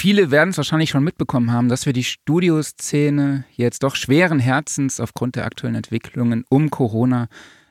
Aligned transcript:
Viele 0.00 0.30
werden 0.30 0.48
es 0.48 0.56
wahrscheinlich 0.56 0.88
schon 0.88 1.04
mitbekommen 1.04 1.52
haben, 1.52 1.68
dass 1.68 1.84
wir 1.84 1.92
die 1.92 2.04
Studioszene 2.04 3.44
jetzt 3.54 3.82
doch 3.82 3.96
schweren 3.96 4.38
Herzens 4.38 4.98
aufgrund 4.98 5.36
der 5.36 5.44
aktuellen 5.44 5.74
Entwicklungen 5.74 6.42
um 6.48 6.70
Corona 6.70 7.28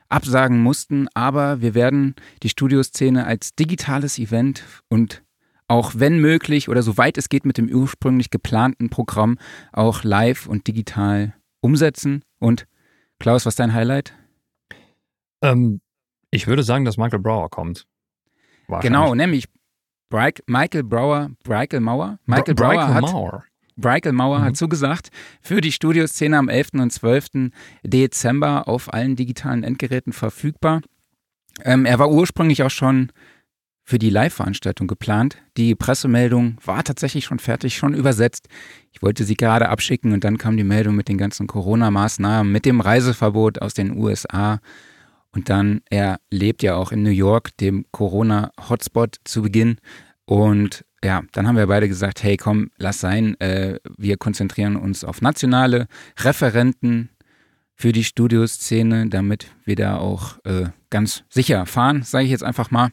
absagen 0.10 0.62
mussten. 0.62 1.08
Aber 1.16 1.62
wir 1.62 1.74
werden 1.74 2.14
die 2.44 2.50
Studioszene 2.50 3.26
als 3.26 3.56
digitales 3.56 4.20
Event 4.20 4.64
und 4.90 5.24
auch 5.68 5.94
wenn 5.96 6.20
möglich 6.20 6.70
oder 6.70 6.84
soweit 6.84 7.18
es 7.18 7.30
geht 7.30 7.48
mit 7.48 7.58
dem 7.58 7.68
ursprünglich 7.68 8.30
geplanten 8.30 8.92
Programm 8.92 9.40
auch 9.74 10.04
live 10.04 10.46
und 10.46 10.68
digital 10.68 11.34
umsetzen. 11.62 12.24
Und 12.38 12.68
Klaus, 13.18 13.48
was 13.48 13.54
ist 13.54 13.60
dein 13.60 13.74
Highlight? 13.74 14.14
Ähm, 15.42 15.82
ich 16.30 16.46
würde 16.46 16.62
sagen, 16.62 16.86
dass 16.86 16.96
Michael 16.98 17.24
Brower 17.24 17.50
kommt. 17.50 17.88
Genau, 18.82 19.16
nämlich 19.16 19.48
Michael 20.12 20.84
Brower, 20.84 21.32
Michael 21.48 21.82
Mauer, 21.82 22.20
Michael 22.26 22.56
Bra 22.56 22.70
Brower 22.70 22.94
hat, 22.94 23.02
Mauer. 23.02 23.44
Breikel 23.80 24.12
Mauer 24.12 24.40
mhm. 24.40 24.44
hat 24.44 24.58
zugesagt, 24.58 25.10
für 25.42 25.62
die 25.62 25.72
Studioszene 25.72 26.38
am 26.38 26.50
11. 26.50 26.70
und 26.74 26.92
12. 26.92 27.52
Dezember 27.84 28.68
auf 28.68 28.94
allen 28.94 29.16
digitalen 29.16 29.64
Endgeräten 29.64 30.14
verfügbar. 30.14 30.82
Ähm, 31.64 31.86
er 31.86 32.00
war 32.00 32.10
ursprünglich 32.10 32.64
auch 32.64 32.70
schon 32.72 33.12
für 33.84 33.98
die 33.98 34.12
Live-Veranstaltung 34.12 34.88
geplant. 34.88 35.38
Die 35.58 35.74
Pressemeldung 35.74 36.58
war 36.64 36.84
tatsächlich 36.84 37.26
schon 37.26 37.40
fertig, 37.40 37.76
schon 37.76 37.96
übersetzt. 37.96 38.48
Ich 38.92 39.02
wollte 39.02 39.24
sie 39.24 39.36
gerade 39.36 39.70
abschicken 39.70 40.14
und 40.14 40.24
dann 40.24 40.38
kam 40.38 40.58
die 40.58 40.64
Meldung 40.64 40.96
mit 40.96 41.08
den 41.08 41.18
ganzen 41.18 41.48
Corona-Maßnahmen, 41.48 42.52
mit 42.52 42.66
dem 42.66 42.82
Reiseverbot 42.82 43.62
aus 43.62 43.74
den 43.74 43.98
USA. 43.98 44.60
Und 45.32 45.50
dann, 45.50 45.82
er 45.90 46.20
lebt 46.32 46.64
ja 46.64 46.76
auch 46.76 46.92
in 46.92 47.04
New 47.04 47.12
York, 47.12 47.56
dem 47.58 47.86
Corona-Hotspot 47.92 49.18
zu 49.24 49.44
Beginn. 49.44 49.78
Und 50.26 50.86
ja, 51.04 51.24
dann 51.32 51.48
haben 51.48 51.56
wir 51.56 51.68
beide 51.68 51.88
gesagt, 51.88 52.24
hey 52.24 52.36
komm, 52.36 52.72
lass 52.78 53.00
sein, 53.00 53.40
äh, 53.40 53.80
wir 53.98 54.18
konzentrieren 54.18 54.76
uns 54.76 55.04
auf 55.04 55.22
nationale 55.22 55.88
Referenten 56.20 57.10
für 57.76 57.94
die 57.94 58.04
Studioszene, 58.04 59.08
damit 59.08 59.48
wir 59.64 59.76
da 59.76 59.98
auch 59.98 60.38
äh, 60.44 60.66
ganz 60.90 61.24
sicher 61.30 61.66
fahren, 61.66 62.04
sage 62.04 62.26
ich 62.26 62.32
jetzt 62.32 62.44
einfach 62.44 62.72
mal. 62.72 62.90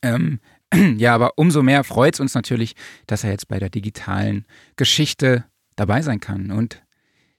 Ähm, 0.00 0.40
ja, 0.96 1.14
aber 1.14 1.32
umso 1.36 1.62
mehr 1.62 1.84
freut 1.84 2.14
es 2.14 2.20
uns 2.20 2.34
natürlich, 2.34 2.74
dass 3.06 3.24
er 3.24 3.30
jetzt 3.30 3.48
bei 3.48 3.58
der 3.58 3.68
digitalen 3.68 4.46
Geschichte 4.76 5.44
dabei 5.76 6.00
sein 6.00 6.20
kann. 6.20 6.50
Und 6.50 6.82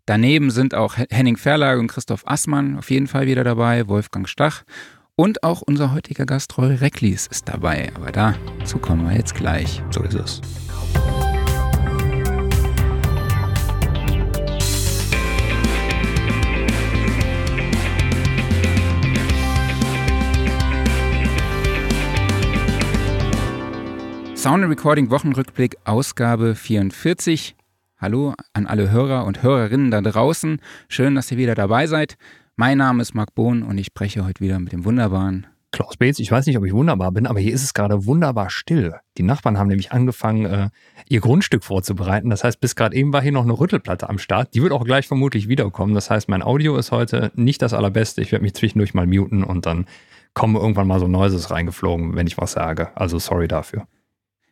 daneben 0.05 0.51
sind 0.51 0.75
auch 0.75 0.95
Henning 1.09 1.37
Verlag 1.37 1.79
und 1.79 1.87
Christoph 1.87 2.27
Assmann 2.27 2.77
auf 2.77 2.89
jeden 2.89 3.07
Fall 3.07 3.27
wieder 3.27 3.43
dabei, 3.43 3.87
Wolfgang 3.87 4.27
Stach 4.27 4.63
und 5.15 5.43
auch 5.43 5.61
unser 5.61 5.93
heutiger 5.93 6.25
Gast 6.25 6.57
Roy 6.57 6.75
Recklis 6.75 7.27
ist 7.27 7.47
dabei. 7.47 7.91
Aber 7.95 8.11
dazu 8.11 8.77
kommen 8.79 9.07
wir 9.07 9.15
jetzt 9.15 9.35
gleich. 9.35 9.81
So 9.91 10.01
ist 10.01 10.15
es. 10.15 10.41
Sound 24.35 24.65
Recording 24.65 25.09
Wochenrückblick 25.09 25.77
Ausgabe 25.85 26.53
44. 26.55 27.55
Hallo 28.03 28.33
an 28.51 28.67
alle 28.67 28.91
Hörer 28.91 29.23
und 29.23 29.43
Hörerinnen 29.43 29.89
da 29.89 30.01
draußen. 30.01 30.59
Schön, 30.89 31.15
dass 31.15 31.31
ihr 31.31 31.37
wieder 31.37 31.55
dabei 31.55 31.87
seid. 31.87 32.17
Mein 32.57 32.79
Name 32.79 33.01
ist 33.01 33.15
Marc 33.15 33.33
Bohn 33.33 33.63
und 33.63 33.77
ich 33.77 33.85
spreche 33.85 34.25
heute 34.25 34.41
wieder 34.41 34.59
mit 34.59 34.73
dem 34.73 34.83
wunderbaren 34.83 35.47
Klaus 35.71 35.95
Beetz. 35.95 36.19
Ich 36.19 36.29
weiß 36.29 36.45
nicht, 36.45 36.57
ob 36.57 36.65
ich 36.65 36.73
wunderbar 36.73 37.13
bin, 37.13 37.25
aber 37.25 37.39
hier 37.39 37.53
ist 37.53 37.63
es 37.63 37.73
gerade 37.73 38.05
wunderbar 38.05 38.49
still. 38.49 38.95
Die 39.17 39.23
Nachbarn 39.23 39.57
haben 39.57 39.69
nämlich 39.69 39.93
angefangen, 39.93 40.45
äh, 40.45 40.69
ihr 41.07 41.21
Grundstück 41.21 41.63
vorzubereiten. 41.63 42.29
Das 42.29 42.43
heißt, 42.43 42.59
bis 42.59 42.75
gerade 42.75 42.93
eben 42.93 43.13
war 43.13 43.21
hier 43.21 43.31
noch 43.31 43.43
eine 43.43 43.57
Rüttelplatte 43.57 44.09
am 44.09 44.17
Start. 44.17 44.53
Die 44.53 44.61
wird 44.61 44.73
auch 44.73 44.83
gleich 44.83 45.07
vermutlich 45.07 45.47
wiederkommen. 45.47 45.93
Das 45.93 46.09
heißt, 46.09 46.27
mein 46.27 46.43
Audio 46.43 46.75
ist 46.75 46.91
heute 46.91 47.31
nicht 47.35 47.61
das 47.61 47.73
allerbeste. 47.73 48.21
Ich 48.21 48.33
werde 48.33 48.43
mich 48.43 48.53
zwischendurch 48.53 48.93
mal 48.93 49.07
muten 49.07 49.45
und 49.45 49.65
dann 49.65 49.85
kommen 50.33 50.57
irgendwann 50.57 50.87
mal 50.87 50.99
so 50.99 51.07
Noises 51.07 51.51
reingeflogen, 51.51 52.17
wenn 52.17 52.27
ich 52.27 52.37
was 52.37 52.51
sage. 52.51 52.89
Also 52.95 53.17
sorry 53.17 53.47
dafür. 53.47 53.87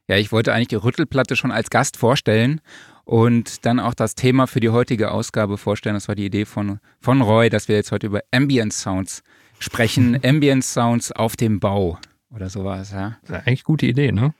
Ja, 0.07 0.17
ich 0.17 0.31
wollte 0.31 0.53
eigentlich 0.53 0.69
die 0.69 0.75
Rüttelplatte 0.75 1.35
schon 1.35 1.51
als 1.51 1.69
Gast 1.69 1.97
vorstellen 1.97 2.61
und 3.05 3.65
dann 3.65 3.79
auch 3.79 3.93
das 3.93 4.15
Thema 4.15 4.47
für 4.47 4.59
die 4.59 4.69
heutige 4.69 5.11
Ausgabe 5.11 5.57
vorstellen. 5.57 5.95
Das 5.95 6.07
war 6.07 6.15
die 6.15 6.25
Idee 6.25 6.45
von, 6.45 6.79
von 6.99 7.21
Roy, 7.21 7.49
dass 7.49 7.67
wir 7.67 7.75
jetzt 7.75 7.91
heute 7.91 8.07
über 8.07 8.21
Ambient 8.31 8.73
Sounds 8.73 9.23
sprechen. 9.59 10.19
Ambient 10.25 10.63
Sounds 10.63 11.11
auf 11.11 11.35
dem 11.35 11.59
Bau 11.59 11.97
oder 12.33 12.49
sowas, 12.49 12.91
ja. 12.91 13.17
Das 13.23 13.41
ist 13.41 13.47
eigentlich 13.47 13.63
gute 13.63 13.85
Idee, 13.85 14.11
ne? 14.11 14.33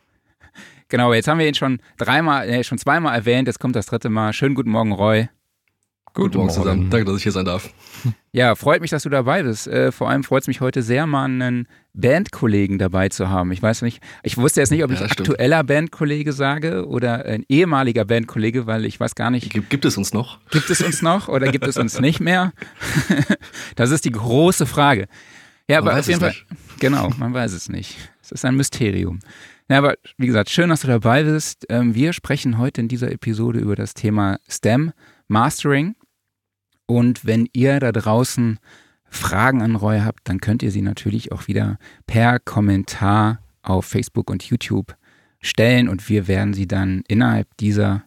Genau, 0.89 1.13
jetzt 1.13 1.27
haben 1.27 1.39
wir 1.39 1.47
ihn 1.47 1.55
schon 1.55 1.79
dreimal, 1.97 2.49
äh, 2.49 2.63
schon 2.63 2.77
zweimal 2.77 3.15
erwähnt, 3.15 3.47
jetzt 3.47 3.59
kommt 3.59 3.75
das 3.75 3.85
dritte 3.85 4.09
Mal. 4.09 4.33
Schönen 4.33 4.55
guten 4.55 4.71
Morgen, 4.71 4.91
Roy. 4.91 5.29
Guten 6.13 6.37
Morgen 6.37 6.49
zusammen. 6.49 6.89
Danke, 6.89 7.05
dass 7.05 7.17
ich 7.17 7.23
hier 7.23 7.31
sein 7.31 7.45
darf. 7.45 7.69
Ja, 8.33 8.55
freut 8.55 8.81
mich, 8.81 8.91
dass 8.91 9.03
du 9.03 9.09
dabei 9.09 9.43
bist. 9.43 9.67
Äh, 9.67 9.93
vor 9.93 10.09
allem 10.09 10.23
freut 10.23 10.43
es 10.43 10.47
mich 10.47 10.59
heute 10.59 10.81
sehr, 10.81 11.07
mal 11.07 11.25
einen 11.25 11.67
Bandkollegen 11.93 12.77
dabei 12.77 13.09
zu 13.09 13.29
haben. 13.29 13.51
Ich 13.51 13.61
weiß 13.61 13.81
nicht, 13.81 14.01
ich 14.23 14.37
wusste 14.37 14.61
jetzt 14.61 14.71
nicht, 14.71 14.83
ob 14.83 14.91
ich 14.91 14.99
ja, 14.99 15.05
aktueller 15.05 15.63
Bandkollege 15.63 16.31
sage 16.31 16.87
oder 16.87 17.25
ein 17.25 17.43
ehemaliger 17.49 18.05
Bandkollege, 18.05 18.65
weil 18.65 18.85
ich 18.85 18.99
weiß 18.99 19.15
gar 19.15 19.29
nicht. 19.29 19.51
Gibt, 19.51 19.69
gibt 19.69 19.85
es 19.85 19.97
uns 19.97 20.13
noch? 20.13 20.39
Gibt 20.51 20.69
es 20.69 20.81
uns 20.81 21.01
noch 21.01 21.27
oder 21.27 21.51
gibt 21.51 21.67
es 21.67 21.77
uns 21.77 21.99
nicht 21.99 22.19
mehr? 22.19 22.53
das 23.75 23.91
ist 23.91 24.05
die 24.05 24.11
große 24.11 24.65
Frage. 24.65 25.07
Ja, 25.67 25.81
man 25.81 25.89
aber 25.89 25.99
auf 25.99 26.07
jeden 26.07 26.19
Fall. 26.19 26.29
Nicht. 26.29 26.79
Genau, 26.79 27.09
man 27.17 27.33
weiß 27.33 27.53
es 27.53 27.69
nicht. 27.69 27.97
Es 28.21 28.31
ist 28.31 28.45
ein 28.45 28.55
Mysterium. 28.55 29.19
Ja, 29.69 29.77
aber 29.77 29.95
wie 30.17 30.27
gesagt, 30.27 30.49
schön, 30.49 30.69
dass 30.69 30.81
du 30.81 30.87
dabei 30.87 31.23
bist. 31.23 31.65
Ähm, 31.69 31.95
wir 31.95 32.13
sprechen 32.13 32.57
heute 32.57 32.81
in 32.81 32.87
dieser 32.87 33.11
Episode 33.11 33.59
über 33.59 33.75
das 33.75 33.93
Thema 33.93 34.39
STEM 34.49 34.91
Mastering. 35.27 35.95
Und 36.87 37.25
wenn 37.25 37.47
ihr 37.53 37.79
da 37.79 37.91
draußen 37.91 38.59
Fragen 39.11 39.61
an 39.61 39.75
Roy 39.75 39.99
habt, 39.99 40.27
dann 40.29 40.39
könnt 40.39 40.63
ihr 40.63 40.71
sie 40.71 40.81
natürlich 40.81 41.31
auch 41.31 41.47
wieder 41.47 41.77
per 42.07 42.39
Kommentar 42.39 43.39
auf 43.61 43.85
Facebook 43.85 44.29
und 44.29 44.41
YouTube 44.43 44.95
stellen 45.41 45.89
und 45.89 46.07
wir 46.09 46.27
werden 46.27 46.53
sie 46.53 46.65
dann 46.65 47.03
innerhalb 47.07 47.55
dieser 47.57 48.03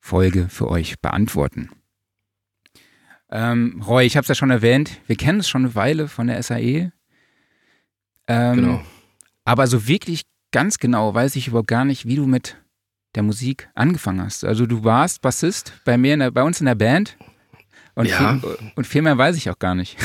Folge 0.00 0.48
für 0.48 0.68
euch 0.68 0.98
beantworten. 1.00 1.70
Ähm, 3.30 3.82
Roy, 3.86 4.04
ich 4.04 4.16
habe 4.16 4.22
es 4.22 4.28
ja 4.28 4.34
schon 4.34 4.50
erwähnt, 4.50 5.00
wir 5.06 5.16
kennen 5.16 5.40
es 5.40 5.48
schon 5.48 5.64
eine 5.64 5.74
Weile 5.76 6.08
von 6.08 6.26
der 6.26 6.42
SAE. 6.42 6.92
Ähm, 8.26 8.56
genau. 8.56 8.82
Aber 9.44 9.66
so 9.68 9.86
wirklich 9.86 10.22
ganz 10.50 10.78
genau 10.78 11.14
weiß 11.14 11.36
ich 11.36 11.48
überhaupt 11.48 11.68
gar 11.68 11.84
nicht, 11.84 12.04
wie 12.04 12.16
du 12.16 12.26
mit 12.26 12.56
der 13.14 13.22
Musik 13.22 13.70
angefangen 13.74 14.22
hast. 14.22 14.44
Also 14.44 14.66
du 14.66 14.84
warst 14.84 15.22
Bassist 15.22 15.72
bei 15.84 15.96
mir, 15.96 16.16
der, 16.16 16.30
bei 16.30 16.42
uns 16.42 16.60
in 16.60 16.66
der 16.66 16.74
Band 16.74 17.16
und, 17.94 18.06
ja. 18.06 18.38
viel, 18.38 18.58
und 18.74 18.86
viel 18.86 19.02
mehr 19.02 19.18
weiß 19.18 19.36
ich 19.36 19.50
auch 19.50 19.58
gar 19.58 19.74
nicht. 19.74 19.96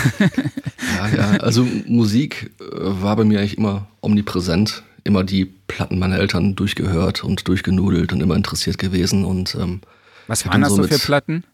ja, 0.97 1.07
ja, 1.15 1.29
also 1.39 1.65
Musik 1.85 2.51
äh, 2.59 2.63
war 2.71 3.15
bei 3.15 3.23
mir 3.23 3.39
eigentlich 3.39 3.57
immer 3.57 3.87
omnipräsent. 4.01 4.83
Immer 5.03 5.23
die 5.23 5.45
Platten 5.45 5.99
meiner 5.99 6.17
Eltern 6.17 6.55
durchgehört 6.55 7.23
und 7.23 7.47
durchgenudelt 7.47 8.11
und 8.11 8.21
immer 8.21 8.35
interessiert 8.35 8.77
gewesen. 8.77 9.23
Und, 9.23 9.55
ähm, 9.55 9.79
Was 10.27 10.45
waren 10.45 10.61
das 10.61 10.73
so 10.73 10.81
mit, 10.81 10.93
für 10.93 10.99
Platten? 10.99 11.45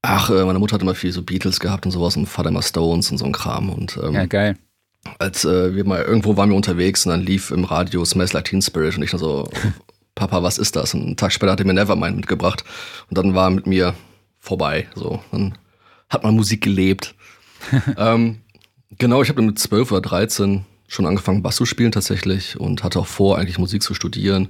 Ach, 0.00 0.30
äh, 0.30 0.44
meine 0.44 0.58
Mutter 0.58 0.74
hat 0.74 0.82
immer 0.82 0.94
viel 0.94 1.12
so 1.12 1.22
Beatles 1.22 1.60
gehabt 1.60 1.84
und 1.84 1.92
sowas 1.92 2.16
und 2.16 2.26
Vater 2.26 2.48
immer 2.48 2.62
Stones 2.62 3.10
und 3.10 3.18
so 3.18 3.26
ein 3.26 3.32
Kram. 3.32 3.68
Und, 3.68 3.98
ähm, 4.02 4.14
ja, 4.14 4.24
geil. 4.24 4.56
Als 5.18 5.44
äh, 5.44 5.74
wir 5.74 5.84
mal 5.84 6.00
irgendwo 6.00 6.36
waren 6.38 6.48
wir 6.48 6.56
unterwegs 6.56 7.04
und 7.04 7.10
dann 7.10 7.22
lief 7.22 7.50
im 7.50 7.64
Radio 7.64 8.04
Smells 8.06 8.32
Like 8.32 8.46
Teen 8.46 8.62
Spirit 8.62 8.96
und 8.96 9.02
ich 9.02 9.10
dann 9.10 9.20
so, 9.20 9.50
Papa, 10.14 10.42
was 10.42 10.56
ist 10.56 10.74
das? 10.76 10.94
Und 10.94 11.02
einen 11.02 11.16
Tag 11.16 11.32
später 11.32 11.52
hat 11.52 11.60
er 11.60 11.66
mir 11.66 11.74
Nevermind 11.74 12.16
mitgebracht 12.16 12.64
und 13.10 13.18
dann 13.18 13.34
war 13.34 13.50
mit 13.50 13.66
mir 13.66 13.94
vorbei. 14.42 14.88
So, 14.94 15.22
dann 15.30 15.56
hat 16.10 16.24
man 16.24 16.34
Musik 16.34 16.62
gelebt. 16.62 17.14
ähm, 17.96 18.40
genau, 18.98 19.22
ich 19.22 19.28
habe 19.30 19.40
mit 19.40 19.58
12 19.58 19.92
oder 19.92 20.02
13 20.02 20.66
schon 20.88 21.06
angefangen, 21.06 21.42
Bass 21.42 21.56
zu 21.56 21.64
spielen 21.64 21.92
tatsächlich 21.92 22.60
und 22.60 22.82
hatte 22.82 22.98
auch 22.98 23.06
vor, 23.06 23.38
eigentlich 23.38 23.58
Musik 23.58 23.82
zu 23.82 23.94
studieren. 23.94 24.48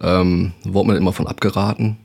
Ähm, 0.00 0.52
wurde 0.64 0.88
mir 0.88 0.96
immer 0.96 1.12
von 1.12 1.26
abgeraten, 1.26 1.98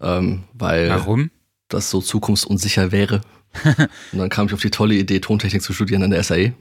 ähm, 0.00 0.44
weil 0.54 0.88
Warum? 0.88 1.30
das 1.68 1.90
so 1.90 2.00
zukunftsunsicher 2.00 2.92
wäre. 2.92 3.20
und 4.12 4.18
dann 4.18 4.30
kam 4.30 4.46
ich 4.46 4.54
auf 4.54 4.62
die 4.62 4.70
tolle 4.70 4.94
Idee, 4.94 5.20
Tontechnik 5.20 5.62
zu 5.62 5.72
studieren 5.72 6.02
an 6.02 6.10
der 6.10 6.22
SAE, 6.22 6.54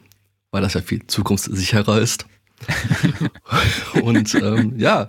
weil 0.51 0.62
das 0.62 0.73
ja 0.73 0.81
viel 0.81 1.06
zukunftssicherer 1.07 2.00
ist. 2.00 2.25
und 4.03 4.35
ähm, 4.35 4.77
ja, 4.77 5.07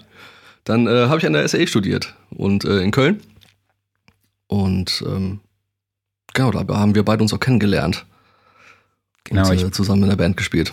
dann 0.64 0.86
äh, 0.86 1.08
habe 1.08 1.18
ich 1.18 1.26
an 1.26 1.34
der 1.34 1.46
SAE 1.48 1.66
studiert 1.66 2.14
und 2.30 2.64
äh, 2.64 2.80
in 2.80 2.90
Köln 2.90 3.20
und 4.46 5.04
ähm, 5.06 5.40
genau, 6.32 6.50
da 6.50 6.66
haben 6.76 6.94
wir 6.94 7.04
beide 7.04 7.22
uns 7.22 7.32
auch 7.32 7.40
kennengelernt. 7.40 8.06
Genau. 9.24 9.48
Und, 9.48 9.62
äh, 9.62 9.70
zusammen 9.70 10.02
in 10.02 10.10
der 10.10 10.16
Band 10.16 10.36
gespielt. 10.36 10.72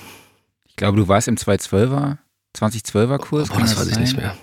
Ich 0.65 0.75
glaube, 0.75 0.97
du 0.97 1.07
warst 1.07 1.27
im 1.27 1.35
212er, 1.35 2.17
2012er 2.55 3.17
Kurs. 3.17 3.49
Oh, 3.51 3.59
das, 3.59 3.71
das 3.71 3.79
weiß 3.79 3.85
sein? 3.85 3.93
ich 3.93 3.99
nicht 3.99 4.17
mehr. 4.17 4.35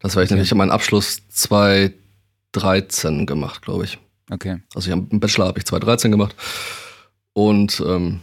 Das 0.00 0.16
war 0.16 0.22
ich 0.22 0.28
okay. 0.28 0.34
nämlich. 0.34 0.48
Ich 0.48 0.50
habe 0.52 0.58
meinen 0.58 0.70
Abschluss 0.70 1.22
2013 1.28 3.26
gemacht, 3.26 3.62
glaube 3.62 3.84
ich. 3.84 3.98
Okay. 4.30 4.60
Also 4.74 4.90
ich 4.90 4.96
hab, 4.96 5.12
im 5.12 5.20
Bachelor 5.20 5.46
habe 5.46 5.58
ich 5.58 5.66
2013 5.66 6.10
gemacht. 6.10 6.34
Und 7.32 7.82
ähm, 7.86 8.20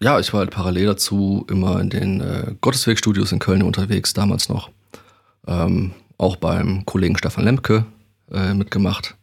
ja, 0.00 0.18
ich 0.18 0.32
war 0.32 0.40
halt 0.40 0.50
parallel 0.50 0.86
dazu 0.86 1.46
immer 1.48 1.80
in 1.80 1.90
den 1.90 2.20
äh, 2.20 2.54
Gotteswegstudios 2.60 3.32
in 3.32 3.38
Köln 3.38 3.62
unterwegs, 3.62 4.12
damals 4.14 4.48
noch. 4.48 4.70
Ähm, 5.46 5.92
auch 6.18 6.36
beim 6.36 6.84
Kollegen 6.84 7.16
Stefan 7.16 7.44
Lemke 7.44 7.86
äh, 8.30 8.54
mitgemacht. 8.54 9.16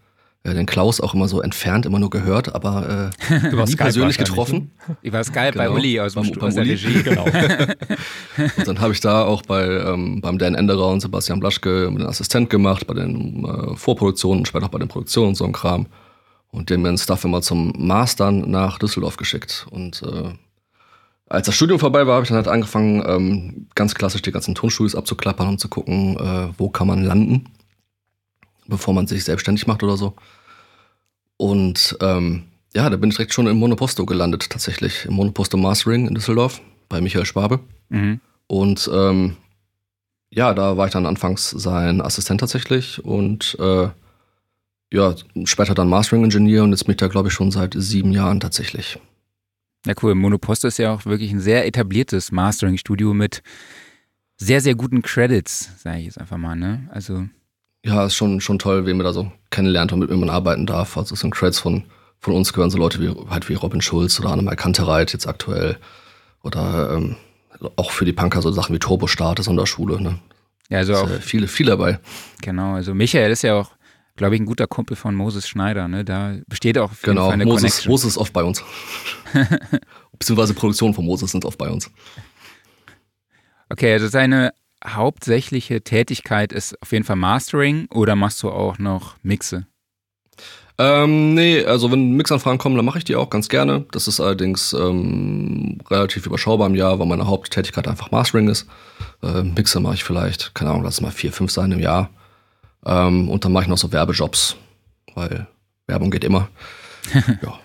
Äh, 0.50 0.54
den 0.54 0.66
Klaus 0.66 1.02
auch 1.02 1.14
immer 1.14 1.28
so 1.28 1.42
entfernt, 1.42 1.86
immer 1.86 2.00
nur 2.00 2.10
gehört, 2.10 2.54
aber 2.56 3.12
äh, 3.30 3.50
nie 3.66 3.76
persönlich 3.76 4.18
getroffen. 4.18 4.72
Über 5.02 5.24
Skype 5.24 5.52
genau, 5.52 5.66
bei 5.66 5.70
Uli 5.70 6.00
aus, 6.00 6.14
dem 6.14 6.42
aus 6.42 6.56
der 6.56 6.64
Uli. 6.64 6.72
Regie. 6.72 7.04
Genau. 7.10 7.26
und 7.26 8.68
dann 8.68 8.82
habe 8.82 8.94
ich 8.94 9.00
da 9.00 9.24
auch 9.24 9.42
bei, 9.44 9.66
ähm, 9.66 10.22
beim 10.22 10.38
Dan 10.38 10.56
Enderer 10.56 10.88
und 10.90 11.00
Sebastian 11.00 11.40
Blaschke 11.40 11.88
den 11.88 12.06
Assistent 12.06 12.50
gemacht, 12.50 12.86
bei 12.88 12.94
den 12.94 13.46
äh, 13.46 13.76
Vorproduktionen, 13.76 14.46
später 14.46 14.66
auch 14.66 14.70
bei 14.70 14.80
den 14.80 14.88
Produktionen 14.88 15.30
und 15.30 15.36
so 15.36 15.46
ein 15.46 15.54
Kram. 15.54 15.88
Und 16.52 16.70
dem 16.70 16.84
den 16.84 16.98
Stuff 16.98 17.24
immer 17.26 17.42
zum 17.42 17.74
Mastern 17.78 18.50
nach 18.50 18.80
Düsseldorf 18.80 19.18
geschickt. 19.18 19.68
Und 19.70 20.02
äh, 20.02 20.34
als 21.28 21.46
das 21.46 21.56
Studium 21.56 21.80
vorbei 21.80 22.08
war, 22.08 22.16
habe 22.16 22.24
ich 22.24 22.30
dann 22.30 22.38
halt 22.38 22.48
angefangen, 22.48 23.04
ähm, 23.06 23.68
ganz 23.76 23.94
klassisch 23.94 24.24
die 24.24 24.32
ganzen 24.32 24.56
Tonstudios 24.56 24.96
abzuklappern 24.96 25.48
und 25.48 25.60
zu 25.60 25.70
gucken, 25.70 26.18
äh, 26.18 26.50
wo 26.58 26.70
kann 26.70 26.88
man 26.88 27.04
landen, 27.04 27.46
bevor 28.68 28.94
man 28.96 29.06
sich 29.06 29.24
selbstständig 29.24 29.68
macht 29.68 29.84
oder 29.84 29.96
so. 29.96 30.16
Und 31.40 31.98
ähm, 32.02 32.44
ja, 32.74 32.90
da 32.90 32.98
bin 32.98 33.10
ich 33.10 33.16
direkt 33.16 33.34
schon 33.34 33.48
im 33.48 33.58
Monoposto 33.58 34.06
gelandet, 34.06 34.50
tatsächlich. 34.50 35.06
Im 35.06 35.14
Monoposto 35.14 35.56
Mastering 35.56 36.06
in 36.06 36.14
Düsseldorf 36.14 36.60
bei 36.90 37.00
Michael 37.00 37.26
Schwabe. 37.26 37.62
Mhm. 37.88 38.20
Und 38.48 38.90
ähm, 38.94 39.38
ja, 40.32 40.54
da 40.54 40.76
war 40.76 40.88
ich 40.88 40.92
dann 40.92 41.06
anfangs 41.06 41.50
sein 41.50 42.02
Assistent 42.02 42.42
tatsächlich 42.42 43.04
und 43.06 43.56
äh, 43.58 43.88
ja, 44.92 45.16
später 45.46 45.74
dann 45.74 45.88
Mastering-Ingenieur 45.88 46.64
und 46.64 46.72
jetzt 46.72 46.84
bin 46.84 46.92
ich 46.92 46.98
da, 46.98 47.08
glaube 47.08 47.30
ich, 47.30 47.34
schon 47.34 47.52
seit 47.52 47.74
sieben 47.78 48.12
Jahren 48.12 48.42
tatsächlich. 48.42 49.00
Ja, 49.86 49.94
cool. 50.04 50.16
Monopost 50.16 50.66
ist 50.66 50.78
ja 50.78 50.94
auch 50.94 51.06
wirklich 51.06 51.32
ein 51.32 51.40
sehr 51.40 51.66
etabliertes 51.66 52.34
Mastering-Studio 52.34 53.14
mit 53.14 53.44
sehr, 54.36 54.60
sehr 54.60 54.76
guten 54.76 55.02
Credits, 55.04 55.70
sage 55.82 56.00
ich 56.00 56.06
jetzt 56.06 56.20
einfach 56.20 56.38
mal, 56.38 56.56
ne? 56.56 56.90
Also. 56.92 57.30
Ja, 57.86 58.06
ist 58.06 58.16
schon, 58.16 58.42
schon 58.42 58.60
toll, 58.60 58.86
wen 58.86 58.98
man 58.98 59.06
da 59.06 59.14
so 59.14 59.32
kennenlernt 59.52 59.94
und 59.94 60.00
mit 60.00 60.10
wem 60.10 60.20
man 60.20 60.30
arbeiten 60.30 60.66
darf. 60.66 60.98
Also 60.98 61.16
so 61.16 61.28
ein 61.28 61.32
Credits 61.32 61.60
von, 61.60 61.84
von 62.20 62.34
uns 62.34 62.52
gehören 62.52 62.70
so 62.70 62.78
Leute 62.78 63.00
wie 63.00 63.30
halt 63.30 63.48
wie 63.50 63.54
Robin 63.54 63.82
Schulz 63.82 64.20
oder 64.20 64.30
Annemal 64.30 64.56
Kantereit 64.56 65.14
jetzt 65.14 65.28
aktuell. 65.28 65.78
Oder 66.44 66.94
ähm, 66.94 67.16
auch 67.76 67.92
für 67.92 68.06
die 68.06 68.14
Punker 68.14 68.42
so 68.42 68.52
Sachen 68.52 68.76
wie 68.76 68.80
Turbostart, 68.80 69.44
Sonderschule, 69.44 70.02
ne? 70.02 70.20
Ja, 70.70 70.80
also 70.80 70.96
auch. 70.96 71.10
Äh, 71.10 71.22
viele, 71.22 71.48
viele 71.48 71.72
dabei. 71.72 72.00
Genau, 72.42 72.76
also 72.76 72.94
Michael 72.94 73.32
ist 73.32 73.44
ja 73.44 73.56
auch 73.56 73.72
glaube 74.20 74.36
ich, 74.36 74.42
ein 74.42 74.46
guter 74.46 74.68
Kumpel 74.68 74.96
von 74.96 75.16
Moses 75.16 75.48
Schneider. 75.48 75.88
Ne? 75.88 76.06
Da 76.06 76.36
besteht 76.48 76.78
auch 76.78 76.92
genau, 77.02 77.30
eine 77.30 77.46
Moses, 77.46 77.62
Connection. 77.62 77.92
Moses 77.92 78.12
ist 78.12 78.18
oft 78.18 78.34
bei 78.34 78.44
uns. 78.44 78.64
Beziehungsweise 80.12 80.54
Produktion 80.54 80.94
von 80.94 81.06
Moses 81.06 81.32
sind 81.32 81.46
oft 81.46 81.58
bei 81.58 81.70
uns. 81.70 81.90
Okay, 83.70 83.94
also 83.94 84.10
seine 84.10 84.54
hauptsächliche 84.86 85.82
Tätigkeit 85.82 86.54
ist 86.54 86.82
auf 86.82 86.92
jeden 86.92 87.06
Fall 87.06 87.16
Mastering 87.16 87.88
oder 87.92 88.16
machst 88.16 88.42
du 88.44 88.50
auch 88.50 88.78
noch 88.78 89.18
Mixe? 89.24 89.66
Ähm, 90.78 91.34
nee, 91.34 91.66
also 91.66 91.92
wenn 91.92 92.14
Mixanfragen 92.14 92.58
kommen, 92.58 92.78
dann 92.78 92.86
mache 92.86 93.00
ich 93.00 93.04
die 93.04 93.18
auch 93.18 93.30
ganz 93.30 93.50
gerne. 93.50 93.86
Das 93.92 94.08
ist 94.08 94.22
allerdings 94.22 94.72
ähm, 94.72 95.80
relativ 95.90 96.26
überschaubar 96.26 96.68
im 96.68 96.76
Jahr, 96.76 97.00
weil 97.00 97.06
meine 97.06 97.28
Haupttätigkeit 97.28 97.86
einfach 97.86 98.12
Mastering 98.12 98.48
ist. 98.48 98.66
Äh, 99.22 99.44
Mixe 99.44 99.82
mache 99.82 99.96
ich 99.96 100.06
vielleicht, 100.06 100.56
keine 100.56 100.72
Ahnung, 100.72 100.84
lass 100.84 100.96
es 100.96 101.02
mal 101.02 101.12
vier, 101.12 101.34
fünf 101.34 101.52
sein 101.52 101.74
im 101.74 101.80
Jahr. 101.80 102.10
Ähm, 102.86 103.28
und 103.28 103.44
dann 103.44 103.52
mache 103.52 103.64
ich 103.64 103.70
noch 103.70 103.78
so 103.78 103.92
Werbejobs, 103.92 104.56
weil 105.16 105.48
Werbung 105.88 106.12
geht 106.12 106.24
immer. 106.24 106.48
ja. 107.14 107.60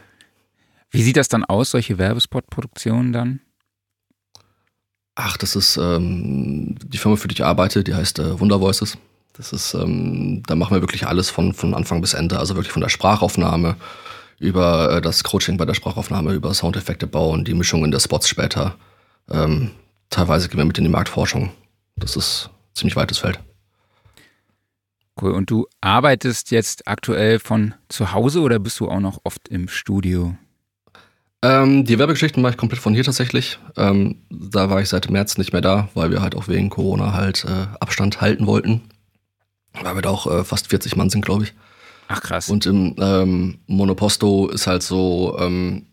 Wie 0.90 1.02
sieht 1.02 1.16
das 1.16 1.28
dann 1.28 1.44
aus, 1.44 1.70
solche 1.70 1.99
Werbespot-Produktionen 1.99 3.12
dann? 3.12 3.40
Ach, 5.16 5.37
das 5.37 5.55
ist 5.55 5.76
ähm, 5.76 6.75
die 6.84 6.99
Firma, 6.99 7.16
für 7.16 7.28
die 7.28 7.34
ich 7.34 7.44
arbeite, 7.44 7.84
die 7.84 7.94
heißt 7.94 8.19
äh, 8.19 8.38
Voices. 8.38 8.99
Das 9.34 9.52
ist, 9.52 9.75
ähm, 9.75 10.43
da 10.46 10.55
machen 10.55 10.75
wir 10.75 10.82
wirklich 10.82 11.06
alles 11.06 11.31
von, 11.31 11.55
von 11.55 11.75
Anfang 11.75 12.00
bis 12.00 12.14
Ende, 12.14 12.38
also 12.38 12.55
wirklich 12.55 12.72
von 12.72 12.82
der 12.82 12.88
Sprachaufnahme 12.88 13.76
über 14.38 14.96
äh, 14.96 15.00
das 15.00 15.25
Coaching 15.25 15.56
bei 15.56 15.64
der 15.64 15.75
Sprachaufnahme, 15.75 16.32
über 16.32 16.52
Soundeffekte 16.55 17.06
bauen, 17.06 17.44
die 17.44 17.55
Mischungen 17.55 17.90
der 17.90 18.00
Spots 18.00 18.28
später. 18.28 18.76
Ähm, 19.31 19.70
teilweise 20.11 20.49
gehen 20.49 20.58
wir 20.58 20.64
mit 20.64 20.78
in 20.78 20.84
die 20.84 20.90
Marktforschung. 20.90 21.52
Das 21.96 22.16
ist 22.16 22.50
ein 22.50 22.75
ziemlich 22.75 22.96
weites 22.96 23.19
Feld. 23.19 23.40
Cool. 25.20 25.32
Und 25.32 25.50
du 25.50 25.66
arbeitest 25.81 26.50
jetzt 26.50 26.88
aktuell 26.88 27.38
von 27.38 27.75
zu 27.88 28.12
Hause 28.12 28.40
oder 28.40 28.58
bist 28.58 28.81
du 28.81 28.88
auch 28.88 29.00
noch 29.00 29.20
oft 29.25 29.49
im 29.49 29.69
Studio? 29.69 30.37
Ähm, 31.44 31.85
die 31.85 31.99
Werbegeschichten 31.99 32.41
mache 32.41 32.52
ich 32.52 32.56
komplett 32.56 32.81
von 32.81 32.94
hier 32.94 33.05
tatsächlich. 33.05 33.58
Ähm, 33.76 34.17
da 34.31 34.70
war 34.70 34.81
ich 34.81 34.88
seit 34.88 35.11
März 35.11 35.37
nicht 35.37 35.52
mehr 35.52 35.61
da, 35.61 35.91
weil 35.93 36.11
wir 36.11 36.23
halt 36.23 36.35
auch 36.35 36.49
wegen 36.49 36.70
Corona 36.70 37.12
halt 37.12 37.44
äh, 37.44 37.67
Abstand 37.81 38.23
halten 38.23 38.46
wollten. 38.46 38.81
Weil 39.75 39.94
wir 39.94 40.00
da 40.00 40.08
auch 40.08 40.26
äh, 40.26 40.43
fast 40.43 40.69
40 40.69 40.96
Mann 40.96 41.11
sind, 41.11 41.23
glaube 41.23 41.44
ich. 41.44 41.52
Ach 42.08 42.23
krass. 42.23 42.49
Und 42.49 42.64
im 42.64 42.96
ähm, 42.99 43.58
Monoposto 43.67 44.49
ist 44.49 44.67
halt 44.67 44.82
so, 44.82 45.37
ähm, 45.38 45.85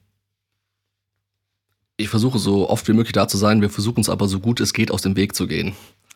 ich 1.98 2.08
versuche 2.08 2.40
so 2.40 2.70
oft 2.70 2.88
wie 2.88 2.94
möglich 2.94 3.12
da 3.12 3.28
zu 3.28 3.36
sein, 3.36 3.60
wir 3.60 3.70
versuchen 3.70 4.00
es 4.00 4.10
aber 4.10 4.30
so 4.30 4.40
gut 4.40 4.62
es 4.62 4.72
geht 4.72 4.90
aus 4.90 5.02
dem 5.02 5.18
Weg 5.18 5.36
zu 5.36 5.48
gehen. 5.48 5.74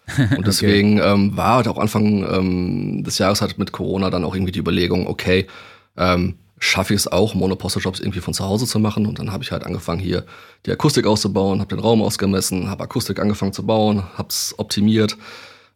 Und 0.37 0.47
deswegen 0.47 1.01
okay. 1.01 1.11
ähm, 1.11 1.35
war 1.35 1.55
halt 1.55 1.67
auch 1.67 1.77
Anfang 1.77 2.23
ähm, 2.23 3.03
des 3.03 3.17
Jahres 3.17 3.41
halt 3.41 3.57
mit 3.57 3.73
Corona 3.73 4.09
dann 4.09 4.23
auch 4.23 4.33
irgendwie 4.33 4.53
die 4.53 4.59
Überlegung, 4.59 5.07
okay, 5.07 5.45
ähm, 5.97 6.35
schaffe 6.59 6.93
ich 6.93 7.01
es 7.01 7.07
auch, 7.07 7.33
Monoposter-Jobs 7.33 7.99
irgendwie 7.99 8.21
von 8.21 8.33
zu 8.33 8.45
Hause 8.45 8.65
zu 8.65 8.79
machen. 8.79 9.05
Und 9.05 9.19
dann 9.19 9.31
habe 9.31 9.43
ich 9.43 9.51
halt 9.51 9.65
angefangen, 9.65 9.99
hier 9.99 10.25
die 10.65 10.71
Akustik 10.71 11.05
auszubauen, 11.05 11.59
habe 11.59 11.75
den 11.75 11.79
Raum 11.79 12.01
ausgemessen, 12.01 12.69
habe 12.69 12.83
Akustik 12.83 13.19
angefangen 13.19 13.53
zu 13.53 13.65
bauen, 13.65 14.03
habe 14.17 14.29
es 14.29 14.55
optimiert, 14.57 15.17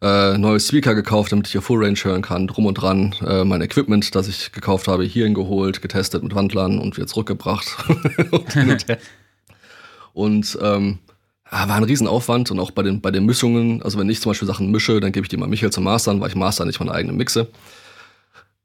äh, 0.02 0.38
neue 0.38 0.58
Speaker 0.58 0.94
gekauft, 0.94 1.32
damit 1.32 1.46
ich 1.46 1.52
hier 1.52 1.62
Full 1.62 1.84
Range 1.84 1.98
hören 1.98 2.22
kann, 2.22 2.46
drum 2.46 2.66
und 2.66 2.74
dran. 2.74 3.14
Äh, 3.26 3.44
mein 3.44 3.60
Equipment, 3.60 4.14
das 4.14 4.28
ich 4.28 4.52
gekauft 4.52 4.88
habe, 4.88 5.04
hierhin 5.04 5.34
geholt, 5.34 5.82
getestet 5.82 6.22
mit 6.22 6.34
Wandlern 6.34 6.78
und 6.78 6.96
wieder 6.96 7.06
zurückgebracht. 7.06 7.76
und, 8.30 8.86
und 10.14 10.58
ähm, 10.62 10.98
war 11.50 11.76
ein 11.76 11.84
Riesenaufwand 11.84 12.50
und 12.50 12.60
auch 12.60 12.70
bei 12.70 12.82
den, 12.82 13.00
bei 13.00 13.10
den 13.10 13.26
Mischungen, 13.26 13.82
also 13.82 13.98
wenn 13.98 14.08
ich 14.08 14.20
zum 14.20 14.30
Beispiel 14.30 14.48
Sachen 14.48 14.70
mische, 14.70 15.00
dann 15.00 15.12
gebe 15.12 15.24
ich 15.24 15.28
die 15.28 15.36
mal 15.36 15.48
Michael 15.48 15.72
zum 15.72 15.84
Mastern, 15.84 16.20
weil 16.20 16.28
ich 16.28 16.36
Master 16.36 16.64
nicht 16.64 16.80
meine 16.80 16.92
eigene 16.92 17.12
mixe. 17.12 17.48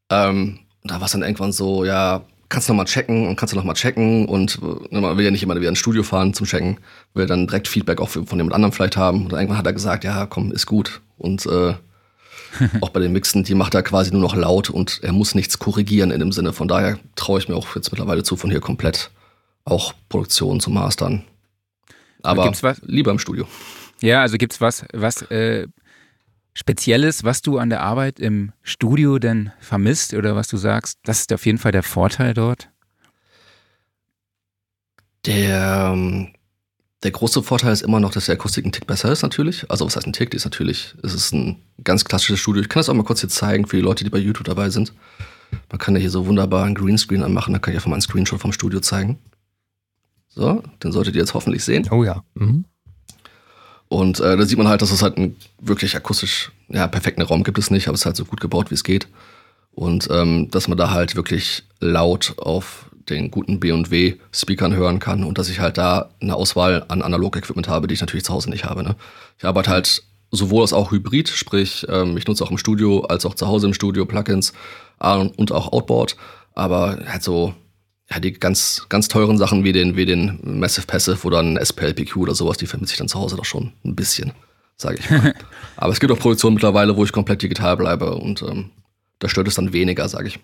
Ähm, 0.10 0.60
da 0.88 0.96
war 0.96 1.06
es 1.06 1.12
dann 1.12 1.22
irgendwann 1.22 1.52
so, 1.52 1.86
ja, 1.86 2.24
kannst 2.50 2.70
du 2.70 2.74
noch 2.74 2.78
mal 2.78 2.86
checken 2.86 3.28
und 3.28 3.36
kannst 3.36 3.54
du 3.54 3.58
noch 3.58 3.64
mal 3.64 3.74
checken 3.74 4.28
und 4.28 4.62
ne, 4.92 5.02
man 5.02 5.18
will 5.18 5.26
ja 5.26 5.32
nicht 5.32 5.44
immer 5.44 5.56
wieder 5.56 5.70
ins 5.70 5.80
Studio 5.80 6.04
fahren 6.04 6.34
zum 6.34 6.46
Checken, 6.46 6.80
will 7.14 7.26
dann 7.26 7.48
direkt 7.48 7.68
Feedback 7.68 8.00
auch 8.00 8.10
von 8.10 8.26
jemand 8.32 8.54
anderem 8.54 8.72
vielleicht 8.72 8.98
haben. 8.98 9.26
Und 9.26 9.34
irgendwann 9.34 9.58
hat 9.58 9.66
er 9.66 9.74
gesagt, 9.74 10.04
ja, 10.04 10.26
komm, 10.26 10.52
ist 10.52 10.66
gut. 10.66 11.02
Und 11.18 11.46
äh, 11.46 11.74
auch 12.82 12.90
bei 12.90 13.00
den 13.00 13.12
Mixen, 13.12 13.44
die 13.44 13.56
macht 13.56 13.74
er 13.74 13.84
quasi 13.84 14.12
nur 14.12 14.22
noch 14.22 14.36
laut 14.36 14.70
und 14.70 15.00
er 15.04 15.12
muss 15.12 15.36
nichts 15.36 15.60
korrigieren 15.60 16.12
in 16.12 16.20
dem 16.20 16.32
Sinne. 16.32 16.54
Von 16.54 16.68
daher 16.68 17.00
traue 17.16 17.40
ich 17.40 17.50
mir 17.50 17.56
auch 17.56 17.76
jetzt 17.76 17.92
mittlerweile 17.92 18.24
zu, 18.24 18.38
von 18.38 18.52
hier 18.52 18.62
komplett 18.62 19.10
auch 19.66 19.94
Produktion 20.10 20.60
zu 20.60 20.70
mastern. 20.70 21.24
Aber 22.22 22.44
gibt's 22.44 22.64
was? 22.64 22.82
lieber 22.86 23.12
im 23.12 23.20
Studio. 23.20 23.48
Ja, 24.02 24.22
also 24.22 24.38
gibt 24.38 24.54
es 24.54 24.62
was, 24.62 24.86
was 24.94 25.24
äh, 25.24 25.68
Spezielles, 26.58 27.26
was 27.26 27.42
du 27.42 27.58
an 27.58 27.70
der 27.70 27.82
Arbeit 27.82 28.18
im 28.18 28.54
Studio 28.64 29.20
denn 29.20 29.52
vermisst 29.60 30.14
oder 30.14 30.38
was 30.38 30.48
du 30.48 30.56
sagst, 30.56 31.00
das 31.04 31.20
ist 31.20 31.34
auf 31.34 31.46
jeden 31.46 31.58
Fall 31.58 31.74
der 31.74 31.84
Vorteil 31.84 32.34
dort? 32.34 32.70
Der, 35.26 35.92
ähm, 35.94 36.30
der 37.04 37.12
große 37.12 37.44
Vorteil 37.44 37.74
ist 37.74 37.82
immer 37.82 38.00
noch, 38.00 38.12
dass 38.12 38.26
die 38.26 38.32
Akustik 38.32 38.66
ein 38.66 38.72
Tick 38.72 38.88
besser 38.88 39.12
ist 39.12 39.22
natürlich. 39.22 39.70
Also 39.70 39.86
was 39.86 39.98
heißt 39.98 40.08
ein 40.08 40.14
Tick? 40.14 40.32
Die 40.32 40.38
ist 40.38 40.46
natürlich, 40.46 40.96
es 41.04 41.14
ist 41.14 41.34
ein 41.34 41.58
ganz 41.84 42.06
klassisches 42.06 42.40
Studio. 42.40 42.62
Ich 42.62 42.70
kann 42.70 42.80
das 42.80 42.88
auch 42.88 42.94
mal 42.94 43.04
kurz 43.04 43.20
hier 43.20 43.30
zeigen 43.30 43.68
für 43.68 43.76
die 43.76 43.82
Leute, 43.84 44.06
die 44.06 44.10
bei 44.10 44.18
YouTube 44.18 44.46
dabei 44.46 44.70
sind. 44.70 44.94
Man 45.70 45.78
kann 45.78 45.96
ja 45.96 46.00
hier 46.00 46.10
so 46.10 46.26
wunderbar 46.26 46.64
einen 46.64 46.76
Greenscreen 46.76 47.24
anmachen, 47.24 47.54
da 47.54 47.60
kann 47.60 47.74
ich 47.74 47.78
einfach 47.78 47.90
mal 47.90 47.96
einen 47.96 48.02
Screenshot 48.02 48.40
vom 48.40 48.54
Studio 48.54 48.80
zeigen. 48.80 49.20
So, 50.30 50.64
den 50.82 50.94
solltet 50.94 51.16
ihr 51.16 51.22
jetzt 51.22 51.34
hoffentlich 51.34 51.66
sehen. 51.66 51.88
Oh 51.92 52.04
ja. 52.06 52.24
Mhm. 52.34 52.66
Und 53.88 54.20
äh, 54.20 54.36
da 54.36 54.46
sieht 54.46 54.58
man 54.58 54.68
halt, 54.68 54.82
dass 54.82 54.92
es 54.92 55.02
halt 55.02 55.18
einen 55.18 55.36
wirklich 55.60 55.96
akustisch 55.96 56.52
ja, 56.70 56.88
perfekten 56.88 57.22
Raum 57.22 57.44
gibt 57.44 57.58
es 57.58 57.72
nicht, 57.72 57.88
aber 57.88 57.96
es 57.96 58.02
ist 58.02 58.06
halt 58.06 58.16
so 58.16 58.26
gut 58.26 58.42
gebaut, 58.42 58.72
wie 58.72 58.76
es 58.76 58.84
geht. 58.84 59.08
Und 59.74 60.08
ähm, 60.10 60.50
dass 60.52 60.68
man 60.68 60.78
da 60.78 60.92
halt 60.92 61.16
wirklich 61.16 61.64
laut 61.80 62.36
auf 62.38 62.90
den 63.10 63.30
guten 63.30 63.60
B&W-Speakern 63.60 64.76
hören 64.76 65.00
kann 65.00 65.24
und 65.24 65.38
dass 65.38 65.50
ich 65.50 65.60
halt 65.60 65.78
da 65.78 66.10
eine 66.22 66.36
Auswahl 66.36 66.86
an 66.88 67.02
Analog-Equipment 67.02 67.68
habe, 67.68 67.88
die 67.88 67.94
ich 67.94 68.02
natürlich 68.02 68.26
zu 68.26 68.34
Hause 68.34 68.50
nicht 68.50 68.66
habe. 68.66 68.84
Ne? 68.84 68.96
Ich 69.38 69.46
arbeite 69.46 69.70
halt 69.70 70.04
sowohl 70.32 70.62
als 70.62 70.74
auch 70.74 70.92
hybrid, 70.92 71.30
sprich 71.30 71.86
ähm, 71.90 72.18
ich 72.18 72.26
nutze 72.26 72.44
auch 72.44 72.52
im 72.52 72.58
Studio 72.58 73.02
als 73.02 73.26
auch 73.26 73.36
zu 73.36 73.48
Hause 73.48 73.68
im 73.68 73.74
Studio 73.74 74.06
Plugins 74.06 74.54
und 74.98 75.52
auch 75.52 75.72
Outboard, 75.72 76.16
aber 76.54 76.98
halt 77.06 77.22
so 77.22 77.54
ja, 78.10 78.20
die 78.20 78.34
ganz, 78.34 78.86
ganz 78.90 79.08
teuren 79.08 79.38
Sachen 79.38 79.64
wie 79.64 79.72
den, 79.72 79.96
wie 79.96 80.06
den 80.06 80.40
Massive 80.44 80.86
Passive 80.86 81.26
oder 81.26 81.40
ein 81.40 81.58
SPLPQ 81.58 82.18
oder 82.18 82.36
sowas, 82.36 82.58
die 82.58 82.68
vermisse 82.68 82.94
ich 82.94 83.00
dann 83.00 83.08
zu 83.08 83.20
Hause 83.20 83.36
doch 83.36 83.46
schon 83.46 83.74
ein 83.84 83.96
bisschen, 83.96 84.32
sage 84.78 84.98
ich 85.00 85.10
mal. 85.10 85.34
Aber 85.76 85.92
es 85.92 86.00
gibt 86.00 86.12
auch 86.12 86.20
Produktionen 86.20 86.56
mittlerweile, 86.56 86.96
wo 86.96 87.04
ich 87.04 87.12
komplett 87.12 87.42
digital 87.42 87.78
bleibe 87.78 88.16
und 88.16 88.42
ähm, 88.44 88.72
da 89.20 89.28
stört 89.28 89.48
es 89.48 89.56
dann 89.56 89.74
weniger, 89.74 90.08
sage 90.08 90.28
ich. 90.28 90.40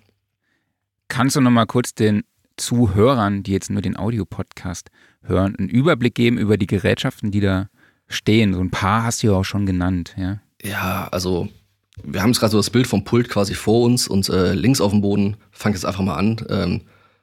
Kannst 1.08 1.36
du 1.36 1.42
noch 1.42 1.52
mal 1.52 1.66
kurz 1.66 1.94
den 1.94 2.24
Zuhörern, 2.58 3.44
die 3.44 3.52
jetzt 3.52 3.70
nur 3.70 3.82
den 3.82 3.98
Audiopodcast 3.98 4.90
hören, 5.24 5.56
einen 5.56 5.70
Überblick 5.70 6.16
geben 6.16 6.38
über 6.38 6.58
die 6.58 6.68
Gerätschaften, 6.68 7.32
die 7.32 7.42
da 7.42 7.70
stehen? 8.08 8.54
So 8.54 8.60
ein 8.60 8.72
paar 8.72 9.04
hast 9.04 9.22
du 9.22 9.28
ja 9.28 9.34
auch 9.34 9.46
schon 9.46 9.66
genannt, 9.66 10.16
ja? 10.18 10.40
Ja, 10.64 11.08
also 11.12 11.50
wir 12.04 12.22
haben 12.22 12.30
jetzt 12.30 12.40
gerade 12.40 12.52
so 12.52 12.58
das 12.58 12.70
Bild 12.70 12.88
vom 12.88 13.04
Pult 13.04 13.30
quasi 13.30 13.54
vor 13.54 13.84
uns 13.84 14.08
und 14.08 14.30
äh, 14.30 14.54
links 14.54 14.82
auf 14.82 14.92
dem 14.92 15.02
Boden, 15.02 15.38
fang 15.52 15.74
jetzt 15.74 15.86
einfach 15.86 16.04
mal 16.04 16.16
an, 16.16 16.38
ähm, 16.50 16.82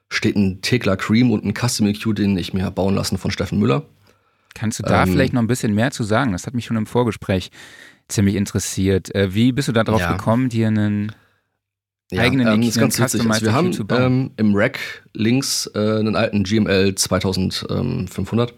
steht 0.09 0.35
ein 0.35 0.61
Tekla 0.61 0.95
Cream 0.95 1.31
und 1.31 1.45
ein 1.45 1.53
Custom 1.53 1.87
EQ, 1.87 2.15
den 2.15 2.37
ich 2.37 2.53
mir 2.53 2.69
bauen 2.71 2.95
lassen 2.95 3.17
von 3.17 3.31
Steffen 3.31 3.59
Müller. 3.59 3.85
Kannst 4.55 4.79
du 4.79 4.83
da 4.83 5.03
ähm, 5.03 5.11
vielleicht 5.11 5.33
noch 5.33 5.41
ein 5.41 5.47
bisschen 5.47 5.73
mehr 5.75 5.91
zu 5.91 6.03
sagen? 6.03 6.31
Das 6.31 6.47
hat 6.47 6.53
mich 6.53 6.65
schon 6.65 6.77
im 6.77 6.87
Vorgespräch 6.87 7.51
ziemlich 8.07 8.35
interessiert. 8.35 9.13
Äh, 9.13 9.33
wie 9.33 9.51
bist 9.51 9.67
du 9.67 9.71
darauf 9.71 10.01
ja. 10.01 10.13
gekommen, 10.13 10.49
dir 10.49 10.67
einen 10.67 11.11
ja, 12.11 12.23
eigenen 12.23 12.47
ähm, 12.47 12.61
EQ, 12.63 12.75
ganz 12.75 12.99
witzig. 12.99 13.29
Also 13.29 13.45
wir 13.45 13.53
haben 13.53 13.71
ähm, 13.91 14.31
im 14.37 14.55
Rack 14.55 14.79
links 15.13 15.69
äh, 15.75 15.79
einen 15.99 16.15
alten 16.15 16.43
GML 16.43 16.95
2500 16.95 18.53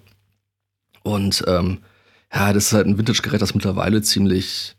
und 1.03 1.43
ähm, 1.47 1.79
ja, 2.33 2.53
das 2.53 2.67
ist 2.67 2.73
halt 2.73 2.87
ein 2.87 2.97
Vintage-Gerät, 2.97 3.41
das 3.41 3.53
mittlerweile 3.53 4.01
ziemlich 4.01 4.75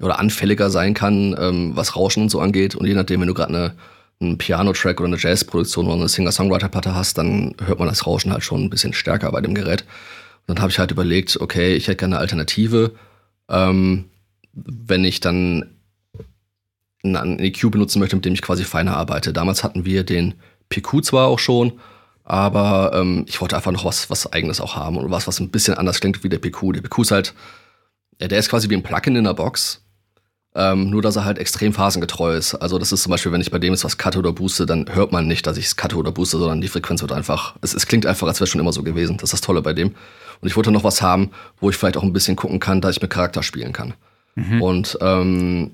oder 0.00 0.18
anfälliger 0.18 0.70
sein 0.70 0.94
kann, 0.94 1.34
ähm, 1.38 1.72
was 1.74 1.96
Rauschen 1.96 2.22
und 2.22 2.28
so 2.30 2.40
angeht. 2.40 2.74
Und 2.74 2.86
je 2.86 2.94
nachdem, 2.94 3.20
wenn 3.20 3.28
du 3.28 3.34
gerade 3.34 3.54
eine, 3.54 3.74
einen 4.20 4.38
Piano-Track 4.38 5.00
oder 5.00 5.08
eine 5.08 5.18
Jazz-Produktion 5.18 5.86
oder 5.86 5.96
eine 5.96 6.08
Singer-Songwriter-Platte 6.08 6.94
hast, 6.94 7.18
dann 7.18 7.54
hört 7.64 7.78
man 7.78 7.88
das 7.88 8.06
Rauschen 8.06 8.32
halt 8.32 8.44
schon 8.44 8.64
ein 8.64 8.70
bisschen 8.70 8.92
stärker 8.92 9.32
bei 9.32 9.40
dem 9.40 9.54
Gerät. 9.54 9.82
Und 10.46 10.56
dann 10.56 10.62
habe 10.62 10.70
ich 10.70 10.78
halt 10.78 10.90
überlegt, 10.90 11.40
okay, 11.40 11.74
ich 11.74 11.88
hätte 11.88 11.96
gerne 11.96 12.16
eine 12.16 12.20
Alternative. 12.20 12.92
Ähm, 13.48 14.06
wenn 14.52 15.04
ich 15.04 15.20
dann 15.20 15.76
einen 17.02 17.38
EQ 17.38 17.70
benutzen 17.70 17.98
möchte, 17.98 18.16
mit 18.16 18.24
dem 18.24 18.34
ich 18.34 18.42
quasi 18.42 18.64
feiner 18.64 18.96
arbeite. 18.96 19.32
Damals 19.32 19.64
hatten 19.64 19.84
wir 19.84 20.04
den 20.04 20.34
PQ 20.68 21.02
zwar 21.02 21.28
auch 21.28 21.38
schon, 21.38 21.80
aber 22.24 22.92
ähm, 22.94 23.24
ich 23.26 23.40
wollte 23.40 23.56
einfach 23.56 23.72
noch 23.72 23.84
was, 23.84 24.10
was 24.10 24.32
eigenes 24.32 24.60
auch 24.60 24.76
haben 24.76 24.98
und 24.98 25.10
was, 25.10 25.26
was 25.26 25.40
ein 25.40 25.50
bisschen 25.50 25.74
anders 25.74 26.00
klingt 26.00 26.22
wie 26.22 26.28
der 26.28 26.38
PQ. 26.38 26.74
Der 26.74 26.82
PQ 26.82 26.98
ist 27.00 27.10
halt, 27.10 27.34
ja, 28.20 28.28
der 28.28 28.38
ist 28.38 28.50
quasi 28.50 28.68
wie 28.68 28.74
ein 28.74 28.82
Plugin 28.82 29.16
in 29.16 29.24
der 29.24 29.34
Box, 29.34 29.82
ähm, 30.54 30.90
nur, 30.90 31.00
dass 31.00 31.16
er 31.16 31.24
halt 31.24 31.38
extrem 31.38 31.72
phasengetreu 31.72 32.36
ist. 32.36 32.54
Also, 32.54 32.78
das 32.78 32.92
ist 32.92 33.02
zum 33.02 33.10
Beispiel, 33.10 33.30
wenn 33.32 33.40
ich 33.40 33.50
bei 33.50 33.58
dem 33.58 33.72
jetzt 33.72 33.84
was 33.84 33.98
cutte 33.98 34.18
oder 34.18 34.32
booste, 34.32 34.66
dann 34.66 34.86
hört 34.92 35.12
man 35.12 35.26
nicht, 35.26 35.46
dass 35.46 35.56
ich 35.56 35.66
es 35.66 35.76
cutte 35.76 35.96
oder 35.96 36.10
booste, 36.10 36.38
sondern 36.38 36.60
die 36.60 36.68
Frequenz 36.68 37.02
wird 37.02 37.12
einfach, 37.12 37.54
es, 37.60 37.74
es 37.74 37.86
klingt 37.86 38.06
einfach, 38.06 38.26
als 38.26 38.40
wäre 38.40 38.44
es 38.44 38.50
schon 38.50 38.60
immer 38.60 38.72
so 38.72 38.82
gewesen. 38.82 39.16
Das 39.16 39.28
ist 39.28 39.34
das 39.34 39.40
Tolle 39.40 39.62
bei 39.62 39.72
dem. 39.72 39.94
Und 40.40 40.48
ich 40.48 40.56
wollte 40.56 40.72
noch 40.72 40.84
was 40.84 41.02
haben, 41.02 41.30
wo 41.60 41.70
ich 41.70 41.76
vielleicht 41.76 41.96
auch 41.96 42.02
ein 42.02 42.12
bisschen 42.12 42.36
gucken 42.36 42.60
kann, 42.60 42.80
dass 42.80 42.96
ich 42.96 43.02
mit 43.02 43.10
Charakter 43.10 43.42
spielen 43.42 43.72
kann. 43.72 43.94
Mhm. 44.34 44.62
Und 44.62 44.98
ähm, 45.00 45.70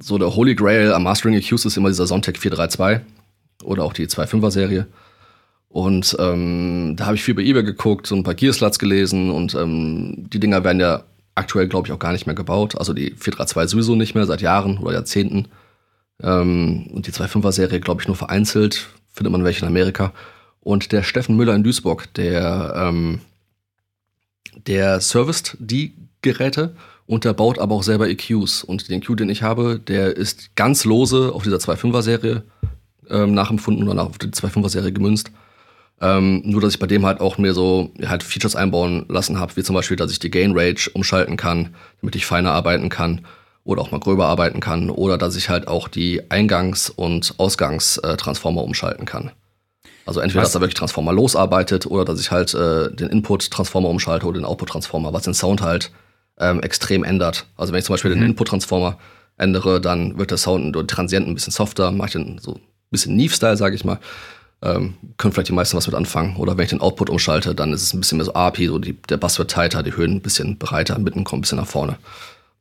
so 0.00 0.18
der 0.18 0.34
Holy 0.34 0.54
Grail 0.54 0.92
am 0.92 1.04
Mastering 1.04 1.34
EQs 1.34 1.64
ist 1.64 1.76
immer 1.76 1.88
dieser 1.88 2.06
Sontec 2.06 2.38
432 2.38 3.04
oder 3.64 3.84
auch 3.84 3.92
die 3.92 4.06
2.5er 4.06 4.50
Serie. 4.50 4.86
Und 5.68 6.16
ähm, 6.18 6.94
da 6.96 7.06
habe 7.06 7.16
ich 7.16 7.22
viel 7.22 7.34
bei 7.34 7.42
eBay 7.42 7.62
geguckt, 7.62 8.06
so 8.06 8.16
ein 8.16 8.22
paar 8.22 8.34
Gearsluts 8.34 8.78
gelesen 8.78 9.30
und 9.30 9.54
ähm, 9.54 10.28
die 10.32 10.40
Dinger 10.40 10.64
werden 10.64 10.80
ja 10.80 11.04
aktuell, 11.38 11.68
glaube 11.68 11.88
ich, 11.88 11.92
auch 11.92 11.98
gar 11.98 12.12
nicht 12.12 12.26
mehr 12.26 12.34
gebaut. 12.34 12.76
Also 12.76 12.92
die 12.92 13.10
432 13.16 13.70
sowieso 13.70 13.94
nicht 13.94 14.14
mehr, 14.14 14.26
seit 14.26 14.42
Jahren 14.42 14.78
oder 14.78 14.92
Jahrzehnten. 14.92 15.48
Ähm, 16.22 16.88
und 16.92 17.06
die 17.06 17.12
2.5er 17.12 17.52
Serie, 17.52 17.80
glaube 17.80 18.02
ich, 18.02 18.08
nur 18.08 18.16
vereinzelt. 18.16 18.88
Findet 19.10 19.32
man 19.32 19.44
welche 19.44 19.62
in 19.62 19.68
Amerika. 19.68 20.12
Und 20.60 20.92
der 20.92 21.02
Steffen 21.02 21.36
Müller 21.36 21.54
in 21.54 21.64
Duisburg, 21.64 22.12
der, 22.14 22.74
ähm, 22.76 23.20
der 24.66 25.00
serviced 25.00 25.56
die 25.58 25.94
Geräte 26.20 26.74
und 27.06 27.24
der 27.24 27.32
baut 27.32 27.58
aber 27.58 27.74
auch 27.74 27.82
selber 27.82 28.08
EQs. 28.08 28.64
Und 28.64 28.88
den 28.88 29.00
EQ, 29.00 29.16
den 29.16 29.30
ich 29.30 29.42
habe, 29.42 29.78
der 29.78 30.16
ist 30.16 30.54
ganz 30.56 30.84
lose 30.84 31.32
auf 31.32 31.42
dieser 31.42 31.56
2.5er 31.56 32.02
Serie 32.02 32.42
ähm, 33.08 33.32
nachempfunden 33.32 33.88
oder 33.88 34.02
auf 34.02 34.18
die 34.18 34.26
2.5er 34.26 34.68
Serie 34.68 34.92
gemünzt. 34.92 35.30
Ähm, 36.00 36.42
nur, 36.44 36.60
dass 36.60 36.74
ich 36.74 36.78
bei 36.78 36.86
dem 36.86 37.04
halt 37.04 37.20
auch 37.20 37.38
mir 37.38 37.54
so 37.54 37.90
halt 38.06 38.22
Features 38.22 38.54
einbauen 38.54 39.04
lassen 39.08 39.40
habe, 39.40 39.56
wie 39.56 39.64
zum 39.64 39.74
Beispiel, 39.74 39.96
dass 39.96 40.12
ich 40.12 40.20
die 40.20 40.30
Gain 40.30 40.52
Rage 40.56 40.90
umschalten 40.92 41.36
kann, 41.36 41.74
damit 42.00 42.14
ich 42.14 42.24
feiner 42.24 42.52
arbeiten 42.52 42.88
kann 42.88 43.22
oder 43.64 43.82
auch 43.82 43.90
mal 43.90 43.98
gröber 43.98 44.26
arbeiten 44.26 44.60
kann 44.60 44.90
oder 44.90 45.18
dass 45.18 45.34
ich 45.34 45.48
halt 45.48 45.66
auch 45.66 45.88
die 45.88 46.22
Eingangs- 46.30 46.88
und 46.88 47.34
Ausgangstransformer 47.38 48.62
umschalten 48.62 49.06
kann. 49.06 49.32
Also 50.06 50.20
entweder, 50.20 50.42
was? 50.42 50.52
dass 50.52 50.54
er 50.54 50.60
wirklich 50.62 50.78
Transformer 50.78 51.12
losarbeitet 51.12 51.84
oder 51.86 52.04
dass 52.04 52.20
ich 52.20 52.30
halt 52.30 52.54
äh, 52.54 52.90
den 52.94 53.08
Input-Transformer 53.08 53.88
umschalte 53.88 54.26
oder 54.26 54.38
den 54.38 54.46
Output-Transformer, 54.46 55.12
was 55.12 55.24
den 55.24 55.34
Sound 55.34 55.60
halt 55.60 55.90
ähm, 56.38 56.60
extrem 56.60 57.04
ändert. 57.04 57.46
Also 57.56 57.72
wenn 57.72 57.80
ich 57.80 57.84
zum 57.84 57.94
Beispiel 57.94 58.12
mhm. 58.12 58.20
den 58.20 58.30
Input-Transformer 58.30 58.98
ändere, 59.36 59.80
dann 59.80 60.16
wird 60.16 60.30
der 60.30 60.38
Sound 60.38 60.76
und 60.76 60.90
Transienten 60.90 61.32
ein 61.32 61.34
bisschen 61.34 61.52
softer, 61.52 61.90
mache 61.90 62.06
ich 62.06 62.12
den 62.12 62.38
so 62.38 62.54
ein 62.54 62.60
bisschen 62.90 63.16
Neve-Style, 63.16 63.56
sage 63.56 63.74
ich 63.74 63.84
mal 63.84 63.98
ähm, 64.62 64.94
können 65.16 65.32
vielleicht 65.32 65.48
die 65.48 65.54
meisten 65.54 65.76
was 65.76 65.86
mit 65.86 65.94
anfangen. 65.94 66.36
Oder 66.36 66.56
wenn 66.56 66.64
ich 66.64 66.70
den 66.70 66.80
Output 66.80 67.10
umschalte, 67.10 67.54
dann 67.54 67.72
ist 67.72 67.82
es 67.82 67.94
ein 67.94 68.00
bisschen 68.00 68.18
mehr 68.18 68.24
so 68.24 68.34
API, 68.34 68.66
so 68.66 68.78
die, 68.78 68.94
der 68.94 69.16
Bass 69.16 69.38
wird 69.38 69.50
tighter, 69.50 69.82
die 69.82 69.96
Höhen 69.96 70.16
ein 70.16 70.20
bisschen 70.20 70.58
breiter, 70.58 70.98
mitten 70.98 71.24
kommt 71.24 71.40
ein 71.40 71.42
bisschen 71.42 71.58
nach 71.58 71.66
vorne. 71.66 71.98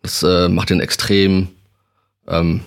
Das 0.01 0.23
äh, 0.23 0.47
macht 0.47 0.69
den 0.69 0.79
extrem, 0.79 1.49
ähm, 2.27 2.61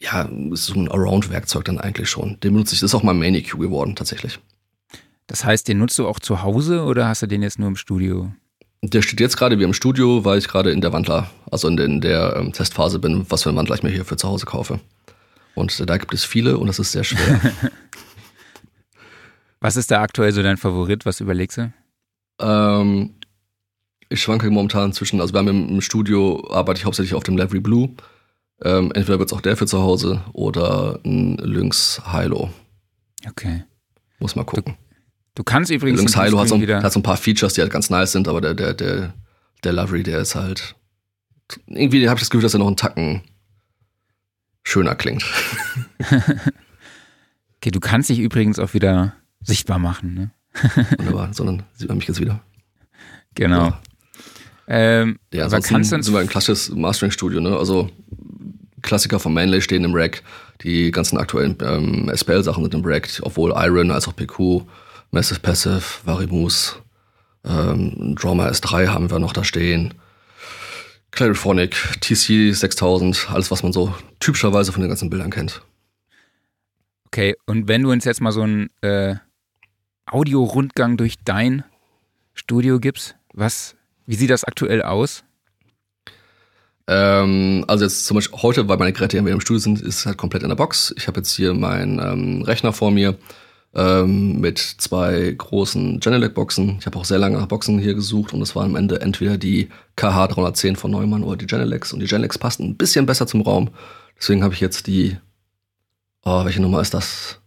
ja, 0.00 0.22
ist 0.52 0.66
so 0.66 0.74
ein 0.74 0.88
Around-Werkzeug 0.88 1.64
dann 1.64 1.78
eigentlich 1.78 2.08
schon. 2.08 2.40
Den 2.40 2.54
benutze 2.54 2.74
ich, 2.74 2.80
das 2.80 2.90
ist 2.90 2.94
auch 2.94 3.02
mein 3.02 3.18
Main 3.18 3.34
EQ 3.34 3.58
geworden, 3.58 3.94
tatsächlich. 3.94 4.38
Das 5.26 5.44
heißt, 5.44 5.68
den 5.68 5.78
nutzt 5.78 5.98
du 5.98 6.06
auch 6.06 6.18
zu 6.18 6.42
Hause 6.42 6.84
oder 6.84 7.06
hast 7.06 7.22
du 7.22 7.26
den 7.26 7.42
jetzt 7.42 7.58
nur 7.58 7.68
im 7.68 7.76
Studio? 7.76 8.32
Der 8.82 9.02
steht 9.02 9.20
jetzt 9.20 9.36
gerade 9.36 9.58
wie 9.58 9.64
im 9.64 9.74
Studio, 9.74 10.24
weil 10.24 10.38
ich 10.38 10.48
gerade 10.48 10.70
in 10.70 10.80
der 10.80 10.92
Wandler, 10.92 11.30
also 11.50 11.68
in, 11.68 11.76
der, 11.76 11.86
in 11.86 12.00
der 12.00 12.36
ähm, 12.36 12.52
Testphase 12.52 12.98
bin, 12.98 13.26
was 13.28 13.42
für 13.42 13.50
einen 13.50 13.58
Wandler 13.58 13.74
ich 13.74 13.82
mir 13.82 13.90
hier 13.90 14.04
für 14.04 14.16
zu 14.16 14.28
Hause 14.28 14.46
kaufe. 14.46 14.80
Und 15.58 15.90
da 15.90 15.96
gibt 15.96 16.14
es 16.14 16.24
viele 16.24 16.56
und 16.56 16.68
das 16.68 16.78
ist 16.78 16.92
sehr 16.92 17.02
schwer. 17.02 17.40
was 19.60 19.76
ist 19.76 19.90
da 19.90 20.00
aktuell 20.02 20.32
so 20.32 20.40
dein 20.42 20.56
Favorit? 20.56 21.04
Was 21.04 21.20
überlegst 21.20 21.58
du? 21.58 21.72
Ähm, 22.40 23.14
ich 24.08 24.22
schwanke 24.22 24.48
momentan 24.50 24.92
zwischen, 24.92 25.20
also 25.20 25.34
wir 25.34 25.38
haben 25.38 25.48
im, 25.48 25.80
Studio, 25.80 26.48
arbeite 26.50 26.78
ich 26.78 26.84
hauptsächlich 26.84 27.14
auf 27.14 27.24
dem 27.24 27.36
Levery 27.36 27.58
Blue. 27.58 27.90
Ähm, 28.62 28.92
entweder 28.94 29.18
wird 29.18 29.30
es 29.30 29.36
auch 29.36 29.40
der 29.40 29.56
für 29.56 29.66
zu 29.66 29.82
Hause 29.82 30.22
oder 30.32 31.00
ein 31.04 31.36
Lynx 31.38 32.00
Hilo. 32.12 32.50
Okay. 33.28 33.64
Muss 34.20 34.36
mal 34.36 34.44
gucken. 34.44 34.76
Du, 35.34 35.42
du 35.42 35.44
kannst 35.44 35.72
übrigens. 35.72 35.98
Lynx 35.98 36.20
Hilo 36.20 36.38
hat 36.38 36.48
so, 36.48 36.54
ein, 36.54 36.82
hat 36.82 36.92
so, 36.92 37.00
ein, 37.00 37.04
paar 37.04 37.16
Features, 37.16 37.54
die 37.54 37.62
halt 37.62 37.72
ganz 37.72 37.90
nice 37.90 38.12
sind, 38.12 38.28
aber 38.28 38.40
der, 38.40 38.54
der, 38.54 38.74
der, 38.74 39.14
der 39.64 39.72
Lavery, 39.72 40.04
der 40.04 40.20
ist 40.20 40.36
halt. 40.36 40.76
Irgendwie 41.66 42.08
habe 42.08 42.18
ich 42.18 42.22
das 42.22 42.30
Gefühl, 42.30 42.42
dass 42.42 42.54
er 42.54 42.58
noch 42.58 42.66
einen 42.68 42.76
Tacken 42.76 43.22
schöner 44.62 44.94
klingt. 44.94 45.24
okay, 47.56 47.70
du 47.70 47.80
kannst 47.80 48.08
dich 48.08 48.18
übrigens 48.18 48.58
auch 48.58 48.74
wieder 48.74 49.14
sichtbar 49.40 49.78
machen. 49.78 50.14
Ne? 50.14 50.30
Wunderbar, 50.98 51.32
sondern 51.32 51.62
sieht 51.74 51.88
man 51.88 51.98
mich 51.98 52.08
jetzt 52.08 52.20
wieder. 52.20 52.40
Genau. 53.34 53.66
Ja, 53.66 53.80
ähm, 54.68 55.18
ja 55.32 55.44
ansonsten 55.44 56.02
sind 56.02 56.12
wir 56.12 56.20
ein 56.20 56.28
klassisches 56.28 56.70
Mastering-Studio, 56.70 57.40
ne? 57.40 57.56
Also 57.56 57.90
Klassiker 58.82 59.18
von 59.18 59.32
Manley 59.32 59.60
stehen 59.60 59.84
im 59.84 59.94
Rack, 59.94 60.22
die 60.62 60.90
ganzen 60.90 61.18
aktuellen 61.18 61.56
ähm, 61.62 62.10
SPL-Sachen 62.14 62.62
sind 62.64 62.74
im 62.74 62.84
Rack, 62.84 63.08
obwohl 63.22 63.52
Iron 63.56 63.90
als 63.90 64.08
auch 64.08 64.14
PQ, 64.14 64.62
Massive 65.10 65.40
Passive, 65.40 65.82
Varimus, 66.04 66.76
ähm, 67.44 68.14
Drama 68.16 68.48
S3 68.48 68.88
haben 68.88 69.10
wir 69.10 69.18
noch 69.18 69.32
da 69.32 69.44
stehen. 69.44 69.94
Clariphonic, 71.10 71.74
TC 72.00 72.54
6000, 72.54 73.30
alles, 73.30 73.50
was 73.50 73.62
man 73.62 73.72
so 73.72 73.94
typischerweise 74.20 74.72
von 74.72 74.82
den 74.82 74.88
ganzen 74.88 75.10
Bildern 75.10 75.30
kennt. 75.30 75.62
Okay, 77.06 77.34
und 77.46 77.68
wenn 77.68 77.82
du 77.82 77.90
uns 77.90 78.04
jetzt 78.04 78.20
mal 78.20 78.32
so 78.32 78.42
einen 78.42 78.70
äh, 78.82 79.16
Audio-Rundgang 80.06 80.96
durch 80.96 81.16
dein 81.24 81.64
Studio 82.34 82.78
gibst, 82.78 83.16
was, 83.32 83.74
wie 84.06 84.14
sieht 84.14 84.30
das 84.30 84.44
aktuell 84.44 84.82
aus? 84.82 85.24
Ähm, 86.86 87.64
also 87.66 87.84
jetzt 87.84 88.06
zum 88.06 88.16
Beispiel 88.16 88.40
heute, 88.40 88.68
weil 88.68 88.78
meine 88.78 88.92
Geräte 88.92 89.16
ja 89.16 89.26
im 89.26 89.40
Studio 89.40 89.58
sind, 89.58 89.80
ist 89.80 90.06
halt 90.06 90.16
komplett 90.16 90.42
in 90.42 90.48
der 90.48 90.56
Box. 90.56 90.94
Ich 90.96 91.06
habe 91.06 91.20
jetzt 91.20 91.34
hier 91.34 91.54
meinen 91.54 91.98
ähm, 91.98 92.42
Rechner 92.42 92.72
vor 92.72 92.90
mir 92.90 93.16
ähm, 93.74 94.40
mit 94.40 94.58
zwei 94.58 95.34
großen 95.36 96.00
Genelec-Boxen. 96.00 96.78
Ich 96.80 96.86
habe 96.86 96.98
auch 96.98 97.04
sehr 97.04 97.18
lange 97.18 97.38
nach 97.38 97.46
Boxen 97.46 97.78
hier 97.78 97.94
gesucht 97.94 98.32
und 98.32 98.42
es 98.42 98.56
war 98.56 98.64
am 98.64 98.76
Ende 98.76 99.00
entweder 99.00 99.36
die 99.36 99.68
KH310 99.96 100.76
von 100.76 100.90
Neumann 100.90 101.22
oder 101.22 101.36
die 101.36 101.46
Genelecs. 101.46 101.92
Und 101.92 102.00
die 102.00 102.06
Genelecs 102.06 102.38
passten 102.38 102.64
ein 102.64 102.76
bisschen 102.76 103.06
besser 103.06 103.26
zum 103.26 103.42
Raum. 103.42 103.70
Deswegen 104.18 104.42
habe 104.42 104.54
ich 104.54 104.60
jetzt 104.60 104.86
die, 104.86 105.16
oh, 106.24 106.44
welche 106.44 106.62
Nummer 106.62 106.80
ist 106.80 106.94
das? 106.94 107.40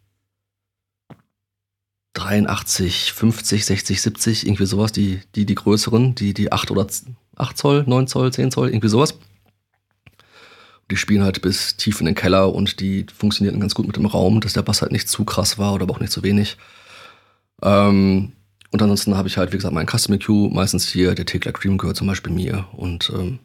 83, 2.13 3.13
50, 3.13 3.66
60, 3.66 4.01
70, 4.01 4.46
irgendwie 4.46 4.66
sowas, 4.66 4.92
die, 4.92 5.22
die, 5.36 5.46
die 5.46 5.56
größeren, 5.56 6.13
die, 6.13 6.34
die 6.34 6.51
8 6.51 6.72
oder 6.72 6.86
8 7.38 7.58
Zoll, 7.58 7.84
9 7.88 8.08
Zoll, 8.08 8.34
10 8.34 8.51
Zoll, 8.51 8.70
irgendwie 8.70 8.90
sowas. 8.90 9.18
Die 10.91 10.98
spielen 10.98 11.24
halt 11.24 11.41
bis 11.41 11.77
tief 11.77 12.00
in 12.01 12.05
den 12.05 12.15
Keller 12.15 12.53
und 12.53 12.79
die 12.81 13.05
funktionierten 13.15 13.62
ganz 13.62 13.74
gut 13.74 13.88
mit 13.88 13.95
dem 13.95 14.05
Raum, 14.05 14.41
dass 14.41 14.53
der 14.53 14.62
Bass 14.62 14.81
halt 14.81 14.91
nicht 14.91 15.07
zu 15.07 15.24
krass 15.24 15.57
war 15.57 15.74
oder 15.74 15.83
aber 15.83 15.95
auch 15.95 16.00
nicht 16.00 16.12
zu 16.12 16.21
wenig. 16.21 16.57
Ähm, 17.63 18.33
und 18.71 18.81
ansonsten 18.81 19.15
habe 19.15 19.27
ich 19.27 19.38
halt, 19.38 19.51
wie 19.51 19.57
gesagt, 19.57 19.74
meinen 19.74 19.88
Custom 19.88 20.15
EQ, 20.15 20.29
meistens 20.51 20.88
hier, 20.88 21.15
der 21.15 21.25
Tekla 21.25 21.51
Cream 21.51 21.77
gehört 21.77 21.98
zum 21.98 22.07
Beispiel 22.07 22.31
mir. 22.31 22.67
Und 22.74 23.12
ähm, 23.13 23.39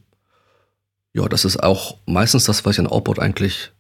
ja, 1.13 1.29
das 1.29 1.45
ist 1.45 1.63
auch 1.63 1.99
meistens 2.07 2.45
das, 2.45 2.65
was 2.65 2.75
ich 2.75 2.81
an 2.81 2.87
Outboard 2.87 3.19
eigentlich 3.19 3.73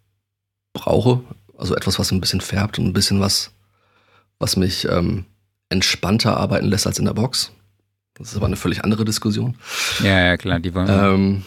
brauche. 0.72 1.22
Also 1.56 1.74
etwas, 1.74 1.98
was 1.98 2.10
ein 2.10 2.20
bisschen 2.20 2.40
färbt 2.40 2.78
und 2.78 2.86
ein 2.86 2.92
bisschen 2.92 3.20
was, 3.20 3.52
was 4.38 4.56
mich 4.56 4.86
ähm, 4.88 5.24
entspannter 5.68 6.36
arbeiten 6.36 6.66
lässt 6.66 6.86
als 6.86 6.98
in 6.98 7.04
der 7.04 7.14
Box. 7.14 7.52
Das 8.14 8.30
ist 8.30 8.36
aber 8.36 8.46
eine 8.46 8.56
völlig 8.56 8.82
andere 8.82 9.04
Diskussion. 9.04 9.56
Ja, 10.02 10.20
ja, 10.20 10.36
klar, 10.36 10.60
die 10.60 10.74
wollen. 10.74 10.88
Ähm, 10.88 11.42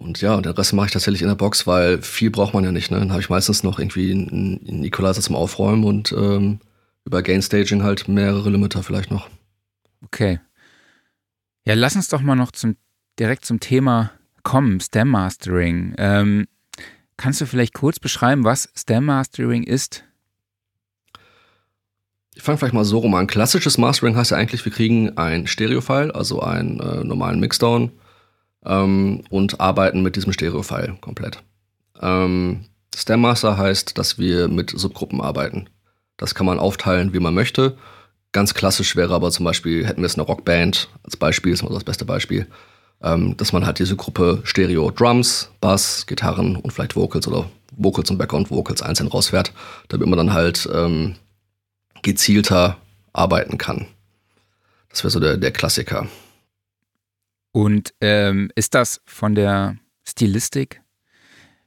Und 0.00 0.22
ja, 0.22 0.40
den 0.40 0.52
Rest 0.52 0.72
mache 0.72 0.86
ich 0.86 0.92
tatsächlich 0.92 1.20
in 1.20 1.28
der 1.28 1.34
Box, 1.34 1.66
weil 1.66 2.00
viel 2.00 2.30
braucht 2.30 2.54
man 2.54 2.64
ja 2.64 2.72
nicht. 2.72 2.90
Ne? 2.90 2.98
Dann 2.98 3.10
habe 3.10 3.20
ich 3.20 3.28
meistens 3.28 3.62
noch 3.62 3.78
irgendwie 3.78 4.10
einen, 4.10 4.66
einen 4.66 4.84
Equalizer 4.84 5.20
zum 5.20 5.36
Aufräumen 5.36 5.84
und 5.84 6.10
ähm, 6.12 6.58
über 7.04 7.22
Gain 7.22 7.42
Staging 7.42 7.82
halt 7.82 8.08
mehrere 8.08 8.48
Limiter 8.48 8.82
vielleicht 8.82 9.10
noch. 9.10 9.28
Okay. 10.02 10.40
Ja, 11.66 11.74
lass 11.74 11.96
uns 11.96 12.08
doch 12.08 12.22
mal 12.22 12.34
noch 12.34 12.50
zum, 12.50 12.76
direkt 13.18 13.44
zum 13.44 13.60
Thema 13.60 14.12
kommen, 14.42 14.80
Stem 14.80 15.08
Mastering. 15.08 15.94
Ähm, 15.98 16.48
kannst 17.18 17.42
du 17.42 17.46
vielleicht 17.46 17.74
kurz 17.74 17.98
beschreiben, 17.98 18.42
was 18.42 18.70
Stem 18.74 19.04
Mastering 19.04 19.64
ist? 19.64 20.04
Ich 22.34 22.42
fange 22.42 22.56
vielleicht 22.56 22.72
mal 22.72 22.86
so 22.86 23.00
rum 23.00 23.14
an. 23.16 23.26
Klassisches 23.26 23.76
Mastering 23.76 24.16
heißt 24.16 24.30
ja 24.30 24.38
eigentlich, 24.38 24.64
wir 24.64 24.72
kriegen 24.72 25.18
ein 25.18 25.46
Stereo-File, 25.46 26.12
also 26.12 26.40
einen 26.40 26.80
äh, 26.80 27.04
normalen 27.04 27.38
Mixdown 27.38 27.92
ähm, 28.64 29.22
und 29.30 29.60
arbeiten 29.60 30.02
mit 30.02 30.16
diesem 30.16 30.32
Stereo-File 30.32 30.96
komplett. 31.00 31.42
Ähm, 32.00 32.66
Stem 32.94 33.20
Master 33.20 33.56
heißt, 33.56 33.96
dass 33.98 34.18
wir 34.18 34.48
mit 34.48 34.70
Subgruppen 34.70 35.20
arbeiten. 35.20 35.68
Das 36.16 36.34
kann 36.34 36.46
man 36.46 36.58
aufteilen, 36.58 37.12
wie 37.12 37.20
man 37.20 37.34
möchte. 37.34 37.76
Ganz 38.32 38.54
klassisch 38.54 38.94
wäre 38.94 39.14
aber 39.14 39.30
zum 39.30 39.44
Beispiel, 39.44 39.86
hätten 39.86 40.02
wir 40.02 40.06
jetzt 40.06 40.18
eine 40.18 40.26
Rockband 40.26 40.88
als 41.02 41.16
Beispiel, 41.16 41.52
ist 41.52 41.62
mal 41.62 41.72
das 41.72 41.84
beste 41.84 42.04
Beispiel, 42.04 42.46
ähm, 43.02 43.36
dass 43.36 43.52
man 43.52 43.66
halt 43.66 43.78
diese 43.78 43.96
Gruppe 43.96 44.40
Stereo 44.44 44.90
Drums, 44.90 45.50
Bass, 45.60 46.06
Gitarren 46.06 46.56
und 46.56 46.72
vielleicht 46.72 46.96
Vocals 46.96 47.26
oder 47.26 47.50
Vocals 47.72 48.10
und 48.10 48.18
Background 48.18 48.50
Vocals 48.50 48.82
einzeln 48.82 49.08
rausfährt, 49.08 49.52
damit 49.88 50.06
man 50.08 50.16
dann 50.16 50.32
halt 50.32 50.68
ähm, 50.72 51.16
gezielter 52.02 52.76
arbeiten 53.12 53.58
kann. 53.58 53.86
Das 54.90 55.02
wäre 55.02 55.10
so 55.10 55.20
der, 55.20 55.36
der 55.36 55.52
Klassiker. 55.52 56.06
Und 57.52 57.94
ähm, 58.00 58.50
ist 58.54 58.74
das 58.74 59.00
von 59.06 59.34
der 59.34 59.76
Stilistik 60.04 60.82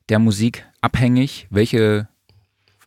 der 0.10 0.20
Musik 0.20 0.66
abhängig? 0.82 1.48
Welche, 1.50 2.08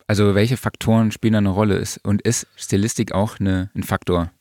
also 0.07 0.35
welche 0.35 0.57
Faktoren 0.57 1.11
spielen 1.11 1.33
da 1.33 1.39
eine 1.39 1.49
Rolle? 1.49 1.75
Ist, 1.75 1.99
und 2.03 2.21
ist 2.23 2.47
Stilistik 2.55 3.11
auch 3.11 3.39
eine, 3.39 3.69
ein 3.75 3.83
Faktor? 3.83 4.31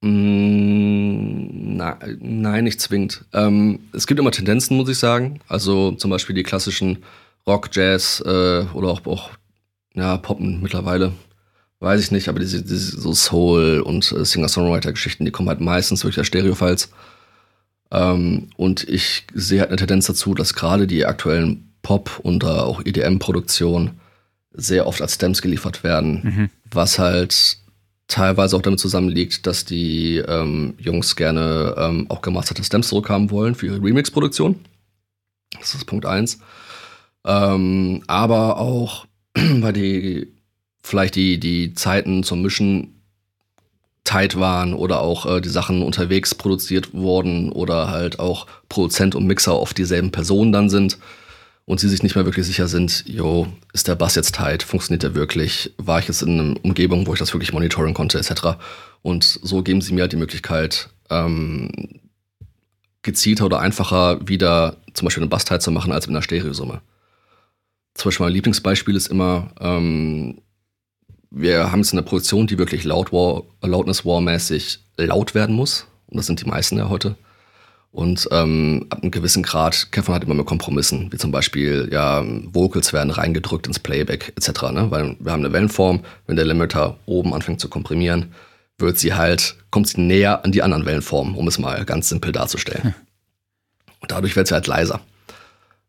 Mm, 0.00 1.76
na, 1.76 1.98
nein, 2.18 2.64
nicht 2.64 2.80
zwingend. 2.80 3.24
Ähm, 3.32 3.80
es 3.92 4.06
gibt 4.06 4.20
immer 4.20 4.32
Tendenzen, 4.32 4.76
muss 4.76 4.88
ich 4.88 4.98
sagen. 4.98 5.40
Also 5.48 5.92
zum 5.92 6.10
Beispiel 6.10 6.34
die 6.34 6.42
klassischen 6.42 7.04
Rock, 7.46 7.70
Jazz 7.72 8.22
äh, 8.26 8.64
oder 8.74 8.88
auch, 8.88 9.06
auch 9.06 9.30
ja, 9.94 10.16
Poppen 10.16 10.60
mittlerweile. 10.62 11.12
Weiß 11.80 12.00
ich 12.00 12.10
nicht, 12.10 12.28
aber 12.28 12.40
diese, 12.40 12.62
diese 12.62 13.00
so 13.00 13.12
Soul 13.12 13.80
und 13.80 14.10
äh, 14.12 14.24
Singer-Songwriter-Geschichten, 14.24 15.24
die 15.24 15.30
kommen 15.30 15.48
halt 15.48 15.60
meistens 15.60 16.00
durch 16.00 16.14
der 16.14 16.24
Stereo-Files. 16.24 16.90
Ähm, 17.90 18.50
und 18.56 18.88
ich 18.88 19.24
sehe 19.34 19.60
halt 19.60 19.70
eine 19.70 19.76
Tendenz 19.76 20.06
dazu, 20.06 20.34
dass 20.34 20.54
gerade 20.54 20.86
die 20.86 21.06
aktuellen 21.06 21.72
Pop- 21.82 22.20
und 22.22 22.44
auch 22.44 22.84
EDM-Produktionen 22.84 24.00
sehr 24.52 24.86
oft 24.86 25.02
als 25.02 25.14
Stems 25.14 25.42
geliefert 25.42 25.84
werden, 25.84 26.20
mhm. 26.22 26.50
was 26.70 26.98
halt 26.98 27.58
teilweise 28.06 28.56
auch 28.56 28.62
damit 28.62 28.80
zusammenliegt, 28.80 29.46
dass 29.46 29.64
die 29.64 30.18
ähm, 30.18 30.74
Jungs 30.78 31.16
gerne 31.16 31.74
ähm, 31.76 32.06
auch 32.10 32.22
gemasterte 32.22 32.62
Stems 32.62 32.88
zurückhaben 32.88 33.30
wollen 33.30 33.54
für 33.54 33.66
ihre 33.66 33.82
Remix-Produktion. 33.82 34.60
Das 35.58 35.74
ist 35.74 35.84
Punkt 35.86 36.06
1. 36.06 36.38
Ähm, 37.24 38.02
aber 38.06 38.58
auch, 38.58 39.06
weil 39.34 39.72
die 39.72 40.32
vielleicht 40.82 41.16
die, 41.16 41.40
die 41.40 41.74
Zeiten 41.74 42.22
zum 42.22 42.42
Mischen 42.42 42.93
tight 44.04 44.38
waren 44.38 44.74
oder 44.74 45.00
auch 45.00 45.26
äh, 45.26 45.40
die 45.40 45.48
Sachen 45.48 45.82
unterwegs 45.82 46.34
produziert 46.34 46.92
wurden 46.92 47.50
oder 47.50 47.90
halt 47.90 48.18
auch 48.18 48.46
Produzent 48.68 49.14
und 49.14 49.26
Mixer 49.26 49.58
oft 49.58 49.76
dieselben 49.76 50.12
Personen 50.12 50.52
dann 50.52 50.68
sind 50.68 50.98
und 51.64 51.80
sie 51.80 51.88
sich 51.88 52.02
nicht 52.02 52.14
mehr 52.14 52.26
wirklich 52.26 52.46
sicher 52.46 52.68
sind, 52.68 53.04
jo, 53.06 53.46
ist 53.72 53.88
der 53.88 53.94
Bass 53.94 54.14
jetzt 54.14 54.34
tight, 54.34 54.62
funktioniert 54.62 55.02
der 55.02 55.14
wirklich, 55.14 55.72
war 55.78 55.98
ich 55.98 56.08
jetzt 56.08 56.22
in 56.22 56.38
einer 56.38 56.56
Umgebung, 56.62 57.06
wo 57.06 57.14
ich 57.14 57.18
das 57.18 57.32
wirklich 57.32 57.54
monitoren 57.54 57.94
konnte, 57.94 58.18
etc. 58.18 58.58
Und 59.00 59.24
so 59.24 59.62
geben 59.62 59.80
sie 59.80 59.94
mir 59.94 60.02
halt 60.02 60.12
die 60.12 60.16
Möglichkeit, 60.16 60.90
ähm, 61.08 61.70
gezielter 63.02 63.46
oder 63.46 63.60
einfacher 63.60 64.26
wieder 64.28 64.76
zum 64.92 65.06
Beispiel 65.06 65.22
eine 65.22 65.30
Bass-Tight 65.30 65.62
zu 65.62 65.70
machen 65.70 65.92
als 65.92 66.06
mit 66.06 66.14
einer 66.14 66.22
Stereosumme. 66.22 66.82
Zum 67.94 68.08
Beispiel 68.08 68.26
mein 68.26 68.32
Lieblingsbeispiel 68.34 68.96
ist 68.96 69.06
immer, 69.06 69.52
ähm, 69.60 70.38
wir 71.34 71.72
haben 71.72 71.80
jetzt 71.80 71.92
eine 71.92 72.02
Produktion, 72.02 72.46
die 72.46 72.58
wirklich 72.58 72.84
laut 72.84 73.12
War, 73.12 73.42
Loudness 73.62 74.04
War-mäßig 74.04 74.78
laut 74.96 75.34
werden 75.34 75.56
muss. 75.56 75.86
Und 76.06 76.16
das 76.16 76.26
sind 76.26 76.40
die 76.40 76.48
meisten 76.48 76.78
ja 76.78 76.88
heute. 76.88 77.16
Und 77.90 78.28
ähm, 78.32 78.86
ab 78.90 79.02
einem 79.02 79.10
gewissen 79.10 79.42
Grad 79.42 79.92
kämpft 79.92 80.08
man 80.08 80.14
halt 80.14 80.24
immer 80.24 80.34
mit 80.34 80.46
Kompromissen, 80.46 81.12
wie 81.12 81.16
zum 81.16 81.30
Beispiel, 81.30 81.88
ja, 81.92 82.24
Vocals 82.52 82.92
werden 82.92 83.10
reingedrückt 83.10 83.66
ins 83.66 83.78
Playback 83.78 84.32
etc. 84.36 84.62
Ne? 84.72 84.90
Weil 84.90 85.16
wir 85.18 85.32
haben 85.32 85.44
eine 85.44 85.52
Wellenform, 85.52 86.00
wenn 86.26 86.36
der 86.36 86.44
Limiter 86.44 86.98
oben 87.06 87.34
anfängt 87.34 87.60
zu 87.60 87.68
komprimieren, 87.68 88.32
wird 88.78 88.98
sie 88.98 89.14
halt, 89.14 89.56
kommt 89.70 89.88
sie 89.88 90.00
näher 90.00 90.44
an 90.44 90.52
die 90.52 90.62
anderen 90.62 90.86
Wellenformen, 90.86 91.34
um 91.34 91.46
es 91.46 91.58
mal 91.58 91.84
ganz 91.84 92.08
simpel 92.08 92.32
darzustellen. 92.32 92.84
Hm. 92.84 92.94
Und 94.00 94.10
dadurch 94.10 94.36
wird 94.36 94.48
sie 94.48 94.54
halt 94.54 94.66
leiser. 94.66 95.00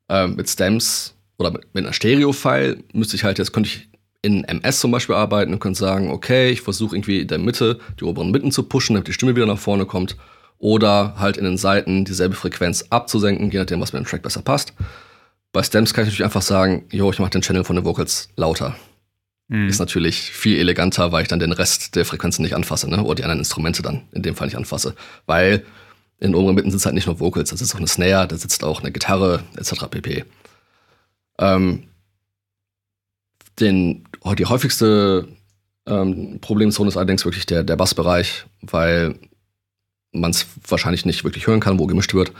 Ähm, 0.08 0.36
mit 0.36 0.50
Stems 0.50 1.16
oder 1.38 1.52
mit, 1.52 1.74
mit 1.74 1.84
einer 1.84 1.94
Stereo-File 1.94 2.84
müsste 2.94 3.16
ich 3.16 3.24
halt, 3.24 3.40
jetzt 3.40 3.52
könnte 3.52 3.70
ich 3.70 3.90
in 4.26 4.44
MS 4.44 4.80
zum 4.80 4.92
Beispiel 4.92 5.16
arbeiten 5.16 5.54
und 5.54 5.60
könnt 5.60 5.78
sagen, 5.78 6.10
okay, 6.10 6.50
ich 6.50 6.62
versuche 6.62 6.96
irgendwie 6.96 7.22
in 7.22 7.28
der 7.28 7.38
Mitte 7.38 7.80
die 8.00 8.06
oberen 8.06 8.32
Mitten 8.32 8.52
zu 8.52 8.64
pushen, 8.64 8.96
damit 8.96 9.08
die 9.08 9.14
Stimme 9.14 9.36
wieder 9.36 9.46
nach 9.46 9.60
vorne 9.60 9.86
kommt. 9.86 10.18
Oder 10.58 11.16
halt 11.20 11.38
in 11.38 11.44
den 11.44 11.58
Seiten 11.58 12.06
dieselbe 12.06 12.36
Frequenz 12.36 12.86
abzusenken, 12.90 13.52
je 13.52 13.60
nachdem, 13.60 13.82
was 13.82 13.94
mir 13.94 14.00
im 14.00 14.06
Track 14.06 14.24
besser 14.24 14.42
passt. 14.42 14.74
Bei 15.52 15.62
Stems 15.62 15.94
kann 15.94 16.04
ich 16.04 16.08
natürlich 16.08 16.24
einfach 16.24 16.42
sagen, 16.42 16.86
jo, 16.92 17.12
ich 17.12 17.20
mache 17.20 17.30
den 17.30 17.42
Channel 17.42 17.64
von 17.64 17.76
den 17.76 17.86
Vocals 17.86 18.30
lauter. 18.36 18.76
Mhm. 19.48 19.70
Ist 19.70 19.80
natürlich 19.80 20.32
viel 20.32 20.58
eleganter, 20.58 21.12
weil 21.12 21.22
ich 21.22 21.28
dann 21.28 21.40
den 21.40 21.52
Rest 21.52 21.96
der 21.96 22.06
Frequenzen 22.06 22.42
nicht 22.42 22.56
anfasse, 22.56 22.90
ne? 22.90 23.04
Oder 23.04 23.16
die 23.16 23.24
anderen 23.24 23.40
Instrumente 23.40 23.84
dann 23.84 24.02
in 24.12 24.24
dem 24.24 24.36
Fall 24.36 24.48
nicht 24.48 24.58
anfasse. 24.58 24.96
Weil 25.28 25.64
in 26.20 26.32
den 26.32 26.36
oberen 26.36 26.56
Mitten 26.56 26.72
sind 26.72 26.84
halt 26.84 26.96
nicht 26.96 27.06
nur 27.06 27.20
Vocals, 27.20 27.52
da 27.52 27.58
sitzt 27.58 27.76
auch 27.76 27.80
eine 27.80 27.88
Snare, 27.88 28.28
da 28.28 28.38
sitzt 28.38 28.64
auch 28.64 28.82
eine 28.82 28.92
Gitarre, 28.92 29.44
etc. 29.56 29.86
pp. 29.90 30.26
Ähm, 31.38 31.84
den, 33.60 34.08
die 34.38 34.46
häufigste 34.46 35.28
ähm, 35.88 36.40
Problemzone 36.42 36.90
ist 36.90 36.98
allerdings 36.98 37.26
wirklich 37.26 37.46
der, 37.46 37.64
der 37.64 37.76
Bassbereich, 37.76 38.46
weil 38.62 39.16
man 40.12 40.32
es 40.32 40.48
wahrscheinlich 40.68 41.06
nicht 41.06 41.24
wirklich 41.24 41.48
hören 41.48 41.60
kann, 41.60 41.80
wo 41.80 41.86
gemischt 41.86 42.14
wird. 42.14 42.32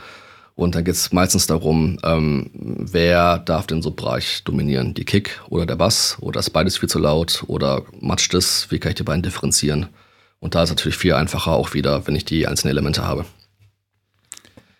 Und 0.54 0.74
dann 0.74 0.84
geht 0.84 0.94
es 0.94 1.12
meistens 1.12 1.46
darum, 1.46 1.98
ähm, 2.02 2.50
wer 2.54 3.38
darf 3.38 3.66
den 3.66 3.82
Subbereich 3.82 4.42
dominieren? 4.44 4.94
Die 4.94 5.04
Kick 5.04 5.42
oder 5.50 5.66
der 5.66 5.76
Bass? 5.76 6.16
Oder 6.20 6.40
ist 6.40 6.50
beides 6.50 6.78
viel 6.78 6.88
zu 6.88 6.98
laut? 6.98 7.44
Oder 7.46 7.82
matscht 8.00 8.32
es? 8.32 8.70
Wie 8.70 8.78
kann 8.78 8.90
ich 8.90 8.96
die 8.96 9.02
beiden 9.02 9.22
differenzieren? 9.22 9.88
Und 10.38 10.54
da 10.54 10.62
ist 10.62 10.70
natürlich 10.70 10.96
viel 10.96 11.12
einfacher 11.12 11.52
auch 11.52 11.74
wieder, 11.74 12.06
wenn 12.06 12.16
ich 12.16 12.24
die 12.24 12.46
einzelnen 12.46 12.70
Elemente 12.70 13.04
habe. 13.04 13.26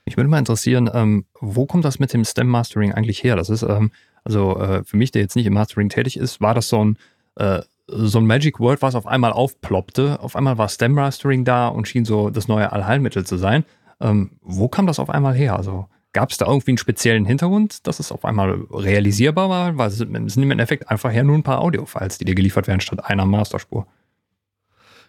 Mich 0.07 0.17
würde 0.17 0.31
mal 0.31 0.39
interessieren, 0.39 0.89
ähm, 0.95 1.27
wo 1.41 1.67
kommt 1.67 1.85
das 1.85 1.99
mit 1.99 2.13
dem 2.13 2.25
Stem 2.25 2.47
Mastering 2.47 2.93
eigentlich 2.93 3.23
her? 3.23 3.37
Das 3.37 3.51
ist, 3.51 3.63
ähm, 3.63 3.91
also 4.27 4.59
äh, 4.59 4.83
für 4.83 4.97
mich, 4.97 5.13
der 5.13 5.23
jetzt 5.23 5.37
nicht 5.37 5.47
im 5.47 5.55
Mastering 5.55 5.89
tätig 5.89 6.17
ist, 6.17 6.41
war 6.41 6.53
das 6.53 6.69
so 6.69 6.85
ein, 6.85 6.99
äh, 7.37 7.63
so 7.87 8.19
ein 8.19 8.27
Magic 8.27 8.59
Word, 8.59 8.83
was 8.83 8.97
auf 8.97 9.07
einmal 9.07 9.31
aufploppte. 9.31 10.19
Auf 10.21 10.35
einmal 10.35 10.59
war 10.59 10.69
Stem 10.69 10.95
Mastering 10.95 11.45
da 11.45 11.69
und 11.69 11.87
schien 11.87 12.05
so 12.05 12.31
das 12.31 12.49
neue 12.49 12.73
Allheilmittel 12.73 13.25
zu 13.25 13.37
sein. 13.37 13.65
Ähm, 14.01 14.33
wo 14.43 14.67
kam 14.67 14.89
das 14.89 14.99
auf 14.99 15.11
einmal 15.11 15.33
her? 15.35 15.57
Also 15.57 15.87
gab 16.13 16.33
es 16.33 16.39
da 16.39 16.47
irgendwie 16.47 16.73
einen 16.73 16.79
speziellen 16.79 17.25
Hintergrund, 17.25 17.87
dass 17.87 18.01
es 18.01 18.11
auf 18.11 18.25
einmal 18.25 18.67
realisierbar 18.73 19.49
war? 19.49 19.79
Weil 19.79 19.91
es 19.91 19.99
sind 19.99 20.43
im 20.43 20.51
Endeffekt 20.51 20.91
einfach 20.91 21.13
ja 21.13 21.23
nur 21.23 21.37
ein 21.37 21.45
paar 21.45 21.61
Audio-Files, 21.61 22.19
die 22.19 22.25
dir 22.25 22.35
geliefert 22.35 22.67
werden, 22.67 22.81
statt 22.81 23.05
einer 23.05 23.27
Masterspur. 23.27 23.87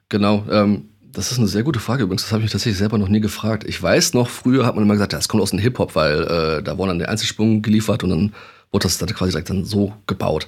Genau, 0.09 0.43
ähm, 0.51 0.89
das 1.01 1.31
ist 1.31 1.39
eine 1.39 1.47
sehr 1.47 1.63
gute 1.63 1.79
Frage 1.79 2.03
übrigens. 2.03 2.21
Das 2.21 2.31
habe 2.33 2.41
ich 2.41 2.43
mich 2.43 2.51
tatsächlich 2.51 2.77
selber 2.77 2.99
noch 2.99 3.09
nie 3.09 3.19
gefragt. 3.19 3.63
Ich 3.63 3.81
weiß 3.81 4.13
noch, 4.13 4.29
früher 4.29 4.67
hat 4.67 4.75
man 4.75 4.83
immer 4.83 4.93
gesagt, 4.93 5.13
das 5.13 5.27
kommt 5.27 5.41
aus 5.41 5.49
dem 5.49 5.59
Hip-Hop, 5.59 5.95
weil 5.95 6.21
äh, 6.21 6.61
da 6.61 6.77
wurden 6.77 6.89
dann 6.89 6.99
der 6.99 7.09
Einzelsprung 7.09 7.63
geliefert 7.63 8.03
und 8.03 8.11
dann 8.11 8.33
wurde 8.71 8.83
das 8.83 8.97
dann 8.97 9.09
quasi 9.09 9.41
dann 9.43 9.65
so 9.65 9.93
gebaut. 10.07 10.47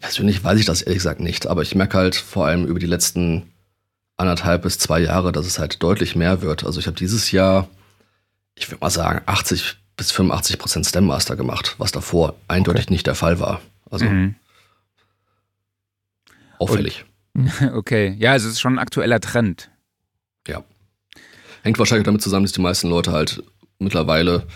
Persönlich 0.00 0.42
weiß 0.44 0.58
ich 0.60 0.66
das 0.66 0.82
ehrlich 0.82 0.98
gesagt 0.98 1.20
nicht, 1.20 1.46
aber 1.46 1.62
ich 1.62 1.74
merke 1.74 1.98
halt 1.98 2.14
vor 2.14 2.46
allem 2.46 2.66
über 2.66 2.78
die 2.78 2.86
letzten 2.86 3.50
anderthalb 4.16 4.62
bis 4.62 4.78
zwei 4.78 5.00
Jahre, 5.00 5.32
dass 5.32 5.46
es 5.46 5.58
halt 5.58 5.82
deutlich 5.82 6.14
mehr 6.14 6.42
wird. 6.42 6.64
Also 6.64 6.78
ich 6.78 6.86
habe 6.86 6.96
dieses 6.96 7.32
Jahr, 7.32 7.68
ich 8.54 8.70
würde 8.70 8.80
mal 8.80 8.90
sagen, 8.90 9.22
80 9.26 9.76
bis 9.96 10.10
85 10.12 10.58
Prozent 10.58 10.86
Stem 10.86 11.06
Master 11.06 11.36
gemacht, 11.36 11.74
was 11.78 11.92
davor 11.92 12.34
eindeutig 12.48 12.84
okay. 12.84 12.92
nicht 12.92 13.06
der 13.06 13.14
Fall 13.14 13.40
war. 13.40 13.60
Also 13.90 14.06
mhm. 14.06 14.34
auffällig. 16.58 17.04
Okay, 17.72 18.14
ja, 18.18 18.32
also 18.32 18.46
es 18.46 18.56
ist 18.56 18.60
schon 18.60 18.74
ein 18.74 18.78
aktueller 18.78 19.18
Trend. 19.18 19.70
Ja. 20.46 20.62
Hängt 21.62 21.78
wahrscheinlich 21.78 22.04
damit 22.04 22.20
zusammen, 22.20 22.44
dass 22.44 22.52
die 22.52 22.60
meisten 22.60 22.90
Leute 22.90 23.12
halt 23.12 23.42
mittlerweile 23.78 24.46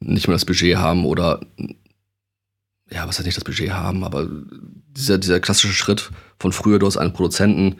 nicht 0.00 0.28
mehr 0.28 0.34
das 0.34 0.46
Budget 0.46 0.78
haben 0.78 1.04
oder 1.04 1.40
ja, 2.92 3.06
was 3.08 3.18
heißt 3.18 3.26
nicht 3.26 3.36
das 3.36 3.44
Budget 3.44 3.72
haben, 3.72 4.04
aber 4.04 4.28
dieser, 4.96 5.18
dieser 5.18 5.40
klassische 5.40 5.72
Schritt 5.72 6.10
von 6.38 6.52
früher, 6.52 6.78
du 6.78 6.86
hast 6.86 6.96
einen 6.96 7.12
Produzenten, 7.12 7.76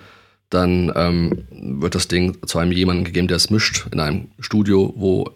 dann 0.48 0.92
ähm, 0.94 1.46
wird 1.50 1.94
das 1.94 2.08
Ding 2.08 2.38
zu 2.46 2.58
einem 2.58 2.72
jemanden 2.72 3.04
gegeben, 3.04 3.28
der 3.28 3.36
es 3.36 3.50
mischt 3.50 3.86
in 3.90 4.00
einem 4.00 4.28
Studio, 4.38 4.92
wo 4.96 5.30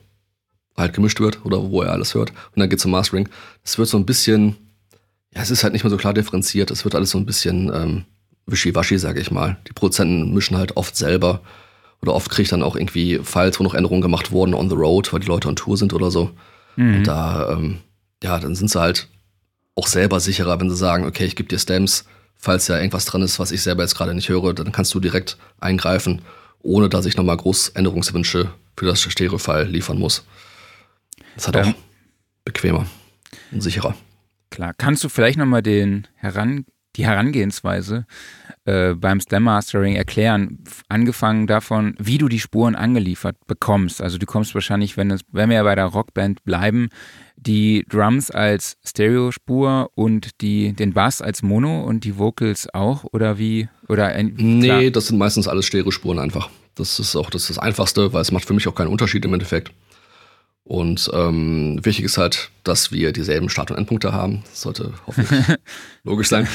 halt 0.76 0.92
gemischt 0.92 1.20
wird 1.20 1.44
oder 1.44 1.70
wo 1.70 1.82
er 1.82 1.92
alles 1.92 2.14
hört. 2.14 2.30
Und 2.30 2.60
dann 2.60 2.68
geht 2.68 2.80
zum 2.80 2.90
Mastering. 2.90 3.28
Es 3.64 3.78
wird 3.78 3.88
so 3.88 3.96
ein 3.96 4.04
bisschen, 4.04 4.56
ja, 5.34 5.40
es 5.40 5.50
ist 5.50 5.62
halt 5.64 5.72
nicht 5.72 5.84
mehr 5.84 5.90
so 5.90 5.96
klar 5.96 6.12
differenziert. 6.12 6.70
Es 6.70 6.84
wird 6.84 6.94
alles 6.94 7.10
so 7.10 7.18
ein 7.18 7.24
bisschen 7.24 7.72
ähm, 7.74 8.04
wischiwaschi, 8.44 8.98
sage 8.98 9.20
ich 9.20 9.30
mal. 9.30 9.56
Die 9.68 9.72
Produzenten 9.72 10.34
mischen 10.34 10.58
halt 10.58 10.76
oft 10.76 10.96
selber. 10.96 11.40
Oder 12.02 12.14
oft 12.14 12.30
kriege 12.30 12.42
ich 12.42 12.50
dann 12.50 12.62
auch 12.62 12.76
irgendwie 12.76 13.20
Files, 13.22 13.58
wo 13.58 13.64
noch 13.64 13.74
Änderungen 13.74 14.02
gemacht 14.02 14.32
wurden 14.32 14.52
on 14.52 14.68
the 14.68 14.76
road, 14.76 15.10
weil 15.14 15.20
die 15.20 15.28
Leute 15.28 15.48
on 15.48 15.56
Tour 15.56 15.78
sind 15.78 15.94
oder 15.94 16.10
so. 16.10 16.30
Mhm. 16.76 16.96
Und 16.96 17.04
da, 17.04 17.52
ähm, 17.52 17.78
ja, 18.22 18.38
dann 18.38 18.54
sind 18.54 18.70
sie 18.70 18.80
halt 18.80 19.08
auch 19.76 19.86
selber 19.86 20.18
sicherer, 20.18 20.58
wenn 20.58 20.70
sie 20.70 20.76
sagen, 20.76 21.04
okay, 21.04 21.24
ich 21.24 21.36
gebe 21.36 21.48
dir 21.48 21.58
Stems, 21.58 22.06
falls 22.36 22.66
ja 22.66 22.76
irgendwas 22.76 23.04
dran 23.04 23.22
ist, 23.22 23.38
was 23.38 23.52
ich 23.52 23.62
selber 23.62 23.82
jetzt 23.82 23.94
gerade 23.94 24.14
nicht 24.14 24.28
höre, 24.28 24.54
dann 24.54 24.72
kannst 24.72 24.92
du 24.94 25.00
direkt 25.00 25.36
eingreifen, 25.60 26.22
ohne 26.62 26.88
dass 26.88 27.06
ich 27.06 27.16
nochmal 27.16 27.36
groß 27.36 27.70
Änderungswünsche 27.70 28.50
für 28.76 28.86
das 28.86 29.00
Stereo-File 29.00 29.68
liefern 29.68 29.98
muss. 29.98 30.24
Das 31.34 31.46
hat 31.46 31.56
ähm, 31.56 31.68
auch 31.68 31.74
bequemer 32.44 32.86
und 33.52 33.60
sicherer. 33.62 33.94
Klar. 34.50 34.74
Kannst 34.76 35.04
du 35.04 35.08
vielleicht 35.08 35.38
nochmal 35.38 35.62
den 35.62 36.08
heran, 36.16 36.64
die 36.96 37.06
Herangehensweise 37.06 38.06
äh, 38.66 38.94
beim 38.94 39.20
Stem 39.20 39.44
Mastering 39.44 39.94
erklären, 39.94 40.58
angefangen 40.88 41.46
davon, 41.46 41.94
wie 41.98 42.18
du 42.18 42.28
die 42.28 42.40
Spuren 42.40 42.74
angeliefert 42.74 43.36
bekommst. 43.46 44.02
Also 44.02 44.18
du 44.18 44.26
kommst 44.26 44.54
wahrscheinlich, 44.54 44.96
wenn, 44.96 45.10
es, 45.10 45.22
wenn 45.32 45.50
wir 45.50 45.56
ja 45.56 45.62
bei 45.62 45.74
der 45.74 45.86
Rockband 45.86 46.44
bleiben, 46.44 46.88
die 47.36 47.84
Drums 47.88 48.30
als 48.30 48.76
Stereospur 48.84 49.90
und 49.94 50.40
die, 50.40 50.72
den 50.72 50.92
Bass 50.92 51.22
als 51.22 51.42
Mono 51.42 51.82
und 51.84 52.04
die 52.04 52.18
Vocals 52.18 52.68
auch 52.74 53.04
oder 53.12 53.38
wie? 53.38 53.68
Oder 53.88 54.06
ein, 54.08 54.34
nee, 54.36 54.90
das 54.90 55.06
sind 55.06 55.18
meistens 55.18 55.46
alles 55.46 55.66
Stereospuren 55.66 56.18
einfach. 56.18 56.50
Das 56.74 56.98
ist 56.98 57.14
auch 57.14 57.30
das, 57.30 57.42
ist 57.42 57.50
das 57.50 57.58
Einfachste, 57.58 58.12
weil 58.12 58.22
es 58.22 58.32
macht 58.32 58.46
für 58.46 58.54
mich 58.54 58.66
auch 58.68 58.74
keinen 58.74 58.88
Unterschied 58.88 59.24
im 59.24 59.32
Endeffekt. 59.32 59.70
Und 60.66 61.08
ähm, 61.14 61.78
wichtig 61.84 62.04
ist 62.04 62.18
halt, 62.18 62.50
dass 62.64 62.90
wir 62.90 63.12
dieselben 63.12 63.48
Start- 63.48 63.70
und 63.70 63.76
Endpunkte 63.76 64.12
haben. 64.12 64.42
Das 64.50 64.62
sollte 64.62 64.94
hoffentlich 65.06 65.40
logisch 66.02 66.28
sein. 66.28 66.48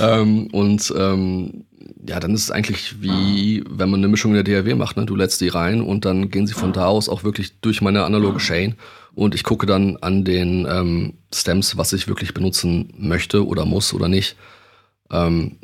Ähm, 0.00 0.46
und 0.46 0.90
ähm, 0.96 1.66
ja, 2.08 2.18
dann 2.18 2.32
ist 2.32 2.44
es 2.44 2.50
eigentlich 2.50 3.02
wie, 3.02 3.62
wenn 3.68 3.90
man 3.90 4.00
eine 4.00 4.08
Mischung 4.08 4.34
in 4.34 4.42
der 4.42 4.62
DAW 4.62 4.74
macht. 4.74 4.96
Ne? 4.96 5.04
Du 5.04 5.14
lädst 5.14 5.42
die 5.42 5.48
rein 5.48 5.82
und 5.82 6.06
dann 6.06 6.30
gehen 6.30 6.46
sie 6.46 6.54
von 6.54 6.72
da 6.72 6.86
aus 6.86 7.10
auch 7.10 7.24
wirklich 7.24 7.60
durch 7.60 7.82
meine 7.82 8.04
analoge 8.04 8.38
Chain. 8.38 8.74
Und 9.14 9.34
ich 9.34 9.44
gucke 9.44 9.66
dann 9.66 9.98
an 9.98 10.24
den 10.24 10.66
ähm, 10.66 11.18
Stems, 11.34 11.76
was 11.76 11.92
ich 11.92 12.08
wirklich 12.08 12.32
benutzen 12.32 12.94
möchte 12.96 13.46
oder 13.46 13.66
muss 13.66 13.92
oder 13.92 14.08
nicht. 14.08 14.36
Ähm, 15.10 15.58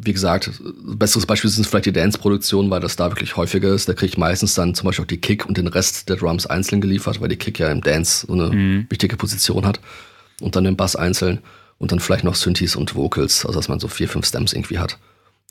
wie 0.00 0.12
gesagt, 0.12 0.50
besseres 0.82 1.26
Beispiel 1.26 1.50
sind 1.50 1.66
vielleicht 1.66 1.86
die 1.86 1.92
Dance-Produktionen, 1.92 2.70
weil 2.70 2.80
das 2.80 2.96
da 2.96 3.10
wirklich 3.10 3.36
häufiger 3.36 3.70
ist. 3.70 3.88
Da 3.88 3.94
kriege 3.94 4.10
ich 4.10 4.18
meistens 4.18 4.54
dann 4.54 4.74
zum 4.74 4.86
Beispiel 4.86 5.04
auch 5.04 5.08
die 5.08 5.20
Kick 5.20 5.46
und 5.46 5.56
den 5.56 5.66
Rest 5.66 6.08
der 6.08 6.16
Drums 6.16 6.46
einzeln 6.46 6.80
geliefert, 6.80 7.20
weil 7.20 7.28
die 7.28 7.36
Kick 7.36 7.58
ja 7.58 7.70
im 7.70 7.80
Dance 7.80 8.26
so 8.26 8.32
eine 8.32 8.50
mhm. 8.50 8.86
wichtige 8.88 9.16
Position 9.16 9.66
hat. 9.66 9.80
Und 10.40 10.54
dann 10.54 10.64
den 10.64 10.76
Bass 10.76 10.94
einzeln 10.94 11.40
und 11.78 11.90
dann 11.90 12.00
vielleicht 12.00 12.24
noch 12.24 12.36
Synthes 12.36 12.76
und 12.76 12.94
Vocals, 12.94 13.44
also 13.44 13.58
dass 13.58 13.68
man 13.68 13.80
so 13.80 13.88
vier, 13.88 14.08
fünf 14.08 14.26
Stems 14.26 14.52
irgendwie 14.52 14.78
hat. 14.78 14.98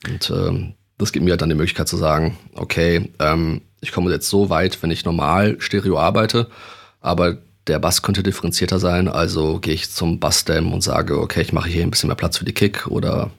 Und 0.08 0.30
ähm, 0.30 0.74
das 0.96 1.12
gibt 1.12 1.24
mir 1.24 1.36
dann 1.36 1.48
die 1.48 1.54
Möglichkeit 1.54 1.88
zu 1.88 1.96
sagen, 1.96 2.38
okay, 2.54 3.10
ähm, 3.18 3.62
ich 3.80 3.92
komme 3.92 4.10
jetzt 4.10 4.28
so 4.28 4.50
weit, 4.50 4.82
wenn 4.82 4.90
ich 4.90 5.04
normal 5.04 5.56
Stereo 5.60 5.98
arbeite, 5.98 6.48
aber 7.00 7.38
der 7.66 7.78
Bass 7.78 8.02
könnte 8.02 8.22
differenzierter 8.22 8.78
sein, 8.78 9.08
also 9.08 9.58
gehe 9.60 9.74
ich 9.74 9.90
zum 9.90 10.18
Bass-Stem 10.18 10.72
und 10.72 10.82
sage, 10.82 11.20
okay, 11.20 11.42
ich 11.42 11.52
mache 11.52 11.68
hier 11.68 11.82
ein 11.82 11.90
bisschen 11.90 12.08
mehr 12.08 12.16
Platz 12.16 12.38
für 12.38 12.44
die 12.44 12.54
Kick 12.54 12.86
oder 12.86 13.30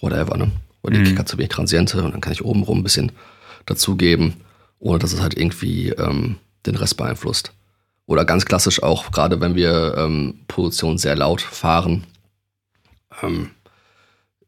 whatever, 0.00 0.36
ne? 0.36 0.50
Oder 0.82 0.94
die 0.94 1.00
mhm. 1.00 1.04
Kick 1.06 1.18
hat 1.18 1.28
zu 1.28 1.38
wenig 1.38 1.50
Transiente 1.50 2.02
und 2.02 2.12
dann 2.12 2.20
kann 2.20 2.32
ich 2.32 2.44
obenrum 2.44 2.78
ein 2.78 2.84
bisschen 2.84 3.12
dazugeben, 3.66 4.34
ohne 4.78 4.98
dass 4.98 5.12
es 5.12 5.20
halt 5.20 5.36
irgendwie 5.36 5.90
ähm, 5.90 6.36
den 6.66 6.76
Rest 6.76 6.96
beeinflusst. 6.96 7.52
Oder 8.06 8.24
ganz 8.24 8.46
klassisch 8.46 8.82
auch, 8.82 9.10
gerade 9.10 9.40
wenn 9.40 9.54
wir 9.54 9.94
ähm, 9.98 10.40
Produktionen 10.48 10.98
sehr 10.98 11.16
laut 11.16 11.42
fahren, 11.42 12.04
ähm, 13.22 13.50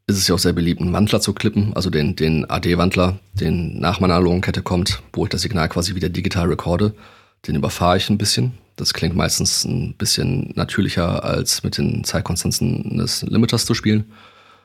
ist 0.07 0.17
es 0.17 0.27
ja 0.27 0.35
auch 0.35 0.39
sehr 0.39 0.53
beliebt, 0.53 0.81
einen 0.81 0.93
Wandler 0.93 1.21
zu 1.21 1.33
klippen, 1.33 1.73
also 1.75 1.89
den, 1.89 2.15
den 2.15 2.49
AD-Wandler, 2.49 3.19
den 3.33 3.79
nach 3.79 3.99
meiner 3.99 4.15
analogen 4.15 4.41
Kette 4.41 4.61
kommt, 4.61 5.01
wo 5.13 5.25
ich 5.25 5.29
das 5.29 5.41
Signal 5.41 5.69
quasi 5.69 5.95
wieder 5.95 6.09
digital 6.09 6.47
recorde. 6.47 6.93
Den 7.47 7.55
überfahre 7.55 7.97
ich 7.97 8.09
ein 8.09 8.17
bisschen. 8.17 8.53
Das 8.75 8.93
klingt 8.93 9.15
meistens 9.15 9.63
ein 9.63 9.93
bisschen 9.95 10.51
natürlicher, 10.55 11.23
als 11.23 11.63
mit 11.63 11.77
den 11.77 12.03
Zeitkonstanzen 12.03 12.97
des 12.97 13.21
Limiters 13.23 13.65
zu 13.65 13.73
spielen. 13.73 14.11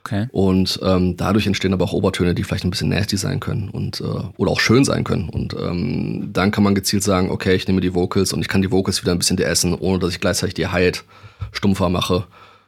Okay. 0.06 0.28
Und 0.30 0.78
ähm, 0.84 1.16
dadurch 1.16 1.48
entstehen 1.48 1.72
aber 1.72 1.84
auch 1.84 1.92
Obertöne, 1.92 2.32
die 2.32 2.44
vielleicht 2.44 2.64
ein 2.64 2.70
bisschen 2.70 2.90
nasty 2.90 3.16
sein 3.16 3.40
können 3.40 3.68
und 3.70 4.00
äh, 4.00 4.04
oder 4.36 4.52
auch 4.52 4.60
schön 4.60 4.84
sein 4.84 5.02
können. 5.02 5.28
Und 5.28 5.54
ähm, 5.54 6.30
dann 6.32 6.52
kann 6.52 6.62
man 6.62 6.76
gezielt 6.76 7.02
sagen, 7.02 7.32
okay, 7.32 7.56
ich 7.56 7.66
nehme 7.66 7.80
die 7.80 7.92
Vocals 7.92 8.32
und 8.32 8.40
ich 8.40 8.46
kann 8.46 8.62
die 8.62 8.70
Vocals 8.70 9.02
wieder 9.02 9.10
ein 9.10 9.18
bisschen 9.18 9.36
deessen, 9.36 9.74
ohne 9.74 9.98
dass 9.98 10.10
ich 10.10 10.20
gleichzeitig 10.20 10.54
die 10.54 10.68
Hi-Hat 10.68 11.02
stumpfer 11.50 11.88
mache. 11.88 12.24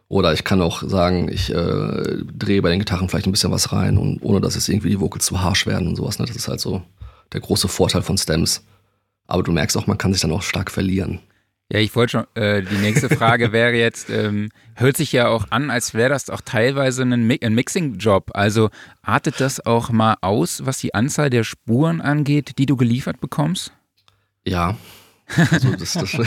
Oder 0.08 0.32
ich 0.32 0.42
kann 0.42 0.60
auch 0.60 0.82
sagen, 0.82 1.28
ich 1.30 1.54
äh, 1.54 2.24
drehe 2.36 2.60
bei 2.60 2.70
den 2.70 2.80
Gitarren 2.80 3.08
vielleicht 3.08 3.28
ein 3.28 3.32
bisschen 3.32 3.52
was 3.52 3.72
rein 3.72 3.98
und 3.98 4.20
ohne 4.20 4.40
dass 4.40 4.56
jetzt 4.56 4.68
irgendwie 4.68 4.88
die 4.88 5.00
Vocals 5.00 5.26
zu 5.26 5.40
harsh 5.40 5.64
werden 5.66 5.86
und 5.86 5.94
sowas. 5.94 6.18
Ne? 6.18 6.26
Das 6.26 6.34
ist 6.34 6.48
halt 6.48 6.58
so 6.58 6.82
der 7.32 7.40
große 7.40 7.68
Vorteil 7.68 8.02
von 8.02 8.18
Stems. 8.18 8.64
Aber 9.28 9.44
du 9.44 9.52
merkst 9.52 9.76
auch, 9.76 9.86
man 9.86 9.98
kann 9.98 10.12
sich 10.12 10.22
dann 10.22 10.32
auch 10.32 10.42
stark 10.42 10.72
verlieren. 10.72 11.20
Ja, 11.70 11.80
ich 11.80 11.94
wollte 11.94 12.12
schon, 12.12 12.42
äh, 12.42 12.62
die 12.62 12.76
nächste 12.76 13.14
Frage 13.14 13.52
wäre 13.52 13.74
jetzt, 13.74 14.08
ähm, 14.08 14.48
hört 14.74 14.96
sich 14.96 15.12
ja 15.12 15.28
auch 15.28 15.48
an, 15.50 15.70
als 15.70 15.92
wäre 15.92 16.08
das 16.08 16.30
auch 16.30 16.40
teilweise 16.40 17.02
ein, 17.02 17.26
Mi 17.26 17.38
ein 17.42 17.54
Mixing-Job. 17.54 18.30
Also 18.32 18.70
artet 19.02 19.40
das 19.40 19.64
auch 19.66 19.90
mal 19.90 20.16
aus, 20.22 20.64
was 20.64 20.78
die 20.78 20.94
Anzahl 20.94 21.28
der 21.28 21.44
Spuren 21.44 22.00
angeht, 22.00 22.58
die 22.58 22.64
du 22.64 22.76
geliefert 22.76 23.20
bekommst? 23.20 23.72
Ja. 24.46 24.78
Also 25.36 25.76
das, 25.76 25.92
das 25.92 26.14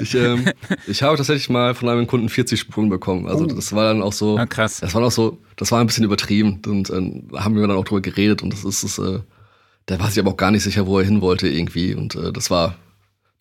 ich, 0.00 0.14
ähm, 0.14 0.44
ich 0.86 1.02
habe 1.02 1.16
tatsächlich 1.16 1.50
mal 1.50 1.74
von 1.74 1.88
einem 1.88 2.06
Kunden 2.06 2.28
40 2.28 2.60
Spuren 2.60 2.90
bekommen. 2.90 3.26
Also 3.26 3.46
das 3.46 3.72
war 3.72 3.88
dann 3.88 4.02
auch 4.02 4.12
so. 4.12 4.38
Ah, 4.38 4.46
krass. 4.46 4.78
Das 4.78 4.94
war 4.94 5.02
auch 5.02 5.10
so, 5.10 5.38
das 5.56 5.72
war 5.72 5.80
ein 5.80 5.88
bisschen 5.88 6.04
übertrieben. 6.04 6.62
Und 6.64 6.90
äh, 6.90 7.22
da 7.32 7.42
haben 7.42 7.56
wir 7.56 7.66
dann 7.66 7.76
auch 7.76 7.84
drüber 7.84 8.02
geredet 8.02 8.42
und 8.42 8.52
das 8.52 8.64
ist 8.64 8.84
es, 8.84 8.98
äh, 8.98 9.18
der 9.88 9.98
war 9.98 10.10
sich 10.10 10.20
aber 10.20 10.30
auch 10.30 10.36
gar 10.36 10.52
nicht 10.52 10.62
sicher, 10.62 10.86
wo 10.86 11.00
er 11.00 11.04
hin 11.04 11.20
wollte 11.20 11.48
irgendwie. 11.48 11.96
Und 11.96 12.14
äh, 12.14 12.32
das 12.32 12.52
war 12.52 12.76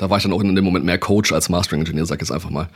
da 0.02 0.10
war 0.10 0.18
ich 0.18 0.24
dann 0.24 0.34
auch 0.34 0.42
in 0.42 0.56
dem 0.56 0.66
Moment 0.66 0.84
mehr 0.84 0.98
Coach 0.98 1.32
als 1.32 1.48
Mastering-Ingenieur, 1.48 2.08
sag 2.08 2.16
ich 2.16 2.22
jetzt 2.22 2.32
einfach 2.32 2.50
mal. 2.50 2.70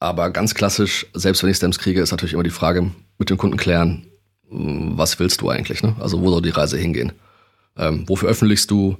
Aber 0.00 0.30
ganz 0.30 0.52
klassisch, 0.52 1.06
selbst 1.14 1.44
wenn 1.44 1.50
ich 1.50 1.56
Stems 1.56 1.78
kriege, 1.78 2.00
ist 2.00 2.10
natürlich 2.10 2.32
immer 2.32 2.42
die 2.42 2.50
Frage, 2.50 2.90
mit 3.18 3.30
dem 3.30 3.38
Kunden 3.38 3.56
klären, 3.56 4.08
was 4.48 5.20
willst 5.20 5.42
du 5.42 5.48
eigentlich? 5.48 5.84
Ne? 5.84 5.94
Also 6.00 6.20
wo 6.20 6.28
soll 6.28 6.42
die 6.42 6.50
Reise 6.50 6.76
hingehen? 6.76 7.12
Ähm, 7.76 8.02
wo 8.08 8.16
veröffentlichst 8.16 8.68
du? 8.68 8.96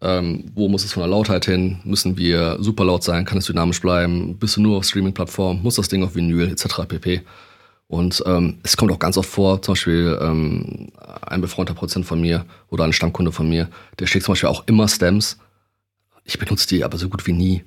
Ähm, 0.00 0.50
wo 0.54 0.68
muss 0.68 0.86
es 0.86 0.94
von 0.94 1.02
der 1.02 1.10
Lautheit 1.10 1.44
hin? 1.44 1.80
Müssen 1.84 2.16
wir 2.16 2.56
super 2.60 2.86
laut 2.86 3.04
sein? 3.04 3.26
Kann 3.26 3.38
es 3.38 3.44
dynamisch 3.44 3.82
bleiben? 3.82 4.38
Bist 4.38 4.56
du 4.56 4.62
nur 4.62 4.78
auf 4.78 4.84
Streaming-Plattform? 4.84 5.62
Muss 5.62 5.74
das 5.74 5.88
Ding 5.88 6.02
auf 6.02 6.14
Vinyl 6.14 6.50
etc. 6.50 6.86
pp. 6.88 7.20
Und 7.88 8.22
ähm, 8.24 8.56
es 8.62 8.78
kommt 8.78 8.90
auch 8.90 8.98
ganz 8.98 9.18
oft 9.18 9.28
vor, 9.28 9.60
zum 9.60 9.72
Beispiel 9.72 10.18
ähm, 10.22 10.88
ein 11.26 11.42
befreundeter 11.42 11.78
Prozent 11.78 12.06
von 12.06 12.22
mir 12.22 12.46
oder 12.70 12.84
ein 12.84 12.94
Stammkunde 12.94 13.32
von 13.32 13.50
mir, 13.50 13.68
der 13.98 14.06
schickt 14.06 14.24
zum 14.24 14.32
Beispiel 14.32 14.48
auch 14.48 14.66
immer 14.66 14.88
Stems 14.88 15.36
ich 16.26 16.38
benutze 16.38 16.66
die 16.68 16.84
aber 16.84 16.98
so 16.98 17.08
gut 17.08 17.26
wie 17.26 17.32
nie. 17.32 17.64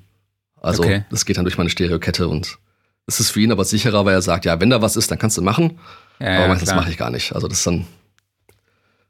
Also 0.62 0.84
okay. 0.84 1.06
das 1.10 1.26
geht 1.26 1.38
dann 1.38 1.46
durch 1.46 1.58
meine 1.58 1.70
Stereokette 1.70 2.28
und 2.28 2.60
es 3.08 3.20
ist 3.20 3.32
für 3.32 3.40
ihn 3.42 3.52
aber 3.52 3.66
sicherer, 3.66 4.06
weil 4.06 4.14
er 4.14 4.22
sagt, 4.22 4.46
ja, 4.46 4.60
wenn 4.60 4.70
da 4.70 4.82
was 4.82 4.96
ist, 4.96 5.10
dann 5.10 5.18
kannst 5.18 5.38
du 5.38 5.42
machen. 5.42 5.80
Ja, 6.20 6.38
aber 6.38 6.50
meistens 6.50 6.76
mache 6.76 6.92
ich 6.92 6.98
gar 6.98 7.10
nicht. 7.10 7.34
Also 7.34 7.48
das 7.48 7.60
ist 7.60 7.68
dann, 7.68 7.88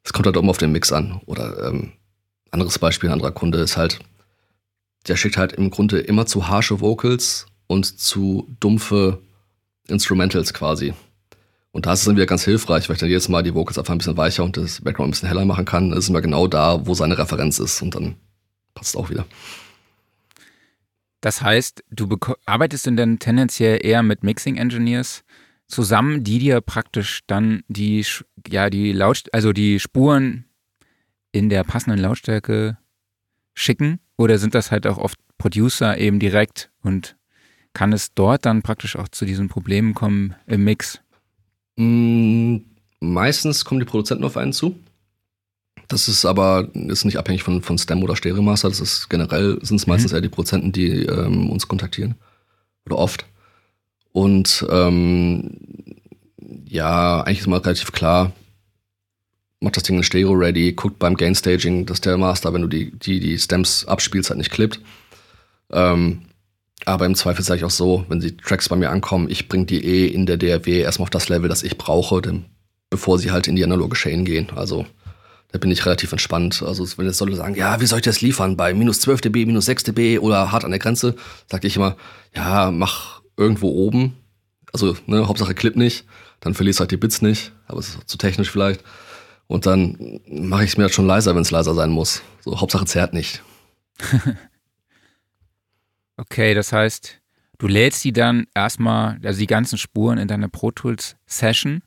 das 0.04 0.14
kommt 0.14 0.26
halt 0.26 0.38
immer 0.38 0.52
auf 0.52 0.58
den 0.58 0.72
Mix 0.72 0.94
an. 0.94 1.20
Oder 1.26 1.68
ähm, 1.68 1.92
anderes 2.52 2.80
Beispiel, 2.80 3.10
ein 3.10 3.14
anderer 3.14 3.32
Kunde 3.32 3.58
ist 3.60 3.76
halt, 3.76 4.00
der 5.08 5.18
schickt 5.18 5.38
halt 5.38 5.54
im 5.54 5.72
Grunde 5.72 6.00
immer 6.00 6.28
zu 6.28 6.48
harsche 6.48 6.80
Vocals 6.80 7.48
und 7.68 8.00
zu 8.00 8.48
dumpfe 8.60 9.20
Instrumentals 9.88 10.54
quasi. 10.54 10.94
Und 11.72 11.86
da 11.86 11.94
ist 11.94 12.00
es 12.00 12.06
dann 12.06 12.16
wieder 12.16 12.26
ganz 12.26 12.44
hilfreich, 12.44 12.88
weil 12.88 12.96
ich 12.96 13.00
dann 13.00 13.10
jedes 13.10 13.28
Mal 13.28 13.44
die 13.44 13.54
Vocals 13.54 13.78
einfach 13.78 13.94
ein 13.94 13.98
bisschen 13.98 14.18
weicher 14.18 14.44
und 14.44 14.56
das 14.56 14.82
Background 14.82 15.10
ein 15.10 15.12
bisschen 15.12 15.28
heller 15.28 15.46
machen 15.46 15.66
kann. 15.66 15.90
Das 15.90 16.00
ist 16.00 16.10
immer 16.10 16.22
genau 16.22 16.48
da, 16.48 16.86
wo 16.86 16.94
seine 16.94 17.18
Referenz 17.18 17.60
ist. 17.60 17.82
Und 17.82 17.96
dann 17.96 18.16
passt 18.74 18.96
auch 18.96 19.10
wieder. 19.10 19.26
Das 21.22 21.42
heißt, 21.42 21.84
du 21.92 22.18
arbeitest 22.46 22.86
denn 22.86 22.96
dann 22.96 23.20
tendenziell 23.20 23.86
eher 23.86 24.04
mit 24.04 24.24
Mixing 24.24 24.56
Engineers 24.56 25.24
zusammen, 25.68 26.24
die 26.24 26.40
dir 26.40 26.62
praktisch 26.62 27.22
dann 27.28 27.64
die, 27.68 28.06
ja, 28.48 28.70
die 28.70 28.92
Laut, 28.94 29.24
also 29.34 29.52
die 29.52 29.80
Spuren 29.80 30.46
in 31.32 31.50
der 31.50 31.64
passenden 31.64 32.00
Lautstärke 32.00 32.78
schicken? 33.54 34.00
Oder 34.18 34.38
sind 34.38 34.56
das 34.56 34.72
halt 34.72 34.88
auch 34.88 34.98
oft 34.98 35.20
Producer 35.38 35.98
eben 35.98 36.20
direkt 36.20 36.72
und 36.82 37.16
kann 37.74 37.94
es 37.94 38.14
dort 38.14 38.46
dann 38.46 38.62
praktisch 38.62 38.96
auch 38.96 39.08
zu 39.08 39.26
diesen 39.26 39.48
Problemen 39.48 39.94
kommen 39.94 40.36
im 40.48 40.64
Mix? 40.64 41.02
Mm, 41.76 42.58
meistens 43.00 43.64
kommen 43.64 43.80
die 43.80 43.86
Produzenten 43.86 44.24
auf 44.24 44.38
einen 44.38 44.54
zu. 44.54 44.78
Das 45.90 46.08
ist 46.08 46.24
aber 46.24 46.70
ist 46.74 47.04
nicht 47.04 47.18
abhängig 47.18 47.44
von, 47.44 47.64
von 47.64 47.78
Stem 47.78 48.04
oder 48.04 48.16
Stereomaster. 48.16 48.70
Das 48.70 48.80
ist 48.80 49.10
generell 49.10 49.58
sind 49.62 49.78
es 49.78 49.88
meistens 49.88 50.12
mhm. 50.12 50.18
eher 50.18 50.22
die 50.22 50.30
Prozenten, 50.30 50.72
die 50.72 51.06
ähm, 51.06 51.50
uns 51.50 51.68
kontaktieren. 51.68 52.16
Oder 52.86 53.00
oft. 53.00 53.26
Und 54.12 54.66
ähm, 54.70 55.58
ja, 56.66 57.22
eigentlich 57.22 57.40
ist 57.40 57.48
mal 57.48 57.58
relativ 57.58 57.92
klar, 57.92 58.32
macht 59.60 59.78
das 59.78 59.84
Ding 59.84 59.98
in 59.98 60.04
Stereo 60.04 60.34
ready, 60.34 60.74
guckt 60.74 61.00
beim 61.00 61.16
Gain 61.16 61.36
Staging, 61.36 61.86
dass 61.86 62.02
der 62.02 62.18
Master, 62.18 62.54
wenn 62.54 62.62
du 62.62 62.68
die, 62.68 62.92
die, 62.92 63.20
die 63.20 63.38
Stems 63.38 63.86
abspielst, 63.86 64.30
halt 64.30 64.38
nicht 64.38 64.52
klippt. 64.52 64.80
Ähm, 65.72 66.22
aber 66.86 67.06
im 67.06 67.16
Zweifel 67.16 67.44
sage 67.44 67.60
ich 67.60 67.66
auch 67.66 67.72
so, 67.72 68.06
wenn 68.10 68.20
die 68.20 68.38
Tracks 68.38 68.70
bei 68.70 68.76
mir 68.76 68.90
ankommen, 68.90 69.30
ich 69.30 69.48
bringe 69.50 69.66
die 69.66 69.84
eh 69.84 70.08
in 70.08 70.26
der 70.26 70.38
DRW 70.38 70.82
erstmal 70.82 71.06
auf 71.06 71.10
das 71.10 71.30
Level, 71.30 71.50
das 71.50 71.64
ich 71.64 71.78
brauche, 71.78 72.22
denn, 72.22 72.46
bevor 72.90 73.20
sie 73.20 73.32
halt 73.32 73.48
in 73.48 73.56
die 73.56 73.64
analoge 73.64 73.96
Chain 73.96 74.24
gehen. 74.24 74.50
Also 74.56 74.86
da 75.52 75.58
bin 75.58 75.72
ich 75.72 75.86
relativ 75.86 76.12
entspannt. 76.12 76.64
Also 76.64 76.86
wenn 76.98 77.06
jetzt 77.06 77.20
Leute 77.20 77.36
sagen, 77.36 77.56
ja, 77.56 77.82
wie 77.82 77.86
soll 77.86 78.00
ich 78.00 78.06
das 78.06 78.22
liefern? 78.22 78.56
Bei 78.56 78.74
minus 78.74 79.02
12 79.02 79.22
dB, 79.22 79.46
minus 79.46 79.66
6 79.66 79.84
dB 79.86 80.20
oder 80.20 80.52
hart 80.52 80.64
an 80.64 80.72
der 80.72 80.80
Grenze, 80.80 81.16
sage 81.50 81.68
ich 81.68 81.76
immer, 81.76 81.98
ja, 82.36 82.72
mach 82.72 83.22
irgendwo 83.36 83.70
oben. 83.70 84.16
Also, 84.72 84.96
ne, 85.08 85.28
Hauptsache 85.28 85.56
Clip 85.56 85.76
nicht, 85.76 86.06
dann 86.42 86.54
verlierst 86.54 86.80
halt 86.80 86.92
die 86.92 86.98
Bits 86.98 87.24
nicht, 87.24 87.52
aber 87.66 87.80
es 87.80 87.90
ist 87.90 88.08
zu 88.08 88.18
technisch 88.18 88.52
vielleicht. 88.52 88.84
Und 89.48 89.66
dann 89.66 90.20
mache 90.28 90.64
ich 90.64 90.72
es 90.72 90.78
mir 90.78 90.84
halt 90.84 90.94
schon 90.94 91.08
leiser, 91.08 91.34
wenn 91.34 91.42
es 91.42 91.50
leiser 91.50 91.74
sein 91.74 91.90
muss. 91.90 92.22
So, 92.42 92.62
Hauptsache 92.62 92.86
zerrt 92.86 93.14
nicht. 93.14 93.42
okay, 96.18 96.54
das 96.54 96.72
heißt, 96.72 97.20
du 97.58 97.68
lädst 97.68 98.04
die 98.04 98.14
dann 98.14 98.46
erstmal, 98.54 99.20
also 99.24 99.40
die 99.40 99.48
ganzen 99.48 99.80
Spuren 99.80 100.20
in 100.20 100.28
deine 100.28 100.50
Pro 100.50 100.70
Tools 100.70 101.16
Session 101.26 101.82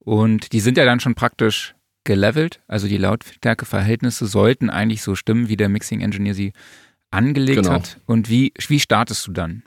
und 0.00 0.52
die 0.52 0.60
sind 0.60 0.76
ja 0.76 0.84
dann 0.84 0.98
schon 0.98 1.14
praktisch 1.14 1.76
gelevelt, 2.04 2.60
also 2.66 2.88
die 2.88 2.96
Lautstärkeverhältnisse 2.96 4.26
sollten 4.26 4.70
eigentlich 4.70 5.02
so 5.02 5.14
stimmen, 5.14 5.48
wie 5.48 5.56
der 5.56 5.68
Mixing 5.68 6.00
Engineer 6.00 6.34
sie 6.34 6.52
angelegt 7.10 7.62
genau. 7.62 7.72
hat. 7.72 7.98
Und 8.06 8.28
wie, 8.28 8.52
wie 8.68 8.80
startest 8.80 9.26
du 9.26 9.32
dann? 9.32 9.62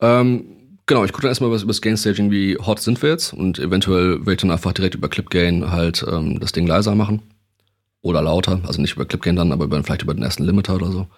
Ähm, 0.00 0.44
genau, 0.86 1.04
ich 1.04 1.12
gucke 1.12 1.22
dann 1.22 1.30
erstmal 1.30 1.50
über 1.50 1.64
das 1.64 1.80
Gain 1.80 1.96
Staging, 1.96 2.30
wie 2.30 2.56
hot 2.56 2.80
sind 2.80 3.00
wir 3.02 3.10
jetzt 3.10 3.32
und 3.32 3.58
eventuell 3.58 4.24
will 4.26 4.34
ich 4.34 4.40
dann 4.40 4.50
einfach 4.50 4.72
direkt 4.72 4.94
über 4.94 5.08
Clip 5.08 5.28
Gain 5.30 5.70
halt 5.70 6.04
ähm, 6.08 6.40
das 6.40 6.52
Ding 6.52 6.66
leiser 6.66 6.94
machen. 6.94 7.22
Oder 8.00 8.22
lauter, 8.22 8.60
also 8.64 8.80
nicht 8.80 8.94
über 8.94 9.06
Clip 9.06 9.20
Gain 9.20 9.36
dann, 9.36 9.50
aber 9.50 9.64
über, 9.64 9.82
vielleicht 9.82 10.02
über 10.02 10.14
den 10.14 10.22
ersten 10.22 10.44
Limiter 10.44 10.76
oder 10.76 10.92
so. 10.92 11.08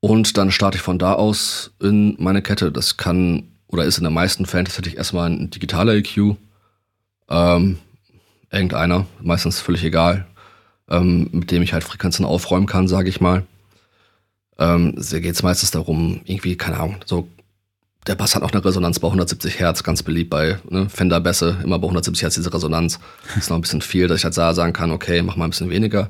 Und 0.00 0.36
dann 0.36 0.50
starte 0.50 0.76
ich 0.76 0.82
von 0.82 0.98
da 0.98 1.14
aus 1.14 1.72
in 1.80 2.16
meine 2.18 2.42
Kette. 2.42 2.70
Das 2.70 2.96
kann 2.96 3.44
oder 3.68 3.84
ist 3.84 3.98
in 3.98 4.04
den 4.04 4.12
meisten 4.12 4.46
Fällen 4.46 4.64
tatsächlich 4.64 4.96
erstmal 4.96 5.30
ein 5.30 5.50
digitaler 5.50 5.94
EQ. 5.94 6.36
Ähm, 7.28 7.78
irgendeiner, 8.50 9.06
meistens 9.20 9.60
völlig 9.60 9.84
egal, 9.84 10.26
ähm, 10.88 11.28
mit 11.32 11.50
dem 11.50 11.62
ich 11.62 11.72
halt 11.72 11.84
Frequenzen 11.84 12.24
aufräumen 12.24 12.66
kann, 12.66 12.88
sage 12.88 13.08
ich 13.08 13.20
mal. 13.20 13.44
Ähm, 14.58 14.94
da 14.96 15.18
geht 15.20 15.34
es 15.34 15.42
meistens 15.42 15.70
darum, 15.70 16.20
irgendwie, 16.24 16.56
keine 16.56 16.78
Ahnung, 16.78 16.96
so 17.04 17.28
der 18.08 18.14
Bass 18.14 18.34
hat 18.34 18.42
auch 18.42 18.52
eine 18.52 18.64
Resonanz 18.64 18.98
bei 18.98 19.08
170 19.08 19.60
Hertz, 19.60 19.82
ganz 19.82 20.02
beliebt 20.02 20.30
bei 20.30 20.58
ne, 20.68 20.88
Fender-Bässe, 20.88 21.58
immer 21.62 21.78
bei 21.78 21.86
170 21.86 22.22
Hertz 22.22 22.34
diese 22.34 22.52
Resonanz. 22.52 22.98
Das 23.26 23.36
ist 23.36 23.50
noch 23.50 23.56
ein 23.56 23.62
bisschen 23.62 23.82
viel, 23.82 24.08
dass 24.08 24.18
ich 24.18 24.24
halt 24.24 24.34
sagen 24.34 24.72
kann, 24.72 24.90
okay, 24.90 25.20
mach 25.22 25.36
mal 25.36 25.44
ein 25.44 25.50
bisschen 25.50 25.68
weniger. 25.70 26.08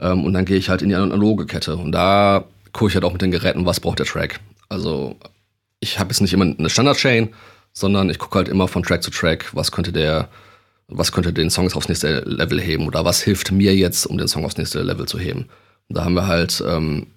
Ähm, 0.00 0.24
und 0.24 0.32
dann 0.32 0.44
gehe 0.44 0.56
ich 0.56 0.68
halt 0.68 0.82
in 0.82 0.88
die 0.88 0.96
analoge 0.96 1.46
Kette. 1.46 1.76
Und 1.76 1.92
da 1.92 2.44
gucke 2.72 2.88
ich 2.88 2.94
halt 2.94 3.04
auch 3.04 3.12
mit 3.12 3.22
den 3.22 3.30
Geräten, 3.30 3.66
was 3.66 3.78
braucht 3.78 4.00
der 4.00 4.06
Track. 4.06 4.40
Also 4.68 5.16
ich 5.80 5.98
habe 5.98 6.10
jetzt 6.10 6.20
nicht 6.20 6.32
immer 6.32 6.44
eine 6.44 6.70
Standard-Chain, 6.70 7.32
sondern 7.72 8.10
ich 8.10 8.18
gucke 8.18 8.36
halt 8.36 8.48
immer 8.48 8.66
von 8.66 8.82
Track 8.82 9.02
zu 9.02 9.10
Track, 9.10 9.46
was 9.52 9.70
könnte 9.70 9.92
der 9.92 10.28
was 10.88 11.12
könnte 11.12 11.32
den 11.32 11.50
Song 11.50 11.70
aufs 11.72 11.88
nächste 11.88 12.20
Level 12.20 12.60
heben 12.60 12.86
oder 12.86 13.04
was 13.04 13.22
hilft 13.22 13.52
mir 13.52 13.76
jetzt, 13.76 14.06
um 14.06 14.16
den 14.16 14.26
Song 14.26 14.44
aufs 14.44 14.56
nächste 14.56 14.82
Level 14.82 15.06
zu 15.06 15.18
heben. 15.18 15.46
Und 15.88 15.96
da 15.96 16.04
haben 16.04 16.14
wir 16.14 16.26
halt, 16.26 16.62
ähm, 16.66 17.08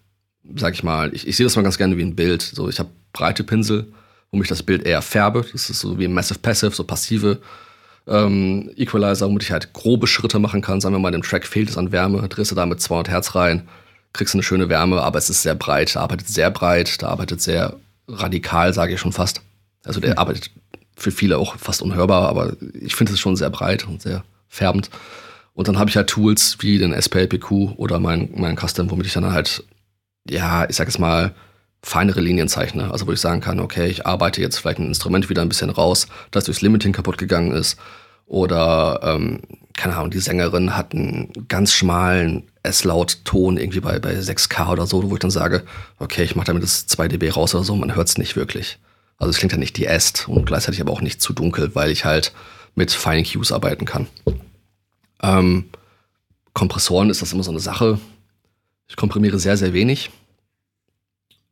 sag 0.55 0.73
ich 0.73 0.83
mal, 0.83 1.13
ich, 1.13 1.27
ich 1.27 1.37
sehe 1.37 1.45
das 1.45 1.55
mal 1.55 1.61
ganz 1.61 1.77
gerne 1.77 1.97
wie 1.97 2.03
ein 2.03 2.15
Bild. 2.15 2.41
So, 2.41 2.69
ich 2.69 2.79
habe 2.79 2.89
breite 3.13 3.43
Pinsel, 3.43 3.87
womit 4.31 4.45
ich 4.45 4.49
das 4.49 4.63
Bild 4.63 4.83
eher 4.83 5.01
färbe. 5.01 5.45
Das 5.51 5.69
ist 5.69 5.79
so 5.79 5.97
wie 5.97 6.07
Massive 6.07 6.39
Passive, 6.39 6.71
so 6.71 6.83
passive 6.83 7.39
ähm, 8.07 8.71
Equalizer, 8.75 9.27
womit 9.27 9.43
ich 9.43 9.51
halt 9.51 9.71
grobe 9.71 10.07
Schritte 10.07 10.39
machen 10.39 10.61
kann. 10.61 10.81
Sagen 10.81 10.95
wir 10.95 10.99
mal, 10.99 11.11
dem 11.11 11.21
Track 11.21 11.45
fehlt 11.45 11.69
es 11.69 11.77
an 11.77 11.93
Wärme, 11.93 12.27
drehst 12.27 12.51
du 12.51 12.55
da 12.55 12.65
mit 12.65 12.81
200 12.81 13.09
Hertz 13.09 13.35
rein, 13.35 13.67
kriegst 14.11 14.35
eine 14.35 14.43
schöne 14.43 14.67
Wärme, 14.67 15.01
aber 15.01 15.17
es 15.17 15.29
ist 15.29 15.43
sehr 15.43 15.55
breit. 15.55 15.95
Der 15.95 16.01
arbeitet 16.01 16.27
sehr 16.27 16.51
breit, 16.51 17.01
der 17.01 17.09
arbeitet 17.09 17.41
sehr 17.41 17.77
radikal, 18.07 18.73
sage 18.73 18.95
ich 18.95 18.99
schon 18.99 19.13
fast. 19.13 19.41
Also 19.85 19.99
der 20.01 20.11
mhm. 20.11 20.17
arbeitet 20.17 20.51
für 20.95 21.11
viele 21.11 21.37
auch 21.37 21.57
fast 21.57 21.81
unhörbar, 21.81 22.29
aber 22.29 22.53
ich 22.79 22.95
finde 22.95 23.13
es 23.13 23.19
schon 23.19 23.35
sehr 23.35 23.49
breit 23.49 23.87
und 23.87 24.01
sehr 24.01 24.23
färbend. 24.47 24.89
Und 25.53 25.67
dann 25.67 25.77
habe 25.77 25.89
ich 25.89 25.97
halt 25.97 26.09
Tools 26.09 26.57
wie 26.59 26.77
den 26.77 26.93
SPLPQ 26.93 27.77
oder 27.77 27.99
mein, 27.99 28.29
mein 28.35 28.57
Custom, 28.57 28.89
womit 28.89 29.07
ich 29.07 29.13
dann 29.13 29.31
halt, 29.31 29.63
ja, 30.29 30.67
ich 30.69 30.75
sag 30.75 30.87
es 30.87 30.99
mal, 30.99 31.33
feinere 31.83 32.21
Linien 32.21 32.47
zeichne. 32.47 32.91
Also 32.91 33.07
wo 33.07 33.11
ich 33.11 33.19
sagen 33.19 33.41
kann, 33.41 33.59
okay, 33.59 33.87
ich 33.87 34.05
arbeite 34.05 34.41
jetzt 34.41 34.57
vielleicht 34.57 34.79
ein 34.79 34.87
Instrument 34.87 35.29
wieder 35.29 35.41
ein 35.41 35.49
bisschen 35.49 35.69
raus, 35.69 36.07
das 36.31 36.45
durchs 36.45 36.61
Limiting 36.61 36.93
kaputt 36.93 37.17
gegangen 37.17 37.51
ist. 37.51 37.77
Oder, 38.27 39.01
ähm, 39.03 39.41
keine 39.75 39.97
Ahnung, 39.97 40.11
die 40.11 40.19
Sängerin 40.19 40.77
hat 40.77 40.93
einen 40.93 41.31
ganz 41.47 41.73
schmalen 41.73 42.43
S-Laut-Ton 42.63 43.57
irgendwie 43.57 43.81
bei, 43.81 43.99
bei 43.99 44.13
6K 44.13 44.71
oder 44.71 44.85
so, 44.85 45.09
wo 45.09 45.13
ich 45.15 45.19
dann 45.19 45.31
sage, 45.31 45.63
okay, 45.99 46.23
ich 46.23 46.35
mache 46.35 46.47
damit 46.47 46.63
das 46.63 46.87
2 46.87 47.09
dB 47.09 47.31
raus 47.31 47.53
oder 47.55 47.63
so, 47.63 47.75
man 47.75 47.95
hört 47.95 48.07
es 48.07 48.17
nicht 48.17 48.35
wirklich. 48.35 48.79
Also 49.21 49.29
es 49.29 49.37
klingt 49.37 49.51
ja 49.51 49.59
nicht 49.59 49.77
die 49.77 49.85
Est 49.85 50.27
und 50.27 50.47
gleichzeitig 50.47 50.81
aber 50.81 50.91
auch 50.91 51.01
nicht 51.01 51.21
zu 51.21 51.31
dunkel, 51.31 51.75
weil 51.75 51.91
ich 51.91 52.05
halt 52.05 52.33
mit 52.73 52.91
Fine 52.91 53.23
Cues 53.23 53.51
arbeiten 53.51 53.85
kann. 53.85 54.07
Ähm, 55.21 55.65
Kompressoren 56.53 57.11
ist 57.11 57.21
das 57.21 57.31
immer 57.31 57.43
so 57.43 57.51
eine 57.51 57.59
Sache. 57.59 57.99
Ich 58.87 58.95
komprimiere 58.95 59.37
sehr, 59.37 59.57
sehr 59.57 59.73
wenig. 59.73 60.09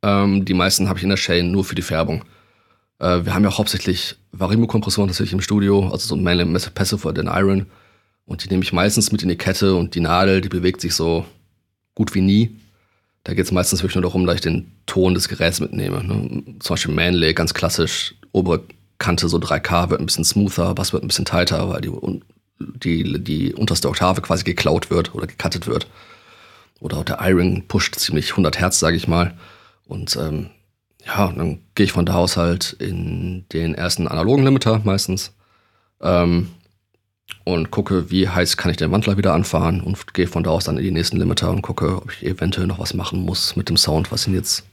Ähm, 0.02 0.44
die 0.44 0.52
meisten 0.52 0.88
habe 0.88 0.98
ich 0.98 1.04
in 1.04 1.10
der 1.10 1.18
Chain 1.18 1.52
nur 1.52 1.64
für 1.64 1.76
die 1.76 1.82
Färbung. 1.82 2.24
Äh, 2.98 3.24
wir 3.24 3.34
haben 3.34 3.44
ja 3.44 3.56
hauptsächlich 3.56 4.16
Varimo-Kompressoren 4.32 5.06
tatsächlich 5.06 5.34
im 5.34 5.40
Studio, 5.40 5.90
also 5.90 6.08
so 6.08 6.16
Mainly 6.16 6.46
Passive 6.74 7.06
oder 7.06 7.22
den 7.22 7.32
Iron. 7.32 7.66
Und 8.26 8.42
die 8.42 8.48
nehme 8.48 8.64
ich 8.64 8.72
meistens 8.72 9.12
mit 9.12 9.22
in 9.22 9.28
die 9.28 9.38
Kette 9.38 9.76
und 9.76 9.94
die 9.94 10.00
Nadel, 10.00 10.40
die 10.40 10.48
bewegt 10.48 10.80
sich 10.80 10.96
so 10.96 11.24
gut 11.94 12.16
wie 12.16 12.20
nie. 12.20 12.50
Da 13.24 13.34
geht 13.34 13.44
es 13.44 13.52
meistens 13.52 13.82
wirklich 13.82 13.96
nur 13.96 14.02
darum, 14.02 14.26
dass 14.26 14.36
ich 14.36 14.40
den 14.40 14.72
Ton 14.86 15.14
des 15.14 15.28
Geräts 15.28 15.60
mitnehme. 15.60 16.02
Ne? 16.02 16.42
Zum 16.60 16.74
Beispiel 16.74 16.94
Manley, 16.94 17.34
ganz 17.34 17.52
klassisch, 17.52 18.14
obere 18.32 18.62
Kante 18.98 19.28
so 19.28 19.38
3K 19.38 19.90
wird 19.90 20.00
ein 20.00 20.06
bisschen 20.06 20.24
smoother, 20.24 20.74
Bass 20.74 20.92
wird 20.92 21.02
ein 21.04 21.08
bisschen 21.08 21.24
tighter, 21.24 21.68
weil 21.70 21.80
die, 21.80 21.90
die, 22.58 23.24
die 23.24 23.54
unterste 23.54 23.88
Oktave 23.88 24.20
quasi 24.22 24.44
geklaut 24.44 24.90
wird 24.90 25.14
oder 25.14 25.26
gecuttet 25.26 25.66
wird. 25.66 25.86
Oder 26.80 26.98
auch 26.98 27.04
der 27.04 27.18
Iron 27.22 27.66
pusht 27.68 27.96
ziemlich 27.96 28.30
100 28.30 28.58
Hertz, 28.58 28.78
sage 28.78 28.96
ich 28.96 29.06
mal. 29.06 29.34
Und 29.86 30.16
ähm, 30.16 30.50
ja, 31.04 31.32
dann 31.32 31.60
gehe 31.74 31.84
ich 31.84 31.92
von 31.92 32.06
da 32.06 32.14
aus 32.14 32.36
halt 32.36 32.74
in 32.74 33.44
den 33.52 33.74
ersten 33.74 34.08
analogen 34.08 34.44
Limiter 34.44 34.80
meistens. 34.84 35.34
Ähm, 36.00 36.48
und 37.44 37.70
gucke, 37.70 38.10
wie 38.10 38.28
heiß 38.28 38.56
kann 38.56 38.70
ich 38.70 38.76
den 38.76 38.92
Wandler 38.92 39.16
wieder 39.16 39.34
anfahren 39.34 39.80
und 39.80 40.14
gehe 40.14 40.26
von 40.26 40.42
da 40.42 40.50
aus 40.50 40.64
dann 40.64 40.76
in 40.76 40.84
die 40.84 40.90
nächsten 40.90 41.16
Limiter 41.16 41.50
und 41.50 41.62
gucke, 41.62 42.02
ob 42.02 42.12
ich 42.12 42.24
eventuell 42.24 42.66
noch 42.66 42.78
was 42.78 42.94
machen 42.94 43.20
muss 43.20 43.56
mit 43.56 43.68
dem 43.68 43.76
Sound, 43.76 44.12
was 44.12 44.26
ihn 44.26 44.34
jetzt 44.34 44.64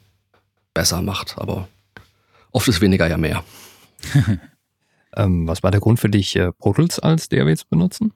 besser 0.74 1.02
macht. 1.02 1.36
Aber 1.38 1.68
oft 2.52 2.68
ist 2.68 2.82
weniger 2.82 3.08
ja 3.08 3.18
mehr. 3.18 3.44
ähm, 5.16 5.48
was 5.48 5.64
war 5.64 5.72
der 5.72 5.80
Grund 5.80 6.00
für 6.00 6.10
dich, 6.10 6.36
äh, 6.36 6.52
Pro 6.52 6.74
Tools 6.74 7.00
als 7.00 7.30
DAW 7.30 7.56
zu 7.56 7.66
benutzen? 7.70 8.14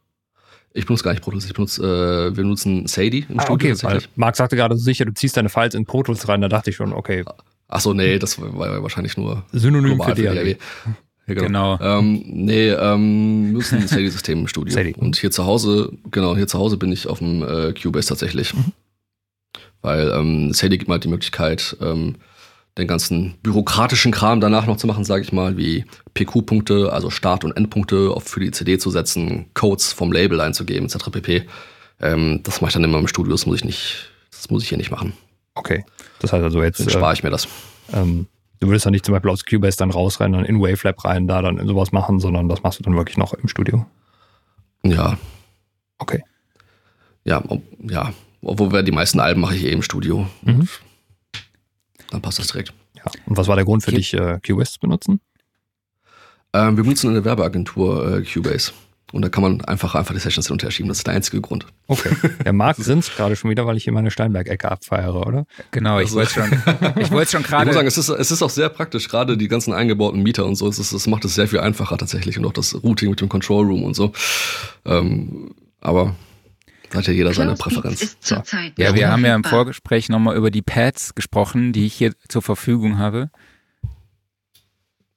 Ich 0.74 0.86
benutze 0.86 1.04
gar 1.04 1.12
nicht 1.12 1.24
Pro 1.24 1.32
Tools, 1.32 1.46
ich 1.46 1.54
benutze, 1.54 1.84
äh, 1.84 2.36
wir 2.36 2.44
benutzen 2.44 2.88
Sadie 2.88 3.26
im 3.28 3.40
ah, 3.40 3.44
Studio. 3.44 3.74
Okay, 3.74 3.84
weil 3.84 4.02
Marc 4.16 4.36
sagte 4.36 4.56
gerade 4.56 4.78
sicher, 4.78 5.06
du 5.06 5.14
ziehst 5.14 5.36
deine 5.36 5.50
Files 5.50 5.74
in 5.74 5.86
Pro 5.86 6.04
Tools 6.04 6.28
rein, 6.28 6.42
da 6.42 6.48
dachte 6.48 6.70
ich 6.70 6.76
schon, 6.76 6.94
okay. 6.94 7.26
Achso, 7.68 7.94
nee, 7.94 8.20
das 8.20 8.40
war 8.40 8.82
wahrscheinlich 8.84 9.18
nur 9.18 9.44
Synonym 9.52 10.02
für 10.02 10.14
DAW. 10.14 10.56
Ja, 11.28 11.34
genau. 11.36 11.78
genau. 11.78 12.00
Ähm, 12.00 12.24
nee, 12.26 12.70
ähm, 12.70 13.52
müssen 13.52 13.80
ein 13.80 13.88
Sadie-System 13.88 14.40
im 14.40 14.48
Studio. 14.48 14.74
Sadie. 14.74 14.96
Und 14.96 15.18
hier 15.18 15.32
zu 15.32 15.46
Hause, 15.46 15.92
genau, 16.10 16.36
hier 16.36 16.48
zu 16.48 16.58
Hause 16.58 16.78
bin 16.78 16.92
ich 16.92 17.08
auf 17.08 17.20
dem 17.20 17.44
äh, 17.44 17.74
Cubase 17.74 18.10
tatsächlich. 18.10 18.54
Mhm. 18.54 18.74
Weil 19.82 20.12
ähm, 20.12 20.54
Sadie 20.54 20.78
gibt 20.78 20.88
mir 20.88 20.94
halt 20.94 21.04
die 21.04 21.10
Möglichkeit, 21.10 21.78
ähm, 21.82 22.16
den 22.78 22.88
ganzen 22.88 23.36
bürokratischen 23.44 24.12
Kram 24.12 24.40
danach 24.40 24.66
noch 24.66 24.78
zu 24.78 24.88
machen, 24.88 25.04
sage 25.04 25.24
ich 25.24 25.34
mal, 25.34 25.58
wie 25.58 25.86
PQ-Punkte, 26.14 26.92
also 26.92 27.10
Start- 27.10 27.44
und 27.44 27.56
Endpunkte 27.58 28.16
für 28.20 28.40
die 28.40 28.52
CD 28.52 28.78
zu 28.78 28.90
setzen, 28.92 29.48
Codes 29.54 29.92
vom 29.92 30.12
Label 30.12 30.40
einzugeben, 30.40 30.86
etc. 30.86 31.12
pp. 31.12 31.44
Ähm, 32.00 32.42
das 32.44 32.62
mache 32.62 32.70
ich 32.70 32.74
dann 32.74 32.84
immer 32.84 33.00
im 33.00 33.08
Studio, 33.08 33.32
das 33.32 33.46
muss 33.46 33.58
ich 33.58 33.66
nicht, 33.66 34.12
das 34.32 34.50
muss 34.50 34.64
ich 34.64 34.70
hier 34.70 34.78
nicht 34.78 34.92
machen. 34.92 35.14
Okay. 35.56 35.84
Das 36.20 36.32
heißt 36.32 36.44
also 36.44 36.64
jetzt. 36.64 36.80
Dann 36.80 36.90
spare 36.90 37.14
ich 37.14 37.24
mir 37.24 37.30
das. 37.30 37.48
Ähm, 37.94 38.28
du 38.62 38.68
würdest 38.68 38.86
dann 38.86 38.92
nicht 38.92 39.06
zum 39.06 39.14
Beispiel 39.14 39.32
aus 39.32 39.44
Cubase 39.44 39.78
dann 39.78 39.92
rausrennen 39.92 40.40
und 40.40 40.46
in 40.46 40.62
Wavelab 40.62 41.04
rein, 41.04 41.28
da 41.28 41.42
dann 41.42 41.66
sowas 41.68 41.92
machen, 41.92 42.20
sondern 42.20 42.48
das 42.48 42.64
machst 42.64 42.80
du 42.80 42.84
dann 42.84 42.96
wirklich 42.96 43.18
noch 43.18 43.34
im 43.34 43.50
Studio. 43.50 43.86
Ja. 44.84 45.18
Okay. 45.98 46.24
Ja, 47.26 47.44
ja. 47.82 48.14
Obwohl 48.42 48.84
die 48.84 48.92
meisten 48.92 49.20
Alben 49.20 49.42
mache 49.42 49.56
ich 49.56 49.66
eh 49.66 49.72
im 49.72 49.82
Studio. 49.84 50.28
Mhm. 50.44 50.68
Dann 52.10 52.22
passt 52.22 52.40
das 52.40 52.48
direkt. 52.48 52.74
Ja. 52.96 53.04
Und 53.26 53.38
was 53.38 53.48
war 53.48 53.56
der 53.56 53.66
Grund 53.66 53.84
für 53.84 53.92
okay. 53.92 53.98
dich, 53.98 54.14
äh, 54.14 54.40
Cubase 54.46 54.74
zu 54.74 54.80
benutzen? 54.80 55.22
Ähm, 56.54 56.78
wir 56.78 56.84
benutzen 56.84 57.10
eine 57.10 57.24
Werbeagentur 57.24 58.18
äh, 58.18 58.24
Cubase. 58.24 58.72
Und 59.12 59.24
da 59.24 59.30
kann 59.30 59.42
man 59.44 59.62
einfach, 59.62 59.96
einfach 59.96 60.14
die 60.14 60.20
Sessions 60.20 60.48
hin 60.48 60.54
und 60.54 60.64
her 60.64 60.72
schieben. 60.72 60.88
Das 60.88 61.00
ist 61.00 61.08
der 61.08 61.14
einzige 61.14 61.42
Grund. 61.42 61.66
Okay. 61.88 62.10
Der 62.46 62.54
Marc 62.54 62.78
grinst 62.78 63.16
gerade 63.16 63.36
schon 63.36 63.50
wieder, 63.50 63.66
weil 63.66 63.78
ich 63.78 63.84
hier 63.84 63.94
meine 63.94 64.12
Steinberg-Ecke 64.12 64.72
abfeiere, 64.72 65.26
oder? 65.26 65.46
Genau, 65.72 66.00
ich 66.00 66.06
also, 66.06 66.18
wollte 66.18 66.34
schon, 66.34 66.64
ich 66.98 67.12
wollte 67.12 67.32
schon 67.32 67.44
gerade. 67.44 67.64
Ich 67.64 67.68
muss 67.68 67.76
sagen, 67.76 67.88
es 67.88 67.98
ist, 67.98 68.10
es 68.10 68.32
ist 68.32 68.42
auch 68.42 68.50
sehr 68.50 68.70
praktisch, 68.70 69.10
gerade 69.10 69.38
die 69.38 69.48
ganzen 69.48 69.74
eingebauten 69.74 70.22
Mieter 70.24 70.46
und 70.46 70.56
so. 70.56 70.68
Es, 70.68 70.80
ist, 70.80 70.92
es 70.92 71.08
macht 71.08 71.26
es 71.26 71.36
sehr 71.36 71.48
viel 71.48 71.60
einfacher 71.60 71.98
tatsächlich 71.98 72.38
und 72.38 72.46
auch 72.46 72.54
das 72.54 72.82
Routing 72.84 73.10
mit 73.10 73.22
dem 73.22 73.30
Control 73.30 73.66
Room 73.66 73.84
und 73.84 73.96
so. 73.96 74.14
Ähm, 74.86 75.54
aber 75.82 76.16
da 76.90 77.00
hat 77.00 77.08
ja 77.08 77.14
jeder 77.14 77.34
seine 77.34 77.56
Präferenz. 77.56 78.18
Ja. 78.26 78.44
ja, 78.78 78.96
wir 78.96 79.10
haben 79.10 79.26
ja 79.26 79.36
im 79.36 79.44
Vorgespräch 79.44 80.10
nochmal 80.10 80.36
über 80.36 80.52
die 80.52 80.62
Pads 80.62 81.16
gesprochen, 81.16 81.74
die 81.74 81.86
ich 81.86 81.94
hier 81.94 82.14
zur 82.28 82.42
Verfügung 82.42 82.98
habe 82.98 83.30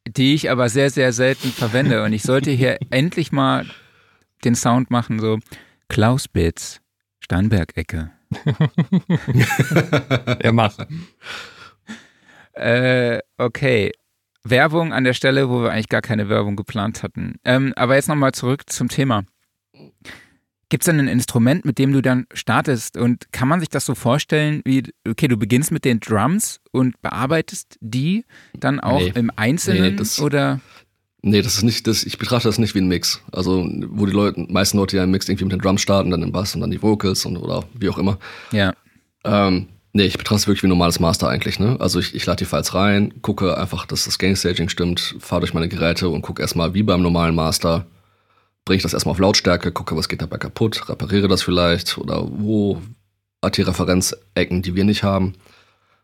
die 0.06 0.34
ich 0.34 0.50
aber 0.50 0.68
sehr, 0.68 0.90
sehr 0.90 1.12
selten 1.12 1.48
verwende. 1.48 2.02
Und 2.02 2.12
ich 2.12 2.22
sollte 2.22 2.50
hier 2.50 2.78
endlich 2.90 3.32
mal 3.32 3.66
den 4.44 4.54
Sound 4.54 4.90
machen, 4.90 5.18
so 5.18 5.38
Klaus 5.88 6.28
Bitz, 6.28 6.80
Steinberg-Ecke. 7.20 8.10
er 10.40 10.52
macht. 10.52 10.86
Äh, 12.54 13.20
okay. 13.38 13.92
Werbung 14.44 14.92
an 14.92 15.04
der 15.04 15.14
Stelle, 15.14 15.48
wo 15.48 15.62
wir 15.62 15.72
eigentlich 15.72 15.88
gar 15.88 16.02
keine 16.02 16.28
Werbung 16.28 16.56
geplant 16.56 17.02
hatten. 17.02 17.36
Ähm, 17.44 17.72
aber 17.76 17.94
jetzt 17.94 18.08
nochmal 18.08 18.32
zurück 18.32 18.64
zum 18.68 18.88
Thema. 18.88 19.24
Gibt 20.68 20.82
es 20.82 20.86
denn 20.86 20.98
ein 20.98 21.08
Instrument, 21.08 21.64
mit 21.64 21.78
dem 21.78 21.92
du 21.92 22.02
dann 22.02 22.26
startest? 22.32 22.96
Und 22.96 23.32
kann 23.32 23.48
man 23.48 23.60
sich 23.60 23.68
das 23.68 23.86
so 23.86 23.94
vorstellen, 23.94 24.60
wie, 24.64 24.82
okay, 25.08 25.28
du 25.28 25.36
beginnst 25.36 25.70
mit 25.70 25.84
den 25.84 26.00
Drums 26.00 26.60
und 26.72 27.00
bearbeitest 27.00 27.78
die 27.80 28.24
dann 28.54 28.80
auch 28.80 29.00
nee. 29.00 29.12
im 29.14 29.30
Einzelnen 29.36 29.92
nee, 29.92 29.96
das, 29.96 30.20
oder? 30.20 30.60
Nee, 31.26 31.40
das 31.40 31.54
ist 31.54 31.62
nicht, 31.62 31.86
das, 31.86 32.04
ich 32.04 32.18
betrachte 32.18 32.48
das 32.48 32.58
nicht 32.58 32.74
wie 32.74 32.80
ein 32.80 32.86
Mix. 32.86 33.22
Also, 33.32 33.66
wo 33.88 34.04
die 34.04 34.12
Leute, 34.12 34.44
meisten 34.50 34.76
Leute 34.76 34.98
ja 34.98 35.04
im 35.04 35.10
Mix 35.10 35.26
irgendwie 35.26 35.46
mit 35.46 35.54
den 35.54 35.60
Drums 35.60 35.80
starten, 35.80 36.10
dann 36.10 36.20
den 36.20 36.32
Bass 36.32 36.54
und 36.54 36.60
dann 36.60 36.70
die 36.70 36.82
Vocals 36.82 37.24
und 37.24 37.38
oder 37.38 37.64
wie 37.72 37.88
auch 37.88 37.96
immer. 37.96 38.18
Ja. 38.52 38.74
Ähm, 39.24 39.68
nee, 39.94 40.02
ich 40.04 40.18
betrachte 40.18 40.42
es 40.42 40.46
wirklich 40.46 40.62
wie 40.62 40.66
ein 40.66 40.76
normales 40.76 41.00
Master 41.00 41.30
eigentlich, 41.30 41.58
ne? 41.58 41.78
Also 41.80 41.98
ich, 41.98 42.14
ich 42.14 42.26
lade 42.26 42.40
die 42.40 42.44
Files 42.44 42.74
rein, 42.74 43.22
gucke 43.22 43.56
einfach, 43.56 43.86
dass 43.86 44.04
das 44.04 44.18
Gain-Staging 44.18 44.68
stimmt, 44.68 45.16
fahre 45.18 45.40
durch 45.40 45.54
meine 45.54 45.68
Geräte 45.68 46.10
und 46.10 46.20
gucke 46.20 46.42
erstmal 46.42 46.74
wie 46.74 46.82
beim 46.82 47.00
normalen 47.00 47.34
Master, 47.34 47.86
bringe 48.66 48.76
ich 48.76 48.82
das 48.82 48.92
erstmal 48.92 49.12
auf 49.12 49.18
Lautstärke, 49.18 49.72
gucke, 49.72 49.96
was 49.96 50.10
geht 50.10 50.20
dabei 50.20 50.36
kaputt, 50.36 50.90
repariere 50.90 51.28
das 51.28 51.40
vielleicht 51.40 51.96
oder 51.96 52.28
wo 52.30 52.82
hat 53.42 53.56
die 53.56 53.62
Referenzecken, 53.62 54.60
die 54.60 54.74
wir 54.74 54.84
nicht 54.84 55.04
haben. 55.04 55.36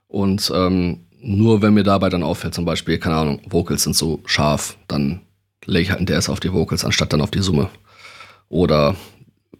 Und 0.06 0.50
ähm, 0.54 1.00
nur 1.22 1.62
wenn 1.62 1.74
mir 1.74 1.82
dabei 1.82 2.08
dann 2.08 2.22
auffällt, 2.22 2.54
zum 2.54 2.64
Beispiel, 2.64 2.98
keine 2.98 3.16
Ahnung, 3.16 3.40
Vocals 3.48 3.82
sind 3.82 3.96
so 3.96 4.20
scharf, 4.24 4.76
dann 4.88 5.20
lege 5.66 5.82
ich 5.82 5.90
halt 5.90 5.98
einen 5.98 6.06
DS 6.06 6.28
auf 6.28 6.40
die 6.40 6.52
Vocals, 6.52 6.84
anstatt 6.84 7.12
dann 7.12 7.20
auf 7.20 7.30
die 7.30 7.42
Summe. 7.42 7.70
Oder 8.48 8.96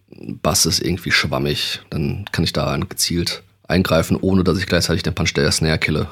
Bass 0.09 0.65
ist 0.65 0.81
irgendwie 0.81 1.11
schwammig, 1.11 1.81
dann 1.89 2.25
kann 2.31 2.43
ich 2.43 2.53
da 2.53 2.75
gezielt 2.77 3.43
eingreifen, 3.67 4.17
ohne 4.19 4.43
dass 4.43 4.57
ich 4.57 4.65
gleichzeitig 4.65 5.03
den 5.03 5.15
Punch 5.15 5.33
der 5.33 5.51
Snare 5.51 5.79
kille. 5.79 6.07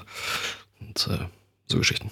Und 0.79 1.07
äh, 1.11 1.25
so 1.67 1.77
Geschichten. 1.77 2.09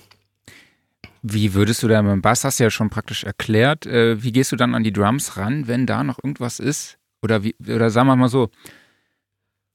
Wie 1.21 1.53
würdest 1.53 1.83
du 1.83 1.87
da 1.87 2.01
beim 2.01 2.21
Bass, 2.21 2.43
hast 2.43 2.59
du 2.59 2.65
ja 2.65 2.69
schon 2.69 2.89
praktisch 2.89 3.23
erklärt, 3.23 3.85
äh, 3.85 4.21
wie 4.21 4.31
gehst 4.31 4.51
du 4.51 4.55
dann 4.55 4.75
an 4.75 4.83
die 4.83 4.93
Drums 4.93 5.37
ran, 5.37 5.67
wenn 5.67 5.85
da 5.85 6.03
noch 6.03 6.19
irgendwas 6.23 6.59
ist? 6.59 6.97
Oder, 7.21 7.43
wie, 7.43 7.55
oder 7.67 7.89
sagen 7.89 8.07
wir 8.07 8.15
mal 8.15 8.29
so, 8.29 8.49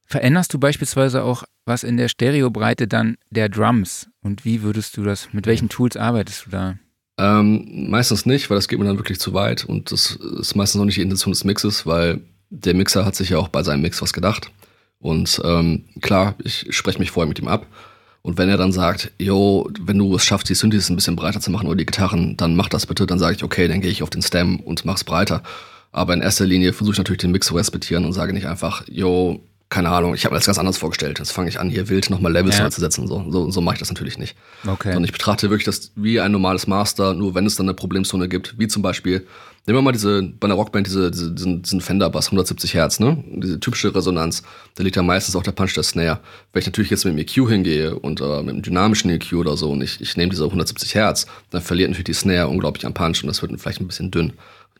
veränderst 0.05 0.53
du 0.53 0.59
beispielsweise 0.59 1.23
auch 1.23 1.43
was 1.65 1.83
in 1.83 1.97
der 1.97 2.09
Stereobreite 2.09 2.87
dann 2.87 3.15
der 3.29 3.49
Drums? 3.49 4.09
Und 4.21 4.45
wie 4.45 4.61
würdest 4.61 4.97
du 4.97 5.03
das, 5.03 5.33
mit 5.33 5.45
welchen 5.45 5.69
Tools 5.69 5.97
arbeitest 5.97 6.45
du 6.45 6.49
da? 6.49 6.75
Ähm, 7.17 7.89
meistens 7.89 8.25
nicht, 8.25 8.49
weil 8.49 8.57
das 8.57 8.67
geht 8.67 8.79
mir 8.79 8.85
dann 8.85 8.97
wirklich 8.97 9.19
zu 9.19 9.33
weit 9.33 9.65
und 9.65 9.91
das 9.91 10.15
ist 10.39 10.55
meistens 10.55 10.81
auch 10.81 10.85
nicht 10.85 10.97
die 10.97 11.01
Intention 11.01 11.31
des 11.31 11.43
Mixes, 11.43 11.85
weil 11.85 12.21
der 12.49 12.73
Mixer 12.73 13.05
hat 13.05 13.15
sich 13.15 13.29
ja 13.29 13.37
auch 13.37 13.49
bei 13.49 13.63
seinem 13.63 13.81
Mix 13.81 14.01
was 14.01 14.13
gedacht. 14.13 14.51
Und 14.99 15.41
ähm, 15.43 15.85
klar, 16.01 16.35
ich 16.43 16.67
spreche 16.69 16.99
mich 16.99 17.11
vorher 17.11 17.27
mit 17.27 17.39
ihm 17.39 17.47
ab 17.47 17.67
und 18.23 18.37
wenn 18.37 18.47
er 18.47 18.57
dann 18.57 18.71
sagt, 18.71 19.11
jo, 19.19 19.69
wenn 19.81 19.97
du 19.97 20.15
es 20.15 20.25
schaffst, 20.25 20.47
die 20.49 20.55
Synthes 20.55 20.89
ein 20.89 20.95
bisschen 20.95 21.17
breiter 21.17 21.41
zu 21.41 21.51
machen 21.51 21.67
oder 21.67 21.75
die 21.75 21.85
Gitarren, 21.85 22.37
dann 22.37 22.55
mach 22.55 22.69
das 22.69 22.85
bitte, 22.85 23.05
dann 23.05 23.19
sage 23.19 23.35
ich, 23.35 23.43
okay, 23.43 23.67
dann 23.67 23.81
gehe 23.81 23.91
ich 23.91 24.01
auf 24.01 24.09
den 24.09 24.21
Stem 24.21 24.61
und 24.61 24.85
mach's 24.85 25.03
breiter. 25.03 25.43
Aber 25.91 26.13
in 26.13 26.21
erster 26.21 26.45
Linie 26.45 26.71
versuche 26.71 26.93
ich 26.93 26.97
natürlich 26.97 27.19
den 27.19 27.31
Mix 27.31 27.47
zu 27.47 27.55
respektieren 27.55 28.05
und 28.05 28.13
sage 28.13 28.33
nicht 28.33 28.47
einfach, 28.47 28.83
jo, 28.87 29.43
keine 29.73 29.89
Ahnung, 29.89 30.13
ich 30.13 30.23
habe 30.23 30.35
mir 30.35 30.39
das 30.39 30.45
ganz 30.45 30.59
anders 30.59 30.77
vorgestellt. 30.77 31.17
Jetzt 31.17 31.31
fange 31.31 31.49
ich 31.49 31.59
an, 31.59 31.67
hier 31.67 31.89
wild 31.89 32.11
nochmal 32.11 32.31
Levels 32.31 32.59
ja. 32.59 32.69
zu 32.69 32.79
setzen. 32.79 33.07
So, 33.07 33.25
so, 33.31 33.49
so 33.49 33.59
mache 33.59 33.73
ich 33.75 33.79
das 33.79 33.89
natürlich 33.89 34.19
nicht. 34.19 34.35
Okay. 34.67 34.95
Und 34.95 35.03
ich 35.03 35.11
betrachte 35.11 35.49
wirklich 35.49 35.65
das 35.65 35.91
wie 35.95 36.19
ein 36.19 36.31
normales 36.31 36.67
Master, 36.67 37.15
nur 37.15 37.33
wenn 37.33 37.47
es 37.47 37.55
dann 37.55 37.65
eine 37.65 37.73
Problemzone 37.73 38.29
gibt, 38.29 38.59
wie 38.59 38.67
zum 38.67 38.83
Beispiel, 38.83 39.25
nehmen 39.65 39.79
wir 39.79 39.81
mal 39.81 39.91
diese, 39.91 40.21
bei 40.21 40.45
einer 40.45 40.53
Rockband 40.53 40.85
diese, 40.85 41.09
diese 41.09 41.31
diesen, 41.31 41.63
diesen 41.63 41.81
Fender-Bass, 41.81 42.27
170 42.27 42.75
Hertz, 42.75 42.99
ne? 42.99 43.23
Diese 43.27 43.59
typische 43.59 43.95
Resonanz. 43.95 44.43
Da 44.75 44.83
liegt 44.83 44.95
ja 44.95 45.01
meistens 45.01 45.35
auch 45.35 45.43
der 45.43 45.53
Punch 45.53 45.73
der 45.73 45.81
Snare. 45.81 46.19
Wenn 46.51 46.59
ich 46.59 46.67
natürlich 46.67 46.91
jetzt 46.91 47.03
mit 47.05 47.15
dem 47.15 47.17
EQ 47.17 47.49
hingehe 47.49 47.95
und 47.95 48.21
äh, 48.21 48.43
mit 48.43 48.49
einem 48.49 48.61
dynamischen 48.61 49.09
EQ 49.09 49.33
oder 49.33 49.57
so 49.57 49.71
und 49.71 49.81
ich, 49.81 49.99
ich 49.99 50.15
nehme 50.17 50.29
diese 50.29 50.43
170 50.43 50.93
Hertz, 50.93 51.25
dann 51.49 51.63
verliert 51.63 51.89
natürlich 51.89 52.05
die 52.05 52.13
Snare 52.13 52.47
unglaublich 52.47 52.85
an 52.85 52.93
Punch 52.93 53.23
und 53.23 53.27
das 53.27 53.41
wird 53.41 53.59
vielleicht 53.59 53.81
ein 53.81 53.87
bisschen 53.87 54.11
dünn. 54.11 54.33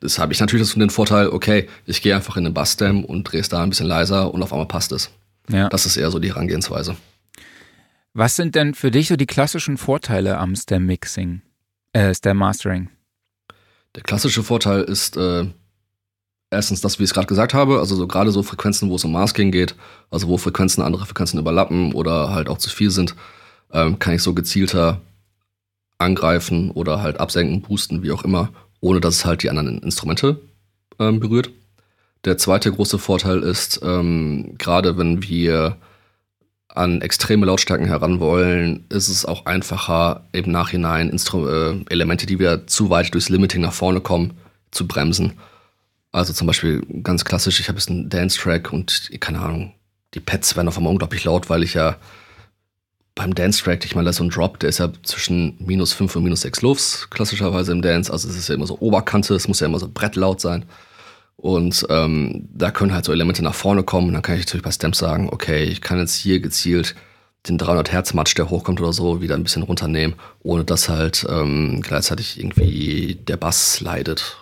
Das 0.04 0.20
habe 0.20 0.34
ich 0.34 0.40
natürlich 0.42 0.74
den 0.74 0.90
Vorteil, 0.90 1.30
okay, 1.30 1.70
ich 1.86 2.02
gehe 2.02 2.14
einfach 2.14 2.36
in 2.36 2.44
den 2.44 2.54
Bass-Stem 2.54 3.06
und 3.06 3.24
drehe 3.24 3.40
es 3.40 3.48
da 3.48 3.64
ein 3.64 3.70
bisschen 3.70 3.88
leiser 3.88 4.34
und 4.34 4.44
auf 4.44 4.52
einmal 4.52 4.68
passt 4.68 4.92
es. 4.92 5.10
Ja. 5.48 5.70
Das 5.70 5.86
ist 5.86 5.96
eher 5.96 6.12
so 6.12 6.20
die 6.20 6.28
Herangehensweise. 6.30 6.98
Was 8.14 8.36
sind 8.36 8.56
denn 8.56 8.74
für 8.74 8.92
dich 8.92 9.08
so 9.08 9.16
die 9.16 9.26
klassischen 9.26 9.78
Vorteile 9.78 10.38
am 10.38 10.58
Stem 10.58 10.86
Mixing, 10.86 11.42
äh, 11.94 12.14
Stem 12.14 12.36
Mastering? 12.36 12.90
Der 13.96 14.04
klassische 14.04 14.44
Vorteil 14.44 14.82
ist 14.82 15.16
äh, 15.16 15.46
erstens 16.52 16.82
das, 16.82 17.00
wie 17.00 17.04
ich 17.04 17.10
es 17.10 17.14
gerade 17.14 17.28
gesagt 17.28 17.54
habe, 17.54 17.80
also 17.80 17.96
so 17.96 18.06
gerade 18.06 18.32
so 18.32 18.44
Frequenzen, 18.44 18.90
wo 18.90 18.98
es 18.98 19.06
um 19.06 19.14
Masking 19.14 19.52
geht, 19.52 19.74
also 20.12 20.28
wo 20.28 20.38
Frequenzen 20.38 20.84
andere 20.84 21.06
Frequenzen 21.06 21.40
überlappen 21.40 21.94
oder 21.94 22.32
halt 22.32 22.50
auch 22.50 22.58
zu 22.58 22.70
viel 22.70 22.92
sind, 22.92 23.16
ähm, 23.72 24.00
kann 24.00 24.14
ich 24.14 24.22
so 24.22 24.34
gezielter 24.34 25.00
angreifen 25.98 26.72
oder 26.72 27.02
halt 27.02 27.22
absenken, 27.22 27.62
boosten, 27.62 28.04
wie 28.04 28.12
auch 28.12 28.26
immer, 28.26 28.50
ohne 28.84 29.00
dass 29.00 29.16
es 29.16 29.26
halt 29.26 29.44
die 29.44 29.50
anderen 29.50 29.80
Instrumente 29.80 30.42
ähm, 31.00 31.20
berührt. 31.20 31.50
Der 32.26 32.38
zweite 32.38 32.72
große 32.72 33.00
Vorteil 33.00 33.42
ist, 33.42 33.80
ähm, 33.84 34.56
gerade 34.58 34.98
wenn 34.98 35.24
wir 35.24 35.78
an 36.68 37.02
extreme 37.02 37.46
Lautstärken 37.46 37.86
heran 37.86 38.20
wollen, 38.20 38.86
ist 38.90 39.08
es 39.08 39.26
auch 39.26 39.46
einfacher, 39.46 40.28
im 40.32 40.52
Nachhinein 40.52 41.10
Instru 41.10 41.48
äh, 41.48 41.80
Elemente, 41.90 42.26
die 42.26 42.40
wir 42.40 42.68
zu 42.68 42.90
weit 42.90 43.14
durchs 43.14 43.30
Limiting 43.30 43.62
nach 43.62 43.74
vorne 43.74 44.02
kommen, 44.02 44.34
zu 44.72 44.88
bremsen. 44.88 45.34
Also 46.12 46.34
zum 46.34 46.48
Beispiel 46.48 46.82
ganz 47.04 47.26
klassisch, 47.26 47.60
ich 47.60 47.70
habe 47.70 47.78
jetzt 47.78 47.90
einen 47.90 48.10
Dance-Track 48.10 48.74
und 48.74 49.12
keine 49.20 49.40
Ahnung, 49.40 49.74
die 50.14 50.20
Pads 50.20 50.56
werden 50.56 50.68
auf 50.68 50.78
einmal 50.78 50.92
unglaublich 50.92 51.24
laut, 51.24 51.50
weil 51.50 51.64
ich 51.64 51.74
ja 51.74 51.96
beim 53.16 53.36
Dance-Track, 53.36 53.86
ich 53.86 53.96
meine, 53.96 54.06
da 54.06 54.10
ist 54.10 54.18
so 54.18 54.24
ein 54.24 54.30
Drop, 54.30 54.60
der 54.60 54.70
ist 54.70 54.80
ja 54.80 54.92
zwischen 55.04 55.56
minus 55.60 55.94
5 55.94 56.16
und 56.16 56.24
minus 56.24 56.42
6 56.42 56.62
Lufts, 56.62 57.10
klassischerweise 57.10 57.72
im 57.72 57.82
Dance. 57.82 58.12
Also 58.12 58.28
es 58.28 58.36
ist 58.36 58.50
ja 58.50 58.56
immer 58.56 58.66
so 58.66 58.80
Oberkante, 58.80 59.36
es 59.36 59.48
muss 59.48 59.60
ja 59.60 59.68
immer 59.68 59.80
so 59.80 59.88
brettlaut 59.88 60.42
sein. 60.42 60.66
Und 61.36 61.86
ähm, 61.90 62.48
da 62.54 62.72
können 62.72 62.94
halt 62.94 63.06
so 63.06 63.12
Elemente 63.12 63.44
nach 63.44 63.54
vorne 63.54 63.84
kommen. 63.84 64.08
Und 64.08 64.14
dann 64.14 64.22
kann 64.22 64.36
ich 64.36 64.46
natürlich 64.46 64.64
bei 64.64 64.72
Stamps 64.72 65.00
sagen, 65.00 65.30
okay, 65.32 65.64
ich 65.64 65.82
kann 65.82 66.00
jetzt 66.00 66.16
hier 66.16 66.40
gezielt 66.40 66.96
den 67.48 67.58
300 67.58 67.92
Hertz 67.92 68.14
Match, 68.14 68.34
der 68.36 68.50
hochkommt 68.50 68.80
oder 68.80 68.94
so, 68.94 69.22
wieder 69.22 69.36
ein 69.36 69.44
bisschen 69.44 69.64
runternehmen, 69.64 70.16
ohne 70.42 70.64
dass 70.64 70.88
halt 70.90 71.26
ähm, 71.30 71.82
gleichzeitig 71.82 72.40
irgendwie 72.40 73.16
der 73.16 73.38
Bass 73.38 73.82
leidet, 73.82 74.38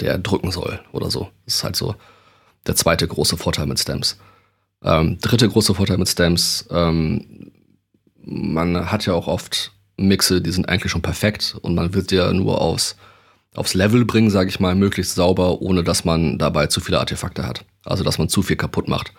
der 0.00 0.18
drücken 0.18 0.50
soll 0.50 0.80
oder 0.92 1.10
so. 1.10 1.30
Das 1.46 1.56
ist 1.56 1.64
halt 1.64 1.76
so 1.76 1.94
der 2.66 2.76
zweite 2.76 3.08
große 3.08 3.36
Vorteil 3.36 3.66
mit 3.66 3.80
Stamps. 3.80 4.18
Ähm, 4.84 5.18
dritte 5.20 5.48
große 5.48 5.74
Vorteil 5.74 5.96
mit 5.96 6.08
Stamps, 6.08 6.66
ähm, 6.70 7.52
man 8.24 8.90
hat 8.90 9.06
ja 9.06 9.14
auch 9.14 9.26
oft 9.26 9.72
Mixe, 9.96 10.40
die 10.40 10.50
sind 10.50 10.68
eigentlich 10.68 10.92
schon 10.92 11.02
perfekt 11.02 11.56
und 11.60 11.74
man 11.74 11.94
wird 11.94 12.12
ja 12.12 12.32
nur 12.32 12.60
aus 12.60 12.96
aufs 13.54 13.74
Level 13.74 14.04
bringen, 14.04 14.30
sage 14.30 14.48
ich 14.48 14.60
mal, 14.60 14.74
möglichst 14.74 15.14
sauber, 15.14 15.60
ohne 15.60 15.84
dass 15.84 16.04
man 16.04 16.38
dabei 16.38 16.68
zu 16.68 16.80
viele 16.80 16.98
Artefakte 16.98 17.46
hat. 17.46 17.64
Also 17.84 18.02
dass 18.02 18.18
man 18.18 18.28
zu 18.28 18.42
viel 18.42 18.56
kaputt 18.56 18.88
macht. 18.88 19.12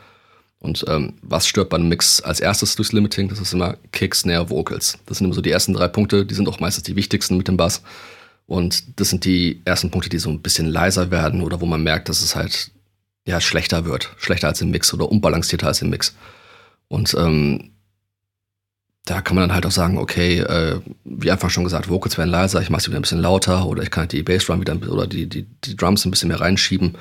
Und 0.59 0.85
ähm, 0.87 1.15
was 1.21 1.45
stört 1.45 1.69
bei 1.69 1.77
einem 1.77 1.89
Mix 1.89 2.21
als 2.21 2.39
erstes 2.39 2.75
durchs 2.75 2.93
Limiting? 2.93 3.27
Das 3.27 3.39
ist 3.39 3.53
immer 3.53 3.77
Kick, 3.91 4.15
Snare, 4.15 4.49
Vocals. 4.49 4.97
Das 5.05 5.17
sind 5.17 5.25
immer 5.25 5.35
so 5.35 5.41
die 5.41 5.51
ersten 5.51 5.73
drei 5.73 5.87
Punkte, 5.87 6.25
die 6.25 6.33
sind 6.33 6.47
auch 6.47 6.59
meistens 6.59 6.85
die 6.85 6.95
wichtigsten 6.95 7.37
mit 7.37 7.47
dem 7.47 7.57
Bass. 7.57 7.83
Und 8.47 8.99
das 8.99 9.09
sind 9.09 9.25
die 9.25 9.61
ersten 9.65 9.91
Punkte, 9.91 10.09
die 10.09 10.19
so 10.19 10.29
ein 10.29 10.41
bisschen 10.41 10.67
leiser 10.67 11.11
werden 11.11 11.41
oder 11.41 11.61
wo 11.61 11.65
man 11.65 11.83
merkt, 11.83 12.09
dass 12.09 12.21
es 12.21 12.35
halt 12.35 12.71
ja 13.25 13.39
schlechter 13.39 13.85
wird, 13.85 14.13
schlechter 14.17 14.47
als 14.47 14.61
im 14.61 14.71
Mix 14.71 14.93
oder 14.93 15.11
unbalancierter 15.11 15.67
als 15.67 15.81
im 15.81 15.89
Mix. 15.89 16.15
Und 16.87 17.13
ähm, 17.17 17.72
da 19.05 19.21
kann 19.21 19.35
man 19.35 19.49
dann 19.49 19.53
halt 19.55 19.65
auch 19.65 19.71
sagen, 19.71 19.97
okay, 19.97 20.39
äh, 20.39 20.79
wie 21.03 21.29
einfach 21.29 21.49
schon 21.49 21.65
gesagt, 21.65 21.89
Vocals 21.89 22.17
werden 22.17 22.29
leiser, 22.29 22.61
ich 22.61 22.69
mache 22.69 22.81
sie 22.81 22.87
wieder 22.87 22.99
ein 22.99 23.01
bisschen 23.01 23.21
lauter 23.21 23.65
oder 23.65 23.83
ich 23.83 23.91
kann 23.91 24.03
halt 24.03 24.13
die 24.13 24.23
Bassdrum 24.23 24.61
wieder 24.61 24.77
oder 24.89 25.07
die, 25.07 25.27
die, 25.27 25.43
die 25.43 25.75
Drums 25.75 26.05
ein 26.05 26.11
bisschen 26.11 26.29
mehr 26.29 26.39
reinschieben 26.39 26.97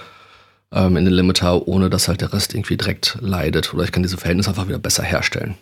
ähm, 0.73 0.97
in 0.97 1.05
den 1.05 1.15
Limiter, 1.15 1.69
ohne 1.69 1.91
dass 1.91 2.09
halt 2.09 2.21
der 2.21 2.33
Rest 2.33 2.55
irgendwie 2.55 2.77
direkt 2.77 3.19
leidet. 3.21 3.73
Oder 3.73 3.85
ich 3.85 3.93
kann 3.93 4.03
diese 4.03 4.17
Verhältnisse 4.17 4.51
einfach 4.51 4.67
wieder 4.67 4.81
besser 4.81 5.05
herstellen. 5.05 5.55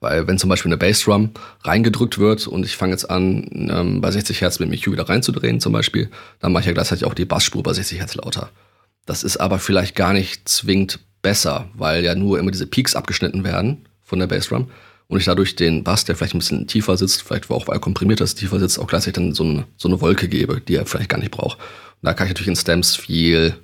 Weil 0.00 0.26
wenn 0.26 0.36
zum 0.36 0.50
Beispiel 0.50 0.70
eine 0.70 0.78
Bassdrum 0.78 1.30
reingedrückt 1.62 2.18
wird 2.18 2.48
und 2.48 2.66
ich 2.66 2.76
fange 2.76 2.92
jetzt 2.92 3.08
an, 3.08 3.48
ähm, 3.70 4.00
bei 4.00 4.10
60 4.10 4.40
Hertz 4.40 4.58
mit 4.58 4.68
dem 4.68 4.72
EQ 4.72 4.92
wieder 4.92 5.08
reinzudrehen 5.08 5.60
zum 5.60 5.72
Beispiel, 5.72 6.10
dann 6.40 6.52
mache 6.52 6.62
ich 6.62 6.66
ja 6.66 6.72
gleichzeitig 6.72 7.04
auch 7.04 7.14
die 7.14 7.24
Bassspur 7.24 7.62
bei 7.62 7.72
60 7.72 8.00
Hertz 8.00 8.16
lauter. 8.16 8.50
Das 9.06 9.22
ist 9.22 9.36
aber 9.36 9.60
vielleicht 9.60 9.94
gar 9.94 10.12
nicht 10.12 10.48
zwingend 10.48 10.98
besser, 11.22 11.68
weil 11.74 12.04
ja 12.04 12.16
nur 12.16 12.38
immer 12.38 12.50
diese 12.50 12.66
Peaks 12.66 12.96
abgeschnitten 12.96 13.44
werden 13.44 13.86
von 14.02 14.18
der 14.18 14.26
Bassdrum 14.26 14.70
und 15.08 15.18
ich 15.18 15.24
dadurch 15.24 15.56
den 15.56 15.84
Bass, 15.84 16.04
der 16.04 16.16
vielleicht 16.16 16.34
ein 16.34 16.38
bisschen 16.38 16.66
tiefer 16.66 16.96
sitzt, 16.96 17.22
vielleicht 17.22 17.50
auch 17.50 17.68
weil 17.68 17.78
komprimiert 17.78 18.20
ist, 18.20 18.36
tiefer 18.36 18.58
sitzt, 18.58 18.78
auch 18.78 18.86
gleichzeitig 18.86 19.14
dann 19.14 19.34
so 19.34 19.44
eine, 19.44 19.64
so 19.76 19.88
eine 19.88 20.00
Wolke 20.00 20.28
gebe, 20.28 20.60
die 20.60 20.76
er 20.76 20.86
vielleicht 20.86 21.10
gar 21.10 21.18
nicht 21.18 21.30
braucht. 21.30 21.58
Und 21.58 22.02
da 22.02 22.14
kann 22.14 22.26
ich 22.26 22.32
natürlich 22.32 22.48
in 22.48 22.56
Stems 22.56 22.96
viel 22.96 23.54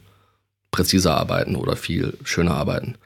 präziser 0.70 1.16
arbeiten 1.16 1.56
oder 1.56 1.76
viel 1.76 2.16
schöner 2.24 2.54
arbeiten. 2.54 2.96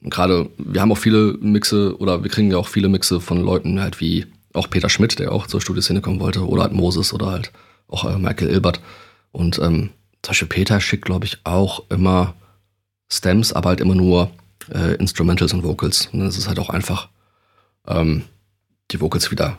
Und 0.00 0.10
gerade, 0.10 0.48
wir 0.58 0.80
haben 0.80 0.92
auch 0.92 0.98
viele 0.98 1.36
Mixe 1.40 1.96
oder 1.98 2.22
wir 2.22 2.30
kriegen 2.30 2.50
ja 2.50 2.58
auch 2.58 2.68
viele 2.68 2.88
Mixe 2.88 3.20
von 3.20 3.40
Leuten 3.40 3.80
halt 3.80 4.00
wie 4.00 4.26
auch 4.52 4.70
Peter 4.70 4.88
Schmidt, 4.88 5.18
der 5.18 5.32
auch 5.32 5.46
zur 5.46 5.60
Studioszene 5.60 6.00
kommen 6.00 6.20
wollte, 6.20 6.46
oder 6.46 6.62
halt 6.62 6.72
Moses 6.72 7.12
oder 7.12 7.26
halt 7.26 7.52
auch 7.88 8.04
äh, 8.04 8.18
Michael 8.18 8.48
Ilbert. 8.48 8.80
Und 9.32 9.58
ähm, 9.58 9.90
zum 10.22 10.30
Beispiel 10.30 10.48
Peter 10.48 10.80
schickt, 10.80 11.04
glaube 11.04 11.26
ich, 11.26 11.38
auch 11.44 11.84
immer 11.90 12.34
Stems, 13.12 13.52
aber 13.52 13.70
halt 13.70 13.80
immer 13.80 13.94
nur 13.94 14.30
äh, 14.72 14.94
Instrumentals 14.94 15.52
und 15.52 15.62
Vocals. 15.62 16.08
Und 16.12 16.20
das 16.20 16.38
ist 16.38 16.48
halt 16.48 16.58
auch 16.58 16.70
einfach, 16.70 17.08
ähm, 17.86 18.24
die 18.90 19.00
Vocals 19.00 19.30
wieder 19.30 19.58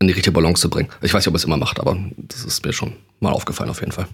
in 0.00 0.08
die 0.08 0.14
richtige 0.14 0.32
Balance 0.32 0.62
zu 0.62 0.70
bringen. 0.70 0.88
Ich 1.02 1.12
weiß 1.12 1.22
nicht, 1.22 1.28
ob 1.28 1.34
er 1.34 1.36
es 1.36 1.44
immer 1.44 1.56
macht, 1.56 1.78
aber 1.78 1.96
das 2.16 2.44
ist 2.44 2.64
mir 2.64 2.72
schon 2.72 2.94
mal 3.20 3.32
aufgefallen 3.32 3.70
auf 3.70 3.80
jeden 3.80 3.92
Fall. 3.92 4.08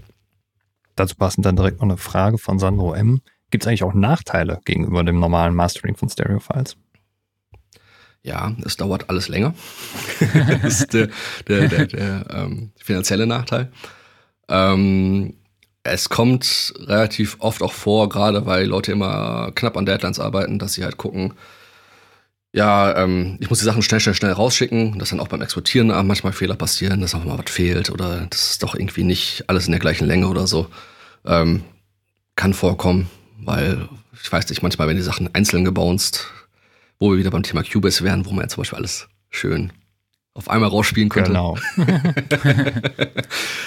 Dazu 0.97 1.14
passend 1.14 1.47
dann 1.47 1.57
direkt 1.57 1.76
noch 1.76 1.89
eine 1.89 1.97
Frage 1.97 2.39
von 2.39 2.59
Sandro 2.59 2.95
M. 2.95 3.20
Gibt 3.51 3.64
es 3.64 3.68
eigentlich 3.68 3.84
auch 3.84 3.95
Nachteile 3.95 4.61
gegenüber 4.64 5.05
dem 5.05 5.20
normalen 5.20 5.55
Mastering 5.55 5.97
von 5.97 6.09
Stereo-Files? 6.09 6.76
Ja, 8.22 8.53
es 8.64 8.76
dauert 8.76 9.09
alles 9.09 9.28
länger. 9.28 9.55
das 10.62 10.80
ist 10.80 10.93
der, 10.93 11.09
der, 11.47 11.68
der, 11.68 11.87
der 11.87 12.26
ähm, 12.30 12.72
finanzielle 12.76 13.26
Nachteil. 13.26 13.70
Ähm, 14.49 15.34
es 15.84 16.09
kommt 16.09 16.74
relativ 16.78 17.37
oft 17.39 17.62
auch 17.62 17.72
vor, 17.72 18.09
gerade 18.09 18.45
weil 18.47 18.66
Leute 18.66 18.91
immer 18.91 19.53
knapp 19.55 19.76
an 19.76 19.87
Deadlines 19.87 20.18
arbeiten, 20.18 20.59
dass 20.59 20.72
sie 20.72 20.82
halt 20.82 20.97
gucken, 20.97 21.34
ja, 22.57 22.96
ähm, 22.96 23.36
ich 23.38 23.50
muss 23.50 23.59
die 23.59 23.66
Sachen 23.66 23.82
schnell, 23.82 24.00
schnell, 24.00 24.14
schnell 24.14 24.32
rausschicken, 24.32 24.98
dass 24.98 25.11
dann 25.11 25.20
auch 25.20 25.28
beim 25.28 25.42
Exportieren 25.42 25.88
manchmal 26.07 26.32
Fehler 26.32 26.57
passieren, 26.57 27.02
dass 27.02 27.14
auch 27.14 27.22
mal 27.22 27.38
was 27.38 27.50
fehlt 27.50 27.90
oder 27.90 28.26
das 28.30 28.52
ist 28.52 28.62
doch 28.62 28.74
irgendwie 28.74 29.04
nicht 29.04 29.44
alles 29.46 29.66
in 29.66 29.72
der 29.72 29.78
gleichen 29.78 30.07
Länge 30.07 30.26
oder 30.26 30.46
so. 30.46 30.66
Ähm, 31.26 31.64
kann 32.34 32.54
vorkommen, 32.54 33.11
weil 33.40 33.86
ich 34.22 34.32
weiß 34.32 34.48
nicht, 34.48 34.62
manchmal 34.62 34.88
werden 34.88 34.96
die 34.96 35.02
Sachen 35.02 35.34
einzeln 35.34 35.66
gebounced, 35.66 36.28
wo 36.98 37.11
wir 37.11 37.18
wieder 37.18 37.30
beim 37.30 37.42
Thema 37.42 37.62
Cubase 37.62 38.02
wären, 38.02 38.24
wo 38.24 38.30
man 38.30 38.44
ja 38.44 38.48
zum 38.48 38.62
Beispiel 38.62 38.78
alles 38.78 39.07
schön 39.28 39.70
auf 40.32 40.48
einmal 40.48 40.70
rausspielen 40.70 41.11
könnte. 41.11 41.32
Genau. 41.32 41.59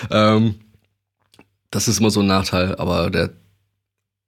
ähm, 0.10 0.56
das 1.70 1.88
ist 1.88 2.00
immer 2.00 2.10
so 2.10 2.22
ein 2.22 2.28
Nachteil, 2.28 2.76
aber 2.78 3.12
der 3.12 3.30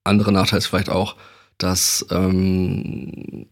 andere 0.03 0.32
Nachteil 0.32 0.59
ist 0.59 0.68
vielleicht 0.68 0.89
auch, 0.89 1.16
dass 1.57 2.05
ähm, 2.12 3.47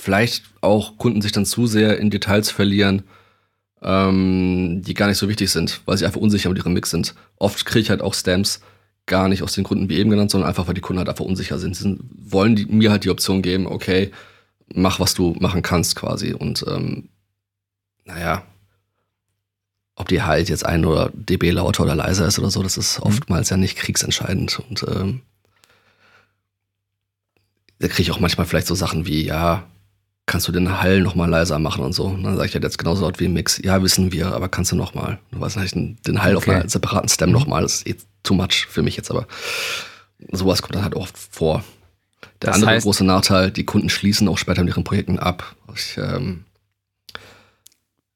vielleicht 0.00 0.44
auch 0.60 0.98
Kunden 0.98 1.22
sich 1.22 1.32
dann 1.32 1.46
zu 1.46 1.66
sehr 1.66 1.98
in 1.98 2.10
Details 2.10 2.50
verlieren, 2.50 3.02
ähm, 3.82 4.82
die 4.84 4.94
gar 4.94 5.08
nicht 5.08 5.18
so 5.18 5.28
wichtig 5.28 5.50
sind, 5.50 5.80
weil 5.86 5.96
sie 5.96 6.06
einfach 6.06 6.20
unsicher 6.20 6.48
mit 6.48 6.58
ihrem 6.58 6.72
Mix 6.72 6.90
sind. 6.90 7.14
Oft 7.36 7.64
kriege 7.64 7.80
ich 7.80 7.90
halt 7.90 8.02
auch 8.02 8.14
Stamps 8.14 8.60
gar 9.06 9.28
nicht 9.28 9.42
aus 9.42 9.52
den 9.52 9.64
Gründen 9.64 9.88
wie 9.88 9.98
eben 9.98 10.10
genannt, 10.10 10.30
sondern 10.30 10.48
einfach, 10.48 10.66
weil 10.66 10.74
die 10.74 10.80
Kunden 10.80 10.98
halt 10.98 11.08
einfach 11.08 11.24
unsicher 11.24 11.58
sind. 11.58 11.76
Sie 11.76 11.82
sind, 11.82 12.00
wollen 12.18 12.56
die, 12.56 12.66
mir 12.66 12.90
halt 12.90 13.04
die 13.04 13.10
Option 13.10 13.42
geben, 13.42 13.66
okay, 13.66 14.10
mach, 14.72 15.00
was 15.00 15.14
du 15.14 15.34
machen 15.40 15.62
kannst 15.62 15.96
quasi. 15.96 16.32
Und 16.32 16.64
ähm, 16.68 17.08
naja, 18.04 18.44
ob 19.96 20.08
die 20.08 20.22
halt 20.22 20.48
jetzt 20.48 20.64
ein 20.64 20.84
oder 20.84 21.10
dB 21.12 21.50
lauter 21.50 21.82
oder 21.82 21.94
leiser 21.94 22.26
ist 22.26 22.38
oder 22.38 22.50
so, 22.50 22.62
das 22.62 22.76
ist 22.76 22.98
mhm. 22.98 23.06
oftmals 23.06 23.50
ja 23.50 23.56
nicht 23.56 23.76
kriegsentscheidend. 23.76 24.60
Und 24.68 24.84
ähm, 24.88 25.22
da 27.80 27.88
kriege 27.88 28.02
ich 28.02 28.10
auch 28.12 28.20
manchmal 28.20 28.46
vielleicht 28.46 28.66
so 28.66 28.74
Sachen 28.74 29.06
wie, 29.06 29.24
ja, 29.24 29.69
kannst 30.30 30.46
du 30.46 30.52
den 30.52 30.80
Hall 30.80 31.00
noch 31.00 31.16
mal 31.16 31.28
leiser 31.28 31.58
machen 31.58 31.82
und 31.84 31.92
so. 31.92 32.04
Und 32.04 32.22
dann 32.22 32.36
sage 32.36 32.48
ich 32.48 32.54
halt 32.54 32.62
jetzt 32.62 32.78
genauso 32.78 33.02
laut 33.02 33.18
wie 33.18 33.24
im 33.24 33.32
Mix. 33.32 33.60
Ja, 33.64 33.82
wissen 33.82 34.12
wir, 34.12 34.28
aber 34.28 34.48
kannst 34.48 34.70
du 34.70 34.76
noch 34.76 34.94
mal. 34.94 35.18
Du 35.32 35.40
weißt 35.40 35.56
nicht, 35.56 35.74
den 35.74 36.22
Hall 36.22 36.36
okay. 36.36 36.50
auf 36.50 36.56
einer 36.56 36.68
separaten 36.68 37.08
Stem 37.08 37.30
mhm. 37.30 37.34
noch 37.34 37.46
mal. 37.48 37.62
Das 37.62 37.74
ist 37.74 37.88
eh 37.88 37.96
too 38.22 38.34
much 38.34 38.66
für 38.68 38.82
mich 38.82 38.96
jetzt, 38.96 39.10
aber 39.10 39.26
sowas 40.30 40.62
kommt 40.62 40.76
dann 40.76 40.84
halt 40.84 40.94
oft 40.94 41.18
vor. 41.18 41.64
Der 42.42 42.50
das 42.50 42.54
andere 42.54 42.70
heißt, 42.70 42.84
große 42.84 43.02
Nachteil, 43.04 43.50
die 43.50 43.64
Kunden 43.64 43.90
schließen 43.90 44.28
auch 44.28 44.38
später 44.38 44.62
mit 44.62 44.72
ihren 44.72 44.84
Projekten 44.84 45.18
ab. 45.18 45.56
Ich, 45.74 45.98
ähm, 45.98 46.44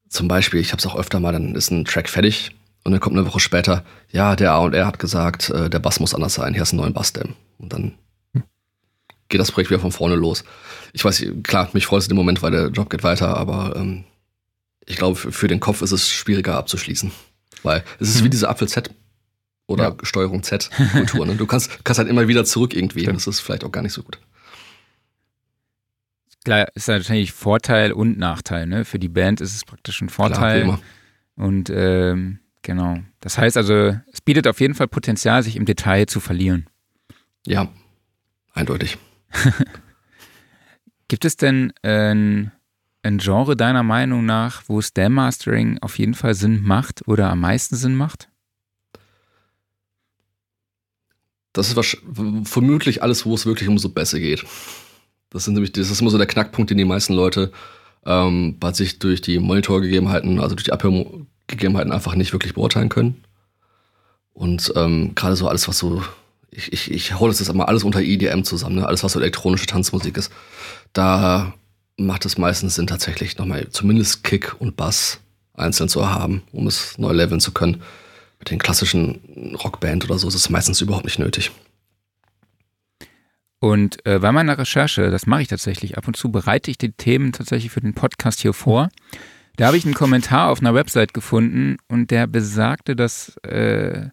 zum 0.09 0.29
Beispiel, 0.29 0.61
ich 0.61 0.71
habe 0.71 0.79
es 0.79 0.87
auch 0.87 0.95
öfter 0.95 1.19
mal, 1.19 1.33
dann 1.33 1.57
ist 1.57 1.73
ein 1.73 1.85
Track 1.85 2.09
fertig 2.09 2.53
und 2.85 2.93
dann 2.93 3.01
kommt 3.01 3.17
eine 3.17 3.27
Woche 3.27 3.41
später, 3.41 3.85
ja, 4.13 4.37
der 4.37 4.53
A 4.53 4.59
und 4.59 4.73
R 4.73 4.87
hat 4.87 5.01
gesagt, 5.01 5.51
äh, 5.51 5.69
der 5.69 5.81
Bass 5.81 5.99
muss 5.99 6.15
anders 6.15 6.35
sein, 6.35 6.55
hier 6.55 6.63
ist 6.63 6.73
ein 6.73 6.77
neuer 6.77 6.91
Bass-Stem. 6.91 7.35
Und 7.59 7.73
dann 7.73 7.95
geht 9.29 9.41
das 9.41 9.53
Projekt 9.53 9.71
wieder 9.71 9.81
von 9.81 9.93
vorne 9.93 10.17
los. 10.17 10.45
Ich 10.93 11.05
weiß, 11.05 11.27
klar, 11.43 11.71
mich 11.73 11.87
freut 11.87 12.03
es 12.03 12.09
im 12.09 12.17
Moment, 12.17 12.43
weil 12.43 12.53
der 12.53 12.69
Job 12.69 12.91
geht 12.91 13.03
weiter, 13.03 13.37
aber 13.37 13.75
ähm, 13.77 14.05
ich 14.87 14.97
glaube, 14.97 15.17
für, 15.17 15.49
den 15.49 15.61
Kopf 15.61 15.83
ist 15.83 15.93
es 15.93 16.11
schwieriger 16.11 16.57
abzuschließen. 16.57 17.11
Weil 17.63 17.85
es 17.99 18.11
ist 18.11 18.21
mhm. 18.21 18.27
wie 18.27 18.31
diese 18.31 18.49
Apfel-Z 18.49 18.91
oder 19.67 19.91
ja. 19.91 19.97
Steuerung 20.03 20.43
Z-Kultur. 20.43 21.27
Ne? 21.27 21.37
Du 21.37 21.47
kannst, 21.47 21.85
kannst 21.85 21.99
halt 21.99 22.09
immer 22.09 22.29
wieder 22.29 22.45
zurück 22.45 22.75
irgendwie. 22.75 23.01
Stimmt. 23.01 23.17
Das 23.17 23.27
ist 23.27 23.41
vielleicht 23.41 23.65
auch 23.65 23.73
gar 23.73 23.83
nicht 23.83 23.95
so 23.95 24.03
gut. 24.03 24.19
Klar, 26.45 26.69
ist 26.75 26.89
natürlich 26.89 27.33
Vorteil 27.33 27.93
und 27.93 28.19
Nachteil. 28.19 28.67
Ne? 28.67 28.85
Für 28.85 28.99
die 28.99 29.09
Band 29.09 29.41
ist 29.41 29.55
es 29.55 29.65
praktisch 29.65 30.03
ein 30.03 30.11
Vorteil. 30.11 30.65
Klar, 30.65 30.81
und 31.37 31.71
ähm, 31.71 32.41
genau. 32.61 32.99
Das 33.21 33.39
heißt 33.39 33.57
also, 33.57 33.97
es 34.13 34.21
bietet 34.21 34.47
auf 34.47 34.61
jeden 34.61 34.75
Fall 34.75 34.89
Potenzial, 34.89 35.43
sich 35.43 35.57
im 35.57 35.65
Detail 35.65 36.05
zu 36.05 36.21
verlieren. 36.21 36.67
Ja, 37.47 37.69
eindeutig. 38.53 38.99
Gibt 41.09 41.25
es 41.25 41.37
denn 41.37 41.73
ein, 41.83 42.53
ein 43.03 43.19
Genre 43.19 43.57
deiner 43.57 43.83
Meinung 43.83 44.25
nach, 44.25 44.63
wo 44.67 44.81
Stem 44.81 45.15
Mastering 45.15 45.79
auf 45.81 45.99
jeden 45.99 46.15
Fall 46.15 46.35
Sinn 46.35 46.63
macht 46.63 47.07
oder 47.07 47.31
am 47.31 47.41
meisten 47.41 47.77
Sinn 47.77 47.95
macht? 47.95 48.29
Das 51.53 51.69
ist 51.69 51.99
vermutlich 52.45 53.03
alles, 53.03 53.25
wo 53.27 53.35
es 53.35 53.47
wirklich 53.47 53.69
um 53.69 53.79
so 53.79 53.89
besser 53.89 54.19
geht. 54.19 54.45
Das, 55.31 55.45
sind 55.45 55.55
nämlich, 55.55 55.73
das 55.73 55.91
ist 55.91 56.01
immer 56.01 56.11
so 56.11 56.19
der 56.19 56.27
Knackpunkt, 56.27 56.71
den 56.71 56.79
die 56.79 56.85
meisten 56.85 57.15
Leute 57.15 57.53
ähm, 58.05 58.59
bei 58.59 58.73
sich 58.73 58.99
durch 58.99 59.21
die 59.21 59.39
Monitorgegebenheiten, 59.39 60.41
also 60.41 60.57
durch 60.57 60.65
die 60.65 60.73
Abhörgegebenheiten 60.73 61.93
einfach 61.93 62.17
nicht 62.17 62.33
wirklich 62.33 62.55
beurteilen 62.55 62.89
können. 62.89 63.23
Und 64.33 64.73
ähm, 64.75 65.15
gerade 65.15 65.37
so 65.37 65.47
alles, 65.47 65.69
was 65.69 65.79
so 65.79 66.03
ich, 66.55 66.73
ich, 66.73 66.91
ich 66.91 67.19
hole 67.19 67.31
das 67.31 67.41
jetzt 67.41 67.53
mal 67.53 67.65
alles 67.65 67.85
unter 67.85 68.01
EDM 68.01 68.43
zusammen, 68.43 68.77
ne? 68.77 68.87
alles 68.87 69.03
was 69.05 69.13
so 69.13 69.21
elektronische 69.21 69.67
Tanzmusik 69.67 70.17
ist. 70.17 70.33
Da 70.93 71.55
macht 71.97 72.25
es 72.25 72.39
meistens 72.39 72.75
Sinn, 72.77 72.87
tatsächlich 72.87 73.39
nochmal 73.39 73.69
zumindest 73.71 74.25
Kick 74.25 74.55
und 74.61 74.77
Bass 74.77 75.21
einzeln 75.55 75.89
zu 75.89 76.11
haben, 76.11 76.43
um 76.53 76.67
es 76.67 76.99
neu 76.99 77.13
leveln 77.13 77.41
zu 77.41 77.53
können. 77.53 77.83
Mit 78.39 78.51
den 78.51 78.59
klassischen 78.59 79.57
Rockband 79.63 80.05
oder 80.05 80.19
so 80.19 80.29
ist 80.29 80.35
es 80.35 80.51
meistens 80.51 80.81
überhaupt 80.81 81.05
nicht 81.05 81.19
nötig. 81.19 81.51
Und 83.61 84.05
äh, 84.05 84.19
bei 84.19 84.31
meiner 84.33 84.59
Recherche, 84.59 85.11
das 85.11 85.27
mache 85.27 85.43
ich 85.43 85.49
tatsächlich 85.49 85.97
ab 85.97 86.07
und 86.07 86.17
zu, 86.17 86.31
bereite 86.31 86.71
ich 86.71 86.77
die 86.77 86.93
Themen 86.93 87.33
tatsächlich 87.33 87.73
für 87.73 87.81
den 87.81 87.95
Podcast 87.95 88.41
hier 88.41 88.53
vor. 88.53 88.91
Da 89.57 89.67
habe 89.67 89.77
ich 89.77 89.85
einen 89.85 89.95
Kommentar 89.95 90.51
auf 90.51 90.61
einer 90.61 90.75
Website 90.75 91.15
gefunden 91.15 91.79
und 91.89 92.11
der 92.11 92.27
besagte, 92.27 92.97
dass 92.97 93.37
äh, 93.39 94.09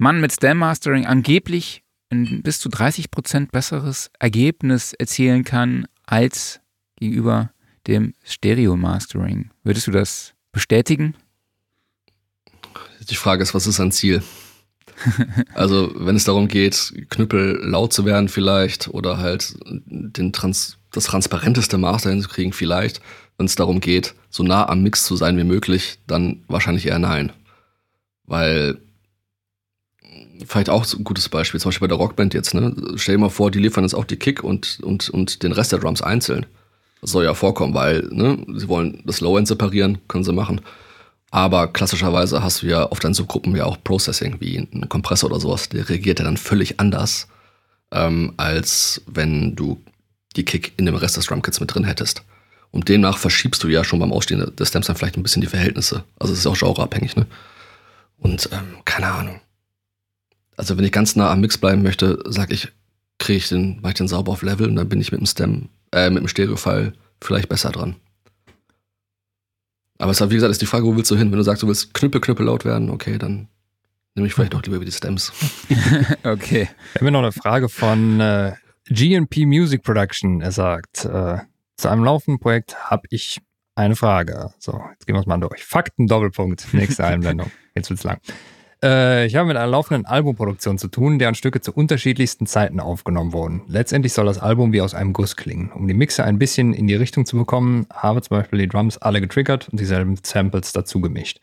man 0.00 0.20
mit 0.20 0.32
Stem 0.32 0.58
Mastering 0.58 1.06
angeblich 1.06 1.82
ein 2.10 2.42
bis 2.42 2.58
zu 2.58 2.68
30 2.68 3.10
Prozent 3.10 3.52
besseres 3.52 4.10
Ergebnis 4.18 4.94
erzielen 4.94 5.44
kann 5.44 5.86
als 6.06 6.60
gegenüber 6.96 7.50
dem 7.86 8.14
Stereo 8.24 8.76
Mastering. 8.76 9.50
Würdest 9.62 9.86
du 9.86 9.90
das 9.90 10.32
bestätigen? 10.52 11.14
Die 13.08 13.14
Frage 13.14 13.42
ist, 13.42 13.54
was 13.54 13.66
ist 13.66 13.78
ein 13.78 13.92
Ziel? 13.92 14.22
also, 15.54 15.92
wenn 15.94 16.16
es 16.16 16.24
darum 16.24 16.48
geht, 16.48 16.92
Knüppel 17.10 17.60
laut 17.62 17.92
zu 17.92 18.04
werden 18.04 18.28
vielleicht 18.28 18.88
oder 18.88 19.18
halt 19.18 19.54
den 19.64 20.32
Trans 20.32 20.78
das 20.92 21.04
transparenteste 21.04 21.78
Master 21.78 22.10
hinzukriegen 22.10 22.52
vielleicht, 22.52 23.00
wenn 23.36 23.46
es 23.46 23.54
darum 23.54 23.80
geht, 23.80 24.14
so 24.28 24.42
nah 24.42 24.68
am 24.68 24.82
Mix 24.82 25.04
zu 25.04 25.14
sein 25.14 25.36
wie 25.36 25.44
möglich, 25.44 26.00
dann 26.06 26.42
wahrscheinlich 26.48 26.86
eher 26.86 26.98
nein. 26.98 27.32
Weil 28.24 28.80
vielleicht 30.46 30.70
auch 30.70 30.84
so 30.84 30.98
ein 30.98 31.04
gutes 31.04 31.28
Beispiel, 31.28 31.60
zum 31.60 31.70
Beispiel 31.70 31.88
bei 31.88 31.94
der 31.94 31.98
Rockband 31.98 32.34
jetzt, 32.34 32.54
ne? 32.54 32.74
Stell 32.96 33.16
dir 33.16 33.20
mal 33.20 33.30
vor, 33.30 33.50
die 33.50 33.58
liefern 33.58 33.84
jetzt 33.84 33.94
auch 33.94 34.04
die 34.04 34.16
Kick 34.16 34.42
und, 34.42 34.80
und, 34.82 35.08
und 35.10 35.42
den 35.42 35.52
Rest 35.52 35.72
der 35.72 35.78
Drums 35.78 36.02
einzeln. 36.02 36.46
Das 37.00 37.10
soll 37.12 37.24
ja 37.24 37.34
vorkommen, 37.34 37.74
weil, 37.74 38.08
ne, 38.10 38.44
sie 38.56 38.68
wollen 38.68 39.02
das 39.06 39.20
Low-End 39.20 39.48
separieren, 39.48 39.98
können 40.08 40.24
sie 40.24 40.32
machen. 40.32 40.60
Aber 41.30 41.68
klassischerweise 41.68 42.42
hast 42.42 42.62
du 42.62 42.66
ja 42.66 42.84
auf 42.84 42.98
deinen 42.98 43.14
Subgruppen 43.14 43.54
ja 43.56 43.64
auch 43.64 43.78
Processing, 43.82 44.36
wie 44.40 44.58
ein 44.58 44.88
Kompressor 44.88 45.30
oder 45.30 45.40
sowas, 45.40 45.68
der 45.68 45.88
reagiert 45.88 46.18
ja 46.18 46.24
dann 46.24 46.36
völlig 46.36 46.80
anders, 46.80 47.28
ähm, 47.92 48.34
als 48.36 49.02
wenn 49.06 49.54
du 49.54 49.80
die 50.36 50.44
Kick 50.44 50.72
in 50.76 50.86
dem 50.86 50.96
Rest 50.96 51.16
des 51.16 51.26
Drumkits 51.26 51.60
mit 51.60 51.72
drin 51.72 51.84
hättest. 51.84 52.22
Und 52.72 52.88
demnach 52.88 53.18
verschiebst 53.18 53.62
du 53.62 53.68
ja 53.68 53.82
schon 53.82 53.98
beim 53.98 54.12
Ausstehen 54.12 54.54
des 54.56 54.68
Stems 54.68 54.86
dann 54.86 54.96
vielleicht 54.96 55.16
ein 55.16 55.22
bisschen 55.22 55.42
die 55.42 55.48
Verhältnisse. 55.48 56.04
Also 56.18 56.32
es 56.32 56.40
ist 56.40 56.46
auch 56.46 56.58
genreabhängig, 56.58 57.16
ne? 57.16 57.26
Und 58.18 58.48
ähm, 58.52 58.76
keine 58.84 59.06
Ahnung. 59.06 59.40
Also 60.60 60.76
wenn 60.76 60.84
ich 60.84 60.92
ganz 60.92 61.16
nah 61.16 61.32
am 61.32 61.40
Mix 61.40 61.56
bleiben 61.56 61.82
möchte, 61.82 62.22
sag 62.26 62.52
ich, 62.52 62.68
kriege 63.18 63.38
ich 63.38 63.48
den, 63.48 63.78
mach 63.80 63.88
ich 63.88 63.94
den 63.94 64.08
sauber 64.08 64.30
auf 64.30 64.42
Level 64.42 64.68
und 64.68 64.76
dann 64.76 64.90
bin 64.90 65.00
ich 65.00 65.10
mit 65.10 65.18
dem 65.18 65.26
Stem, 65.26 65.70
äh, 65.90 66.10
mit 66.10 66.20
dem 66.20 66.28
Stereofile 66.28 66.92
vielleicht 67.22 67.48
besser 67.48 67.70
dran. 67.70 67.96
Aber 69.96 70.10
es 70.10 70.20
ist, 70.20 70.28
wie 70.28 70.34
gesagt, 70.34 70.50
ist 70.50 70.60
die 70.60 70.66
Frage, 70.66 70.84
wo 70.84 70.94
willst 70.94 71.10
du 71.10 71.16
hin? 71.16 71.30
Wenn 71.30 71.38
du 71.38 71.44
sagst, 71.44 71.62
du 71.62 71.66
willst 71.66 71.94
knüppel, 71.94 72.20
knüppel 72.20 72.44
laut 72.44 72.66
werden, 72.66 72.90
okay, 72.90 73.16
dann 73.16 73.48
nehme 74.14 74.26
ich 74.26 74.34
vielleicht 74.34 74.54
auch 74.54 74.62
lieber 74.62 74.76
über 74.76 74.84
die 74.84 74.92
Stems. 74.92 75.32
okay. 76.24 76.68
Wir 76.92 77.00
haben 77.00 77.06
hier 77.06 77.10
noch 77.10 77.22
eine 77.22 77.32
Frage 77.32 77.70
von 77.70 78.20
äh, 78.20 78.52
GNP 78.90 79.46
Music 79.46 79.82
Production. 79.82 80.42
Er 80.42 80.52
sagt, 80.52 81.06
äh, 81.06 81.38
zu 81.78 81.88
einem 81.88 82.04
laufenden 82.04 82.38
Projekt 82.38 82.90
habe 82.90 83.04
ich 83.08 83.40
eine 83.76 83.96
Frage. 83.96 84.52
So, 84.58 84.78
jetzt 84.92 85.06
gehen 85.06 85.16
wir 85.16 85.20
es 85.20 85.26
mal 85.26 85.38
durch. 85.38 85.64
Fakten, 85.64 86.06
Doppelpunkt, 86.06 86.74
nächste 86.74 87.04
Einblendung. 87.06 87.50
Jetzt 87.74 87.88
wird's 87.88 88.04
lang. 88.04 88.20
Äh, 88.82 89.26
ich 89.26 89.36
habe 89.36 89.48
mit 89.48 89.56
einer 89.56 89.66
laufenden 89.66 90.06
Albumproduktion 90.06 90.78
zu 90.78 90.88
tun, 90.88 91.18
deren 91.18 91.34
Stücke 91.34 91.60
zu 91.60 91.72
unterschiedlichsten 91.72 92.46
Zeiten 92.46 92.80
aufgenommen 92.80 93.32
wurden. 93.32 93.62
Letztendlich 93.66 94.12
soll 94.12 94.26
das 94.26 94.38
Album 94.38 94.72
wie 94.72 94.80
aus 94.80 94.94
einem 94.94 95.12
Guss 95.12 95.36
klingen. 95.36 95.70
Um 95.72 95.86
die 95.86 95.94
Mixer 95.94 96.24
ein 96.24 96.38
bisschen 96.38 96.72
in 96.72 96.86
die 96.86 96.94
Richtung 96.94 97.26
zu 97.26 97.36
bekommen, 97.36 97.86
habe 97.92 98.22
zum 98.22 98.38
Beispiel 98.38 98.58
die 98.58 98.68
Drums 98.68 98.98
alle 98.98 99.20
getriggert 99.20 99.68
und 99.68 99.80
dieselben 99.80 100.16
Samples 100.22 100.72
dazu 100.72 101.00
gemischt. 101.00 101.40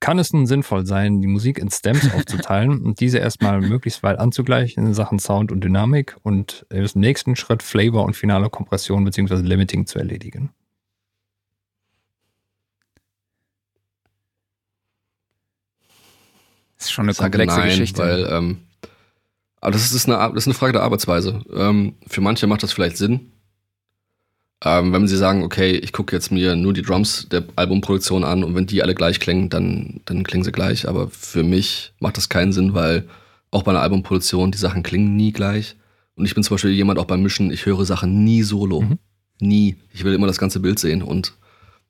Kann 0.00 0.18
es 0.18 0.32
nun 0.32 0.46
sinnvoll 0.46 0.84
sein, 0.84 1.22
die 1.22 1.28
Musik 1.28 1.58
in 1.58 1.70
Stems 1.70 2.12
aufzuteilen 2.14 2.82
und 2.82 3.00
diese 3.00 3.18
erstmal 3.18 3.60
möglichst 3.60 4.02
weit 4.02 4.18
anzugleichen 4.18 4.86
in 4.86 4.94
Sachen 4.94 5.18
Sound 5.18 5.50
und 5.50 5.64
Dynamik 5.64 6.16
und 6.22 6.66
im 6.70 6.86
nächsten 6.94 7.36
Schritt 7.36 7.62
Flavor 7.62 8.04
und 8.04 8.14
finale 8.14 8.50
Kompression 8.50 9.04
bzw. 9.04 9.36
Limiting 9.36 9.86
zu 9.86 9.98
erledigen? 9.98 10.50
Das 16.84 16.90
ist 16.90 16.92
schon 16.96 17.06
eine 17.06 17.14
komplexe 17.14 17.56
nein, 17.56 17.70
Geschichte. 17.70 18.02
Weil, 18.02 18.28
ähm, 18.30 18.58
aber 19.62 19.72
das 19.72 19.90
ist, 19.90 20.06
eine, 20.06 20.18
das 20.18 20.42
ist 20.42 20.46
eine 20.48 20.54
Frage 20.54 20.74
der 20.74 20.82
Arbeitsweise. 20.82 21.40
Ähm, 21.50 21.94
für 22.06 22.20
manche 22.20 22.46
macht 22.46 22.62
das 22.62 22.74
vielleicht 22.74 22.98
Sinn. 22.98 23.32
Ähm, 24.62 24.92
wenn 24.92 25.08
sie 25.08 25.16
sagen, 25.16 25.44
okay, 25.44 25.70
ich 25.70 25.94
gucke 25.94 26.14
jetzt 26.14 26.30
mir 26.30 26.56
nur 26.56 26.74
die 26.74 26.82
Drums 26.82 27.26
der 27.30 27.44
Albumproduktion 27.56 28.22
an 28.22 28.44
und 28.44 28.54
wenn 28.54 28.66
die 28.66 28.82
alle 28.82 28.94
gleich 28.94 29.18
klingen, 29.18 29.48
dann, 29.48 30.02
dann 30.04 30.24
klingen 30.24 30.44
sie 30.44 30.52
gleich. 30.52 30.86
Aber 30.86 31.08
für 31.08 31.42
mich 31.42 31.94
macht 32.00 32.18
das 32.18 32.28
keinen 32.28 32.52
Sinn, 32.52 32.74
weil 32.74 33.08
auch 33.50 33.62
bei 33.62 33.70
einer 33.70 33.80
Albumproduktion 33.80 34.52
die 34.52 34.58
Sachen 34.58 34.82
klingen 34.82 35.16
nie 35.16 35.32
gleich. 35.32 35.76
Und 36.16 36.26
ich 36.26 36.34
bin 36.34 36.44
zum 36.44 36.56
Beispiel 36.56 36.72
jemand 36.72 36.98
auch 36.98 37.06
beim 37.06 37.22
Mischen, 37.22 37.50
ich 37.50 37.64
höre 37.64 37.86
Sachen 37.86 38.24
nie 38.24 38.42
solo. 38.42 38.82
Mhm. 38.82 38.98
Nie. 39.40 39.76
Ich 39.90 40.04
will 40.04 40.12
immer 40.12 40.26
das 40.26 40.38
ganze 40.38 40.60
Bild 40.60 40.78
sehen 40.78 41.02
und 41.02 41.32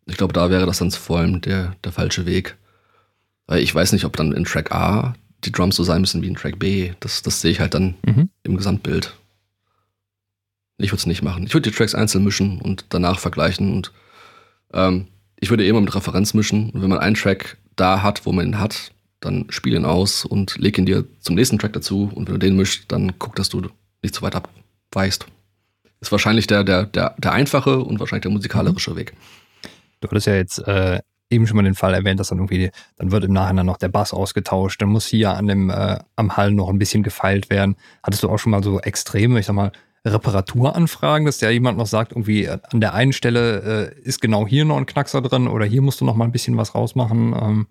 ich 0.06 0.16
glaube, 0.16 0.32
da 0.32 0.50
wäre 0.50 0.66
das 0.66 0.78
dann 0.78 0.92
vor 0.92 1.18
allem 1.18 1.40
der, 1.40 1.74
der 1.82 1.90
falsche 1.90 2.26
Weg. 2.26 2.56
Weil 3.46 3.60
ich 3.60 3.74
weiß 3.74 3.92
nicht, 3.92 4.04
ob 4.04 4.16
dann 4.16 4.32
in 4.32 4.44
Track 4.44 4.72
A 4.72 5.14
die 5.44 5.52
Drums 5.52 5.76
so 5.76 5.84
sein 5.84 6.00
müssen 6.00 6.22
wie 6.22 6.28
in 6.28 6.34
Track 6.34 6.58
B. 6.58 6.92
Das, 7.00 7.22
das 7.22 7.40
sehe 7.40 7.50
ich 7.50 7.60
halt 7.60 7.74
dann 7.74 7.94
mhm. 8.06 8.30
im 8.42 8.56
Gesamtbild. 8.56 9.14
Ich 10.78 10.90
würde 10.90 11.00
es 11.00 11.06
nicht 11.06 11.22
machen. 11.22 11.44
Ich 11.46 11.54
würde 11.54 11.70
die 11.70 11.76
Tracks 11.76 11.94
einzeln 11.94 12.24
mischen 12.24 12.60
und 12.60 12.86
danach 12.88 13.18
vergleichen. 13.18 13.72
Und 13.72 13.92
ähm, 14.72 15.08
ich 15.38 15.50
würde 15.50 15.64
eh 15.64 15.68
immer 15.68 15.80
mit 15.80 15.94
Referenz 15.94 16.34
mischen. 16.34 16.70
Und 16.70 16.82
wenn 16.82 16.88
man 16.88 16.98
einen 16.98 17.14
Track 17.14 17.58
da 17.76 18.02
hat, 18.02 18.26
wo 18.26 18.32
man 18.32 18.46
ihn 18.46 18.58
hat, 18.58 18.92
dann 19.20 19.46
spiel 19.50 19.74
ihn 19.74 19.84
aus 19.84 20.24
und 20.24 20.56
leg 20.58 20.76
ihn 20.78 20.86
dir 20.86 21.04
zum 21.20 21.34
nächsten 21.34 21.58
Track 21.58 21.74
dazu. 21.74 22.10
Und 22.12 22.26
wenn 22.26 22.34
du 22.34 22.38
den 22.38 22.56
mischt, 22.56 22.84
dann 22.88 23.18
guck, 23.18 23.36
dass 23.36 23.48
du 23.48 23.62
nicht 24.02 24.14
zu 24.14 24.22
weit 24.22 24.34
abweichst. 24.34 25.26
Ist 26.00 26.12
wahrscheinlich 26.12 26.46
der, 26.46 26.64
der, 26.64 26.84
der, 26.84 27.14
der 27.18 27.32
einfache 27.32 27.80
und 27.80 28.00
wahrscheinlich 28.00 28.22
der 28.22 28.32
musikalische 28.32 28.90
mhm. 28.90 28.96
Weg. 28.96 29.14
Du 30.00 30.08
hattest 30.08 30.26
ja 30.26 30.34
jetzt 30.34 30.58
äh, 30.66 31.00
eben 31.34 31.46
schon 31.46 31.56
mal 31.56 31.62
den 31.62 31.74
Fall 31.74 31.94
erwähnt, 31.94 32.20
dass 32.20 32.28
dann 32.28 32.38
irgendwie, 32.38 32.70
dann 32.96 33.10
wird 33.10 33.24
im 33.24 33.32
Nachhinein 33.32 33.66
noch 33.66 33.76
der 33.76 33.88
Bass 33.88 34.12
ausgetauscht, 34.12 34.80
dann 34.80 34.88
muss 34.88 35.06
hier 35.06 35.32
an 35.32 35.46
dem, 35.46 35.70
äh, 35.70 35.98
am 36.16 36.36
Hall 36.36 36.52
noch 36.52 36.68
ein 36.68 36.78
bisschen 36.78 37.02
gefeilt 37.02 37.50
werden. 37.50 37.76
Hattest 38.02 38.22
du 38.22 38.30
auch 38.30 38.38
schon 38.38 38.50
mal 38.52 38.62
so 38.62 38.80
extreme, 38.80 39.38
ich 39.40 39.46
sag 39.46 39.54
mal, 39.54 39.72
Reparaturanfragen, 40.06 41.24
dass 41.24 41.40
ja 41.40 41.50
jemand 41.50 41.78
noch 41.78 41.86
sagt, 41.86 42.12
irgendwie 42.12 42.44
äh, 42.44 42.58
an 42.70 42.80
der 42.80 42.94
einen 42.94 43.12
Stelle 43.12 43.94
äh, 43.94 44.00
ist 44.02 44.20
genau 44.20 44.46
hier 44.46 44.64
noch 44.64 44.76
ein 44.76 44.86
Knackser 44.86 45.22
drin 45.22 45.48
oder 45.48 45.64
hier 45.64 45.80
musst 45.80 46.00
du 46.00 46.04
noch 46.04 46.14
mal 46.14 46.26
ein 46.26 46.32
bisschen 46.32 46.56
was 46.56 46.74
rausmachen? 46.74 47.34
Ähm. 47.40 47.66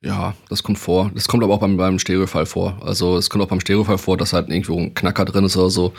Ja, 0.00 0.34
das 0.48 0.62
kommt 0.62 0.78
vor. 0.78 1.10
Das 1.14 1.28
kommt 1.28 1.42
aber 1.42 1.54
auch 1.54 1.60
beim, 1.60 1.76
beim 1.76 1.98
Stereofall 1.98 2.46
vor. 2.46 2.78
Also 2.80 3.16
es 3.16 3.28
kommt 3.28 3.44
auch 3.44 3.48
beim 3.48 3.60
Stereofall 3.60 3.98
vor, 3.98 4.16
dass 4.16 4.32
halt 4.32 4.48
irgendwo 4.48 4.78
ein 4.78 4.94
Knacker 4.94 5.26
drin 5.26 5.44
ist 5.44 5.56
oder 5.56 5.70
so 5.70 5.92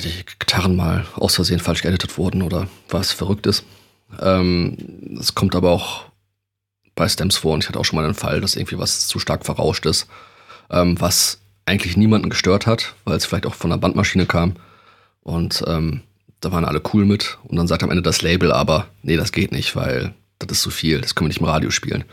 die 0.00 0.24
Gitarren 0.38 0.76
mal 0.76 1.06
aus 1.14 1.34
Versehen 1.36 1.60
falsch 1.60 1.82
geeditet 1.82 2.18
wurden 2.18 2.42
oder 2.42 2.68
was 2.88 3.12
Verrücktes. 3.12 3.64
Ähm, 4.20 4.76
es 5.18 5.30
ähm, 5.30 5.34
kommt 5.34 5.54
aber 5.54 5.70
auch 5.70 6.04
bei 6.94 7.08
Stems 7.08 7.36
vor 7.36 7.54
und 7.54 7.62
ich 7.62 7.68
hatte 7.68 7.78
auch 7.78 7.84
schon 7.84 7.96
mal 7.96 8.04
einen 8.04 8.14
Fall, 8.14 8.40
dass 8.40 8.56
irgendwie 8.56 8.78
was 8.78 9.06
zu 9.06 9.18
stark 9.18 9.44
verrauscht 9.44 9.86
ist, 9.86 10.06
ähm, 10.70 11.00
was 11.00 11.40
eigentlich 11.66 11.96
niemanden 11.96 12.30
gestört 12.30 12.66
hat, 12.66 12.94
weil 13.04 13.16
es 13.16 13.26
vielleicht 13.26 13.46
auch 13.46 13.54
von 13.54 13.70
der 13.70 13.78
Bandmaschine 13.78 14.26
kam. 14.26 14.54
Und 15.22 15.64
ähm, 15.66 16.02
da 16.40 16.52
waren 16.52 16.64
alle 16.64 16.82
cool 16.92 17.04
mit. 17.04 17.38
Und 17.44 17.56
dann 17.56 17.66
sagt 17.66 17.82
am 17.82 17.90
Ende 17.90 18.02
das 18.02 18.22
Label 18.22 18.52
aber, 18.52 18.88
nee, 19.02 19.16
das 19.16 19.32
geht 19.32 19.52
nicht, 19.52 19.74
weil 19.74 20.14
das 20.38 20.58
ist 20.58 20.62
zu 20.62 20.70
viel, 20.70 21.00
das 21.00 21.14
können 21.14 21.26
wir 21.26 21.30
nicht 21.30 21.40
im 21.40 21.46
Radio 21.46 21.70
spielen. 21.70 22.04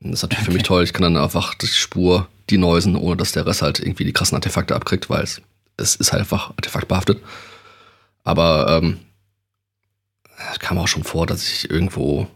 Und 0.00 0.12
das 0.12 0.20
ist 0.20 0.22
natürlich 0.22 0.42
okay. 0.42 0.50
für 0.52 0.56
mich 0.56 0.62
toll. 0.62 0.84
Ich 0.84 0.92
kann 0.92 1.02
dann 1.02 1.22
einfach 1.22 1.54
die 1.54 1.66
Spur, 1.66 2.28
die 2.48 2.58
Neusen, 2.58 2.96
ohne 2.96 3.16
dass 3.16 3.32
der 3.32 3.46
Rest 3.46 3.62
halt 3.62 3.80
irgendwie 3.80 4.04
die 4.04 4.12
krassen 4.12 4.36
Artefakte 4.36 4.74
abkriegt, 4.74 5.10
weil 5.10 5.24
es 5.24 5.42
es 5.80 5.96
ist 5.96 6.12
halt 6.12 6.20
einfach 6.20 6.50
artefaktbehaftet. 6.50 7.22
Aber 8.24 8.80
ähm, 8.80 9.00
es 10.52 10.58
kam 10.58 10.78
auch 10.78 10.88
schon 10.88 11.04
vor, 11.04 11.26
dass 11.26 11.46
ich 11.46 11.70
irgendwo 11.70 12.26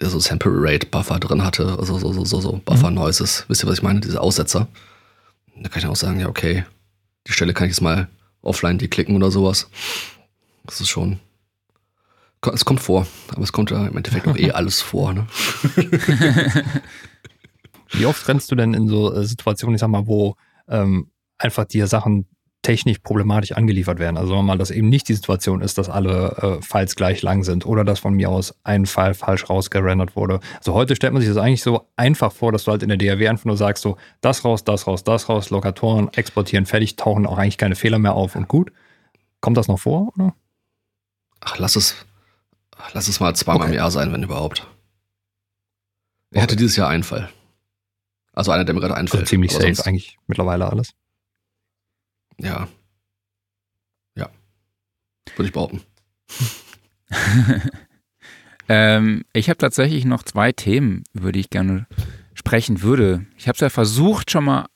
so 0.00 0.18
Sample 0.18 0.52
Rate 0.54 0.86
Buffer 0.86 1.18
drin 1.18 1.44
hatte, 1.44 1.76
also 1.78 1.98
so, 1.98 2.12
so, 2.12 2.24
so, 2.24 2.40
so 2.40 2.60
Buffer 2.64 2.90
mhm. 2.90 2.96
Noises. 2.96 3.44
Wisst 3.48 3.62
ihr, 3.64 3.68
was 3.68 3.78
ich 3.78 3.82
meine? 3.82 4.00
Diese 4.00 4.20
Aussetzer. 4.20 4.68
Da 5.56 5.68
kann 5.68 5.82
ich 5.82 5.86
auch 5.86 5.96
sagen, 5.96 6.20
ja, 6.20 6.28
okay, 6.28 6.64
die 7.26 7.32
Stelle 7.32 7.54
kann 7.54 7.66
ich 7.66 7.72
jetzt 7.72 7.80
mal 7.80 8.08
offline 8.42 8.78
deklicken 8.78 9.16
oder 9.16 9.30
sowas. 9.30 9.70
Das 10.64 10.80
ist 10.80 10.88
schon. 10.88 11.20
Es 12.52 12.64
kommt 12.64 12.80
vor, 12.80 13.06
aber 13.30 13.42
es 13.42 13.52
kommt 13.52 13.70
ja 13.70 13.86
im 13.86 13.96
Endeffekt 13.96 14.28
auch 14.28 14.36
eh 14.36 14.50
alles 14.52 14.82
vor, 14.82 15.14
ne? 15.14 15.26
Wie 17.92 18.04
oft 18.06 18.26
rennst 18.28 18.50
du 18.50 18.56
denn 18.56 18.74
in 18.74 18.88
so 18.88 19.14
äh, 19.14 19.24
Situationen, 19.24 19.76
ich 19.76 19.80
sag 19.80 19.88
mal, 19.88 20.06
wo 20.06 20.36
ähm, 20.68 21.10
einfach 21.38 21.64
dir 21.64 21.86
Sachen 21.86 22.26
technisch 22.64 22.98
problematisch 22.98 23.52
angeliefert 23.52 24.00
werden. 24.00 24.16
Also 24.16 24.42
mal, 24.42 24.58
dass 24.58 24.72
eben 24.72 24.88
nicht 24.88 25.08
die 25.08 25.14
Situation 25.14 25.60
ist, 25.60 25.78
dass 25.78 25.88
alle 25.88 26.58
äh, 26.60 26.62
Files 26.62 26.96
gleich 26.96 27.22
lang 27.22 27.44
sind 27.44 27.64
oder 27.64 27.84
dass 27.84 28.00
von 28.00 28.14
mir 28.14 28.30
aus 28.30 28.54
ein 28.64 28.86
File 28.86 29.14
falsch 29.14 29.48
rausgerendert 29.48 30.16
wurde. 30.16 30.40
Also 30.58 30.74
heute 30.74 30.96
stellt 30.96 31.12
man 31.12 31.22
sich 31.22 31.28
das 31.28 31.38
eigentlich 31.38 31.62
so 31.62 31.86
einfach 31.96 32.32
vor, 32.32 32.50
dass 32.50 32.64
du 32.64 32.72
halt 32.72 32.82
in 32.82 32.88
der 32.88 32.98
DAW 32.98 33.28
einfach 33.28 33.44
nur 33.44 33.56
sagst, 33.56 33.82
so 33.82 33.96
das 34.20 34.44
raus, 34.44 34.64
das 34.64 34.86
raus, 34.86 35.04
das 35.04 35.28
raus, 35.28 35.50
Lokatoren, 35.50 36.12
exportieren, 36.14 36.66
fertig, 36.66 36.96
tauchen 36.96 37.26
auch 37.26 37.38
eigentlich 37.38 37.58
keine 37.58 37.76
Fehler 37.76 37.98
mehr 37.98 38.14
auf 38.14 38.34
und 38.34 38.48
gut. 38.48 38.72
Kommt 39.40 39.58
das 39.58 39.68
noch 39.68 39.78
vor, 39.78 40.12
oder? 40.16 40.34
Ach, 41.40 41.58
lass 41.58 41.76
es, 41.76 41.94
lass 42.94 43.08
es 43.08 43.20
mal 43.20 43.36
zweimal 43.36 43.62
okay. 43.62 43.72
im 43.72 43.76
Jahr 43.76 43.90
sein, 43.90 44.10
wenn 44.12 44.22
überhaupt. 44.22 44.66
Er 46.30 46.38
okay. 46.38 46.42
hatte 46.42 46.56
dieses 46.56 46.76
Jahr 46.76 46.88
einen 46.88 47.04
Fall. 47.04 47.28
Also 48.32 48.50
einer, 48.50 48.64
der 48.64 48.74
mir 48.74 48.80
gerade 48.80 48.96
einfällt. 48.96 49.22
Also 49.22 49.30
ziemlich 49.30 49.52
safe 49.52 49.86
eigentlich 49.86 50.18
mittlerweile 50.26 50.68
alles. 50.68 50.94
Ja. 52.40 52.68
Ja. 54.16 54.30
Würde 55.36 55.46
ich 55.46 55.52
behaupten. 55.52 55.82
ähm, 58.68 59.24
ich 59.32 59.48
habe 59.48 59.58
tatsächlich 59.58 60.04
noch 60.04 60.22
zwei 60.22 60.52
Themen, 60.52 61.04
über 61.12 61.32
die 61.32 61.40
ich 61.40 61.50
gerne 61.50 61.86
sprechen 62.34 62.82
würde. 62.82 63.26
Ich 63.36 63.46
habe 63.46 63.54
es 63.54 63.60
ja 63.60 63.70
versucht, 63.70 64.30
schon 64.30 64.44
mal 64.44 64.66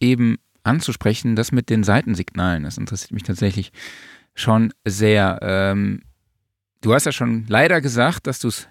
eben 0.00 0.38
anzusprechen, 0.62 1.36
das 1.36 1.52
mit 1.52 1.70
den 1.70 1.84
Seitensignalen. 1.84 2.64
Das 2.64 2.78
interessiert 2.78 3.12
mich 3.12 3.22
tatsächlich 3.22 3.72
schon 4.34 4.72
sehr. 4.84 5.38
Ähm, 5.42 6.02
du 6.80 6.94
hast 6.94 7.06
ja 7.06 7.12
schon 7.12 7.46
leider 7.48 7.80
gesagt, 7.80 8.26
dass 8.26 8.40
du 8.40 8.48
es 8.48 8.68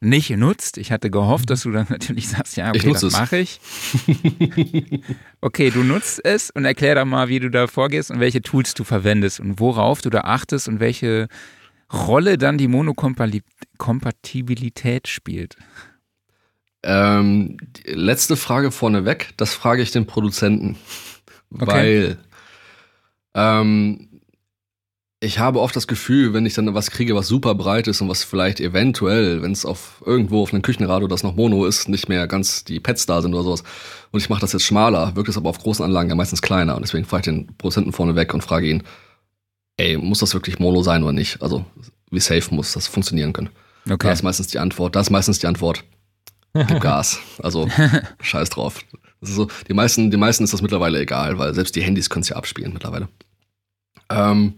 nicht 0.00 0.30
nutzt. 0.30 0.78
Ich 0.78 0.92
hatte 0.92 1.10
gehofft, 1.10 1.50
dass 1.50 1.62
du 1.62 1.70
dann 1.70 1.86
natürlich 1.90 2.28
sagst, 2.28 2.56
ja, 2.56 2.70
okay, 2.70 2.92
das 2.92 3.12
mache 3.12 3.38
ich. 3.38 3.60
okay, 5.40 5.70
du 5.70 5.82
nutzt 5.82 6.24
es 6.24 6.50
und 6.50 6.64
erklär 6.64 6.94
doch 6.94 7.04
mal, 7.04 7.28
wie 7.28 7.38
du 7.38 7.50
da 7.50 7.66
vorgehst 7.66 8.10
und 8.10 8.20
welche 8.20 8.42
Tools 8.42 8.74
du 8.74 8.84
verwendest 8.84 9.40
und 9.40 9.60
worauf 9.60 10.00
du 10.00 10.10
da 10.10 10.22
achtest 10.22 10.68
und 10.68 10.80
welche 10.80 11.28
Rolle 11.92 12.38
dann 12.38 12.56
die 12.56 12.68
Monokompatibilität 12.68 15.08
spielt. 15.08 15.56
Ähm, 16.82 17.58
letzte 17.84 18.36
Frage 18.36 18.70
vorneweg, 18.70 19.34
das 19.36 19.52
frage 19.52 19.82
ich 19.82 19.90
den 19.90 20.06
Produzenten. 20.06 20.78
Okay. 21.52 21.66
Weil 21.66 22.16
ähm, 23.34 24.08
ich 25.22 25.38
habe 25.38 25.60
oft 25.60 25.76
das 25.76 25.86
Gefühl, 25.86 26.32
wenn 26.32 26.46
ich 26.46 26.54
dann 26.54 26.74
was 26.74 26.90
kriege, 26.90 27.14
was 27.14 27.28
super 27.28 27.54
breit 27.54 27.86
ist 27.88 28.00
und 28.00 28.08
was 28.08 28.24
vielleicht 28.24 28.58
eventuell, 28.58 29.42
wenn 29.42 29.52
es 29.52 29.66
auf 29.66 30.02
irgendwo 30.06 30.42
auf 30.42 30.54
einem 30.54 30.62
Küchenradio, 30.62 31.08
das 31.08 31.22
noch 31.22 31.36
Mono 31.36 31.66
ist, 31.66 31.90
nicht 31.90 32.08
mehr 32.08 32.26
ganz 32.26 32.64
die 32.64 32.80
Pads 32.80 33.04
da 33.04 33.20
sind 33.20 33.34
oder 33.34 33.44
sowas. 33.44 33.62
Und 34.12 34.20
ich 34.20 34.30
mache 34.30 34.40
das 34.40 34.54
jetzt 34.54 34.64
schmaler, 34.64 35.14
wirkt 35.16 35.28
es 35.28 35.36
aber 35.36 35.50
auf 35.50 35.58
großen 35.58 35.84
Anlagen 35.84 36.08
ja 36.08 36.14
meistens 36.14 36.40
kleiner. 36.40 36.74
Und 36.74 36.82
deswegen 36.82 37.04
frage 37.04 37.20
ich 37.20 37.36
den 37.36 37.54
Produzenten 37.58 37.92
vorne 37.92 38.16
weg 38.16 38.32
und 38.32 38.42
frage 38.42 38.70
ihn, 38.70 38.82
ey, 39.76 39.98
muss 39.98 40.20
das 40.20 40.32
wirklich 40.32 40.58
Mono 40.58 40.82
sein 40.82 41.02
oder 41.02 41.12
nicht? 41.12 41.42
Also, 41.42 41.66
wie 42.10 42.20
safe 42.20 42.54
muss 42.54 42.72
das 42.72 42.86
funktionieren 42.86 43.34
können? 43.34 43.50
Okay. 43.84 44.06
Da 44.06 44.12
ist 44.12 44.22
meistens 44.22 44.46
die 44.46 44.58
Antwort, 44.58 44.96
da 44.96 45.00
ist 45.00 45.10
meistens 45.10 45.38
die 45.38 45.46
Antwort, 45.46 45.84
gib 46.54 46.80
Gas. 46.80 47.18
Also, 47.42 47.68
scheiß 48.22 48.48
drauf. 48.48 48.80
so, 49.20 49.48
die 49.68 49.74
meisten, 49.74 50.10
die 50.10 50.16
meisten 50.16 50.44
ist 50.44 50.54
das 50.54 50.62
mittlerweile 50.62 50.98
egal, 50.98 51.36
weil 51.36 51.52
selbst 51.52 51.76
die 51.76 51.82
Handys 51.82 52.08
können 52.08 52.22
es 52.22 52.30
ja 52.30 52.36
abspielen 52.36 52.72
mittlerweile. 52.72 53.08
Ähm, 54.08 54.54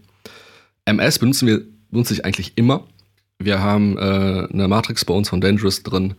MS 0.85 1.19
benutzen 1.19 1.47
wir, 1.47 1.61
benutze 1.89 2.13
ich 2.13 2.25
eigentlich 2.25 2.53
immer. 2.57 2.87
Wir 3.39 3.61
haben 3.61 3.97
äh, 3.97 4.47
eine 4.51 4.67
Matrix 4.67 5.05
bei 5.05 5.13
uns 5.13 5.29
von 5.29 5.41
Dangerous 5.41 5.83
drin, 5.83 6.15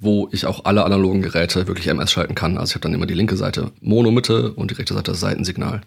wo 0.00 0.28
ich 0.32 0.46
auch 0.46 0.64
alle 0.64 0.84
analogen 0.84 1.22
Geräte 1.22 1.66
wirklich 1.66 1.88
MS 1.88 2.12
schalten 2.12 2.34
kann. 2.34 2.58
Also 2.58 2.70
ich 2.70 2.74
habe 2.74 2.82
dann 2.82 2.94
immer 2.94 3.06
die 3.06 3.14
linke 3.14 3.36
Seite 3.36 3.72
Mono-Mitte 3.80 4.52
und 4.52 4.70
die 4.70 4.74
rechte 4.74 4.94
Seite 4.94 5.12
das 5.12 5.20
Seitensignal. 5.20 5.80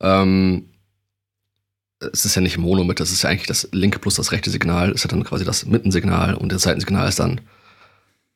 Ähm, 0.00 0.66
es 2.00 2.24
ist 2.24 2.34
ja 2.34 2.42
nicht 2.42 2.58
Mono-Mitte, 2.58 3.02
es 3.02 3.12
ist 3.12 3.22
ja 3.22 3.30
eigentlich 3.30 3.46
das 3.46 3.68
linke 3.72 3.98
plus 3.98 4.16
das 4.16 4.32
rechte 4.32 4.50
Signal, 4.50 4.92
ist 4.92 5.04
ja 5.04 5.08
dann 5.08 5.24
quasi 5.24 5.44
das 5.44 5.64
Mittensignal 5.64 6.34
und 6.34 6.52
das 6.52 6.62
Seitensignal 6.62 7.08
ist 7.08 7.18
dann, 7.18 7.40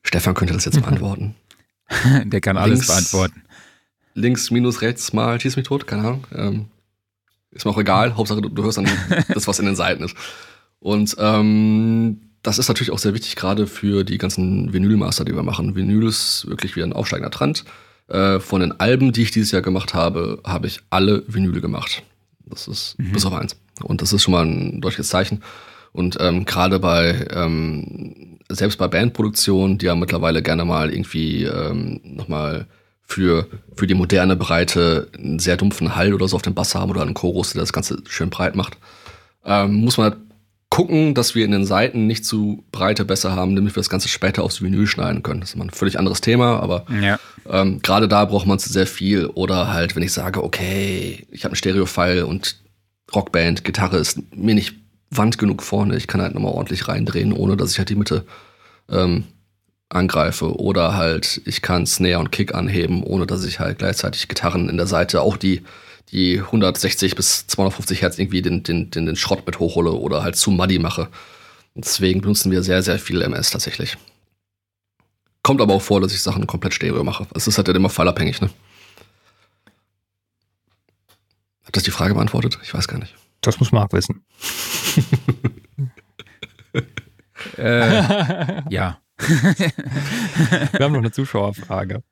Stefan 0.03 0.33
könnte 0.33 0.53
das 0.53 0.65
jetzt 0.65 0.81
beantworten. 0.81 1.35
Der 2.23 2.41
kann 2.41 2.57
alles 2.57 2.79
links, 2.79 2.87
beantworten. 2.87 3.41
Links 4.13 4.49
minus 4.51 4.81
rechts 4.81 5.13
mal 5.13 5.39
schieß 5.39 5.57
mich 5.57 5.67
tot, 5.67 5.85
keine 5.85 6.01
Ahnung. 6.01 6.27
Ähm, 6.33 6.65
ist 7.51 7.65
mir 7.65 7.71
auch 7.71 7.77
egal, 7.77 8.15
Hauptsache 8.15 8.41
du, 8.41 8.49
du 8.49 8.63
hörst 8.63 8.77
dann 8.77 8.89
das, 9.33 9.47
was 9.47 9.59
in 9.59 9.65
den 9.65 9.75
Seiten 9.75 10.03
ist. 10.03 10.15
Und 10.79 11.15
ähm, 11.19 12.21
das 12.43 12.57
ist 12.57 12.67
natürlich 12.67 12.91
auch 12.91 12.97
sehr 12.97 13.13
wichtig, 13.13 13.35
gerade 13.35 13.67
für 13.67 14.03
die 14.03 14.17
ganzen 14.17 14.73
Vinylmaster, 14.73 15.25
die 15.25 15.35
wir 15.35 15.43
machen. 15.43 15.75
Vinyl 15.75 16.07
ist 16.07 16.47
wirklich 16.47 16.75
wieder 16.75 16.87
ein 16.87 16.93
aufsteigender 16.93 17.31
Trend. 17.31 17.65
Äh, 18.07 18.39
von 18.39 18.61
den 18.61 18.79
Alben, 18.79 19.11
die 19.11 19.21
ich 19.21 19.31
dieses 19.31 19.51
Jahr 19.51 19.61
gemacht 19.61 19.93
habe, 19.93 20.39
habe 20.43 20.67
ich 20.67 20.79
alle 20.89 21.23
Vinyle 21.27 21.61
gemacht. 21.61 22.03
Das 22.45 22.67
ist 22.67 22.97
mhm. 22.97 23.11
bis 23.11 23.25
auf 23.25 23.33
eins. 23.33 23.55
Und 23.83 24.01
das 24.01 24.11
ist 24.11 24.23
schon 24.23 24.33
mal 24.33 24.45
ein 24.45 24.81
deutliches 24.81 25.09
Zeichen. 25.09 25.43
Und 25.93 26.17
ähm, 26.19 26.45
gerade 26.45 26.79
bei, 26.79 27.27
ähm, 27.31 28.39
selbst 28.49 28.77
bei 28.77 28.87
Bandproduktionen, 28.87 29.77
die 29.77 29.85
ja 29.85 29.95
mittlerweile 29.95 30.41
gerne 30.41 30.65
mal 30.65 30.91
irgendwie 30.91 31.43
ähm, 31.43 31.99
nochmal 32.03 32.65
für, 33.11 33.47
für 33.75 33.87
die 33.87 33.93
moderne 33.93 34.35
Breite 34.35 35.09
einen 35.17 35.39
sehr 35.39 35.57
dumpfen 35.57 35.95
Hall 35.95 36.13
oder 36.13 36.27
so 36.27 36.35
auf 36.35 36.41
dem 36.41 36.53
Bass 36.53 36.75
haben 36.75 36.89
oder 36.89 37.01
einen 37.01 37.13
Chorus, 37.13 37.53
der 37.53 37.61
das 37.61 37.73
Ganze 37.73 38.01
schön 38.07 38.29
breit 38.29 38.55
macht, 38.55 38.77
ähm, 39.45 39.75
muss 39.75 39.97
man 39.97 40.11
halt 40.11 40.21
gucken, 40.69 41.13
dass 41.13 41.35
wir 41.35 41.43
in 41.43 41.51
den 41.51 41.65
Seiten 41.65 42.07
nicht 42.07 42.25
zu 42.25 42.63
breite 42.71 43.03
Bässe 43.03 43.33
haben, 43.33 43.55
damit 43.55 43.75
wir 43.75 43.81
das 43.81 43.89
Ganze 43.89 44.07
später 44.07 44.41
aufs 44.43 44.61
Vinyl 44.61 44.87
schneiden 44.87 45.21
können. 45.21 45.41
Das 45.41 45.49
ist 45.49 45.55
immer 45.55 45.65
ein 45.65 45.69
völlig 45.69 45.99
anderes 45.99 46.21
Thema, 46.21 46.61
aber 46.61 46.85
ja. 47.01 47.19
ähm, 47.49 47.81
gerade 47.81 48.07
da 48.07 48.23
braucht 48.23 48.47
man 48.47 48.57
sehr 48.57 48.87
viel. 48.87 49.25
Oder 49.25 49.73
halt, 49.73 49.95
wenn 49.95 50.03
ich 50.03 50.13
sage, 50.13 50.41
okay, 50.41 51.27
ich 51.29 51.43
habe 51.43 51.53
ein 51.53 51.57
Stereo-File 51.57 52.23
und 52.23 52.61
Rockband, 53.13 53.65
Gitarre 53.65 53.97
ist 53.97 54.19
mir 54.33 54.55
nicht 54.55 54.75
Wand 55.09 55.37
genug 55.37 55.61
vorne, 55.61 55.97
ich 55.97 56.07
kann 56.07 56.21
halt 56.21 56.33
nochmal 56.33 56.53
ordentlich 56.53 56.87
reindrehen, 56.87 57.33
ohne 57.33 57.57
dass 57.57 57.71
ich 57.73 57.77
halt 57.77 57.89
die 57.89 57.95
Mitte 57.95 58.25
ähm, 58.89 59.25
angreife. 59.93 60.55
Oder 60.59 60.95
halt, 60.95 61.41
ich 61.45 61.61
kann 61.61 61.85
Snare 61.85 62.19
und 62.19 62.31
Kick 62.31 62.53
anheben, 62.55 63.03
ohne 63.03 63.27
dass 63.27 63.43
ich 63.43 63.59
halt 63.59 63.79
gleichzeitig 63.79 64.27
Gitarren 64.27 64.69
in 64.69 64.77
der 64.77 64.87
Seite 64.87 65.21
auch 65.21 65.37
die 65.37 65.63
die 66.11 66.39
160 66.39 67.15
bis 67.15 67.47
250 67.47 68.01
Hertz 68.01 68.19
irgendwie 68.19 68.41
den, 68.41 68.63
den, 68.63 68.91
den, 68.91 69.05
den 69.05 69.15
Schrott 69.15 69.45
mit 69.45 69.59
hochhole 69.59 69.91
oder 69.91 70.23
halt 70.23 70.35
zu 70.35 70.51
muddy 70.51 70.77
mache. 70.77 71.09
Deswegen 71.73 72.21
benutzen 72.21 72.51
wir 72.51 72.63
sehr, 72.63 72.83
sehr 72.83 72.99
viel 72.99 73.21
MS 73.21 73.51
tatsächlich. 73.51 73.97
Kommt 75.41 75.61
aber 75.61 75.73
auch 75.73 75.81
vor, 75.81 76.01
dass 76.01 76.13
ich 76.13 76.21
Sachen 76.21 76.45
komplett 76.47 76.73
stereo 76.73 77.03
mache. 77.03 77.27
Es 77.33 77.47
ist 77.47 77.57
halt 77.57 77.69
immer 77.69 77.89
fallabhängig, 77.89 78.41
ne? 78.41 78.49
Hat 81.63 81.75
das 81.75 81.83
die 81.83 81.91
Frage 81.91 82.13
beantwortet? 82.13 82.59
Ich 82.61 82.73
weiß 82.73 82.87
gar 82.87 82.99
nicht. 82.99 83.15
Das 83.39 83.59
muss 83.59 83.71
Marc 83.71 83.93
wissen. 83.93 84.23
äh, 87.57 88.61
ja. 88.69 88.99
wir 90.71 90.85
haben 90.85 90.93
noch 90.93 90.99
eine 90.99 91.11
Zuschauerfrage. 91.11 92.03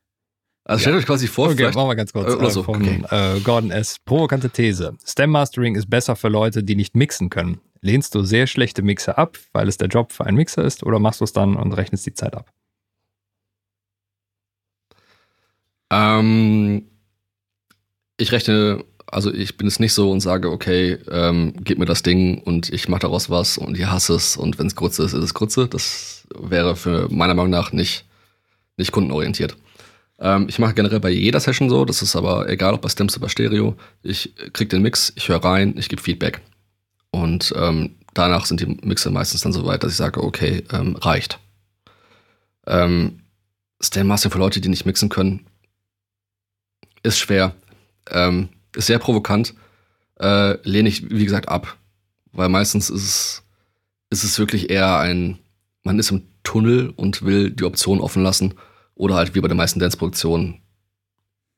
Also 0.70 0.82
stellt 0.82 0.93
ja. 0.93 0.99
euch 0.99 1.05
quasi 1.05 1.28
vor, 1.28 1.47
okay, 1.47 1.57
vielleicht. 1.57 1.76
machen 1.76 1.88
wir 1.88 1.95
ganz 1.95 2.14
kurz. 2.14 2.32
Äh, 2.32 2.38
oder 2.38 2.51
so. 2.51 2.64
Von 2.64 2.76
okay. 2.76 3.03
äh, 3.10 3.39
Gordon 3.39 3.72
S. 3.72 3.97
Provokante 4.05 4.49
These. 4.51 4.95
Stem 5.03 5.32
Mastering 5.32 5.76
ist 5.76 5.89
besser 5.89 6.16
für 6.16 6.30
Leute, 6.30 6.64
die 6.64 6.76
nicht 6.76 6.95
mixen 6.95 7.30
können. 7.30 7.60
Lehnst 7.82 8.14
du 8.14 8.24
sehr 8.24 8.45
schlechte 8.45 8.82
Mixer 8.82 9.18
ab, 9.18 9.38
weil 9.53 9.68
es 9.68 9.78
der 9.78 9.88
Job 9.88 10.12
für 10.12 10.26
einen 10.26 10.38
Mixer 10.38 10.64
ist, 10.64 10.84
oder 10.84 10.99
machst 10.99 11.22
du 11.22 11.24
es 11.24 11.34
dann 11.34 11.55
und 11.55 11.74
rechnest 11.74 12.05
die 12.05 12.14
Zeit 12.14 12.36
ab? 12.36 12.51
Ähm, 15.91 16.89
ich 18.18 18.32
rechne, 18.32 18.84
also 19.12 19.34
ich 19.34 19.57
bin 19.57 19.68
es 19.68 19.80
nicht 19.80 19.93
so 19.93 20.12
und 20.12 20.22
sage, 20.22 20.51
okay, 20.51 20.97
ähm, 21.12 21.53
gib 21.64 21.80
mir 21.80 21.86
das 21.86 22.03
Ding 22.03 22.39
und 22.39 22.72
ich 22.72 22.88
mache 22.88 23.01
daraus 23.01 23.30
was 23.30 23.57
und 23.57 23.78
ich 23.78 23.86
hasse 23.86 24.16
es 24.16 24.38
und 24.38 24.60
wenn 24.60 24.68
es 24.68 24.76
kurz 24.76 24.99
ist, 24.99 25.14
ist 25.14 25.24
es 25.24 25.34
kurze. 25.34 25.68
Das 25.68 26.28
wäre 26.38 26.76
für 26.76 27.07
meiner 27.10 27.34
Meinung 27.34 27.51
nach 27.51 27.72
nicht, 27.72 28.05
nicht 28.78 28.91
kundenorientiert. 28.91 29.55
Ähm, 30.20 30.47
ich 30.49 30.60
mache 30.60 30.74
generell 30.74 30.99
bei 30.99 31.10
jeder 31.10 31.39
Session 31.39 31.70
so, 31.70 31.86
das 31.86 32.01
ist 32.01 32.16
aber 32.16 32.49
egal, 32.49 32.74
ob 32.74 32.82
bei 32.82 32.89
Stems 32.89 33.16
oder 33.16 33.26
bei 33.26 33.30
Stereo. 33.30 33.76
Ich 34.03 34.34
krieg 34.53 34.70
den 34.70 34.82
Mix, 34.82 35.12
ich 35.16 35.30
höre 35.30 35.43
rein, 35.43 35.76
ich 35.78 35.89
gebe 35.89 36.01
Feedback. 36.01 36.41
Und 37.12 37.53
ähm, 37.57 37.95
danach 38.14 38.45
sind 38.45 38.60
die 38.60 38.66
Mixe 38.66 39.10
meistens 39.10 39.41
dann 39.41 39.53
so 39.53 39.66
weit, 39.66 39.84
dass 39.84 39.91
ich 39.91 39.97
sage, 39.97 40.24
okay, 40.24 40.64
ähm, 40.72 40.95
reicht. 40.97 41.39
Ähm, 42.68 43.22
Stem 43.82 44.07
Mastering 44.07 44.34
für 44.34 44.39
Leute, 44.39 44.62
die 44.62 44.70
nicht 44.70 44.86
mixen 44.86 45.10
können, 45.10 45.47
ist 47.01 47.18
schwer. 47.18 47.55
Ähm, 48.12 48.49
ist 48.76 48.88
sehr 48.88 48.99
provokant. 48.99 49.53
Äh, 50.20 50.57
lehne 50.67 50.89
ich, 50.89 51.09
wie 51.09 51.26
gesagt, 51.26 51.47
ab. 51.47 51.78
Weil 52.32 52.49
meistens 52.49 52.89
ist 52.89 53.03
es, 53.03 53.43
ist 54.09 54.24
es 54.24 54.39
wirklich 54.39 54.70
eher 54.70 54.99
ein, 54.99 55.39
man 55.84 55.99
ist 55.99 56.11
im 56.11 56.24
Tunnel 56.43 56.91
und 56.95 57.24
will 57.24 57.51
die 57.51 57.63
Option 57.63 58.01
offen 58.01 58.24
lassen 58.24 58.55
oder 58.95 59.15
halt 59.15 59.36
wie 59.36 59.41
bei 59.41 59.47
den 59.47 59.57
meisten 59.57 59.80
Dance-Produktionen, 59.80 60.61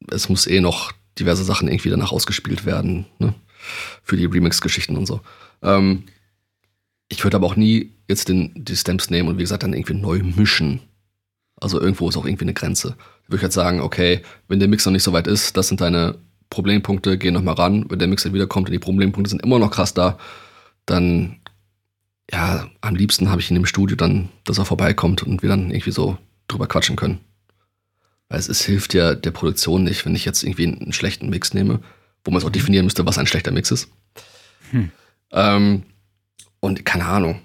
es 0.10 0.30
muss 0.30 0.48
eh 0.48 0.62
noch 0.62 0.92
diverse 1.20 1.44
Sachen 1.44 1.68
irgendwie 1.68 1.90
danach 1.90 2.12
ausgespielt 2.12 2.66
werden, 2.66 3.06
ne? 3.20 3.34
Für 4.04 4.18
die 4.18 4.26
Remix-Geschichten 4.26 4.98
und 4.98 5.06
so. 5.06 5.22
Ähm, 5.62 6.06
ich 7.10 7.24
würde 7.24 7.38
aber 7.38 7.46
auch 7.46 7.56
nie 7.56 7.94
jetzt 8.08 8.30
den, 8.30 8.52
die 8.56 8.76
Stamps 8.76 9.10
nehmen 9.10 9.30
und 9.30 9.38
wie 9.38 9.44
gesagt 9.44 9.64
dann 9.64 9.74
irgendwie 9.74 9.94
neu 9.94 10.20
mischen. 10.20 10.82
Also 11.58 11.80
irgendwo 11.80 12.10
ist 12.10 12.18
auch 12.18 12.26
irgendwie 12.26 12.46
eine 12.46 12.54
Grenze. 12.54 12.90
Da 12.90 13.28
würde 13.28 13.38
ich 13.38 13.44
halt 13.44 13.54
sagen, 13.54 13.82
okay, 13.82 14.22
wenn 14.48 14.60
der 14.60 14.68
Mix 14.68 14.86
noch 14.86 14.94
nicht 14.94 15.04
so 15.04 15.14
weit 15.14 15.28
ist, 15.28 15.58
das 15.58 15.68
sind 15.68 15.82
deine 15.82 16.18
Problempunkte, 16.52 17.18
geh 17.18 17.32
noch 17.32 17.42
mal 17.42 17.54
ran. 17.54 17.86
Wenn 17.90 17.98
der 17.98 18.08
Mix 18.08 18.22
dann 18.22 18.34
wiederkommt 18.34 18.68
und 18.68 18.74
die 18.74 18.80
Problempunkte 18.80 19.32
sind 19.32 19.42
immer 19.42 19.58
noch 19.58 19.72
krass 19.72 19.96
da, 19.96 20.20
dann 20.86 21.40
ja, 22.32 22.70
am 22.82 22.96
liebsten 22.96 23.30
habe 23.30 23.42
ich 23.42 23.50
ihn 23.50 23.58
im 23.58 23.66
Studio 23.66 23.98
dann, 23.98 24.30
dass 24.46 24.60
er 24.60 24.66
vorbeikommt 24.66 25.24
und 25.24 25.42
wir 25.42 25.50
dann 25.50 25.72
irgendwie 25.72 25.92
so 25.92 26.18
drüber 26.48 26.68
quatschen 26.68 26.96
können. 26.96 27.20
Weil 28.30 28.40
es, 28.40 28.48
es 28.48 28.62
hilft 28.64 28.94
ja 28.94 29.16
der 29.16 29.32
Produktion 29.32 29.84
nicht, 29.84 30.06
wenn 30.06 30.16
ich 30.16 30.26
jetzt 30.26 30.44
irgendwie 30.44 30.68
einen 30.68 30.94
schlechten 30.94 31.30
Mix 31.30 31.54
nehme, 31.54 31.80
wo 32.24 32.32
man 32.32 32.38
es 32.38 32.46
auch 32.46 32.50
mhm. 32.50 32.54
definieren 32.54 32.86
müsste, 32.86 33.06
was 33.06 33.18
ein 33.18 33.28
schlechter 33.28 33.52
Mix 33.52 33.72
ist. 33.72 33.90
Hm. 34.72 34.92
Ähm, 35.32 35.84
und 36.60 36.86
keine 36.86 37.06
Ahnung. 37.06 37.42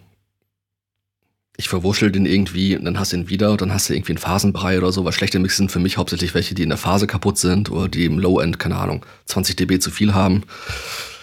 Ich 1.57 1.69
verwurschel 1.69 2.13
den 2.13 2.27
irgendwie 2.27 2.77
und 2.77 2.85
dann 2.85 2.99
hast 2.99 3.13
du 3.13 3.17
ihn 3.17 3.29
wieder 3.29 3.51
und 3.51 3.61
dann 3.61 3.73
hast 3.73 3.89
du 3.89 3.95
irgendwie 3.95 4.13
einen 4.13 4.19
Phasenbrei 4.19 4.79
oder 4.79 4.93
so, 4.93 5.05
weil 5.05 5.13
schlechte 5.13 5.39
Mix 5.39 5.57
sind 5.57 5.71
für 5.71 5.79
mich 5.79 5.97
hauptsächlich 5.97 6.35
welche, 6.35 6.55
die 6.55 6.63
in 6.63 6.69
der 6.69 6.79
Phase 6.79 7.07
kaputt 7.07 7.39
sind 7.39 7.71
oder 7.71 7.89
die 7.89 8.05
im 8.05 8.19
Low-End, 8.19 8.59
keine 8.59 8.77
Ahnung, 8.77 9.07
20 9.25 9.57
dB 9.57 9.79
zu 9.79 9.91
viel 9.91 10.15
haben. 10.15 10.45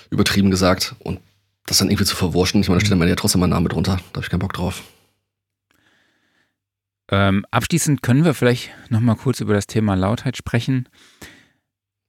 Übertrieben 0.10 0.50
gesagt. 0.50 0.96
Und 1.00 1.20
das 1.66 1.78
dann 1.78 1.90
irgendwie 1.90 2.06
zu 2.06 2.16
verwurschen, 2.16 2.62
ich 2.62 2.68
meine, 2.68 2.80
da 2.80 2.86
steht 2.86 3.00
dann 3.00 3.08
ja 3.08 3.16
trotzdem 3.16 3.42
mein 3.42 3.52
Name 3.52 3.70
drunter. 3.70 3.98
Da 4.12 4.18
habe 4.18 4.26
ich 4.26 4.30
keinen 4.30 4.40
Bock 4.40 4.54
drauf. 4.54 4.84
Ähm, 7.12 7.46
abschließend 7.52 8.02
können 8.02 8.26
wir 8.26 8.34
vielleicht 8.34 8.72
nochmal 8.90 9.16
kurz 9.16 9.40
über 9.40 9.54
das 9.54 9.68
Thema 9.68 9.96
Lautheit 9.96 10.38
sprechen. 10.38 10.90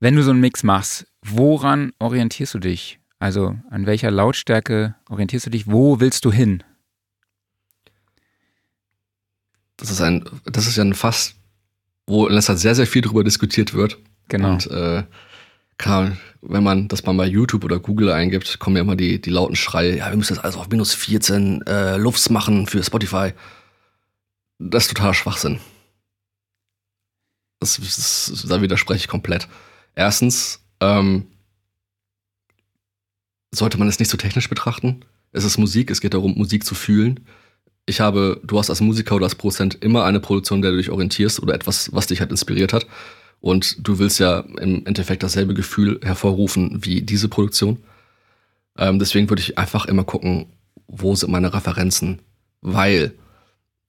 Wenn 0.01 0.16
du 0.16 0.22
so 0.22 0.31
einen 0.31 0.41
Mix 0.41 0.62
machst, 0.62 1.07
woran 1.22 1.93
orientierst 1.99 2.55
du 2.55 2.59
dich? 2.59 3.01
Also 3.18 3.57
an 3.70 3.87
welcher 3.87 4.11
Lautstärke 4.11 4.95
orientierst 5.09 5.47
du 5.47 5.51
dich? 5.51 5.66
Wo 5.66 6.01
willst 6.01 6.25
du 6.25 6.33
hin? 6.33 6.62
Das 9.77 9.91
ist 9.91 10.01
ein, 10.01 10.25
das 10.45 10.66
ist 10.66 10.77
ja 10.77 10.85
ein 10.85 10.95
Fass, 10.95 11.35
wo 12.07 12.27
in 12.27 12.35
letzter 12.35 12.55
Zeit 12.55 12.61
sehr, 12.61 12.75
sehr 12.75 12.87
viel 12.87 13.03
darüber 13.03 13.25
diskutiert 13.25 13.75
wird. 13.75 13.99
Genau. 14.29 14.53
Und 14.53 14.70
äh, 14.70 15.05
kann, 15.77 16.18
wenn 16.41 16.62
man 16.62 16.89
das 16.89 17.05
mal 17.05 17.14
bei 17.14 17.27
YouTube 17.27 17.64
oder 17.64 17.81
Google 17.81 18.11
eingibt, 18.11 18.59
kommen 18.61 18.77
ja 18.77 18.83
immer 18.83 18.97
die, 18.97 19.20
die 19.20 19.31
lauten 19.31 19.57
Schreie, 19.57 19.99
ja, 19.99 20.11
wir 20.11 20.16
müssen 20.16 20.35
das 20.35 20.45
alles 20.45 20.57
auf 20.57 20.68
minus 20.68 20.95
14 20.95 21.62
äh, 21.66 21.97
Lufts 21.97 22.31
machen 22.31 22.66
für 22.66 22.83
Spotify 22.83 23.33
das 24.59 24.85
ist 24.85 24.95
totaler 24.95 25.14
Schwachsinn. 25.14 25.61
Das, 27.61 27.77
das, 27.77 28.47
da 28.49 28.61
widerspreche 28.62 29.01
ich 29.01 29.09
komplett. 29.09 29.49
Erstens, 29.95 30.61
ähm, 30.81 31.27
sollte 33.53 33.79
man 33.79 33.89
es 33.89 33.99
nicht 33.99 34.11
so 34.11 34.16
technisch 34.16 34.49
betrachten. 34.49 35.05
Es 35.33 35.45
ist 35.45 35.59
Musik, 35.59 35.91
es 35.91 36.01
geht 36.01 36.14
darum, 36.14 36.35
Musik 36.37 36.64
zu 36.64 36.75
fühlen. 36.75 37.27
Ich 37.87 38.01
habe, 38.01 38.41
du 38.43 38.59
hast 38.59 38.70
als 38.70 38.80
Musiker 38.80 39.16
oder 39.16 39.24
als 39.24 39.35
Produzent 39.35 39.82
immer 39.82 40.05
eine 40.05 40.20
Produktion, 40.20 40.62
der 40.62 40.70
du 40.70 40.78
dich 40.78 40.91
orientierst 40.91 41.41
oder 41.41 41.55
etwas, 41.55 41.93
was 41.93 42.07
dich 42.07 42.20
halt 42.20 42.30
inspiriert 42.30 42.72
hat. 42.72 42.87
Und 43.41 43.87
du 43.87 43.99
willst 43.99 44.18
ja 44.20 44.41
im 44.41 44.87
Endeffekt 44.87 45.22
dasselbe 45.22 45.53
Gefühl 45.53 46.01
hervorrufen 46.03 46.78
wie 46.82 47.03
diese 47.03 47.28
Produktion. 47.28 47.82
Ähm, 48.78 48.99
deswegen 48.99 49.28
würde 49.28 49.43
ich 49.43 49.59
einfach 49.59 49.85
immer 49.85 50.05
gucken, 50.05 50.47
wo 50.87 51.14
sind 51.14 51.30
meine 51.30 51.53
Referenzen, 51.53 52.20
weil 52.62 53.12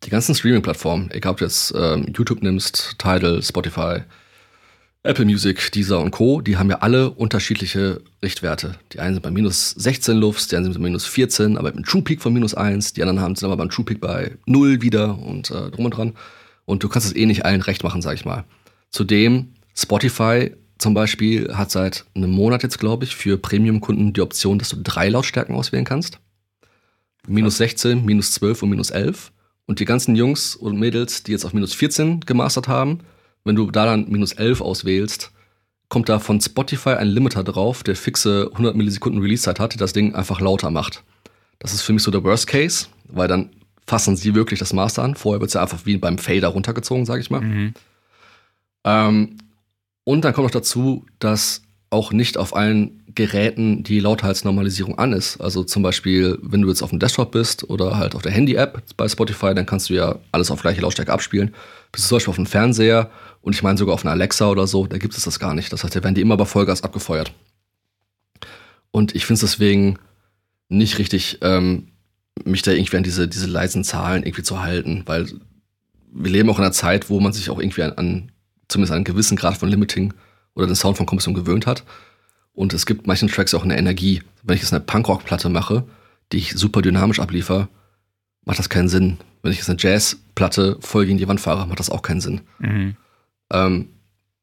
die 0.03 0.09
ganzen 0.09 0.35
Streaming-Plattformen, 0.35 1.09
egal 1.11 1.31
ob 1.31 1.37
du 1.37 1.45
jetzt 1.45 1.73
ähm, 1.75 2.05
YouTube 2.15 2.43
nimmst, 2.43 2.95
Tidal, 2.97 3.41
Spotify, 3.41 4.01
Apple 5.05 5.25
Music, 5.25 5.71
Deezer 5.71 5.99
und 5.99 6.11
Co., 6.11 6.41
die 6.41 6.57
haben 6.57 6.69
ja 6.69 6.79
alle 6.79 7.11
unterschiedliche 7.11 8.01
Richtwerte. 8.23 8.75
Die 8.91 8.99
einen 8.99 9.13
sind 9.13 9.23
bei 9.23 9.29
minus 9.29 9.71
16 9.71 10.17
Lufts, 10.17 10.47
die 10.47 10.55
anderen 10.55 10.73
sind 10.73 10.81
bei 10.81 10.87
minus 10.87 11.05
14, 11.05 11.57
aber 11.57 11.67
mit 11.67 11.75
einem 11.75 11.85
True 11.85 12.01
Peak 12.01 12.21
von 12.21 12.33
minus 12.33 12.55
1, 12.55 12.93
die 12.93 13.03
anderen 13.03 13.19
haben, 13.21 13.35
sind 13.35 13.45
aber 13.45 13.57
beim 13.57 13.69
True 13.69 13.85
Peak 13.85 14.01
bei 14.01 14.31
0 14.47 14.81
wieder 14.81 15.17
und 15.19 15.51
äh, 15.51 15.69
drum 15.69 15.85
und 15.85 15.91
dran. 15.91 16.13
Und 16.65 16.83
du 16.83 16.89
kannst 16.89 17.07
es 17.07 17.15
eh 17.15 17.25
nicht 17.27 17.45
allen 17.45 17.61
recht 17.61 17.83
machen, 17.83 18.01
sag 18.01 18.15
ich 18.15 18.25
mal. 18.25 18.45
Zudem, 18.89 19.53
Spotify 19.75 20.51
zum 20.79 20.93
Beispiel 20.93 21.53
hat 21.53 21.69
seit 21.69 22.05
einem 22.15 22.31
Monat 22.31 22.63
jetzt, 22.63 22.79
glaube 22.79 23.05
ich, 23.05 23.15
für 23.15 23.37
Premium-Kunden 23.37 24.13
die 24.13 24.21
Option, 24.21 24.57
dass 24.57 24.69
du 24.69 24.77
drei 24.81 25.09
Lautstärken 25.09 25.55
auswählen 25.55 25.85
kannst. 25.85 26.19
Minus 27.27 27.57
16, 27.57 28.03
minus 28.03 28.31
12 28.33 28.63
und 28.63 28.69
minus 28.69 28.89
11. 28.89 29.31
Und 29.67 29.79
die 29.79 29.85
ganzen 29.85 30.15
Jungs 30.15 30.55
und 30.55 30.79
Mädels, 30.79 31.23
die 31.23 31.31
jetzt 31.31 31.45
auf 31.45 31.53
minus 31.53 31.73
14 31.73 32.21
gemastert 32.21 32.67
haben, 32.67 32.99
wenn 33.45 33.55
du 33.55 33.71
da 33.71 33.85
dann 33.85 34.09
minus 34.09 34.33
11 34.33 34.61
auswählst, 34.61 35.31
kommt 35.87 36.09
da 36.09 36.19
von 36.19 36.41
Spotify 36.41 36.89
ein 36.89 37.07
Limiter 37.07 37.43
drauf, 37.43 37.83
der 37.83 37.95
fixe 37.95 38.49
100 38.51 38.75
Millisekunden 38.75 39.21
Release-Zeit 39.21 39.59
hat, 39.59 39.73
die 39.73 39.77
das 39.77 39.93
Ding 39.93 40.15
einfach 40.15 40.41
lauter 40.41 40.71
macht. 40.71 41.03
Das 41.59 41.73
ist 41.73 41.83
für 41.83 41.93
mich 41.93 42.03
so 42.03 42.11
der 42.11 42.23
Worst 42.23 42.47
Case, 42.47 42.87
weil 43.07 43.27
dann 43.27 43.51
fassen 43.87 44.15
sie 44.15 44.33
wirklich 44.33 44.59
das 44.59 44.73
Master 44.73 45.03
an. 45.03 45.15
Vorher 45.15 45.39
wird 45.39 45.49
es 45.49 45.53
ja 45.53 45.61
einfach 45.61 45.85
wie 45.85 45.97
beim 45.97 46.17
Fader 46.17 46.49
runtergezogen, 46.49 47.05
sage 47.05 47.21
ich 47.21 47.29
mal. 47.29 47.41
Mhm. 47.41 47.73
Ähm, 48.83 49.37
und 50.03 50.25
dann 50.25 50.33
kommt 50.33 50.45
noch 50.45 50.51
dazu, 50.51 51.05
dass 51.19 51.61
auch 51.91 52.11
nicht 52.11 52.37
auf 52.37 52.55
allen 52.55 53.03
Geräten 53.13 53.83
die 53.83 53.99
Lautheitsnormalisierung 53.99 54.97
an 54.99 55.13
ist. 55.13 55.39
Also 55.39 55.63
zum 55.63 55.81
Beispiel, 55.81 56.37
wenn 56.41 56.61
du 56.61 56.67
jetzt 56.67 56.81
auf 56.81 56.89
dem 56.89 56.99
Desktop 56.99 57.31
bist 57.31 57.69
oder 57.69 57.97
halt 57.97 58.15
auf 58.15 58.21
der 58.21 58.31
Handy-App 58.31 58.83
bei 58.97 59.07
Spotify, 59.07 59.53
dann 59.53 59.65
kannst 59.65 59.89
du 59.89 59.93
ja 59.93 60.19
alles 60.31 60.51
auf 60.51 60.61
gleiche 60.61 60.81
Lautstärke 60.81 61.13
abspielen. 61.13 61.53
Bist 61.91 62.05
du 62.05 62.09
zum 62.09 62.15
Beispiel 62.17 62.31
auf 62.31 62.35
dem 62.35 62.45
Fernseher 62.45 63.09
und 63.45 63.53
ich 63.53 63.61
meine 63.61 63.77
sogar 63.77 63.93
auf 63.93 64.03
einer 64.03 64.13
Alexa 64.13 64.49
oder 64.49 64.65
so, 64.65 64.87
da 64.87 64.97
gibt 64.97 65.15
es 65.15 65.23
das 65.23 65.37
gar 65.37 65.53
nicht. 65.53 65.71
Das 65.71 65.83
heißt, 65.83 65.95
da 65.95 66.03
werden 66.03 66.15
die 66.15 66.21
immer 66.21 66.35
bei 66.35 66.45
Vollgas 66.45 66.81
abgefeuert. 66.81 67.31
Und 68.89 69.13
ich 69.13 69.27
finde 69.27 69.35
es 69.35 69.51
deswegen 69.51 69.99
nicht 70.67 70.97
richtig, 70.97 71.37
ähm, 71.41 71.89
mich 72.43 72.63
da 72.63 72.71
irgendwie 72.71 72.97
an 72.97 73.03
diese, 73.03 73.27
diese 73.27 73.45
leisen 73.45 73.83
Zahlen 73.83 74.23
irgendwie 74.23 74.41
zu 74.41 74.63
halten, 74.63 75.03
weil 75.05 75.27
wir 76.11 76.31
leben 76.31 76.49
auch 76.49 76.57
in 76.57 76.63
einer 76.63 76.71
Zeit, 76.71 77.11
wo 77.11 77.19
man 77.19 77.33
sich 77.33 77.51
auch 77.51 77.59
irgendwie 77.59 77.83
an, 77.83 77.91
an 77.91 78.31
zumindest 78.67 78.93
einen 78.93 79.03
gewissen 79.03 79.37
Grad 79.37 79.57
von 79.57 79.69
Limiting 79.69 80.15
oder 80.55 80.65
den 80.65 80.75
Sound 80.75 80.97
von 80.97 81.05
Kompression 81.05 81.35
gewöhnt 81.35 81.67
hat. 81.67 81.83
Und 82.51 82.73
es 82.73 82.87
gibt 82.87 83.05
manchen 83.05 83.27
Tracks 83.27 83.53
auch 83.53 83.63
eine 83.63 83.77
Energie. 83.77 84.23
Wenn 84.41 84.55
ich 84.55 84.63
jetzt 84.63 84.73
eine 84.73 84.83
Punkrock-Platte 84.83 85.49
mache, 85.49 85.83
die 86.31 86.37
ich 86.37 86.53
super 86.53 86.81
dynamisch 86.81 87.19
abliefer, 87.19 87.69
macht 88.43 88.57
das 88.57 88.69
keinen 88.69 88.89
Sinn. 88.89 89.19
Wenn 89.43 89.51
ich 89.51 89.59
jetzt 89.59 89.69
eine 89.69 89.77
Jazz-Platte 89.79 90.77
voll 90.79 91.05
gegen 91.05 91.19
die 91.19 91.27
Wand 91.27 91.41
fahre, 91.41 91.67
macht 91.67 91.79
das 91.79 91.91
auch 91.91 92.01
keinen 92.01 92.21
Sinn. 92.21 92.41
Mhm. 92.57 92.95
Ähm, 93.51 93.89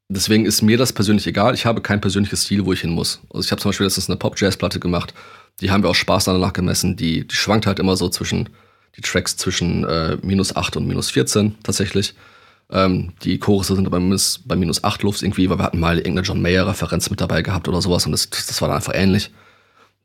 deswegen 0.09 0.45
ist 0.45 0.61
mir 0.61 0.77
das 0.77 0.93
persönlich 0.93 1.27
egal. 1.27 1.53
Ich 1.53 1.65
habe 1.65 1.81
kein 1.81 2.01
persönliches 2.01 2.43
Stil, 2.43 2.65
wo 2.65 2.73
ich 2.73 2.81
hin 2.81 2.91
muss. 2.91 3.21
Also 3.29 3.45
ich 3.45 3.51
habe 3.51 3.61
zum 3.61 3.69
Beispiel 3.69 3.85
letztens 3.85 4.09
eine 4.09 4.17
Pop-Jazz-Platte 4.17 4.79
gemacht. 4.79 5.13
Die 5.61 5.71
haben 5.71 5.83
wir 5.83 5.89
auch 5.89 5.95
Spaß 5.95 6.25
danach 6.25 6.53
gemessen. 6.53 6.95
Die, 6.95 7.27
die 7.27 7.35
schwankt 7.35 7.67
halt 7.67 7.79
immer 7.79 7.95
so 7.95 8.09
zwischen, 8.09 8.49
die 8.95 9.01
Tracks 9.01 9.37
zwischen 9.37 9.83
äh, 9.83 10.17
minus 10.21 10.55
8 10.55 10.77
und 10.77 10.87
minus 10.87 11.11
14 11.11 11.55
tatsächlich. 11.63 12.15
Ähm, 12.71 13.13
die 13.23 13.37
Chorusse 13.37 13.75
sind 13.75 13.89
bei 13.89 13.99
minus, 13.99 14.39
bei 14.45 14.55
minus 14.55 14.83
8 14.83 15.03
Luft 15.03 15.21
irgendwie, 15.21 15.49
weil 15.49 15.59
wir 15.59 15.63
hatten 15.63 15.79
mal 15.79 15.97
irgendeine 15.97 16.21
John 16.21 16.41
Mayer-Referenz 16.41 17.09
mit 17.09 17.21
dabei 17.21 17.41
gehabt 17.41 17.67
oder 17.67 17.81
sowas 17.81 18.05
und 18.05 18.13
das, 18.13 18.29
das 18.29 18.61
war 18.61 18.69
dann 18.69 18.77
einfach 18.77 18.95
ähnlich. 18.95 19.31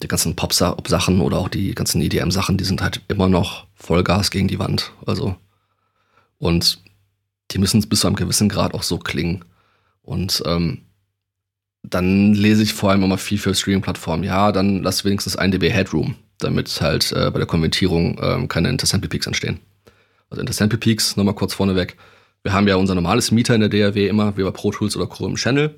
Die 0.02 0.08
ganzen 0.08 0.36
Pop-Sachen 0.36 1.20
oder 1.20 1.38
auch 1.38 1.48
die 1.48 1.74
ganzen 1.74 2.00
EDM-Sachen, 2.00 2.56
die 2.56 2.64
sind 2.64 2.82
halt 2.82 3.00
immer 3.08 3.28
noch 3.28 3.66
Vollgas 3.74 4.30
gegen 4.30 4.46
die 4.46 4.58
Wand. 4.58 4.92
Also. 5.06 5.36
Und 6.38 6.78
die 7.50 7.58
müssen 7.58 7.86
bis 7.88 8.00
zu 8.00 8.06
einem 8.06 8.16
gewissen 8.16 8.48
Grad 8.48 8.74
auch 8.74 8.82
so 8.82 8.98
klingen. 8.98 9.44
Und 10.02 10.42
ähm, 10.46 10.82
dann 11.82 12.34
lese 12.34 12.62
ich 12.62 12.74
vor 12.74 12.90
allem 12.90 13.02
immer 13.02 13.18
viel 13.18 13.38
für 13.38 13.54
Streaming-Plattformen. 13.54 14.24
Ja, 14.24 14.52
dann 14.52 14.82
lass 14.82 15.04
wenigstens 15.04 15.36
1 15.36 15.52
dB 15.52 15.70
Headroom, 15.70 16.16
damit 16.38 16.80
halt 16.80 17.12
äh, 17.12 17.30
bei 17.30 17.38
der 17.38 17.46
Konvertierung 17.46 18.18
ähm, 18.22 18.48
keine 18.48 18.68
Intersample 18.68 19.08
Peaks 19.08 19.26
entstehen. 19.26 19.60
Also 20.30 20.40
Intersample 20.40 20.78
Peaks, 20.78 21.16
nochmal 21.16 21.34
kurz 21.34 21.54
vorneweg, 21.54 21.96
wir 22.42 22.52
haben 22.52 22.68
ja 22.68 22.76
unser 22.76 22.94
normales 22.94 23.30
Mieter 23.30 23.54
in 23.54 23.60
der 23.60 23.68
DAW 23.68 24.06
immer, 24.06 24.36
wie 24.36 24.42
bei 24.42 24.50
Pro 24.50 24.70
Tools 24.70 24.96
oder 24.96 25.06
Chrome 25.06 25.34
Channel. 25.34 25.74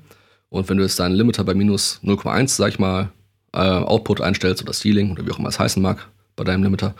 Und 0.49 0.69
wenn 0.69 0.77
du 0.77 0.83
jetzt 0.83 0.99
deinen 0.99 1.15
Limiter 1.15 1.43
bei 1.43 1.53
minus 1.53 1.99
0,1, 2.03 2.49
sag 2.49 2.69
ich 2.69 2.79
mal, 2.79 3.09
äh, 3.53 3.57
Output 3.57 4.21
einstellst 4.21 4.61
oder 4.61 4.73
Stealing 4.73 5.11
oder 5.11 5.25
wie 5.25 5.31
auch 5.31 5.39
immer 5.39 5.49
es 5.49 5.59
heißen 5.59 5.81
mag 5.81 6.07
bei 6.35 6.43
deinem 6.43 6.63
Limiter, 6.63 6.95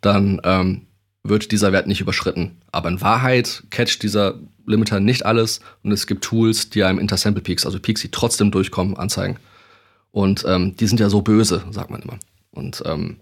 dann 0.00 0.40
ähm, 0.44 0.86
wird 1.28 1.52
dieser 1.52 1.72
Wert 1.72 1.86
nicht 1.86 2.00
überschritten. 2.00 2.58
Aber 2.72 2.88
in 2.88 3.00
Wahrheit 3.00 3.64
catcht 3.70 4.02
dieser 4.02 4.38
Limiter 4.66 5.00
nicht 5.00 5.24
alles 5.24 5.60
und 5.82 5.92
es 5.92 6.06
gibt 6.06 6.24
Tools, 6.24 6.70
die 6.70 6.84
einem 6.84 6.98
Intersample 6.98 7.42
Peaks, 7.42 7.64
also 7.64 7.78
Peaks, 7.78 8.00
die 8.00 8.10
trotzdem 8.10 8.50
durchkommen, 8.50 8.96
anzeigen. 8.96 9.38
Und 10.10 10.44
ähm, 10.46 10.76
die 10.76 10.86
sind 10.86 10.98
ja 11.00 11.08
so 11.08 11.22
böse, 11.22 11.64
sagt 11.70 11.90
man 11.90 12.02
immer. 12.02 12.18
Und 12.50 12.82
ähm, 12.86 13.18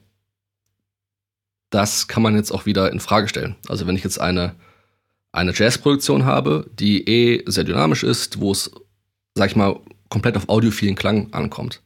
das 1.71 2.09
kann 2.09 2.23
man 2.23 2.37
jetzt 2.37 2.53
auch 2.53 2.67
wieder 2.67 2.93
in 2.93 3.01
Frage 3.01 3.29
stellen. 3.29 3.57
Also 3.69 3.87
wenn 3.87 3.97
ich 3.97 4.05
jetzt 4.05 4.21
eine 4.21 4.55
eine 5.35 5.53
Jazzproduktion 5.53 6.25
habe, 6.25 6.71
die 6.79 7.09
eh 7.09 7.43
sehr 7.47 7.65
dynamisch 7.65 8.05
ist, 8.05 8.41
wo 8.41 8.53
es, 8.53 8.71
sag 9.35 9.51
ich 9.51 9.57
mal, 9.57 9.81
komplett 10.09 10.37
auf 10.37 10.49
audiophilen 10.49 10.95
Klang 10.95 11.33
ankommt. 11.33 11.83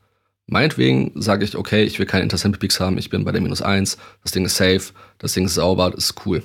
Meinetwegen 0.50 1.12
sage 1.20 1.44
ich, 1.44 1.56
okay, 1.56 1.84
ich 1.84 1.98
will 1.98 2.06
keine 2.06 2.22
Intersample 2.22 2.58
Peaks 2.58 2.80
haben, 2.80 2.96
ich 2.96 3.10
bin 3.10 3.22
bei 3.22 3.32
der 3.32 3.42
minus 3.42 3.60
1, 3.60 3.98
das 4.22 4.32
Ding 4.32 4.46
ist 4.46 4.56
safe, 4.56 4.92
das 5.18 5.34
Ding 5.34 5.44
ist 5.44 5.54
sauber, 5.54 5.90
das 5.90 6.04
ist 6.04 6.26
cool. 6.26 6.42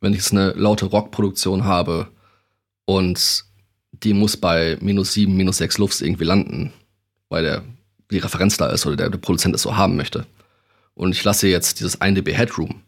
Wenn 0.00 0.12
ich 0.12 0.18
jetzt 0.18 0.32
eine 0.32 0.50
laute 0.50 0.84
Rockproduktion 0.84 1.64
habe 1.64 2.08
und 2.84 3.44
die 3.92 4.12
muss 4.12 4.36
bei 4.36 4.76
minus 4.82 5.14
7, 5.14 5.34
minus 5.34 5.56
6 5.56 5.78
Lufts 5.78 6.02
irgendwie 6.02 6.24
landen, 6.24 6.74
weil 7.30 7.44
der, 7.44 7.62
die 8.10 8.18
Referenz 8.18 8.58
da 8.58 8.66
ist 8.68 8.84
oder 8.84 8.96
der, 8.96 9.08
der 9.08 9.18
Produzent 9.18 9.54
es 9.54 9.62
so 9.62 9.74
haben 9.74 9.96
möchte. 9.96 10.26
Und 10.92 11.12
ich 11.12 11.24
lasse 11.24 11.48
jetzt 11.48 11.80
dieses 11.80 11.98
1 11.98 12.16
dB 12.16 12.34
Headroom, 12.34 12.82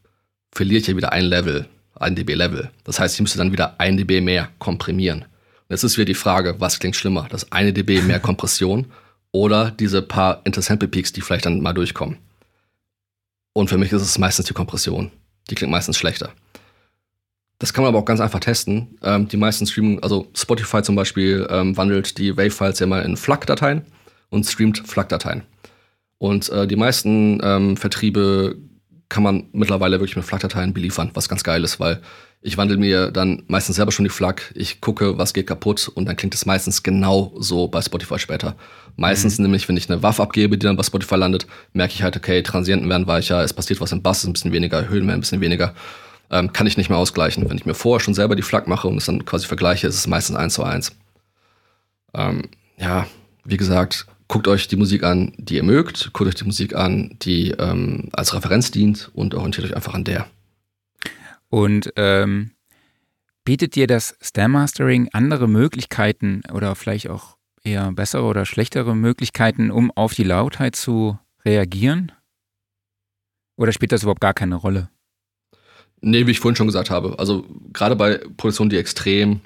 verliere 0.51 0.81
ich 0.81 0.87
ja 0.87 0.97
wieder 0.97 1.13
ein 1.13 1.25
Level 1.25 1.67
1 1.95 2.15
dB 2.15 2.35
Level. 2.35 2.71
Das 2.85 3.01
heißt, 3.01 3.15
ich 3.15 3.21
müsste 3.23 3.39
dann 3.39 3.53
wieder 3.53 3.81
1 3.81 3.97
dB 3.97 4.21
mehr 4.21 4.51
komprimieren. 4.59 5.23
Und 5.23 5.71
jetzt 5.71 5.83
ist 5.83 5.97
wieder 5.97 6.05
die 6.05 6.15
Frage, 6.15 6.57
was 6.59 6.79
klingt 6.79 6.97
schlimmer? 6.97 7.27
Das 7.31 7.51
1 7.53 7.73
dB 7.73 8.03
mehr 8.03 8.21
Kompression 8.21 8.87
oder 9.33 9.71
diese 9.71 10.03
paar 10.03 10.43
Intersample 10.45 10.89
Peaks, 10.89 11.13
die 11.13 11.23
vielleicht 11.23 11.47
dann 11.47 11.61
mal 11.61 11.73
durchkommen. 11.73 12.19
Und 13.55 13.69
für 13.69 13.79
mich 13.79 13.93
ist 13.93 14.03
es 14.03 14.19
meistens 14.19 14.47
die 14.47 14.55
Kompression. 14.55 15.11
Die 15.51 15.55
klingt 15.55 15.73
meistens 15.73 15.97
schlechter. 15.97 16.33
Das 17.59 17.73
kann 17.73 17.85
man 17.85 17.91
aber 17.91 18.01
auch 18.01 18.05
ganz 18.05 18.21
einfach 18.21 18.41
testen. 18.41 18.99
Ähm, 19.03 19.29
die 19.29 19.37
meisten 19.37 19.67
Streaming, 19.67 20.03
also 20.03 20.27
Spotify 20.35 20.83
zum 20.83 20.97
Beispiel, 20.97 21.47
ähm, 21.51 21.77
wandelt 21.77 22.19
die 22.19 22.37
Wave-Files 22.37 22.79
ja 22.81 22.87
mal 22.87 23.03
in 23.03 23.17
FLAC-Dateien 23.17 23.87
und 24.31 24.45
streamt 24.45 24.83
FLAC-Dateien. 24.85 25.43
Und 26.19 26.49
äh, 26.49 26.67
die 26.67 26.77
meisten 26.77 27.41
ähm, 27.43 27.77
Vertriebe 27.77 28.57
kann 29.09 29.23
man 29.23 29.49
mittlerweile 29.53 30.01
wirklich 30.01 30.17
mit 30.17 30.25
FLAC-Dateien 30.25 30.73
beliefern, 30.73 31.11
was 31.15 31.29
ganz 31.29 31.45
geil 31.45 31.63
ist, 31.63 31.79
weil 31.79 32.01
ich 32.43 32.57
wandle 32.57 32.77
mir 32.77 33.11
dann 33.13 33.45
meistens 33.47 33.77
selber 33.77 33.93
schon 33.93 34.05
die 34.05 34.11
FLAC, 34.11 34.53
ich 34.57 34.81
gucke, 34.81 35.17
was 35.17 35.33
geht 35.33 35.47
kaputt 35.47 35.89
und 35.89 36.07
dann 36.07 36.17
klingt 36.17 36.35
es 36.35 36.45
meistens 36.45 36.83
genau 36.83 37.33
so 37.39 37.69
bei 37.69 37.81
Spotify 37.81 38.19
später. 38.19 38.57
Meistens 38.97 39.39
mhm. 39.39 39.45
nämlich, 39.45 39.69
wenn 39.69 39.77
ich 39.77 39.89
eine 39.89 40.03
WAF 40.03 40.19
abgebe, 40.19 40.59
die 40.59 40.67
dann 40.67 40.77
bei 40.77 40.83
Spotify 40.83 41.15
landet, 41.15 41.47
merke 41.73 41.95
ich 41.95 42.03
halt, 42.03 42.17
okay, 42.17 42.43
Transienten 42.43 42.89
werden 42.89 43.07
weicher, 43.07 43.43
es 43.43 43.53
passiert 43.53 43.81
was 43.81 43.93
im 43.93 44.03
Bass, 44.03 44.25
ein 44.25 44.33
bisschen 44.33 44.53
weniger, 44.53 44.89
Höhen 44.89 45.07
werden 45.07 45.19
ein 45.19 45.21
bisschen 45.21 45.41
weniger. 45.41 45.75
Ähm, 46.31 46.53
kann 46.53 46.67
ich 46.67 46.77
nicht 46.77 46.89
mehr 46.89 46.99
ausgleichen. 46.99 47.49
Wenn 47.49 47.59
ich 47.59 47.67
mir 47.67 47.75
vorher 47.75 48.03
schon 48.03 48.15
selber 48.15 48.35
die 48.35 48.43
FLAC 48.43 48.67
mache 48.67 48.89
und 48.89 48.97
es 48.97 49.07
dann 49.07 49.25
quasi 49.25 49.47
vergleiche, 49.47 49.87
ist 49.87 49.97
es 49.97 50.07
meistens 50.07 50.37
eins 50.37 50.55
zu 50.55 50.65
eins. 50.65 50.93
Ähm, 52.15 52.49
ja, 52.79 53.07
wie 53.45 53.57
gesagt, 53.57 54.07
guckt 54.29 54.49
euch 54.49 54.67
die 54.67 54.77
Musik 54.77 55.05
an, 55.05 55.33
die 55.37 55.57
ihr 55.57 55.63
mögt, 55.63 56.13
guckt 56.13 56.29
euch 56.29 56.35
die 56.35 56.45
Musik 56.45 56.75
an, 56.75 57.17
die 57.23 57.51
ähm, 57.53 58.09
als 58.13 58.35
Referenz 58.35 58.71
dient 58.71 59.11
und 59.15 59.35
orientiert 59.35 59.67
euch 59.67 59.77
einfach 59.77 59.95
an 59.95 60.05
der. 60.05 60.27
Und 61.53 61.93
ähm, 61.97 62.53
bietet 63.45 63.75
dir 63.75 63.87
das 63.87 64.17
Stem-Mastering 64.23 65.11
andere 65.13 65.49
Möglichkeiten 65.49 66.41
oder 66.51 66.75
vielleicht 66.75 67.11
auch 67.11 67.37
eher 67.63 67.93
bessere 67.93 68.23
oder 68.23 68.47
schlechtere 68.47 68.97
Möglichkeiten, 68.97 69.71
um 69.71 69.91
auf 69.91 70.15
die 70.15 70.25
Lautheit 70.25 70.77
zu 70.77 71.19
reagieren? 71.45 72.11
Oder 73.59 73.73
spielt 73.73 73.93
das 73.93 74.03
überhaupt 74.03 74.23
gar 74.23 74.33
keine 74.33 74.55
Rolle? 74.55 74.89
Nee, 76.01 76.27
wie 76.27 76.31
ich 76.31 76.41
vorhin 76.41 76.57
schon 76.57 76.69
gesagt 76.69 76.89
habe. 76.89 77.19
Also 77.19 77.45
gerade 77.75 77.97
bei 77.97 78.17
Produktionen, 78.39 78.71
die 78.71 78.79
extrem 78.79 79.43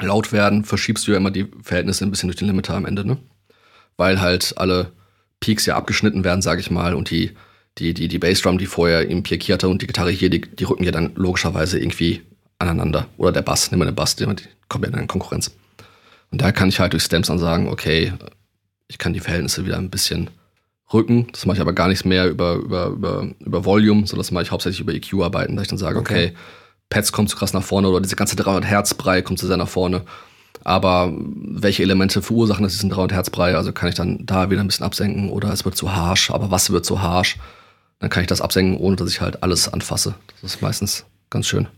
laut 0.00 0.32
werden, 0.32 0.66
verschiebst 0.66 1.08
du 1.08 1.12
ja 1.12 1.16
immer 1.16 1.30
die 1.30 1.50
Verhältnisse 1.62 2.04
ein 2.04 2.10
bisschen 2.10 2.28
durch 2.28 2.36
den 2.36 2.48
Limiter 2.48 2.74
am 2.74 2.84
Ende, 2.84 3.06
ne? 3.06 3.16
weil 3.96 4.20
halt 4.20 4.52
alle 4.58 4.92
Peaks 5.40 5.64
ja 5.64 5.76
abgeschnitten 5.76 6.24
werden, 6.24 6.42
sage 6.42 6.60
ich 6.60 6.70
mal, 6.70 6.94
und 6.94 7.10
die, 7.10 7.32
die, 7.78 7.94
die, 7.94 8.08
die 8.08 8.18
Bassdrum, 8.18 8.58
die 8.58 8.66
vorher 8.66 9.08
im 9.08 9.22
hatte 9.24 9.68
und 9.68 9.82
die 9.82 9.86
Gitarre 9.86 10.10
hier, 10.10 10.30
die, 10.30 10.40
die 10.40 10.64
rücken 10.64 10.84
ja 10.84 10.90
dann 10.90 11.12
logischerweise 11.14 11.78
irgendwie 11.78 12.22
aneinander. 12.58 13.06
Oder 13.16 13.32
der 13.32 13.42
Bass, 13.42 13.70
nehmen 13.70 13.82
wir 13.82 13.86
den 13.86 13.94
Bass, 13.94 14.16
die, 14.16 14.26
kommen 14.68 14.84
ja 14.84 14.90
dann 14.90 15.00
in 15.00 15.08
Konkurrenz. 15.08 15.52
Und 16.30 16.40
da 16.40 16.52
kann 16.52 16.68
ich 16.68 16.80
halt 16.80 16.92
durch 16.92 17.02
Stems 17.02 17.28
dann 17.28 17.38
sagen, 17.38 17.68
okay, 17.68 18.12
ich 18.88 18.98
kann 18.98 19.12
die 19.12 19.20
Verhältnisse 19.20 19.64
wieder 19.64 19.78
ein 19.78 19.90
bisschen 19.90 20.30
Rücken. 20.92 21.28
Das 21.32 21.46
mache 21.46 21.56
ich 21.56 21.60
aber 21.60 21.72
gar 21.72 21.88
nicht 21.88 22.04
mehr 22.04 22.28
über, 22.28 22.54
über, 22.54 22.88
über, 22.88 23.26
über 23.40 23.64
Volume, 23.64 24.06
sondern 24.06 24.18
das 24.18 24.30
mache 24.30 24.44
ich 24.44 24.50
hauptsächlich 24.50 24.80
über 24.80 24.92
EQ-Arbeiten, 24.92 25.56
dass 25.56 25.64
ich 25.64 25.68
dann 25.68 25.78
sage, 25.78 25.98
okay, 25.98 26.28
okay 26.28 26.36
Pads 26.92 27.10
kommt 27.10 27.30
zu 27.30 27.36
krass 27.36 27.54
nach 27.54 27.62
vorne 27.62 27.88
oder 27.88 28.02
diese 28.02 28.16
ganze 28.16 28.36
300 28.36 28.66
Hertz 28.66 28.92
Brei 28.92 29.22
kommt 29.22 29.38
zu 29.38 29.46
sehr 29.46 29.56
nach 29.56 29.68
vorne. 29.68 30.02
Aber 30.62 31.10
welche 31.16 31.82
Elemente 31.82 32.20
verursachen 32.20 32.62
das 32.62 32.74
diesen 32.74 32.90
300 32.90 33.12
Hertz 33.12 33.30
Brei? 33.30 33.56
Also 33.56 33.72
kann 33.72 33.88
ich 33.88 33.94
dann 33.94 34.26
da 34.26 34.50
wieder 34.50 34.60
ein 34.60 34.66
bisschen 34.66 34.84
absenken 34.84 35.30
oder 35.30 35.50
es 35.52 35.64
wird 35.64 35.74
zu 35.74 35.94
harsh. 35.96 36.30
Aber 36.30 36.50
was 36.50 36.70
wird 36.70 36.84
zu 36.84 37.00
harsh? 37.00 37.38
Dann 38.02 38.10
kann 38.10 38.22
ich 38.22 38.26
das 38.26 38.40
absenken, 38.40 38.76
ohne 38.78 38.96
dass 38.96 39.08
ich 39.08 39.20
halt 39.20 39.44
alles 39.44 39.72
anfasse. 39.72 40.16
Das 40.40 40.54
ist 40.54 40.60
meistens 40.60 41.06
ganz 41.30 41.46
schön. 41.46 41.68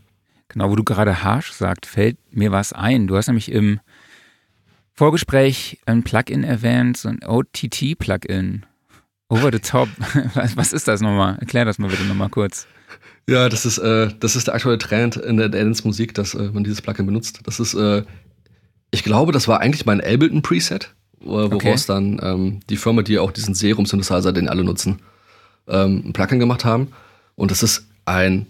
Genau, 0.47 0.71
wo 0.71 0.75
du 0.75 0.83
gerade 0.83 1.23
harsh 1.23 1.53
sagst, 1.53 1.85
fällt 1.85 2.17
mir 2.31 2.51
was 2.51 2.73
ein. 2.73 3.05
Du 3.05 3.15
hast 3.15 3.27
nämlich 3.27 3.51
im 3.51 3.79
Vorgespräch 4.93 5.77
ein 5.85 6.01
Plugin 6.01 6.43
erwähnt, 6.43 6.97
so 6.97 7.09
ein 7.09 7.19
OTT-Plugin. 7.23 8.65
Over 9.29 9.51
the 9.53 9.59
top. 9.59 9.87
Was 10.55 10.73
ist 10.73 10.87
das 10.87 10.99
nochmal? 10.99 11.37
Erklär 11.41 11.63
das 11.63 11.77
mal 11.77 11.91
bitte 11.91 12.05
nochmal 12.05 12.29
kurz. 12.29 12.65
Ja, 13.29 13.47
das 13.47 13.67
ist, 13.67 13.77
äh, 13.77 14.09
das 14.19 14.35
ist 14.35 14.47
der 14.47 14.55
aktuelle 14.55 14.79
Trend 14.79 15.17
in 15.17 15.37
der 15.37 15.49
Dance-Musik, 15.49 16.15
dass 16.15 16.33
äh, 16.33 16.49
man 16.51 16.63
dieses 16.63 16.81
Plugin 16.81 17.05
benutzt. 17.05 17.41
Das 17.43 17.59
ist, 17.59 17.75
äh, 17.75 18.03
ich 18.89 19.03
glaube, 19.03 19.31
das 19.31 19.47
war 19.47 19.59
eigentlich 19.59 19.85
mein 19.85 20.01
Ableton-Preset, 20.01 20.95
woraus 21.19 21.53
okay. 21.53 21.83
dann 21.85 22.19
ähm, 22.23 22.59
die 22.67 22.77
Firma, 22.77 23.03
die 23.03 23.19
auch 23.19 23.31
diesen 23.31 23.53
Serum-Synthesizer, 23.53 24.33
den 24.33 24.49
alle 24.49 24.63
nutzen, 24.63 25.01
ähm, 25.67 26.03
ein 26.05 26.13
Plugin 26.13 26.39
gemacht 26.39 26.65
haben. 26.65 26.91
Und 27.35 27.51
das 27.51 27.63
ist 27.63 27.87
ein, 28.05 28.47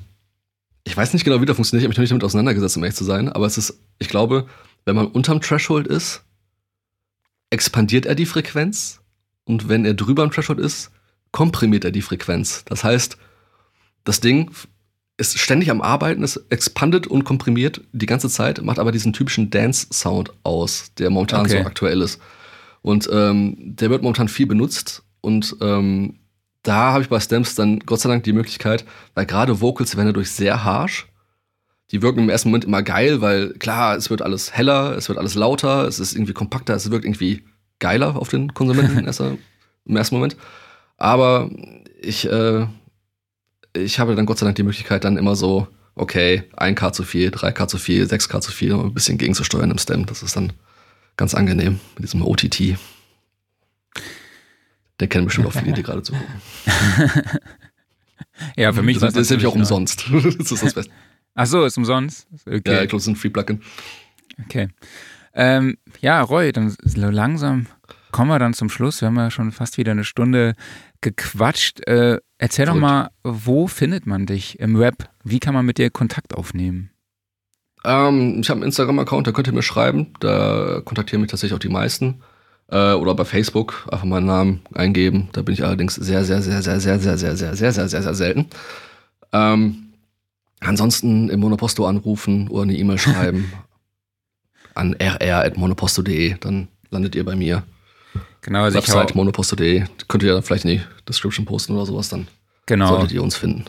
ich 0.84 0.96
weiß 0.96 1.14
nicht 1.14 1.24
genau, 1.24 1.42
wie 1.42 1.46
der 1.46 1.56
funktioniert, 1.56 1.82
ich 1.82 1.86
habe 1.86 1.90
mich 1.90 1.98
noch 1.98 2.04
nicht 2.04 2.12
damit 2.12 2.24
auseinandergesetzt, 2.24 2.78
um 2.78 2.84
ehrlich 2.84 2.96
zu 2.96 3.04
sein, 3.04 3.30
aber 3.30 3.46
es 3.46 3.58
ist, 3.58 3.80
ich 4.00 4.10
glaube, 4.10 4.48
wenn 4.86 4.96
man 4.96 5.08
unterm 5.08 5.42
Threshold 5.42 5.88
ist, 5.88 6.24
expandiert 7.50 8.06
er 8.06 8.16
die 8.16 8.26
Frequenz 8.26 9.02
und 9.46 9.70
wenn 9.70 9.86
er 9.86 9.94
drüber 9.94 10.24
im 10.24 10.32
Threshold 10.32 10.60
ist, 10.60 10.92
komprimiert 11.32 11.86
er 11.86 11.92
die 11.92 12.02
Frequenz. 12.02 12.64
Das 12.66 12.84
heißt, 12.84 13.18
das 14.04 14.20
Ding 14.20 14.52
ist 15.18 15.40
ständig 15.40 15.72
am 15.72 15.82
Arbeiten, 15.82 16.24
es 16.24 16.38
expandiert 16.50 17.08
und 17.08 17.24
komprimiert 17.24 17.82
die 17.94 18.06
ganze 18.06 18.30
Zeit, 18.30 18.62
macht 18.62 18.80
aber 18.80 18.92
diesen 18.92 19.14
typischen 19.14 19.50
Dance-Sound 19.50 20.34
aus, 20.44 20.94
der 20.98 21.10
momentan 21.10 21.42
okay. 21.42 21.62
so 21.62 21.68
aktuell 21.68 22.02
ist. 22.02 22.20
Und 22.82 23.10
ähm, 23.12 23.56
der 23.58 23.90
wird 23.90 24.04
momentan 24.04 24.28
viel 24.28 24.46
benutzt 24.46 25.04
und 25.22 25.56
ähm, 25.62 26.20
da 26.66 26.94
habe 26.94 27.04
ich 27.04 27.10
bei 27.10 27.20
Stems 27.20 27.56
dann 27.56 27.80
Gott 27.80 28.02
sei 28.02 28.10
Dank 28.10 28.24
die 28.24 28.34
Möglichkeit, 28.34 28.86
weil 29.14 29.26
gerade 29.26 29.62
Vocals 29.62 29.96
werden 29.96 30.08
dadurch 30.08 30.32
sehr 30.32 30.64
harsh. 30.64 31.08
Die 31.92 32.02
wirken 32.02 32.22
im 32.22 32.30
ersten 32.30 32.50
Moment 32.50 32.66
immer 32.66 32.82
geil, 32.82 33.22
weil 33.22 33.54
klar, 33.54 33.96
es 33.96 34.10
wird 34.10 34.24
alles 34.24 34.52
heller, 34.52 34.98
es 34.98 35.08
wird 35.08 35.20
alles 35.20 35.36
lauter, 35.36 35.88
es 35.88 36.00
ist 36.00 36.16
irgendwie 36.16 36.34
kompakter, 36.34 36.74
es 36.74 36.90
wirkt 36.90 37.06
irgendwie 37.06 37.44
geiler 37.78 38.16
auf 38.16 38.30
den 38.30 38.54
Konsumenten 38.56 38.98
im 39.86 39.96
ersten 39.96 40.16
Moment. 40.16 40.36
Aber 40.98 41.52
ich, 42.02 42.28
äh, 42.28 42.66
ich 43.76 44.00
habe 44.00 44.16
dann 44.16 44.26
Gott 44.26 44.40
sei 44.40 44.46
Dank 44.46 44.56
die 44.56 44.64
Möglichkeit, 44.64 45.04
dann 45.04 45.18
immer 45.18 45.36
so, 45.36 45.68
okay, 45.94 46.44
1K 46.58 46.94
zu 46.94 47.04
viel, 47.04 47.30
3K 47.30 47.68
zu 47.68 47.78
viel, 47.78 48.06
6K 48.06 48.42
zu 48.42 48.52
viel, 48.52 48.74
um 48.74 48.88
ein 48.88 48.94
bisschen 48.94 49.20
gegenzusteuern 49.20 49.70
im 49.70 49.78
Stem. 49.78 50.08
Das 50.08 50.24
ist 50.24 50.36
dann 50.36 50.52
ganz 51.16 51.36
angenehm 51.36 51.80
mit 51.96 52.06
diesem 52.06 52.24
OTT. 52.26 52.76
Der 55.00 55.08
kennen 55.08 55.26
bestimmt 55.26 55.48
auch 55.48 55.54
viele, 55.54 55.74
die 55.74 55.84
gerade 55.84 56.02
zugucken. 56.04 56.42
ja, 58.56 58.72
für 58.72 58.82
mich 58.82 58.98
das, 58.98 59.14
das 59.14 59.24
ist 59.24 59.30
nämlich 59.30 59.48
auch 59.48 59.56
umsonst. 59.56 60.06
das 60.12 60.52
ist 60.52 60.64
das 60.64 60.74
Beste. 60.74 60.92
Ach 61.34 61.46
so, 61.46 61.66
ist 61.66 61.78
umsonst? 61.78 62.28
Okay. 62.46 62.62
Ja, 62.66 62.82
ich 62.84 62.90
glaube, 62.90 62.98
es 62.98 63.04
ist 63.04 63.08
ein 63.10 63.16
Free-Plugin. 63.18 63.62
Okay. 64.46 64.70
Ähm, 65.34 65.78
ja, 66.00 66.22
Roy, 66.22 66.54
dann 66.54 66.74
so 66.82 67.10
langsam 67.10 67.68
kommen 68.16 68.30
wir 68.30 68.40
dann 68.40 68.54
zum 68.54 68.70
Schluss. 68.70 69.02
Wir 69.02 69.08
haben 69.08 69.18
ja 69.18 69.30
schon 69.30 69.52
fast 69.52 69.78
wieder 69.78 69.92
eine 69.92 70.06
Stunde 70.06 70.54
gequatscht. 71.02 71.86
Äh, 71.86 72.20
erzähl 72.38 72.66
Gut. 72.66 72.76
doch 72.76 72.80
mal, 72.80 73.10
wo 73.24 73.68
findet 73.68 74.06
man 74.06 74.26
dich 74.26 74.58
im 74.62 74.80
Web? 74.80 75.10
Wie 75.26 75.40
kann 75.40 75.54
man 75.54 75.66
mit 75.66 75.78
dir 75.78 75.90
Kontakt 75.90 76.34
aufnehmen? 76.34 76.92
Ähm, 77.84 78.40
ich 78.40 78.50
habe 78.50 78.60
einen 78.60 78.68
Instagram-Account, 78.68 79.28
da 79.28 79.34
könnt 79.34 79.48
ihr 79.48 79.54
mir 79.54 79.62
schreiben. 79.62 80.14
Da 80.22 80.82
kontaktieren 80.86 81.20
mich 81.20 81.30
tatsächlich 81.30 81.54
auch 81.56 81.60
die 81.60 81.68
meisten. 81.68 82.22
Äh, 82.70 82.94
oder 82.94 83.14
bei 83.14 83.26
Facebook 83.26 83.88
einfach 83.92 84.06
meinen 84.06 84.26
Namen 84.26 84.62
eingeben. 84.74 85.30
Da 85.34 85.42
bin 85.42 85.54
ich 85.54 85.64
allerdings 85.64 85.96
sehr, 85.96 86.24
sehr, 86.24 86.42
sehr, 86.42 86.62
sehr, 86.62 86.80
sehr, 86.80 87.00
sehr, 87.00 87.18
sehr, 87.18 87.36
sehr, 87.38 87.56
sehr, 87.56 87.72
sehr, 87.74 87.88
sehr, 87.90 88.04
sehr 88.04 88.16
selten. 88.16 88.48
Ähm, 89.32 89.94
ansonsten 90.62 91.30
im 91.30 91.40
Monoposto 91.40 91.86
anrufen 91.86 92.48
oder 92.48 92.64
eine 92.64 92.76
E-Mail 92.76 92.98
schreiben 92.98 93.52
an 94.74 94.96
rr.monoposto.de, 94.96 96.36
dann 96.40 96.68
landet 96.90 97.16
ihr 97.16 97.24
bei 97.24 97.36
mir. 97.36 97.64
Genau, 98.42 98.64
also 98.64 98.78
Website 98.78 99.16
monoposto.de, 99.16 99.86
könnt 100.08 100.24
ihr 100.24 100.34
ja 100.34 100.42
vielleicht 100.42 100.66
in 100.66 100.72
die 100.72 100.82
Description 101.08 101.46
posten 101.46 101.74
oder 101.74 101.86
sowas, 101.86 102.10
dann 102.10 102.28
genau. 102.66 102.90
solltet 102.90 103.12
ihr 103.12 103.24
uns 103.24 103.36
finden. 103.36 103.66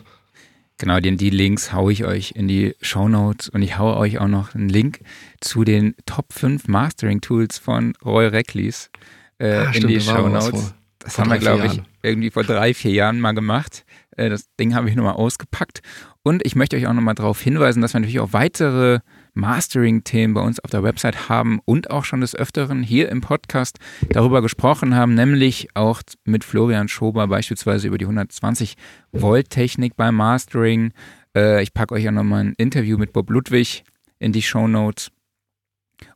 Genau, 0.79 0.99
die, 0.99 1.15
die 1.15 1.31
Links 1.31 1.73
haue 1.73 1.91
ich 1.91 2.05
euch 2.05 2.31
in 2.31 2.47
die 2.47 2.75
Show 2.81 3.07
Notes 3.09 3.49
und 3.49 3.63
ich 3.63 3.77
haue 3.77 3.97
euch 3.97 4.19
auch 4.19 4.27
noch 4.27 4.53
einen 4.53 4.69
Link 4.69 4.99
zu 5.41 5.63
den 5.63 5.95
Top 6.05 6.33
5 6.33 6.67
Mastering 6.67 7.19
Tools 7.21 7.57
von 7.57 7.93
Roy 8.05 8.27
Recklis 8.27 8.91
äh, 9.39 9.53
ah, 9.53 9.63
in 9.63 9.73
stimmt, 9.73 9.89
die 9.91 10.01
Show 10.01 10.29
Notes. 10.29 10.73
Das 10.99 11.17
haben 11.17 11.31
wir, 11.31 11.39
glaube 11.39 11.67
ich, 11.67 11.81
irgendwie 12.03 12.29
vor 12.29 12.43
drei, 12.43 12.73
vier 12.73 12.91
Jahren 12.91 13.19
mal 13.19 13.31
gemacht. 13.31 13.85
Äh, 14.17 14.29
das 14.29 14.53
Ding 14.59 14.75
habe 14.75 14.89
ich 14.89 14.95
nochmal 14.95 15.13
ausgepackt. 15.13 15.81
Und 16.21 16.45
ich 16.45 16.55
möchte 16.55 16.75
euch 16.75 16.85
auch 16.85 16.93
nochmal 16.93 17.15
darauf 17.15 17.41
hinweisen, 17.41 17.81
dass 17.81 17.93
wir 17.93 17.99
natürlich 17.99 18.19
auch 18.19 18.33
weitere 18.33 18.99
Mastering-Themen 19.37 20.33
bei 20.33 20.41
uns 20.41 20.59
auf 20.59 20.71
der 20.71 20.83
Website 20.83 21.29
haben 21.29 21.59
und 21.63 21.91
auch 21.91 22.03
schon 22.03 22.21
des 22.21 22.35
Öfteren 22.35 22.83
hier 22.83 23.09
im 23.09 23.21
Podcast 23.21 23.77
darüber 24.09 24.41
gesprochen 24.41 24.95
haben, 24.95 25.13
nämlich 25.13 25.69
auch 25.75 26.01
mit 26.25 26.43
Florian 26.43 26.87
Schober 26.87 27.27
beispielsweise 27.27 27.87
über 27.87 27.97
die 27.97 28.05
120 28.05 28.75
Volt 29.11 29.49
Technik 29.49 29.95
beim 29.95 30.15
Mastering. 30.15 30.91
Äh, 31.35 31.63
ich 31.63 31.73
packe 31.73 31.95
euch 31.95 32.07
auch 32.07 32.13
nochmal 32.13 32.45
ein 32.45 32.53
Interview 32.57 32.97
mit 32.97 33.13
Bob 33.13 33.29
Ludwig 33.29 33.83
in 34.19 34.33
die 34.33 34.41
Show 34.41 34.67
Notes. 34.67 35.11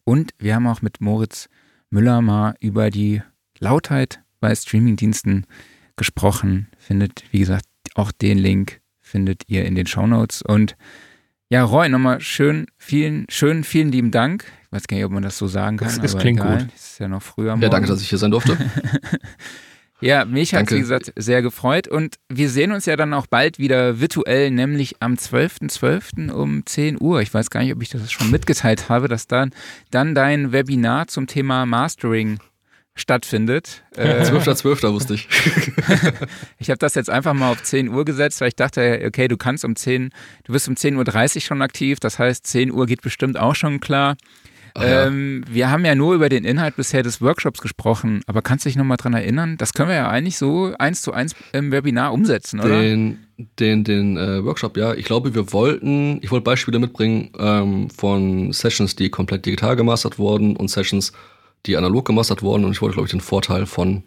Und 0.03 0.31
wir 0.39 0.55
haben 0.55 0.67
auch 0.67 0.81
mit 0.81 0.99
Moritz 0.99 1.47
Müller 1.89 2.21
mal 2.21 2.55
über 2.59 2.89
die 2.89 3.21
Lautheit 3.59 4.21
bei 4.39 4.53
Streamingdiensten 4.55 5.45
gesprochen. 5.95 6.67
Findet, 6.77 7.23
wie 7.31 7.39
gesagt, 7.39 7.65
auch 7.95 8.11
den 8.11 8.37
Link 8.37 8.81
findet 8.99 9.43
ihr 9.47 9.65
in 9.65 9.75
den 9.75 9.85
Show 9.85 10.07
Notes. 10.07 10.41
Und 10.41 10.75
ja, 11.51 11.65
Roy, 11.65 11.89
nochmal 11.89 12.21
schön, 12.21 12.65
vielen, 12.77 13.25
schön, 13.27 13.65
vielen 13.65 13.91
lieben 13.91 14.09
Dank. 14.09 14.45
Ich 14.63 14.71
weiß 14.71 14.87
gar 14.87 14.95
nicht, 14.95 15.05
ob 15.05 15.11
man 15.11 15.21
das 15.21 15.37
so 15.37 15.47
sagen 15.47 15.75
kann. 15.75 15.89
Das, 15.89 15.99
das 15.99 16.17
klingt 16.17 16.39
egal. 16.39 16.59
gut. 16.59 16.67
Das 16.73 16.91
ist 16.91 16.99
ja 16.99 17.09
noch 17.09 17.21
früher. 17.21 17.57
Ja, 17.59 17.67
danke, 17.67 17.89
dass 17.89 18.01
ich 18.01 18.07
hier 18.07 18.17
sein 18.17 18.31
durfte. 18.31 18.57
ja, 19.99 20.23
mich 20.23 20.53
hat 20.53 20.67
es, 20.67 20.77
wie 20.77 20.79
gesagt, 20.79 21.11
sehr 21.17 21.41
gefreut. 21.41 21.89
Und 21.89 22.15
wir 22.29 22.49
sehen 22.49 22.71
uns 22.71 22.85
ja 22.85 22.95
dann 22.95 23.13
auch 23.13 23.27
bald 23.27 23.59
wieder 23.59 23.99
virtuell, 23.99 24.49
nämlich 24.49 25.01
am 25.01 25.15
12.12. 25.15 25.73
.12. 26.17 26.31
um 26.31 26.65
10 26.65 27.01
Uhr. 27.01 27.21
Ich 27.21 27.33
weiß 27.33 27.49
gar 27.49 27.59
nicht, 27.61 27.73
ob 27.73 27.81
ich 27.81 27.89
das 27.89 28.09
schon 28.09 28.31
mitgeteilt 28.31 28.87
habe, 28.87 29.09
dass 29.09 29.27
dann, 29.27 29.51
dann 29.89 30.15
dein 30.15 30.53
Webinar 30.53 31.07
zum 31.07 31.27
Thema 31.27 31.65
Mastering 31.65 32.39
stattfindet. 32.95 33.83
12.12. 33.95 34.87
Äh, 34.87 34.93
wusste 34.93 35.13
ich. 35.13 35.27
ich 36.59 36.69
habe 36.69 36.77
das 36.77 36.95
jetzt 36.95 37.09
einfach 37.09 37.33
mal 37.33 37.51
auf 37.51 37.63
10 37.63 37.89
Uhr 37.89 38.05
gesetzt, 38.05 38.41
weil 38.41 38.49
ich 38.49 38.55
dachte, 38.55 39.01
okay, 39.05 39.27
du 39.27 39.37
kannst 39.37 39.65
um 39.65 39.75
10, 39.75 40.09
du 40.43 40.53
bist 40.53 40.67
um 40.67 40.75
10.30 40.75 41.35
Uhr 41.35 41.41
schon 41.41 41.61
aktiv, 41.61 41.99
das 41.99 42.19
heißt 42.19 42.45
10 42.45 42.71
Uhr 42.71 42.85
geht 42.85 43.01
bestimmt 43.01 43.37
auch 43.37 43.55
schon 43.55 43.79
klar. 43.79 44.17
Ähm, 44.75 45.43
ja. 45.47 45.53
Wir 45.53 45.71
haben 45.71 45.85
ja 45.85 45.95
nur 45.95 46.15
über 46.15 46.29
den 46.29 46.45
Inhalt 46.45 46.75
bisher 46.75 47.03
des 47.03 47.21
Workshops 47.21 47.61
gesprochen, 47.61 48.21
aber 48.25 48.41
kannst 48.41 48.65
du 48.65 48.69
dich 48.69 48.77
nochmal 48.77 48.97
dran 48.97 49.13
erinnern? 49.13 49.57
Das 49.57 49.73
können 49.73 49.89
wir 49.89 49.95
ja 49.95 50.09
eigentlich 50.09 50.37
so 50.37 50.73
eins 50.79 51.01
zu 51.01 51.11
eins 51.11 51.35
im 51.51 51.71
Webinar 51.71 52.13
umsetzen, 52.13 52.59
oder? 52.59 52.81
Den, 52.81 53.19
den, 53.59 53.83
den 53.83 54.17
äh, 54.17 54.43
Workshop, 54.43 54.77
ja. 54.77 54.93
Ich 54.93 55.05
glaube, 55.05 55.35
wir 55.35 55.51
wollten, 55.51 56.19
ich 56.21 56.31
wollte 56.31 56.43
Beispiele 56.43 56.79
mitbringen 56.79 57.31
ähm, 57.37 57.89
von 57.89 58.53
Sessions, 58.53 58.95
die 58.95 59.09
komplett 59.09 59.45
digital 59.45 59.75
gemastert 59.75 60.17
wurden 60.17 60.55
und 60.55 60.69
Sessions, 60.69 61.11
die 61.65 61.77
analog 61.77 62.05
gemastert 62.05 62.41
wurden 62.41 62.65
und 62.65 62.71
ich 62.71 62.81
wollte, 62.81 62.95
glaube 62.95 63.07
ich, 63.07 63.11
den 63.11 63.21
Vorteil 63.21 63.65
von 63.65 64.03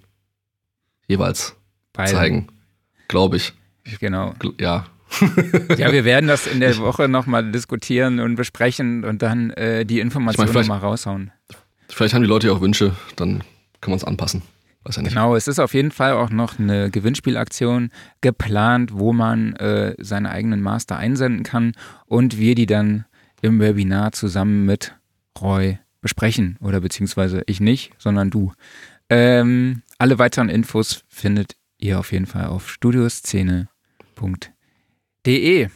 jeweils 1.07 1.57
Beide. 1.93 2.11
zeigen. 2.11 2.49
Glaube 3.09 3.37
ich. 3.37 3.53
Genau. 4.01 4.35
Ja. 4.59 4.87
ja, 5.77 5.93
wir 5.93 6.05
werden 6.05 6.27
das 6.27 6.47
in 6.47 6.61
der 6.61 6.77
Woche 6.79 7.09
nochmal 7.09 7.51
diskutieren 7.53 8.19
und 8.19 8.35
besprechen 8.35 9.05
und 9.05 9.23
dann 9.23 9.51
äh, 9.51 9.85
die 9.85 10.01
Informationen 10.01 10.49
ich 10.49 10.55
mein, 10.55 10.63
nochmal 10.63 10.81
raushauen. 10.81 11.31
Vielleicht 11.89 12.15
haben 12.15 12.23
die 12.23 12.29
Leute 12.29 12.49
ja 12.49 12.53
auch 12.55 12.61
Wünsche, 12.61 12.97
dann 13.15 13.45
können 13.81 13.93
wir 13.93 13.95
uns 13.95 14.05
anpassen. 14.05 14.43
Weiß 14.83 14.97
ja 14.97 15.03
nicht. 15.03 15.13
Genau, 15.13 15.37
es 15.37 15.47
ist 15.47 15.61
auf 15.61 15.73
jeden 15.75 15.93
Fall 15.93 16.13
auch 16.13 16.31
noch 16.31 16.59
eine 16.59 16.91
Gewinnspielaktion 16.91 17.91
geplant, 18.21 18.91
wo 18.93 19.13
man 19.13 19.55
äh, 19.57 19.95
seine 19.99 20.31
eigenen 20.31 20.61
Master 20.63 20.97
einsenden 20.97 21.43
kann 21.43 21.73
und 22.07 22.39
wir 22.39 22.55
die 22.55 22.67
dann 22.67 23.05
im 23.41 23.61
Webinar 23.61 24.13
zusammen 24.13 24.65
mit 24.65 24.95
Roy 25.41 25.79
besprechen 26.05 26.57
oder 26.61 26.81
beziehungsweise 26.83 27.43
ich 27.47 27.61
nicht, 27.61 27.93
sondern 27.97 28.29
du. 28.29 28.53
Ähm, 29.09 29.81
alle 29.97 30.19
weiteren 30.19 30.51
Infos 30.51 31.03
findet 31.09 31.57
ihr 31.79 31.99
auf 31.99 32.13
jeden 32.13 32.27
Fall 32.27 32.45
auf 32.45 32.69
studioszene.de. 32.69 35.69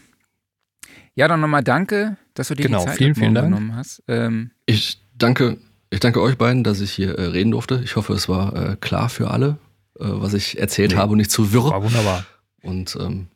Ja, 1.14 1.28
dann 1.28 1.40
nochmal 1.40 1.64
danke, 1.64 2.18
dass 2.34 2.48
du 2.48 2.54
dir 2.54 2.64
genau, 2.64 2.80
die 2.80 2.86
Zeit 2.88 2.98
vielen, 2.98 3.14
vielen 3.14 3.34
genommen 3.34 3.74
hast. 3.74 4.02
Ähm, 4.06 4.50
ich 4.66 5.00
danke, 5.16 5.56
ich 5.88 6.00
danke 6.00 6.20
euch 6.20 6.36
beiden, 6.36 6.62
dass 6.62 6.82
ich 6.82 6.92
hier 6.92 7.18
äh, 7.18 7.28
reden 7.28 7.52
durfte. 7.52 7.80
Ich 7.82 7.96
hoffe, 7.96 8.12
es 8.12 8.28
war 8.28 8.54
äh, 8.54 8.76
klar 8.76 9.08
für 9.08 9.30
alle. 9.30 9.56
was 9.94 10.34
ich 10.34 10.58
erzählt 10.58 10.90
nee. 10.90 10.98
habe 10.98 11.12
und 11.12 11.18
nicht 11.18 11.30
zu 11.30 11.54
wirr. 11.54 11.70
War 11.70 11.82
wunderbar. 11.82 12.26
Und 12.60 12.98
ähm, 13.00 13.28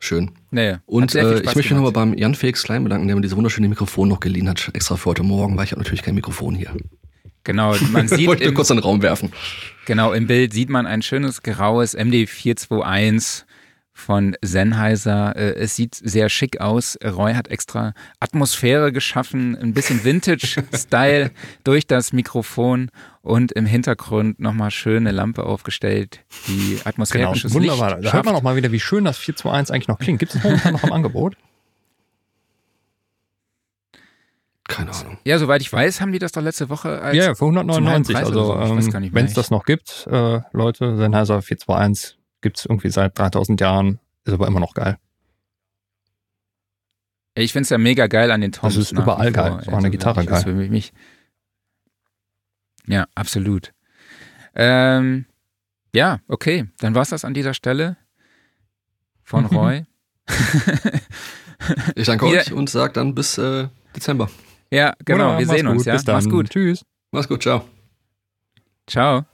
schön. 0.00 0.32
Nee, 0.50 0.78
und 0.86 1.14
äh, 1.14 1.38
ich 1.38 1.44
möchte 1.44 1.58
mich 1.58 1.70
nochmal 1.70 1.92
beim 1.92 2.14
Jan 2.14 2.34
Felix 2.34 2.64
Klein 2.64 2.82
bedanken, 2.82 3.06
der 3.06 3.14
mir 3.14 3.22
diese 3.22 3.36
wunderschöne 3.36 3.68
Mikrofon 3.68 4.08
noch 4.08 4.20
geliehen 4.20 4.48
hat, 4.48 4.70
extra 4.72 4.96
für 4.96 5.10
heute 5.10 5.22
Morgen, 5.22 5.56
weil 5.56 5.64
ich 5.64 5.70
habe 5.70 5.80
natürlich 5.80 6.02
kein 6.02 6.16
Mikrofon 6.16 6.56
hier. 6.56 6.74
Genau, 7.44 7.74
man 7.92 8.08
sieht. 8.08 8.26
Wollte 8.26 8.44
nur 8.44 8.54
kurz 8.54 8.70
in 8.70 8.76
den 8.76 8.82
Raum 8.82 9.02
werfen. 9.02 9.32
Genau, 9.86 10.12
im 10.12 10.26
Bild 10.26 10.52
sieht 10.52 10.68
man 10.68 10.86
ein 10.86 11.02
schönes 11.02 11.42
graues 11.42 11.96
MD421 11.96 13.44
von 14.00 14.36
Sennheiser. 14.42 15.36
Äh, 15.36 15.54
es 15.54 15.76
sieht 15.76 15.94
sehr 15.94 16.28
schick 16.28 16.60
aus. 16.60 16.98
Roy 17.04 17.34
hat 17.34 17.48
extra 17.48 17.94
Atmosphäre 18.18 18.92
geschaffen, 18.92 19.56
ein 19.56 19.74
bisschen 19.74 20.02
Vintage-Style 20.04 21.30
durch 21.64 21.86
das 21.86 22.12
Mikrofon 22.12 22.90
und 23.22 23.52
im 23.52 23.66
Hintergrund 23.66 24.40
nochmal 24.40 24.70
schöne 24.70 25.12
Lampe 25.12 25.44
aufgestellt, 25.44 26.24
die 26.48 26.78
atmosphärisches 26.84 27.52
genau, 27.52 27.62
wunderbar. 27.62 27.96
Licht 27.96 28.08
Da 28.08 28.12
hört 28.14 28.24
man 28.24 28.34
auch 28.34 28.42
mal 28.42 28.56
wieder, 28.56 28.72
wie 28.72 28.80
schön 28.80 29.04
das 29.04 29.18
421 29.18 29.74
eigentlich 29.74 29.88
noch 29.88 29.98
klingt. 29.98 30.18
Gibt 30.18 30.34
es 30.34 30.42
momentan 30.42 30.72
noch 30.72 30.84
im 30.84 30.92
Angebot? 30.92 31.36
Keine 34.64 34.92
Ahnung. 34.92 35.18
Ja, 35.24 35.38
soweit 35.38 35.60
ich 35.62 35.72
weiß, 35.72 36.00
haben 36.00 36.12
die 36.12 36.20
das 36.20 36.32
doch 36.32 36.42
letzte 36.42 36.68
Woche 36.68 37.00
als. 37.02 37.16
Ja, 37.16 37.34
für 37.34 37.44
199. 37.44 38.16
Also, 38.16 38.56
ähm, 38.56 39.12
wenn 39.12 39.26
es 39.26 39.34
das 39.34 39.50
noch 39.50 39.64
gibt, 39.64 40.06
äh, 40.10 40.40
Leute, 40.52 40.96
Sennheiser 40.96 41.42
421 41.42 42.19
gibt 42.40 42.58
es 42.58 42.66
irgendwie 42.66 42.90
seit 42.90 43.18
3000 43.18 43.60
Jahren, 43.60 43.98
ist 44.24 44.32
aber 44.32 44.46
immer 44.46 44.60
noch 44.60 44.74
geil. 44.74 44.98
Ich 47.34 47.52
finde 47.52 47.64
es 47.64 47.70
ja 47.70 47.78
mega 47.78 48.06
geil 48.06 48.30
an 48.30 48.40
den 48.40 48.52
Toms. 48.52 48.74
Das 48.74 48.82
ist 48.82 48.92
überall 48.92 49.32
geil, 49.32 49.60
so 49.64 49.70
an 49.70 49.82
der 49.82 49.90
Gitarre 49.90 50.24
geil. 50.24 50.42
Für 50.42 50.52
mich. 50.52 50.92
Ja, 52.86 53.06
absolut. 53.14 53.72
Ähm, 54.54 55.26
ja, 55.94 56.20
okay, 56.28 56.68
dann 56.78 56.94
war 56.94 57.02
es 57.02 57.10
das 57.10 57.24
an 57.24 57.34
dieser 57.34 57.54
Stelle 57.54 57.96
von 59.22 59.44
mhm. 59.44 59.56
Roy. 59.56 59.86
ich 61.94 62.06
danke 62.06 62.26
euch 62.26 62.52
und 62.52 62.68
sage 62.68 62.92
dann 62.92 63.14
bis 63.14 63.38
äh, 63.38 63.68
Dezember. 63.94 64.28
Ja, 64.70 64.94
genau, 65.04 65.38
wir 65.38 65.46
sehen 65.46 65.66
uns. 65.66 65.84
Ja? 65.84 65.94
Bis 65.94 66.04
dann. 66.04 66.16
Mach's 66.16 66.28
gut. 66.28 66.50
Tschüss. 66.50 66.84
Mach's 67.12 67.28
gut, 67.28 67.42
ciao. 67.42 67.64
Ciao. 68.86 69.24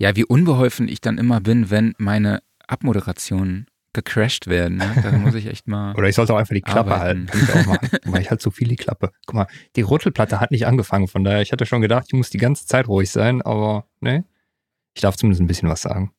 Ja, 0.00 0.16
wie 0.16 0.24
unbeholfen 0.24 0.88
ich 0.88 1.02
dann 1.02 1.18
immer 1.18 1.40
bin, 1.40 1.68
wenn 1.68 1.94
meine 1.98 2.42
Abmoderationen 2.66 3.66
gecrashed 3.92 4.46
werden. 4.46 4.78
Ne? 4.78 4.94
Da 5.02 5.12
muss 5.12 5.34
ich 5.34 5.46
echt 5.46 5.68
mal. 5.68 5.94
Oder 5.96 6.08
ich 6.08 6.14
sollte 6.14 6.32
auch 6.32 6.38
einfach 6.38 6.54
die 6.54 6.62
Klappe 6.62 6.94
arbeiten. 6.94 7.30
halten. 7.30 7.44
Ich 7.44 7.54
auch 7.54 8.10
mal. 8.10 8.20
ich 8.20 8.30
halt 8.30 8.40
so 8.40 8.50
viel 8.50 8.68
die 8.68 8.76
Klappe. 8.76 9.12
Guck 9.26 9.34
mal, 9.34 9.46
die 9.76 9.82
Rüttelplatte 9.82 10.40
hat 10.40 10.52
nicht 10.52 10.66
angefangen, 10.66 11.06
von 11.06 11.22
daher, 11.22 11.42
ich 11.42 11.52
hatte 11.52 11.66
schon 11.66 11.82
gedacht, 11.82 12.06
ich 12.06 12.14
muss 12.14 12.30
die 12.30 12.38
ganze 12.38 12.66
Zeit 12.66 12.88
ruhig 12.88 13.10
sein, 13.10 13.42
aber 13.42 13.88
ne, 14.00 14.24
ich 14.94 15.02
darf 15.02 15.16
zumindest 15.16 15.42
ein 15.42 15.46
bisschen 15.46 15.68
was 15.68 15.82
sagen. 15.82 16.14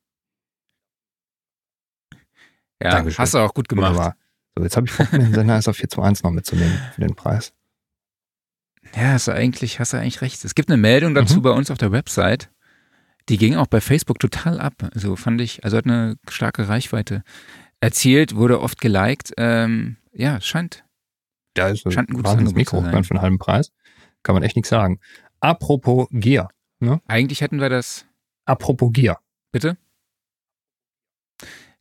Ja, 2.84 2.92
Dankeschön. 2.92 3.18
hast 3.18 3.34
du 3.34 3.40
auch 3.40 3.54
gut 3.56 3.68
gemacht. 3.68 3.96
Wunderbar. 3.96 4.16
So, 4.56 4.64
jetzt 4.64 4.78
habe 4.78 4.86
ich 4.86 4.92
vor, 4.92 5.06
den 5.08 5.34
Sender 5.34 5.58
ist 5.58 5.68
auf 5.68 5.78
421 5.78 6.24
noch 6.24 6.32
mitzunehmen 6.32 6.80
für 6.94 7.02
den 7.02 7.16
Preis. 7.16 7.54
Ja, 8.96 9.14
hast 9.14 9.28
du 9.28 9.34
eigentlich, 9.34 9.80
hast 9.80 9.94
du 9.94 9.98
eigentlich 9.98 10.22
recht. 10.22 10.44
Es 10.46 10.54
gibt 10.54 10.70
eine 10.70 10.78
Meldung 10.78 11.16
dazu 11.16 11.38
mhm. 11.38 11.42
bei 11.42 11.52
uns 11.52 11.72
auf 11.72 11.80
der 11.80 11.92
Website. 11.92 12.52
Die 13.30 13.38
ging 13.38 13.56
auch 13.56 13.68
bei 13.68 13.82
Facebook 13.82 14.20
total 14.20 14.60
ab. 14.60 14.74
Also 14.94 15.16
fand 15.16 15.42
ich, 15.42 15.64
also 15.64 15.78
hat 15.78 15.86
eine 15.86 16.18
starke 16.30 16.68
Reichweite 16.68 17.24
erzielt, 17.80 18.36
wurde 18.36 18.62
oft 18.62 18.82
geliked. 18.82 19.34
Ähm, 19.38 19.98
ja, 20.14 20.42
scheint. 20.42 20.84
Da 21.54 21.70
ist 21.70 21.82
scheint 21.92 22.10
ein 22.10 22.16
gutes 22.16 22.32
Angebot 22.32 22.56
Mikro 22.56 22.82
für 22.82 22.88
einen 22.88 23.22
halben 23.22 23.40
Preis. 23.40 23.72
Kann 24.24 24.36
man 24.36 24.44
echt 24.44 24.56
nichts 24.56 24.70
sagen. 24.70 25.00
Apropos 25.40 26.08
Gear. 26.12 26.50
Ne? 26.80 27.02
Eigentlich 27.08 27.42
hätten 27.42 27.60
wir 27.60 27.70
das. 27.70 28.06
Apropos 28.46 28.92
Gear. 28.94 29.20
Bitte? 29.52 29.78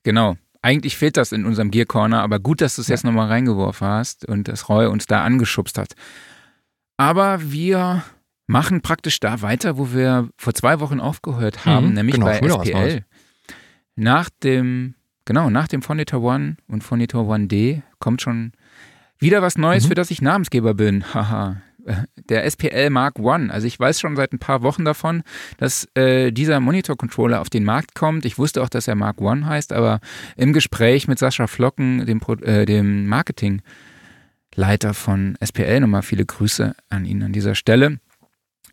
Genau. 0.02 0.36
Eigentlich 0.62 0.96
fehlt 0.96 1.16
das 1.16 1.32
in 1.32 1.46
unserem 1.46 1.70
Gear 1.70 1.86
Corner, 1.86 2.22
aber 2.22 2.38
gut, 2.38 2.60
dass 2.60 2.76
du 2.76 2.82
es 2.82 2.88
ja. 2.88 2.94
jetzt 2.94 3.04
nochmal 3.04 3.28
reingeworfen 3.28 3.86
hast 3.86 4.26
und 4.26 4.48
dass 4.48 4.68
Roy 4.68 4.86
uns 4.86 5.06
da 5.06 5.24
angeschubst 5.24 5.78
hat. 5.78 5.94
Aber 6.98 7.50
wir 7.50 8.04
machen 8.50 8.82
praktisch 8.82 9.20
da 9.20 9.42
weiter, 9.42 9.78
wo 9.78 9.92
wir 9.92 10.28
vor 10.36 10.52
zwei 10.54 10.80
Wochen 10.80 11.00
aufgehört 11.00 11.64
haben, 11.64 11.88
mhm, 11.88 11.94
nämlich 11.94 12.14
genau, 12.16 12.26
bei 12.26 12.40
SPL. 12.40 13.04
Nach 13.94 14.28
dem, 14.42 14.94
genau, 15.24 15.50
nach 15.50 15.68
dem 15.68 15.82
Phonitor 15.82 16.22
One 16.22 16.56
und 16.66 16.82
Phonitor 16.82 17.26
One 17.28 17.46
D 17.46 17.82
kommt 17.98 18.22
schon 18.22 18.52
wieder 19.18 19.40
was 19.40 19.56
Neues, 19.56 19.84
mhm. 19.84 19.88
für 19.88 19.94
das 19.94 20.10
ich 20.10 20.20
Namensgeber 20.20 20.74
bin. 20.74 21.04
Haha. 21.14 21.62
Der 22.28 22.44
SPL 22.44 22.90
Mark 22.90 23.18
One. 23.18 23.52
Also 23.52 23.66
ich 23.66 23.80
weiß 23.80 24.00
schon 24.00 24.14
seit 24.14 24.32
ein 24.32 24.38
paar 24.38 24.62
Wochen 24.62 24.84
davon, 24.84 25.22
dass 25.56 25.88
äh, 25.94 26.30
dieser 26.30 26.60
Monitor-Controller 26.60 27.40
auf 27.40 27.48
den 27.48 27.64
Markt 27.64 27.94
kommt. 27.94 28.26
Ich 28.26 28.36
wusste 28.36 28.62
auch, 28.62 28.68
dass 28.68 28.86
er 28.86 28.96
Mark 28.96 29.20
One 29.20 29.46
heißt, 29.46 29.72
aber 29.72 30.00
im 30.36 30.52
Gespräch 30.52 31.08
mit 31.08 31.18
Sascha 31.18 31.46
Flocken, 31.46 32.04
dem, 32.04 32.20
äh, 32.42 32.66
dem 32.66 33.06
Marketingleiter 33.06 34.92
von 34.92 35.38
SPL, 35.40 35.80
nochmal 35.80 36.02
viele 36.02 36.26
Grüße 36.26 36.74
an 36.90 37.06
ihn 37.06 37.22
an 37.22 37.32
dieser 37.32 37.54
Stelle, 37.54 37.98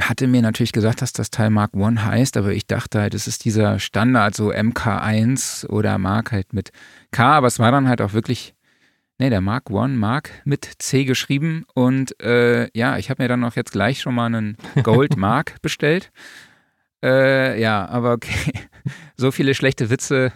hatte 0.02 0.28
mir 0.28 0.42
natürlich 0.42 0.72
gesagt, 0.72 1.02
dass 1.02 1.14
das 1.14 1.30
Teil 1.30 1.50
Mark 1.50 1.74
One 1.76 2.04
heißt, 2.04 2.38
aber 2.38 2.52
ich 2.52 2.68
dachte 2.68 3.02
halt, 3.02 3.14
es 3.14 3.28
ist 3.28 3.46
dieser 3.46 3.80
Standard, 3.80 4.36
so 4.36 4.52
MK1 4.52 5.68
oder 5.68 5.98
Mark 5.98 6.32
halt 6.32 6.54
mit 6.54 6.72
K, 7.12 7.38
aber 7.38 7.48
es 7.48 7.60
war 7.60 7.72
dann 7.72 7.88
halt 7.88 8.02
auch 8.02 8.14
wirklich, 8.14 8.54
nee, 9.18 9.30
der 9.30 9.42
Mark 9.42 9.70
One, 9.70 9.96
Mark 9.96 10.32
mit 10.46 10.70
C 10.80 11.06
geschrieben 11.06 11.66
und 11.74 12.20
äh, 12.22 12.70
ja, 12.78 12.98
ich 12.98 13.10
habe 13.10 13.24
mir 13.24 13.30
dann 13.30 13.44
auch 13.44 13.56
jetzt 13.56 13.72
gleich 13.72 14.02
schon 14.02 14.16
mal 14.16 14.28
einen 14.28 14.58
Gold 14.84 15.18
Mark 15.18 15.62
bestellt. 15.62 16.12
Äh, 17.04 17.60
ja, 17.62 17.88
aber 17.88 18.14
okay, 18.14 18.54
so 19.18 19.32
viele 19.32 19.54
schlechte 19.54 19.90
Witze 19.90 20.32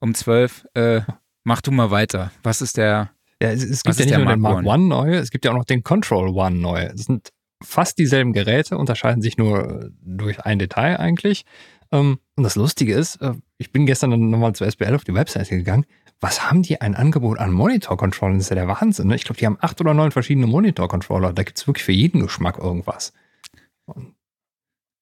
um 0.00 0.14
zwölf, 0.14 0.64
äh, 0.74 1.02
mach 1.44 1.60
du 1.60 1.70
mal 1.70 1.90
weiter. 1.90 2.30
Was 2.42 2.62
ist 2.62 2.76
der 2.76 3.10
ja, 3.40 3.50
es, 3.50 3.62
es 3.62 3.84
gibt 3.84 3.98
ja 3.98 4.04
nicht 4.06 4.16
nur 4.16 4.26
den 4.26 4.40
Mark 4.40 4.58
One? 4.58 4.68
One 4.68 4.84
neu, 4.86 5.14
es 5.14 5.30
gibt 5.30 5.44
ja 5.44 5.52
auch 5.52 5.56
noch 5.56 5.64
den 5.64 5.84
Control 5.84 6.30
One 6.30 6.56
neu. 6.56 6.88
Das 6.88 7.02
sind 7.02 7.30
fast 7.62 7.98
dieselben 7.98 8.32
Geräte, 8.32 8.78
unterscheiden 8.78 9.22
sich 9.22 9.36
nur 9.36 9.90
durch 10.00 10.40
ein 10.40 10.58
Detail 10.58 10.98
eigentlich. 10.98 11.44
Ähm, 11.90 12.18
und 12.36 12.44
das 12.44 12.56
Lustige 12.56 12.94
ist, 12.94 13.16
äh, 13.16 13.32
ich 13.56 13.72
bin 13.72 13.86
gestern 13.86 14.10
dann 14.10 14.30
nochmal 14.30 14.54
zu 14.54 14.64
SBL 14.64 14.94
auf 14.94 15.04
die 15.04 15.14
Webseite 15.14 15.56
gegangen. 15.56 15.86
Was 16.20 16.48
haben 16.50 16.62
die 16.62 16.80
ein 16.80 16.94
Angebot 16.94 17.38
an 17.38 17.52
Monitor-Controllern? 17.52 18.38
Das 18.38 18.46
ist 18.46 18.50
ja 18.50 18.56
der 18.56 18.68
Wahnsinn. 18.68 19.08
Ne? 19.08 19.14
Ich 19.14 19.24
glaube, 19.24 19.38
die 19.38 19.46
haben 19.46 19.58
acht 19.60 19.80
oder 19.80 19.94
neun 19.94 20.10
verschiedene 20.10 20.46
Monitor-Controller. 20.46 21.32
Da 21.32 21.42
gibt 21.42 21.58
es 21.58 21.66
wirklich 21.66 21.84
für 21.84 21.92
jeden 21.92 22.22
Geschmack 22.22 22.58
irgendwas. 22.58 23.12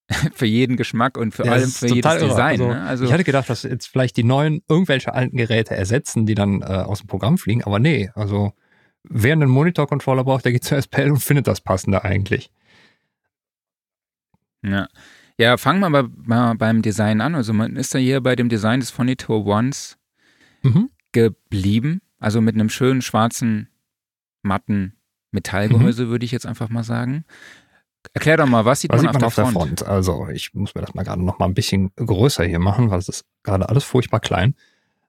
für 0.35 0.47
jeden 0.47 0.77
Geschmack 0.77 1.17
und 1.17 1.35
für 1.35 1.47
ja, 1.47 1.53
allem 1.53 1.69
für 1.69 1.89
jedes 1.89 2.15
irre. 2.15 2.29
Design. 2.29 2.61
Also, 2.61 2.69
ne? 2.69 2.83
also, 2.83 3.05
ich 3.05 3.13
hatte 3.13 3.25
gedacht, 3.25 3.51
dass 3.51 3.63
jetzt 3.63 3.87
vielleicht 3.87 4.17
die 4.17 4.25
neuen 4.25 4.63
irgendwelche 4.69 5.15
alten 5.15 5.37
Geräte 5.37 5.75
ersetzen, 5.75 6.27
die 6.27 6.35
dann 6.35 6.63
äh, 6.63 6.67
aus 6.67 7.01
dem 7.01 7.09
Programm 7.09 7.39
fliegen, 7.39 7.65
aber 7.65 7.79
nee, 7.79 8.11
also 8.15 8.53
wer 9.09 9.33
einen 9.33 9.51
Monitor-Controller 9.51 10.25
braucht, 10.25 10.45
der 10.45 10.53
geht 10.53 10.65
zur 10.65 10.79
SPL 10.79 11.11
und 11.11 11.21
findet 11.21 11.47
das 11.47 11.61
passende 11.61 12.05
eigentlich. 12.05 12.51
Ja. 14.63 14.89
Ja, 15.39 15.59
fangen 15.59 15.81
wir 15.81 15.91
mal, 15.91 16.09
mal 16.25 16.55
beim 16.55 16.81
Design 16.81 17.21
an. 17.21 17.35
Also 17.35 17.53
man 17.53 17.77
ist 17.77 17.93
ja 17.93 18.01
hier 18.01 18.23
bei 18.23 18.37
dem 18.37 18.49
Design 18.49 18.81
des 18.81 18.97
Monitor 18.97 19.45
Ones 19.45 19.99
mhm. 20.63 20.89
geblieben. 21.13 22.01
Also 22.19 22.41
mit 22.41 22.55
einem 22.55 22.71
schönen 22.71 23.03
schwarzen, 23.03 23.69
matten 24.43 24.95
Metallgehäuse, 25.33 26.07
mhm. 26.07 26.09
würde 26.09 26.25
ich 26.25 26.33
jetzt 26.33 26.47
einfach 26.47 26.71
mal 26.71 26.85
sagen. 26.85 27.25
Erklär 28.15 28.39
doch 28.39 28.47
mal, 28.47 28.65
was 28.65 28.81
sieht 28.81 28.91
was 28.91 29.03
man, 29.03 29.13
sieht 29.15 29.25
auf, 29.25 29.37
man 29.37 29.45
der 29.45 29.45
auf, 29.45 29.53
der 29.53 29.61
Front? 29.61 29.87
Also 29.87 30.29
ich 30.29 30.55
muss 30.55 30.75
mir 30.75 30.81
das 30.81 30.95
mal 30.95 31.03
gerade 31.03 31.23
noch 31.23 31.39
mal 31.39 31.47
ein 31.47 31.55
bisschen 31.55 31.93
größer 31.97 32.45
hier 32.45 32.59
machen, 32.59 32.91
weil 32.91 32.99
es 32.99 33.09
ist 33.09 33.27
gerade 33.43 33.69
alles 33.69 33.85
furchtbar 33.85 34.21
klein. 34.21 34.55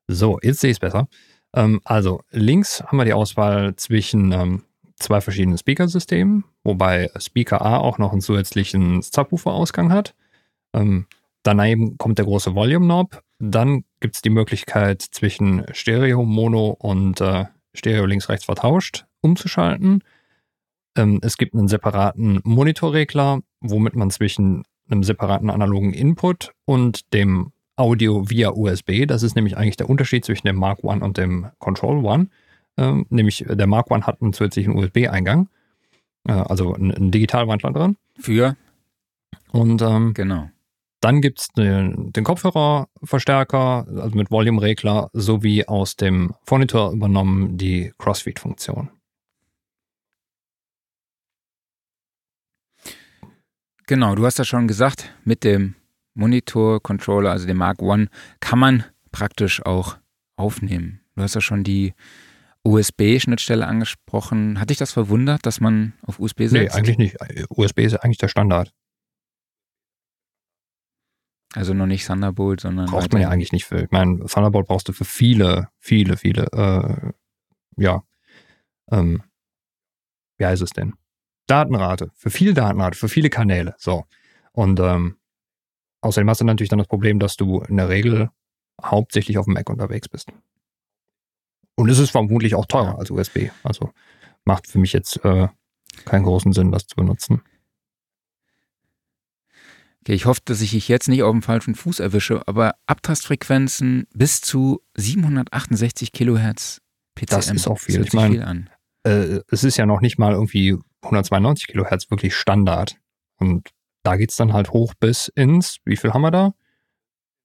So, 0.08 0.40
jetzt 0.42 0.60
sehe 0.60 0.72
ich 0.72 0.76
es 0.76 0.80
besser. 0.80 1.08
Ähm, 1.54 1.82
also 1.84 2.22
links 2.32 2.84
haben 2.84 2.98
wir 2.98 3.06
die 3.06 3.14
Auswahl 3.14 3.76
zwischen 3.76 4.32
ähm, 4.32 4.64
zwei 4.96 5.22
verschiedenen 5.22 5.58
Speaker-Systemen, 5.58 6.44
wobei 6.64 7.10
Speaker 7.18 7.62
A 7.62 7.78
auch 7.78 7.98
noch 7.98 8.12
einen 8.12 8.22
zusätzlichen 8.22 9.02
Subwoofer-Ausgang 9.02 9.92
hat. 9.92 10.16
Ähm, 10.74 11.08
daneben 11.44 11.98
kommt 11.98 12.18
der 12.18 12.26
große 12.26 12.56
Volume-Knob. 12.56 13.22
Dann 13.40 13.84
gibt 14.00 14.16
es 14.16 14.22
die 14.22 14.30
Möglichkeit, 14.30 15.02
zwischen 15.02 15.66
Stereo, 15.72 16.24
Mono 16.24 16.70
und 16.80 17.22
äh, 17.22 17.46
Stereo 17.74 18.06
links-rechts 18.06 18.46
vertauscht 18.46 19.06
umzuschalten. 19.22 20.04
Ähm, 20.96 21.20
es 21.22 21.38
gibt 21.38 21.54
einen 21.54 21.68
separaten 21.68 22.40
Monitorregler, 22.44 23.42
womit 23.62 23.96
man 23.96 24.10
zwischen 24.10 24.64
einem 24.90 25.04
separaten 25.04 25.50
analogen 25.50 25.94
Input 25.94 26.54
und 26.66 27.14
dem 27.14 27.52
Audio 27.78 28.30
via 28.30 28.52
USB. 28.52 29.06
Das 29.08 29.24
ist 29.24 29.36
nämlich 29.36 29.56
eigentlich 29.56 29.78
der 29.78 29.90
Unterschied 29.90 30.26
zwischen 30.26 30.48
dem 30.48 30.58
Mark 30.58 30.80
I 30.84 30.88
und 30.88 31.18
dem 31.18 31.48
Control 31.60 32.04
One. 32.04 32.28
Ähm, 32.78 33.06
nämlich 33.10 33.46
der 33.48 33.68
Mark 33.68 33.88
I 33.92 34.02
hat 34.02 34.22
einen 34.22 34.34
zusätzlichen 34.34 34.76
USB-Eingang, 34.76 35.48
äh, 36.28 36.34
also 36.34 36.74
einen, 36.74 36.92
einen 36.92 37.12
Digitalwandler 37.12 37.72
dran. 37.72 37.98
Für? 38.20 38.58
Und 39.52 39.82
ähm, 39.82 40.14
genau. 40.14 40.50
Dann 41.00 41.22
gibt 41.22 41.40
es 41.40 41.48
den, 41.50 42.12
den, 42.12 42.24
Kopfhörerverstärker, 42.24 43.86
also 43.88 44.16
mit 44.18 44.32
Volume-Regler, 44.32 45.10
sowie 45.14 45.66
aus 45.66 45.96
dem 45.96 46.34
Monitor 46.50 46.92
übernommen 46.92 47.58
die 47.58 47.94
Crossfeed-Funktion. 48.00 48.90
Genau, 53.86 54.16
du 54.16 54.26
hast 54.26 54.38
ja 54.38 54.44
schon 54.44 54.68
gesagt, 54.68 55.14
mit 55.24 55.44
dem 55.44 55.76
Monitor-Controller, 56.18 57.32
also 57.32 57.48
den 57.48 57.58
Mark 57.58 57.82
One, 57.82 58.08
kann 58.40 58.60
man 58.60 58.84
praktisch 59.12 59.66
auch 59.66 59.98
aufnehmen. 60.36 61.02
Du 61.16 61.24
hast 61.24 61.36
ja 61.36 61.42
schon 61.42 61.64
die 61.64 61.94
USB-Schnittstelle 62.64 63.66
angesprochen. 63.66 64.60
Hat 64.60 64.70
dich 64.70 64.78
das 64.78 64.92
verwundert, 64.92 65.46
dass 65.46 65.60
man 65.62 65.94
auf 66.02 66.20
USB 66.20 66.42
setzt? 66.42 66.54
Nee, 66.54 66.70
eigentlich 66.70 66.98
nicht. 66.98 67.18
USB 67.50 67.80
ist 67.80 67.96
eigentlich 67.96 68.18
der 68.18 68.28
Standard. 68.28 68.74
Also 71.54 71.74
noch 71.74 71.86
nicht 71.88 72.06
Thunderbolt, 72.06 72.60
sondern. 72.60 72.88
Braucht 72.88 73.14
man 73.14 73.22
ja 73.22 73.30
eigentlich 73.30 73.54
nicht 73.54 73.66
für. 73.66 73.84
Ich 73.84 73.92
meine, 73.92 74.26
Thunderbolt 74.26 74.68
brauchst 74.68 74.90
du 74.90 74.94
für 74.94 75.06
viele, 75.06 75.70
viele, 75.80 76.18
viele, 76.18 76.44
äh, 76.52 77.14
ja, 77.82 78.04
ähm, 78.92 79.24
wie 80.38 80.46
heißt 80.46 80.62
es 80.62 80.72
denn? 80.72 80.94
Datenrate, 81.48 82.12
für 82.16 82.30
viel 82.30 82.54
Datenrate, 82.54 82.98
für 82.98 83.10
viele 83.10 83.30
Kanäle. 83.30 83.76
So. 83.78 84.06
Und 84.52 84.80
ähm, 84.80 85.18
außerdem 86.08 86.30
hast 86.30 86.42
du 86.42 86.46
natürlich 86.46 86.70
dann 86.70 86.80
das 86.80 86.88
Problem, 86.88 87.20
dass 87.20 87.36
du 87.36 87.62
in 87.62 87.78
der 87.78 87.90
Regel 87.90 88.30
hauptsächlich 88.84 89.38
auf 89.38 89.46
dem 89.46 89.54
Mac 89.54 89.70
unterwegs 89.70 90.10
bist. 90.10 90.32
Und 91.76 91.90
es 91.90 92.00
ist 92.00 92.10
vermutlich 92.10 92.56
auch 92.56 92.66
teurer 92.66 92.98
als 92.98 93.12
USB. 93.12 93.50
Also 93.64 93.92
macht 94.46 94.68
für 94.68 94.80
mich 94.80 94.94
jetzt 94.94 95.24
äh, 95.24 95.48
keinen 96.06 96.24
großen 96.24 96.54
Sinn, 96.54 96.72
das 96.72 96.88
zu 96.88 96.96
benutzen. 96.96 97.42
Okay, 100.02 100.14
ich 100.14 100.26
hoffe, 100.26 100.42
dass 100.46 100.62
ich 100.62 100.72
dich 100.72 100.88
jetzt 100.88 101.10
nicht 101.10 101.22
auf 101.22 101.32
dem 101.32 101.42
falschen 101.42 101.76
Fuß 101.76 102.00
erwische, 102.00 102.48
aber 102.48 102.76
Abtastfrequenzen 102.88 104.08
bis 104.14 104.42
zu 104.42 104.82
768 104.96 106.14
Kilohertz 106.14 106.82
PCM. 107.16 107.26
Das 107.36 107.52
ist 107.52 107.68
auch 107.68 107.80
viel. 107.80 108.02
Ich 108.02 108.14
meine, 108.14 108.34
viel 108.34 108.44
an. 108.44 108.70
Äh, 109.04 109.42
es 109.50 109.64
ist 109.64 109.78
ja 109.78 109.86
noch 109.86 110.02
nicht 110.02 110.18
mal 110.18 110.34
irgendwie 110.34 110.78
192 111.02 111.68
Kilohertz 111.68 112.10
wirklich 112.10 112.36
Standard. 112.36 112.98
Und 113.38 113.70
da 114.08 114.16
geht 114.16 114.32
es 114.32 114.38
dann 114.38 114.54
halt 114.54 114.72
hoch 114.72 114.94
bis 114.98 115.28
ins, 115.28 115.80
wie 115.84 115.98
viel 115.98 116.14
haben 116.14 116.22
wir 116.22 116.32
da? 116.32 116.54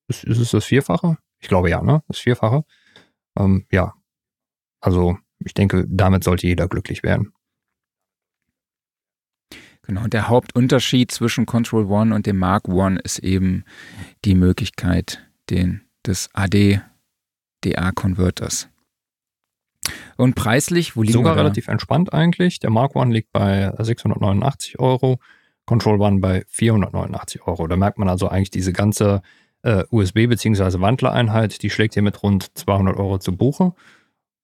Ist, 0.06 0.22
ist 0.22 0.38
es 0.38 0.52
das 0.52 0.64
Vierfache? 0.64 1.18
Ich 1.40 1.48
glaube 1.48 1.68
ja, 1.68 1.82
ne? 1.82 2.04
Das 2.06 2.20
Vierfache. 2.20 2.62
Ähm, 3.36 3.66
ja, 3.72 3.94
also 4.80 5.18
ich 5.44 5.54
denke, 5.54 5.84
damit 5.88 6.22
sollte 6.22 6.46
jeder 6.46 6.68
glücklich 6.68 7.02
werden. 7.02 7.32
Genau, 9.82 10.04
und 10.04 10.12
der 10.12 10.28
Hauptunterschied 10.28 11.10
zwischen 11.10 11.46
Control 11.46 11.86
One 11.86 12.14
und 12.14 12.26
dem 12.26 12.38
Mark 12.38 12.68
One 12.68 13.00
ist 13.00 13.18
eben 13.18 13.64
die 14.24 14.36
Möglichkeit 14.36 15.28
den, 15.50 15.82
des 16.06 16.30
AD-DA-Converters. 16.32 18.68
Und 20.16 20.36
preislich, 20.36 20.94
wo 20.94 21.02
liegen 21.02 21.14
Sogar 21.14 21.34
wir 21.34 21.40
relativ 21.40 21.66
entspannt 21.66 22.12
eigentlich. 22.12 22.60
Der 22.60 22.70
Mark 22.70 22.94
One 22.94 23.12
liegt 23.12 23.32
bei 23.32 23.72
689 23.80 24.78
Euro, 24.78 25.18
Control 25.66 26.00
One 26.00 26.20
bei 26.20 26.44
489 26.48 27.46
Euro. 27.46 27.66
Da 27.66 27.76
merkt 27.76 27.98
man 27.98 28.08
also 28.08 28.28
eigentlich 28.28 28.50
diese 28.50 28.72
ganze 28.72 29.22
äh, 29.62 29.84
USB- 29.90 30.28
bzw. 30.28 30.80
Wandlereinheit, 30.80 31.62
die 31.62 31.70
schlägt 31.70 31.94
hier 31.94 32.02
mit 32.02 32.22
rund 32.22 32.56
200 32.56 32.96
Euro 32.96 33.18
zu 33.18 33.36
Buche 33.36 33.72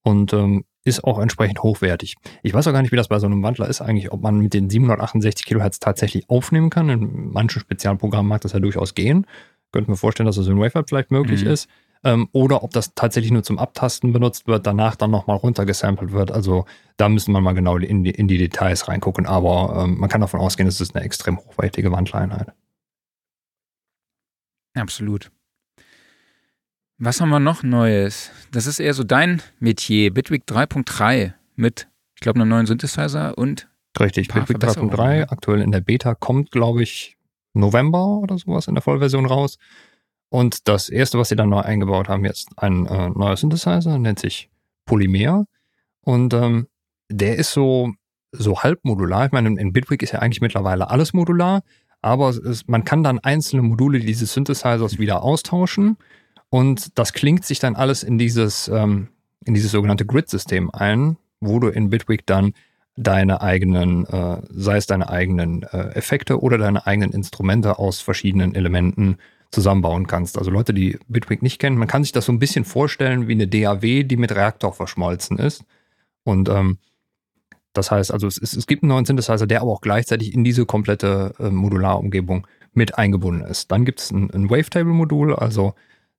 und 0.02 0.32
ähm, 0.32 0.64
ist 0.84 1.04
auch 1.04 1.18
entsprechend 1.18 1.62
hochwertig. 1.62 2.16
Ich 2.42 2.54
weiß 2.54 2.66
auch 2.66 2.72
gar 2.72 2.82
nicht, 2.82 2.92
wie 2.92 2.96
das 2.96 3.08
bei 3.08 3.18
so 3.18 3.26
einem 3.26 3.42
Wandler 3.42 3.68
ist 3.68 3.80
eigentlich, 3.80 4.10
ob 4.12 4.22
man 4.22 4.38
mit 4.38 4.54
den 4.54 4.70
768 4.70 5.44
Kilohertz 5.44 5.80
tatsächlich 5.80 6.28
aufnehmen 6.30 6.70
kann. 6.70 6.88
In 6.88 7.30
manchen 7.30 7.60
Spezialprogrammen 7.60 8.28
mag 8.28 8.40
das 8.40 8.52
ja 8.52 8.60
durchaus 8.60 8.94
gehen. 8.94 9.26
Könnte 9.70 9.90
mir 9.90 9.96
vorstellen, 9.96 10.26
dass 10.26 10.36
das 10.36 10.46
in 10.46 10.58
Wafer 10.58 10.84
vielleicht 10.88 11.10
möglich 11.10 11.44
mhm. 11.44 11.50
ist. 11.50 11.68
Ähm, 12.04 12.28
oder 12.32 12.62
ob 12.62 12.70
das 12.72 12.94
tatsächlich 12.94 13.32
nur 13.32 13.42
zum 13.42 13.58
Abtasten 13.58 14.12
benutzt 14.12 14.46
wird, 14.46 14.66
danach 14.66 14.96
dann 14.96 15.10
nochmal 15.10 15.36
runtergesampelt 15.36 16.12
wird. 16.12 16.30
Also 16.30 16.64
da 16.96 17.08
müssen 17.08 17.32
wir 17.32 17.40
mal 17.40 17.54
genau 17.54 17.76
in 17.76 18.04
die, 18.04 18.10
in 18.10 18.28
die 18.28 18.38
Details 18.38 18.88
reingucken. 18.88 19.26
Aber 19.26 19.84
ähm, 19.84 19.98
man 19.98 20.08
kann 20.08 20.20
davon 20.20 20.40
ausgehen, 20.40 20.68
es 20.68 20.80
ist 20.80 20.94
eine 20.94 21.04
extrem 21.04 21.38
hochwertige 21.38 21.90
Wandlereinheit. 21.90 22.52
Absolut. 24.74 25.30
Was 26.98 27.20
haben 27.20 27.30
wir 27.30 27.40
noch 27.40 27.62
Neues? 27.62 28.30
Das 28.50 28.66
ist 28.66 28.80
eher 28.80 28.94
so 28.94 29.04
dein 29.04 29.42
Metier. 29.60 30.12
Bitwig 30.12 30.44
3.3 30.48 31.32
mit, 31.54 31.88
ich 32.16 32.20
glaube, 32.20 32.40
einem 32.40 32.48
neuen 32.48 32.66
Synthesizer 32.66 33.38
und. 33.38 33.68
Richtig, 33.98 34.28
Bitwig 34.28 34.58
3.3, 34.58 35.28
aktuell 35.28 35.60
in 35.60 35.72
der 35.72 35.80
Beta, 35.80 36.14
kommt, 36.14 36.50
glaube 36.50 36.82
ich, 36.82 37.16
November 37.52 38.18
oder 38.18 38.38
sowas 38.38 38.68
in 38.68 38.74
der 38.74 38.82
Vollversion 38.82 39.26
raus. 39.26 39.58
Und 40.30 40.68
das 40.68 40.88
erste, 40.88 41.18
was 41.18 41.30
sie 41.30 41.36
dann 41.36 41.48
neu 41.48 41.60
eingebaut 41.60 42.08
haben, 42.08 42.24
jetzt 42.24 42.50
ein 42.56 42.86
äh, 42.86 43.08
neuer 43.10 43.36
Synthesizer, 43.36 43.98
nennt 43.98 44.18
sich 44.18 44.50
Polymer. 44.84 45.46
Und 46.02 46.34
ähm, 46.34 46.66
der 47.10 47.36
ist 47.36 47.52
so, 47.52 47.92
so 48.32 48.62
halb 48.62 48.84
modular. 48.84 49.26
Ich 49.26 49.32
meine, 49.32 49.48
in 49.60 49.72
Bitwig 49.72 50.02
ist 50.02 50.12
ja 50.12 50.18
eigentlich 50.18 50.40
mittlerweile 50.40 50.90
alles 50.90 51.12
modular, 51.12 51.62
aber 52.02 52.30
ist, 52.30 52.68
man 52.68 52.84
kann 52.84 53.02
dann 53.02 53.18
einzelne 53.18 53.62
Module 53.62 54.00
dieses 54.00 54.32
Synthesizers 54.32 54.98
wieder 54.98 55.22
austauschen 55.22 55.96
und 56.50 56.98
das 56.98 57.12
klingt 57.12 57.44
sich 57.44 57.58
dann 57.58 57.76
alles 57.76 58.02
in 58.02 58.18
dieses, 58.18 58.68
ähm, 58.68 59.08
in 59.44 59.54
dieses 59.54 59.72
sogenannte 59.72 60.06
Grid-System 60.06 60.70
ein, 60.70 61.16
wo 61.40 61.58
du 61.58 61.68
in 61.68 61.90
Bitwig 61.90 62.26
dann 62.26 62.52
deine 62.96 63.40
eigenen, 63.40 64.06
äh, 64.06 64.42
sei 64.50 64.76
es 64.76 64.86
deine 64.86 65.08
eigenen 65.08 65.62
äh, 65.62 65.90
Effekte 65.94 66.40
oder 66.40 66.58
deine 66.58 66.86
eigenen 66.86 67.12
Instrumente 67.12 67.78
aus 67.78 68.00
verschiedenen 68.00 68.54
Elementen 68.54 69.18
zusammenbauen 69.50 70.06
kannst. 70.06 70.38
Also 70.38 70.50
Leute, 70.50 70.74
die 70.74 70.98
Bitwig 71.08 71.42
nicht 71.42 71.58
kennen, 71.58 71.78
man 71.78 71.88
kann 71.88 72.02
sich 72.02 72.12
das 72.12 72.26
so 72.26 72.32
ein 72.32 72.38
bisschen 72.38 72.64
vorstellen 72.64 73.28
wie 73.28 73.32
eine 73.32 73.48
DAW, 73.48 74.04
die 74.04 74.16
mit 74.16 74.32
Reaktor 74.32 74.72
verschmolzen 74.72 75.38
ist. 75.38 75.64
Und 76.24 76.48
ähm, 76.48 76.78
das 77.72 77.90
heißt, 77.90 78.12
also 78.12 78.26
es, 78.26 78.38
es, 78.38 78.66
gibt 78.66 78.82
einen 78.82 78.90
neuen 78.90 79.04
Synthesizer, 79.04 79.46
der 79.46 79.62
aber 79.62 79.70
auch 79.70 79.80
gleichzeitig 79.80 80.34
in 80.34 80.44
diese 80.44 80.66
komplette 80.66 81.34
äh, 81.38 81.50
Modularumgebung 81.50 82.46
mit 82.72 82.98
eingebunden 82.98 83.46
ist. 83.46 83.70
Dann 83.72 83.84
gibt 83.84 84.00
es 84.00 84.10
ein, 84.10 84.30
ein 84.30 84.50
Wavetable-Modul, 84.50 85.34
also 85.34 85.74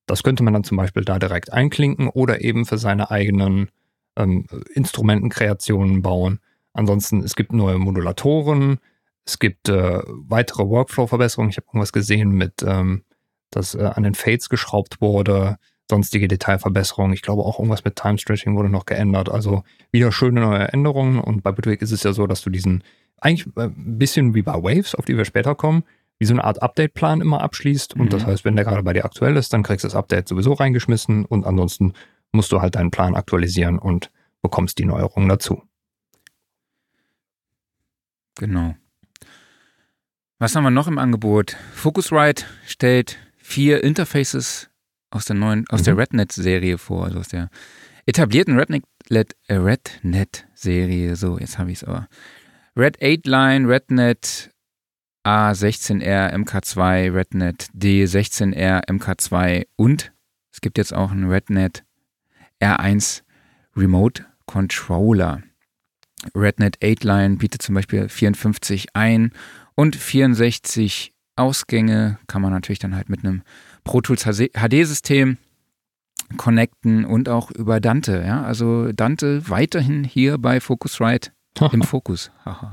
das 0.06 0.22
könnte 0.24 0.42
man 0.42 0.52
dann 0.52 0.64
zum 0.64 0.76
Beispiel 0.76 1.04
da 1.04 1.18
direkt 1.18 1.52
einklinken 1.52 2.08
oder 2.08 2.40
eben 2.40 2.66
für 2.66 2.78
seine 2.78 3.10
eigenen 3.10 3.68
ähm, 4.16 4.46
Instrumentenkreationen 4.74 6.02
bauen. 6.02 6.40
Ansonsten, 6.72 7.22
es 7.22 7.36
gibt 7.36 7.52
neue 7.52 7.78
Modulatoren, 7.78 8.78
es 9.24 9.38
gibt 9.38 9.68
äh, 9.68 10.00
weitere 10.06 10.64
Workflow-Verbesserungen. 10.64 11.50
Ich 11.50 11.56
habe 11.56 11.66
irgendwas 11.68 11.92
gesehen 11.92 12.30
mit, 12.32 12.64
ähm, 12.66 13.04
dass 13.50 13.74
äh, 13.74 13.82
an 13.82 14.02
den 14.02 14.14
Fades 14.14 14.48
geschraubt 14.48 15.00
wurde, 15.00 15.56
sonstige 15.88 16.28
Detailverbesserungen. 16.28 17.12
Ich 17.12 17.22
glaube 17.22 17.42
auch 17.42 17.58
irgendwas 17.58 17.84
mit 17.84 17.96
Time 17.96 18.18
Stretching 18.18 18.56
wurde 18.56 18.70
noch 18.70 18.86
geändert. 18.86 19.28
Also 19.28 19.64
wieder 19.90 20.12
schöne 20.12 20.40
neue 20.40 20.68
Änderungen. 20.72 21.20
Und 21.20 21.42
bei 21.42 21.52
Bitwig 21.52 21.82
ist 21.82 21.92
es 21.92 22.02
ja 22.02 22.12
so, 22.12 22.26
dass 22.26 22.42
du 22.42 22.50
diesen 22.50 22.82
eigentlich 23.20 23.46
äh, 23.56 23.64
ein 23.64 23.98
bisschen 23.98 24.34
wie 24.34 24.42
bei 24.42 24.54
Waves, 24.54 24.94
auf 24.94 25.04
die 25.04 25.16
wir 25.16 25.24
später 25.24 25.54
kommen, 25.54 25.84
wie 26.18 26.26
so 26.26 26.34
eine 26.34 26.44
Art 26.44 26.62
Update-Plan 26.62 27.20
immer 27.20 27.42
abschließt. 27.42 27.94
Und 27.94 28.06
mhm. 28.06 28.08
das 28.10 28.26
heißt, 28.26 28.44
wenn 28.44 28.56
der 28.56 28.64
gerade 28.64 28.82
bei 28.82 28.92
dir 28.92 29.04
aktuell 29.04 29.36
ist, 29.36 29.52
dann 29.52 29.62
kriegst 29.62 29.84
du 29.84 29.88
das 29.88 29.96
Update 29.96 30.28
sowieso 30.28 30.52
reingeschmissen 30.52 31.24
und 31.24 31.46
ansonsten 31.46 31.92
musst 32.32 32.52
du 32.52 32.60
halt 32.60 32.76
deinen 32.76 32.90
Plan 32.90 33.14
aktualisieren 33.14 33.78
und 33.78 34.10
bekommst 34.42 34.78
die 34.78 34.84
Neuerungen 34.84 35.28
dazu. 35.28 35.62
Genau. 38.36 38.74
Was 40.38 40.54
haben 40.54 40.64
wir 40.64 40.70
noch 40.70 40.88
im 40.88 40.98
Angebot? 40.98 41.56
Focusrite 41.74 42.44
stellt 42.64 43.18
vier 43.50 43.82
Interfaces 43.82 44.70
aus 45.10 45.24
der 45.24 45.36
neuen, 45.36 45.66
aus 45.68 45.80
mhm. 45.80 45.84
der 45.84 45.98
RedNet-Serie 45.98 46.78
vor, 46.78 47.06
also 47.06 47.18
aus 47.18 47.28
der 47.28 47.50
etablierten 48.06 48.58
RedNet-Serie. 48.58 51.10
Red 51.10 51.18
so, 51.18 51.38
jetzt 51.38 51.58
habe 51.58 51.70
ich 51.70 51.78
es 51.78 51.84
aber. 51.84 52.08
Red 52.76 53.02
8 53.02 53.26
Line, 53.26 53.68
RedNet 53.68 54.50
A16R 55.26 56.32
MK2 56.32 57.12
RedNet 57.12 57.68
D16R 57.76 58.88
MK2 58.88 59.66
und 59.76 60.12
es 60.52 60.60
gibt 60.60 60.78
jetzt 60.78 60.94
auch 60.94 61.10
einen 61.10 61.30
RedNet 61.30 61.84
R1 62.60 63.22
Remote 63.76 64.24
Controller. 64.46 65.42
RedNet 66.34 66.78
8-Line 66.78 67.36
bietet 67.36 67.62
zum 67.62 67.74
Beispiel 67.74 68.08
54 68.08 68.94
ein 68.94 69.32
und 69.74 69.96
64 69.96 71.12
Ausgänge. 71.40 72.18
Kann 72.26 72.42
man 72.42 72.52
natürlich 72.52 72.78
dann 72.78 72.94
halt 72.94 73.08
mit 73.08 73.24
einem 73.24 73.42
Pro 73.84 74.00
Tools 74.00 74.24
HD-System 74.24 75.38
connecten 76.36 77.04
und 77.04 77.28
auch 77.28 77.50
über 77.50 77.80
Dante. 77.80 78.22
Ja? 78.24 78.42
Also 78.42 78.92
Dante 78.92 79.48
weiterhin 79.48 80.04
hier 80.04 80.38
bei 80.38 80.60
Focusrite 80.60 81.32
im 81.72 81.82
Fokus. 81.82 82.30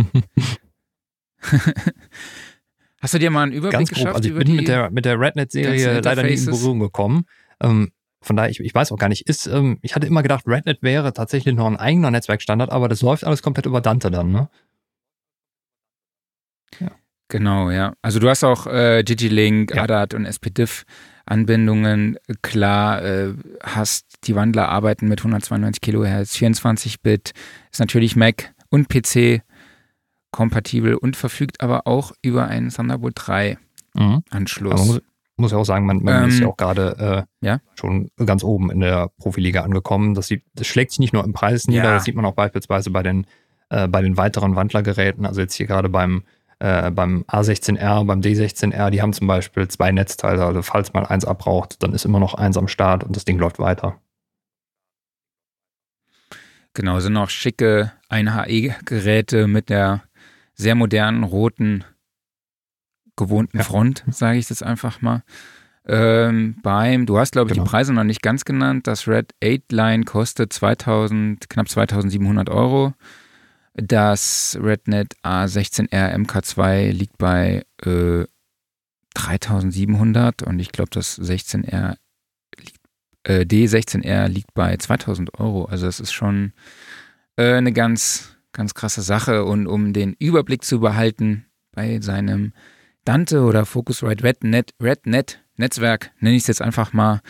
Hast 3.00 3.14
du 3.14 3.20
dir 3.20 3.30
mal 3.30 3.44
einen 3.44 3.54
Überblick 3.54 3.80
Ganz 3.80 3.90
grob. 3.90 3.98
geschafft? 3.98 4.16
Also 4.18 4.30
ich 4.30 4.36
bin 4.36 4.56
mit 4.56 4.68
der, 4.68 4.90
mit 4.92 5.06
der 5.06 5.20
RedNet-Serie 5.20 6.02
leider 6.02 6.24
nicht 6.24 6.40
in 6.40 6.52
Berührung 6.52 6.80
gekommen. 6.80 7.26
Ähm, 7.62 7.92
von 8.22 8.36
daher, 8.36 8.50
ich, 8.50 8.60
ich 8.60 8.74
weiß 8.74 8.92
auch 8.92 8.98
gar 8.98 9.10
nicht, 9.10 9.30
ist, 9.30 9.46
ähm, 9.48 9.78
ich 9.82 9.96
hatte 9.96 10.08
immer 10.08 10.24
gedacht, 10.24 10.46
RedNet 10.48 10.82
wäre 10.82 11.14
tatsächlich 11.14 11.56
noch 11.56 11.68
ein 11.68 11.78
eigener 11.78 12.10
Netzwerkstandard, 12.12 12.72
aber 12.72 12.90
das 12.90 13.02
läuft 13.02 13.24
alles 13.24 13.44
komplett 13.44 13.68
über 13.68 13.82
Dante 13.82 14.10
dann, 14.10 14.32
ne? 14.32 14.50
Genau, 17.30 17.72
ja. 17.72 17.94
Also 18.02 18.20
du 18.20 18.30
hast 18.30 18.44
auch 18.44 18.68
äh, 18.68 19.04
Digilink, 19.04 19.76
ja. 19.76 19.84
ADAT 19.84 20.14
und 20.14 20.26
SPDIF 20.26 20.86
Anbindungen. 21.28 22.18
Klar, 22.42 23.04
äh, 23.04 23.34
hast 23.62 24.06
die 24.24 24.36
Wandler 24.36 24.70
arbeiten 24.70 25.08
mit 25.08 25.20
192 25.20 25.82
Kilohertz, 25.82 26.36
24-Bit, 26.36 27.34
ist 27.72 27.80
natürlich 27.80 28.16
Mac 28.16 28.54
und 28.70 28.88
PC 28.90 29.42
kompatibel 30.32 30.96
und 30.96 31.16
verfügt 31.16 31.62
aber 31.62 31.88
auch 31.88 32.12
über 32.22 32.48
einen 32.48 32.70
Thunderbolt 32.70 33.16
3 33.18 33.58
mhm. 33.94 34.24
Anschluss. 34.30 35.02
muss 35.38 35.52
ja 35.52 35.58
auch 35.58 35.66
sagen, 35.66 35.86
man, 35.86 36.04
man 36.04 36.24
ähm, 36.24 36.30
ist 36.30 36.40
ja 36.40 36.48
auch 36.48 36.58
gerade 36.58 37.26
äh, 37.42 37.46
ja? 37.46 37.60
schon 37.76 38.10
ganz 38.26 38.44
oben 38.44 38.72
in 38.72 38.80
der 38.80 39.10
Profiliga 39.18 39.62
angekommen. 39.62 40.14
Das, 40.16 40.28
sieht, 40.28 40.44
das 40.56 40.68
schlägt 40.68 40.92
sich 40.92 41.00
nicht 41.00 41.14
nur 41.14 41.24
im 41.24 41.34
Preis 41.34 41.68
nieder, 41.68 41.84
ja. 41.84 41.94
das 41.94 42.06
sieht 42.06 42.16
man 42.16 42.26
auch 42.26 42.34
beispielsweise 42.34 42.90
bei 42.90 43.04
den, 43.04 43.26
äh, 43.70 43.88
bei 43.88 44.02
den 44.02 44.18
weiteren 44.18 44.56
Wandlergeräten. 44.56 45.26
Also 45.26 45.42
jetzt 45.42 45.54
hier 45.54 45.68
gerade 45.68 45.90
beim, 45.90 46.24
äh, 46.60 46.90
beim 46.92 47.24
A16R, 47.28 48.06
beim 48.06 48.22
D16R, 48.22 48.90
die 48.90 49.02
haben 49.02 49.14
zum 49.14 49.28
Beispiel 49.28 49.68
zwei 49.68 49.92
Netzteile. 49.92 50.44
Also 50.46 50.62
falls 50.62 50.94
mal 50.94 51.06
eins 51.06 51.26
abbraucht, 51.26 51.84
dann 51.84 51.94
ist 51.94 52.06
immer 52.06 52.20
noch 52.20 52.34
eins 52.34 52.58
am 52.58 52.68
Start 52.68 53.04
und 53.04 53.16
das 53.16 53.26
Ding 53.26 53.38
läuft 53.38 53.60
weiter. 53.60 54.00
Genau, 56.74 57.00
sind 57.00 57.14
noch 57.14 57.30
schicke 57.30 57.92
1HE-Geräte 58.10 59.48
mit 59.48 59.70
der 59.70 60.04
sehr 60.54 60.76
modernen 60.76 61.24
roten 61.24 61.84
gewohnten 63.16 63.58
ja. 63.58 63.64
Front, 63.64 64.04
sage 64.12 64.38
ich 64.38 64.50
jetzt 64.50 64.64
einfach 64.64 65.02
mal. 65.02 65.24
Ähm, 65.88 66.58
beim, 66.62 67.06
du 67.06 67.18
hast 67.18 67.32
glaube 67.32 67.50
ich 67.50 67.54
genau. 67.54 67.64
die 67.64 67.70
Preise 67.70 67.94
noch 67.94 68.04
nicht 68.04 68.22
ganz 68.22 68.46
genannt. 68.46 68.88
Das 68.88 69.08
Red 69.08 69.34
8 69.44 69.72
Line 69.72 70.04
kostet 70.04 70.54
2000, 70.54 71.50
knapp 71.50 71.70
2700 71.70 72.50
Euro. 72.50 72.94
Das 73.78 74.58
RedNet 74.60 75.14
A16R 75.24 76.16
MK2 76.16 76.92
liegt 76.92 77.18
bei 77.20 77.64
äh, 77.84 78.26
3700 79.14 80.44
und 80.44 80.60
ich 80.60 80.72
glaube 80.72 80.90
das 80.92 81.20
16R 81.20 81.96
liegt, 82.58 82.78
äh, 83.24 83.42
D16R 83.42 84.28
liegt 84.28 84.54
bei 84.56 84.76
2000 84.76 85.40
Euro. 85.40 85.66
Also 85.66 85.86
das 85.86 86.00
ist 86.00 86.12
schon 86.12 86.54
äh, 87.36 87.54
eine 87.54 87.72
ganz, 87.72 88.36
ganz 88.52 88.74
krasse 88.74 89.04
Sache 89.04 89.46
und 89.46 89.68
um 89.68 89.94
den 89.94 90.14
Überblick 90.14 90.64
zu 90.64 90.80
behalten 90.80 91.46
bei 91.72 92.02
seinem 92.02 92.54
Dante 93.06 93.42
oder 93.42 93.66
Focusrite 93.66 94.24
RedNet, 94.24 94.74
RedNet 94.82 95.44
Netzwerk, 95.56 96.12
nenne 96.20 96.36
ich 96.36 96.44
es 96.44 96.48
jetzt 96.48 96.62
einfach 96.62 96.94
mal, 96.94 97.22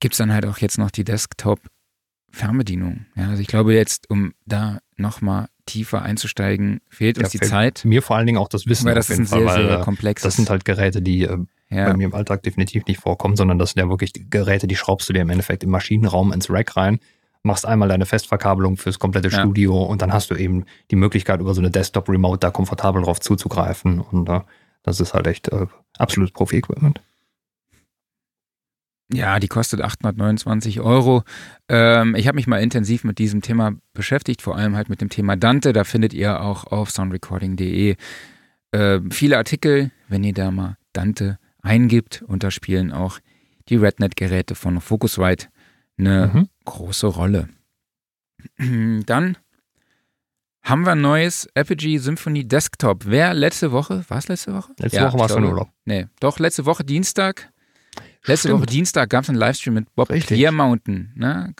gibt 0.00 0.14
es 0.14 0.18
dann 0.18 0.32
halt 0.32 0.46
auch 0.46 0.58
jetzt 0.58 0.78
noch 0.78 0.90
die 0.90 1.04
Desktop-Fernbedienung. 1.04 3.06
Ja, 3.16 3.30
also 3.30 3.42
ich 3.42 3.48
glaube 3.48 3.74
jetzt, 3.74 4.10
um 4.10 4.34
da 4.46 4.80
nochmal 4.96 5.48
tiefer 5.68 6.02
einzusteigen, 6.02 6.80
fehlt 6.88 7.16
ja, 7.16 7.24
uns 7.24 7.32
die 7.32 7.40
Zeit. 7.40 7.84
Mir 7.84 8.02
vor 8.02 8.16
allen 8.16 8.26
Dingen 8.26 8.38
auch 8.38 8.48
das 8.48 8.66
Wissen. 8.66 8.86
Weil 8.86 8.94
das 8.94 9.10
ist 9.10 9.18
ein 9.18 9.26
Fall, 9.26 9.48
sehr, 9.48 9.68
sehr 9.68 9.80
äh, 9.80 9.82
komplex. 9.82 10.22
Das 10.22 10.36
sind 10.36 10.50
halt 10.50 10.64
Geräte, 10.64 11.02
die 11.02 11.22
äh, 11.22 11.38
ja. 11.70 11.86
bei 11.86 11.96
mir 11.96 12.06
im 12.06 12.14
Alltag 12.14 12.42
definitiv 12.42 12.86
nicht 12.86 13.00
vorkommen, 13.00 13.36
sondern 13.36 13.58
das 13.58 13.70
sind 13.70 13.82
ja 13.82 13.88
wirklich 13.88 14.12
Geräte, 14.30 14.66
die 14.66 14.76
schraubst 14.76 15.08
du 15.08 15.12
dir 15.12 15.22
im 15.22 15.30
Endeffekt 15.30 15.62
im 15.62 15.70
Maschinenraum 15.70 16.32
ins 16.32 16.50
Rack 16.50 16.76
rein, 16.76 16.98
machst 17.42 17.66
einmal 17.66 17.88
deine 17.88 18.06
Festverkabelung 18.06 18.76
fürs 18.76 18.98
komplette 18.98 19.28
ja. 19.28 19.40
Studio 19.40 19.82
und 19.82 20.02
dann 20.02 20.12
hast 20.12 20.30
du 20.30 20.34
eben 20.34 20.64
die 20.90 20.96
Möglichkeit, 20.96 21.40
über 21.40 21.54
so 21.54 21.60
eine 21.60 21.70
Desktop-Remote 21.70 22.38
da 22.38 22.50
komfortabel 22.50 23.02
drauf 23.02 23.20
zuzugreifen 23.20 24.00
und 24.00 24.28
äh, 24.28 24.40
das 24.82 25.00
ist 25.00 25.14
halt 25.14 25.26
echt 25.26 25.48
äh, 25.48 25.66
absolutes 25.98 26.32
Profi-Equipment. 26.32 27.00
Ja, 29.12 29.40
die 29.40 29.48
kostet 29.48 29.80
829 29.80 30.80
Euro. 30.80 31.22
Ähm, 31.68 32.14
ich 32.14 32.26
habe 32.26 32.36
mich 32.36 32.46
mal 32.46 32.62
intensiv 32.62 33.04
mit 33.04 33.18
diesem 33.18 33.40
Thema 33.40 33.72
beschäftigt, 33.94 34.42
vor 34.42 34.56
allem 34.56 34.76
halt 34.76 34.90
mit 34.90 35.00
dem 35.00 35.08
Thema 35.08 35.36
Dante. 35.36 35.72
Da 35.72 35.84
findet 35.84 36.12
ihr 36.12 36.42
auch 36.42 36.64
auf 36.64 36.90
soundrecording.de 36.90 37.96
äh, 38.72 39.00
viele 39.10 39.38
Artikel, 39.38 39.90
wenn 40.08 40.24
ihr 40.24 40.34
da 40.34 40.50
mal 40.50 40.76
Dante 40.92 41.38
eingibt. 41.62 42.22
Und 42.26 42.42
da 42.42 42.50
spielen 42.50 42.92
auch 42.92 43.18
die 43.70 43.76
RedNet-Geräte 43.76 44.54
von 44.54 44.80
Focusrite 44.80 45.46
eine 45.98 46.30
mhm. 46.32 46.48
große 46.66 47.06
Rolle. 47.06 47.48
Dann 48.58 49.38
haben 50.62 50.84
wir 50.84 50.92
ein 50.92 51.00
neues 51.00 51.48
Apogee 51.54 51.96
Symphony 51.96 52.46
Desktop. 52.46 53.04
Wer 53.06 53.32
letzte 53.32 53.72
Woche, 53.72 54.04
war 54.08 54.18
es 54.18 54.28
letzte 54.28 54.52
Woche? 54.52 54.72
Letzte 54.78 54.98
ja, 54.98 55.08
Woche 55.08 55.18
war 55.18 55.26
es 55.26 55.32
von 55.32 55.44
Urlaub. 55.44 55.70
Nee, 55.86 56.08
doch, 56.20 56.38
letzte 56.38 56.66
Woche 56.66 56.84
Dienstag. 56.84 57.50
Letzte 58.28 58.48
Stimmt. 58.48 58.60
Woche 58.60 58.66
Dienstag 58.66 59.10
gab 59.10 59.24
es 59.24 59.30
einen 59.30 59.38
Livestream 59.38 59.74
mit 59.74 59.94
Bob 59.94 60.10
Richtig. 60.10 60.36
Clear 60.36 60.52
Mountain, 60.52 61.12
ne, 61.16 61.54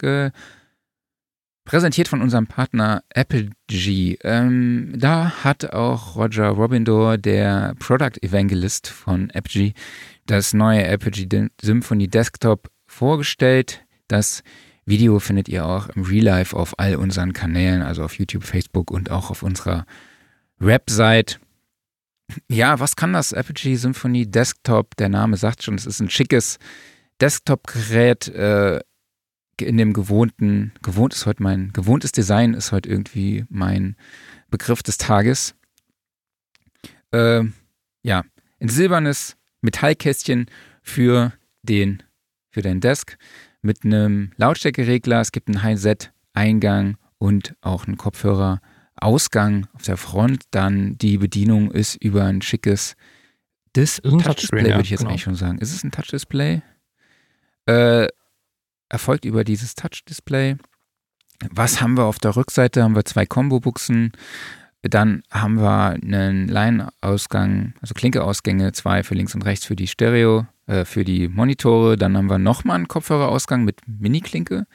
präsentiert 1.68 2.08
von 2.08 2.22
unserem 2.22 2.46
Partner 2.46 3.02
Apogee. 3.14 4.18
Ähm, 4.22 4.94
da 4.96 5.44
hat 5.44 5.70
auch 5.72 6.16
Roger 6.16 6.48
Robindor, 6.48 7.18
der 7.18 7.74
Product 7.78 8.22
Evangelist 8.22 8.88
von 8.88 9.30
Apogee, 9.34 9.74
das 10.24 10.54
neue 10.54 10.88
Apogee 10.90 11.28
Symphony 11.60 12.08
Desktop 12.08 12.70
vorgestellt. 12.86 13.82
Das 14.08 14.42
Video 14.86 15.18
findet 15.18 15.48
ihr 15.50 15.66
auch 15.66 15.90
im 15.90 16.04
Real 16.04 16.24
Life 16.24 16.56
auf 16.56 16.78
all 16.78 16.96
unseren 16.96 17.34
Kanälen, 17.34 17.82
also 17.82 18.02
auf 18.02 18.18
YouTube, 18.18 18.44
Facebook 18.44 18.90
und 18.90 19.10
auch 19.10 19.30
auf 19.30 19.42
unserer 19.42 19.84
Website. 20.58 21.38
Ja, 22.48 22.78
was 22.78 22.96
kann 22.96 23.12
das 23.12 23.32
Apogee 23.32 23.76
Symphony 23.76 24.30
Desktop? 24.30 24.96
Der 24.96 25.08
Name 25.08 25.36
sagt 25.36 25.62
schon, 25.62 25.74
es 25.74 25.86
ist 25.86 26.00
ein 26.00 26.10
schickes 26.10 26.58
Desktop-Gerät 27.20 28.28
äh, 28.28 28.80
in 29.60 29.76
dem 29.76 29.92
gewohnten, 29.92 30.72
gewohnt 30.82 31.14
ist 31.14 31.26
heute 31.26 31.42
mein, 31.42 31.72
gewohntes 31.72 32.12
Design 32.12 32.54
ist 32.54 32.70
heute 32.70 32.88
irgendwie 32.88 33.44
mein 33.48 33.96
Begriff 34.50 34.82
des 34.82 34.98
Tages. 34.98 35.54
Äh, 37.10 37.44
ja, 38.02 38.24
ein 38.60 38.68
silbernes 38.68 39.36
Metallkästchen 39.60 40.46
für 40.82 41.32
den, 41.62 42.02
für 42.50 42.62
dein 42.62 42.80
Desk 42.80 43.16
mit 43.62 43.84
einem 43.84 44.32
Lautstärkeregler. 44.36 45.20
Es 45.20 45.32
gibt 45.32 45.48
einen 45.48 45.62
High-Set-Eingang 45.62 46.96
und 47.18 47.56
auch 47.60 47.86
einen 47.86 47.96
Kopfhörer-Ausgang 48.98 49.66
auf 49.74 49.82
der 49.82 49.96
Front. 49.96 50.44
Dann 50.50 50.96
die 50.98 51.18
Bedienung 51.18 51.70
ist 51.70 51.96
über 51.96 52.24
ein 52.24 52.42
schickes 52.42 52.96
Dis 53.76 54.00
Touch-Display, 54.02 54.64
würde 54.64 54.82
ich 54.82 54.90
jetzt 54.90 55.00
genau. 55.00 55.10
eigentlich 55.10 55.22
schon 55.22 55.34
sagen. 55.34 55.58
Ist 55.58 55.74
es 55.74 55.84
ein 55.84 55.90
Touch-Display? 55.90 56.62
Äh, 57.66 58.08
erfolgt 58.88 59.24
über 59.24 59.44
dieses 59.44 59.74
Touch-Display. 59.74 60.56
Was 61.52 61.80
haben 61.80 61.96
wir 61.96 62.04
auf 62.04 62.18
der 62.18 62.34
Rückseite? 62.34 62.82
Haben 62.82 62.96
wir 62.96 63.04
zwei 63.04 63.26
Combo-Buchsen. 63.26 64.12
Dann 64.82 65.22
haben 65.30 65.60
wir 65.60 65.90
einen 65.90 66.48
Line-Ausgang, 66.48 67.74
also 67.80 67.94
Klinke-Ausgänge, 67.94 68.72
zwei 68.72 69.02
für 69.02 69.14
links 69.14 69.34
und 69.34 69.42
rechts 69.42 69.66
für 69.66 69.76
die 69.76 69.86
Stereo, 69.86 70.46
äh, 70.66 70.84
für 70.84 71.04
die 71.04 71.28
Monitore. 71.28 71.96
Dann 71.96 72.16
haben 72.16 72.30
wir 72.30 72.38
nochmal 72.38 72.76
einen 72.76 72.88
Kopfhörerausgang 72.88 73.64
mit 73.64 73.80
Mini-Klinke. 73.86 74.66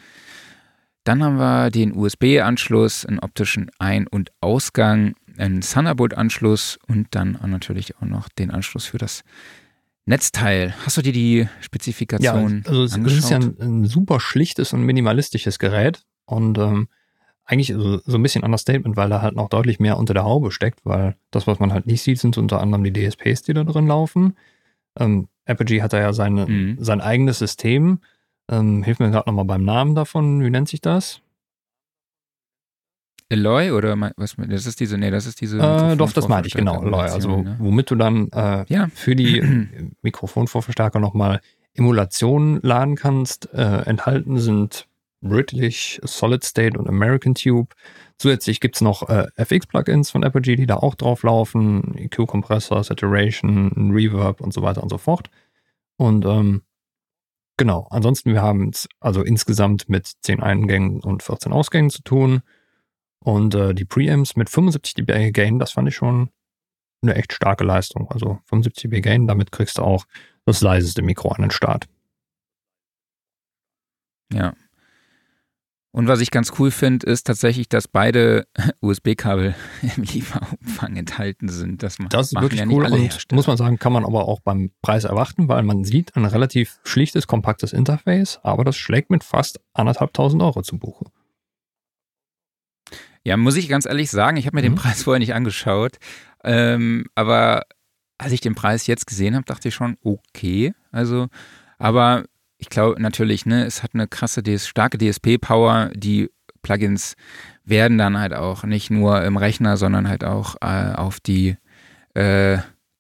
Dann 1.04 1.24
haben 1.24 1.38
wir 1.38 1.70
den 1.70 1.96
USB-Anschluss, 1.96 3.06
einen 3.06 3.20
optischen 3.20 3.70
Ein- 3.78 4.08
und 4.08 4.32
Ausgang, 4.40 5.16
einen 5.38 5.62
Thunderbolt-Anschluss 5.62 6.80
und 6.88 7.08
dann 7.12 7.38
natürlich 7.46 7.98
auch 7.98 8.06
noch 8.06 8.30
den 8.30 8.52
Anschluss 8.52 8.86
für 8.86 8.98
das 8.98 9.24
Netzteil. 10.06 10.74
Hast 10.86 10.98
du 10.98 11.02
dir 11.02 11.14
die 11.14 11.48
Spezifikation 11.62 12.64
ja, 12.64 12.70
also 12.70 12.84
es 12.84 12.94
angeschaut? 12.94 13.20
ist 13.20 13.30
ja 13.30 13.38
ein, 13.38 13.56
ein, 13.60 13.86
super 13.86 14.20
schlichtes 14.20 14.74
und 14.74 14.84
minimalistisches 14.84 15.60
Gerät 15.60 16.04
und 16.26 16.58
ähm, 16.58 16.88
eigentlich 17.46 17.68
so, 17.68 18.00
so 18.06 18.18
ein 18.18 18.24
bisschen 18.24 18.44
Understatement, 18.44 18.96
weil 18.96 19.10
da 19.10 19.22
halt 19.22 19.36
noch 19.36 19.50
deutlich 19.50 19.80
mehr 19.80 19.98
unter 19.98 20.14
der 20.14 20.24
Haube 20.24 20.52
steckt, 20.52 20.80
weil 20.86 21.16
das, 21.32 21.48
was 21.48 21.60
man 21.60 21.74
halt 21.74 21.88
nicht 21.88 22.02
sieht, 22.02 22.20
sind 22.20 22.38
unter 22.38 22.62
anderem 22.62 22.84
die 22.84 22.94
DSPs, 22.94 23.44
die 23.44 23.54
da 23.54 23.64
drin 23.64 23.88
laufen. 23.88 24.36
Ähm, 24.98 25.28
Apogee 25.46 25.82
hat 25.82 25.94
da 25.94 26.00
ja 26.00 26.14
seine, 26.14 26.48
mhm. 26.48 26.78
sein 26.80 27.02
eigenes 27.02 27.40
System. 27.40 28.00
Ähm, 28.54 28.84
hilf 28.84 29.00
mir 29.00 29.10
gerade 29.10 29.30
nochmal 29.30 29.46
beim 29.46 29.64
Namen 29.64 29.96
davon. 29.96 30.44
Wie 30.44 30.50
nennt 30.50 30.70
sich 30.70 30.82
das? 30.82 31.22
Eloy 33.30 33.72
oder 33.72 34.00
was? 34.16 34.36
Das 34.38 34.66
ist 34.68 34.80
diese, 34.80 34.98
nee, 34.98 35.10
das 35.10 35.26
ist 35.26 35.42
diese. 35.42 35.58
Äh, 35.58 35.96
doch, 35.96 36.12
das 36.14 36.28
meinte 36.28 36.48
ich, 36.48 36.54
genau, 36.54 36.84
Eloy. 36.84 37.10
Also, 37.10 37.38
ne? 37.38 37.56
womit 37.60 37.90
du 37.90 37.96
dann 37.96 38.30
äh, 38.32 38.66
ja. 38.68 38.88
für 38.94 39.16
die 39.16 39.42
Mikrofonvorverstärker 40.02 41.00
nochmal 41.00 41.42
Emulationen 41.74 42.60
laden 42.62 42.96
kannst. 42.96 43.52
Äh, 43.54 43.86
enthalten 43.86 44.38
sind 44.38 44.88
British, 45.22 46.00
Solid 46.04 46.44
State 46.44 46.78
und 46.78 46.88
American 46.88 47.34
Tube. 47.34 47.74
Zusätzlich 48.18 48.60
gibt 48.60 48.76
es 48.76 48.82
noch 48.82 49.10
äh, 49.10 49.26
FX-Plugins 49.36 50.12
von 50.12 50.24
Apogee, 50.24 50.56
die 50.56 50.68
da 50.68 50.76
auch 50.76 50.94
drauf 50.94 51.24
laufen. 51.24 51.96
EQ-Kompressor, 51.98 52.84
Saturation, 52.84 53.92
Reverb 53.92 54.42
und 54.42 54.54
so 54.54 54.62
weiter 54.62 54.84
und 54.84 54.90
so 54.90 55.00
fort. 55.00 55.32
Und 55.98 56.26
ähm, 56.26 56.62
genau, 57.58 57.88
ansonsten 57.90 58.34
wir 58.34 58.42
haben 58.42 58.70
es 58.70 58.88
also 59.00 59.24
insgesamt 59.24 59.90
mit 59.90 60.12
10 60.22 60.42
Eingängen 60.42 61.02
und 61.02 61.24
14 61.24 61.52
Ausgängen 61.52 61.90
zu 61.90 62.04
tun. 62.04 62.42
Und 63.20 63.56
äh, 63.56 63.74
die 63.74 63.86
Preamps 63.86 64.36
mit 64.36 64.50
75 64.50 64.96
dB 64.96 65.32
Gain, 65.32 65.60
das 65.60 65.72
fand 65.72 65.88
ich 65.88 65.96
schon 65.96 66.30
eine 67.02 67.16
echt 67.16 67.34
starke 67.34 67.64
Leistung. 67.64 68.10
Also 68.12 68.40
75 68.46 68.84
dB 68.84 69.02
Gain, 69.02 69.28
damit 69.28 69.52
kriegst 69.52 69.78
du 69.78 69.84
auch 69.84 70.06
das 70.46 70.62
leiseste 70.62 71.02
Mikro 71.02 71.30
an 71.30 71.44
den 71.44 71.52
Start. 71.52 71.88
Ja, 74.32 74.54
und 75.96 76.08
was 76.08 76.22
ich 76.22 76.32
ganz 76.32 76.54
cool 76.58 76.72
finde, 76.72 77.06
ist 77.06 77.28
tatsächlich, 77.28 77.70
dass 77.70 77.88
beide 77.88 78.48
USB-Kabel 78.82 79.54
im 79.96 80.04
Lieferumfang 80.04 80.96
enthalten 80.96 81.50
sind. 81.50 81.84
Das, 81.84 81.98
das 82.10 82.32
ist 82.32 82.42
wirklich 82.42 82.62
ja 82.62 82.68
cool 82.68 82.86
und 82.86 83.32
muss 83.32 83.46
man 83.46 83.58
sagen, 83.58 83.78
kann 83.78 83.94
man 83.94 84.04
aber 84.04 84.28
auch 84.28 84.40
beim 84.40 84.72
Preis 84.82 85.04
erwarten, 85.04 85.48
weil 85.48 85.62
man 85.62 85.84
sieht 85.84 86.16
ein 86.16 86.26
relativ 86.26 86.80
schlichtes, 86.84 87.28
kompaktes 87.28 87.74
Interface, 87.74 88.40
aber 88.42 88.64
das 88.64 88.76
schlägt 88.76 89.12
mit 89.12 89.24
fast 89.24 89.60
anderthalbtausend 89.74 90.42
Euro 90.42 90.64
zu 90.64 90.80
Buche. 90.80 91.06
Ja, 93.24 93.38
muss 93.38 93.56
ich 93.56 93.70
ganz 93.70 93.86
ehrlich 93.86 94.10
sagen, 94.10 94.38
ich 94.38 94.48
habe 94.48 94.56
mir 94.56 94.64
mhm. 94.64 94.74
den 94.74 94.76
Preis 94.76 95.04
vorher 95.04 95.20
nicht 95.20 95.36
angeschaut, 95.36 96.00
ähm, 96.44 97.06
aber 97.14 97.68
als 98.18 98.32
ich 98.32 98.42
den 98.42 98.56
Preis 98.56 98.88
jetzt 98.88 99.06
gesehen 99.06 99.36
habe, 99.36 99.46
dachte 99.46 99.68
ich 99.68 99.76
schon, 99.76 99.98
okay. 100.04 100.74
Also, 100.92 101.28
aber 101.78 102.26
ich 102.64 102.70
glaube 102.70 103.02
natürlich, 103.02 103.46
ne, 103.46 103.66
es 103.66 103.84
hat 103.84 103.92
eine 103.94 104.08
krasse, 104.08 104.42
starke 104.58 104.98
DSP-Power. 104.98 105.92
Die 105.94 106.30
Plugins 106.62 107.18
werden 107.66 107.98
dann 107.98 108.18
halt 108.18 108.34
auch 108.34 108.64
nicht 108.64 108.90
nur 108.90 109.22
im 109.22 109.36
Rechner, 109.36 109.76
sondern 109.76 110.08
halt 110.08 110.24
auch 110.24 110.56
äh, 110.62 110.94
auf 110.94 111.20
die 111.20 111.58
äh, 112.14 112.60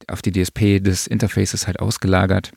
auf 0.10 0.22
die 0.22 0.34
DSP 0.34 0.84
des 0.84 1.08
Interfaces 1.08 1.66
halt 1.66 1.80
ausgelagert. 1.80 2.52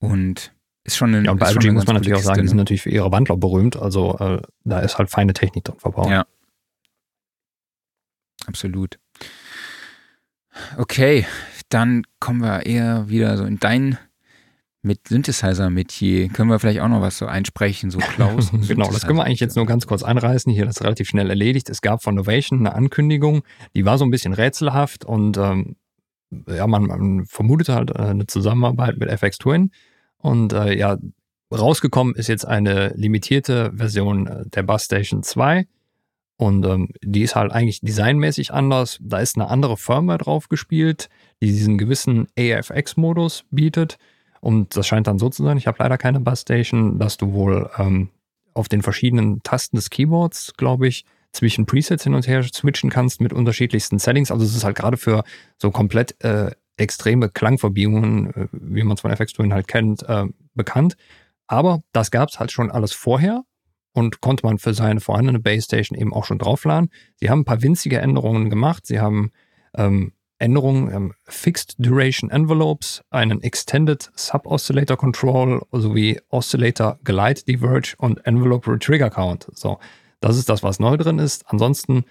Und 0.00 0.52
ist 0.82 0.96
schon 0.96 1.14
ein. 1.14 1.26
Ja, 1.26 1.30
und 1.30 1.38
bei 1.38 1.52
LG 1.52 1.70
muss 1.70 1.86
man 1.86 1.94
natürlich 1.94 2.18
auch 2.18 2.24
sagen, 2.24 2.42
die 2.42 2.48
sind 2.48 2.56
natürlich 2.56 2.82
für 2.82 2.90
ihre 2.90 3.12
Wandler 3.12 3.36
berühmt. 3.36 3.76
Also 3.76 4.18
äh, 4.18 4.42
da 4.64 4.80
ist 4.80 4.98
halt 4.98 5.10
feine 5.10 5.32
Technik 5.32 5.62
drin 5.62 5.78
verbaut. 5.78 6.10
Ja. 6.10 6.26
Absolut. 8.46 8.98
Okay, 10.76 11.24
dann 11.68 12.02
kommen 12.18 12.40
wir 12.40 12.66
eher 12.66 13.08
wieder 13.08 13.36
so 13.36 13.44
in 13.44 13.60
dein 13.60 13.96
mit 14.88 15.06
Synthesizer-Metier. 15.06 16.28
Können 16.30 16.50
wir 16.50 16.58
vielleicht 16.58 16.80
auch 16.80 16.88
noch 16.88 17.02
was 17.02 17.18
so 17.18 17.26
einsprechen, 17.26 17.90
so 17.90 17.98
Klaus? 17.98 18.50
genau, 18.66 18.90
das 18.90 19.06
können 19.06 19.18
wir 19.18 19.24
eigentlich 19.24 19.38
jetzt 19.38 19.54
nur 19.54 19.66
ganz 19.66 19.86
kurz 19.86 20.02
einreißen. 20.02 20.52
Hier, 20.52 20.64
das 20.64 20.76
ist 20.76 20.82
relativ 20.82 21.08
schnell 21.08 21.28
erledigt. 21.30 21.68
Es 21.68 21.82
gab 21.82 22.02
von 22.02 22.16
Novation 22.16 22.60
eine 22.60 22.74
Ankündigung, 22.74 23.42
die 23.76 23.84
war 23.84 23.98
so 23.98 24.04
ein 24.04 24.10
bisschen 24.10 24.32
rätselhaft 24.32 25.04
und 25.04 25.36
ähm, 25.36 25.76
ja, 26.48 26.66
man, 26.66 26.84
man 26.84 27.26
vermutet 27.26 27.68
halt 27.68 27.90
äh, 27.90 27.98
eine 27.98 28.26
Zusammenarbeit 28.26 28.96
mit 28.96 29.08
FX 29.10 29.38
Twin. 29.38 29.70
Und 30.16 30.52
äh, 30.52 30.76
ja, 30.76 30.98
rausgekommen 31.52 32.14
ist 32.14 32.28
jetzt 32.28 32.46
eine 32.46 32.88
limitierte 32.96 33.72
Version 33.74 34.26
äh, 34.26 34.44
der 34.48 34.62
Bus 34.62 34.84
Station 34.84 35.22
2. 35.22 35.66
Und 36.36 36.64
ähm, 36.66 36.88
die 37.02 37.22
ist 37.22 37.34
halt 37.34 37.52
eigentlich 37.52 37.80
designmäßig 37.80 38.52
anders. 38.52 38.98
Da 39.02 39.18
ist 39.18 39.36
eine 39.36 39.48
andere 39.48 39.76
Firmware 39.76 40.18
drauf 40.18 40.48
gespielt, 40.48 41.08
die 41.42 41.46
diesen 41.46 41.78
gewissen 41.78 42.28
AFX-Modus 42.38 43.44
bietet. 43.50 43.98
Und 44.40 44.76
das 44.76 44.86
scheint 44.86 45.06
dann 45.06 45.18
so 45.18 45.28
zu 45.28 45.42
sein, 45.42 45.58
ich 45.58 45.66
habe 45.66 45.78
leider 45.80 45.98
keine 45.98 46.20
Bus 46.20 46.42
Station, 46.42 46.98
dass 46.98 47.16
du 47.16 47.32
wohl 47.32 47.70
ähm, 47.78 48.10
auf 48.54 48.68
den 48.68 48.82
verschiedenen 48.82 49.42
Tasten 49.42 49.76
des 49.76 49.90
Keyboards, 49.90 50.54
glaube 50.56 50.88
ich, 50.88 51.04
zwischen 51.32 51.66
Presets 51.66 52.04
hin 52.04 52.14
und 52.14 52.26
her 52.26 52.42
switchen 52.42 52.90
kannst 52.90 53.20
mit 53.20 53.32
unterschiedlichsten 53.32 53.98
Settings. 53.98 54.30
Also 54.30 54.44
es 54.44 54.56
ist 54.56 54.64
halt 54.64 54.76
gerade 54.76 54.96
für 54.96 55.24
so 55.58 55.70
komplett 55.70 56.22
äh, 56.24 56.50
extreme 56.76 57.28
Klangverbiegungen, 57.28 58.34
äh, 58.34 58.48
wie 58.52 58.82
man 58.82 58.94
es 58.94 59.02
von 59.02 59.10
FX 59.10 59.34
Twin 59.34 59.52
halt 59.52 59.68
kennt, 59.68 60.02
äh, 60.08 60.26
bekannt. 60.54 60.96
Aber 61.46 61.82
das 61.92 62.10
gab 62.10 62.28
es 62.28 62.38
halt 62.38 62.52
schon 62.52 62.70
alles 62.70 62.92
vorher 62.92 63.42
und 63.92 64.20
konnte 64.20 64.46
man 64.46 64.58
für 64.58 64.74
seine 64.74 65.00
vorhandene 65.00 65.40
Base 65.40 65.64
Station 65.64 65.98
eben 65.98 66.14
auch 66.14 66.24
schon 66.24 66.38
draufladen. 66.38 66.90
Sie 67.16 67.30
haben 67.30 67.40
ein 67.40 67.44
paar 67.44 67.62
winzige 67.62 67.98
Änderungen 67.98 68.50
gemacht. 68.50 68.86
Sie 68.86 69.00
haben 69.00 69.32
ähm, 69.74 70.12
Änderungen 70.38 70.92
ähm, 70.92 71.14
Fixed 71.24 71.74
Duration 71.78 72.30
Envelopes, 72.30 73.02
einen 73.10 73.42
Extended 73.42 74.10
Sub-Oscillator 74.14 74.96
Control 74.96 75.62
sowie 75.72 76.20
Oscillator 76.28 76.98
Glide 77.04 77.42
Diverge 77.42 77.94
und 77.98 78.24
Envelope 78.24 78.70
Retrigger 78.70 79.10
Count. 79.10 79.48
So, 79.52 79.78
das 80.20 80.36
ist 80.36 80.48
das, 80.48 80.62
was 80.62 80.78
neu 80.78 80.96
drin 80.96 81.18
ist. 81.18 81.44
Ansonsten 81.48 82.04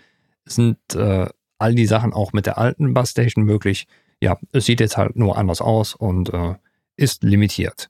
sind 0.46 0.78
äh, 0.96 1.28
all 1.58 1.76
die 1.76 1.86
Sachen 1.86 2.14
auch 2.14 2.34
mit 2.34 2.46
der 2.46 2.58
alten 2.58 2.94
Bus 2.94 3.12
Station 3.12 3.46
möglich. 3.46 3.88
Ja, 4.20 4.38
es 4.52 4.66
sieht 4.66 4.80
jetzt 4.80 4.98
halt 4.98 5.16
nur 5.16 5.38
anders 5.38 5.62
aus 5.62 5.96
und 5.96 6.34
äh, 6.34 6.56
ist 6.96 7.24
limitiert. 7.24 7.90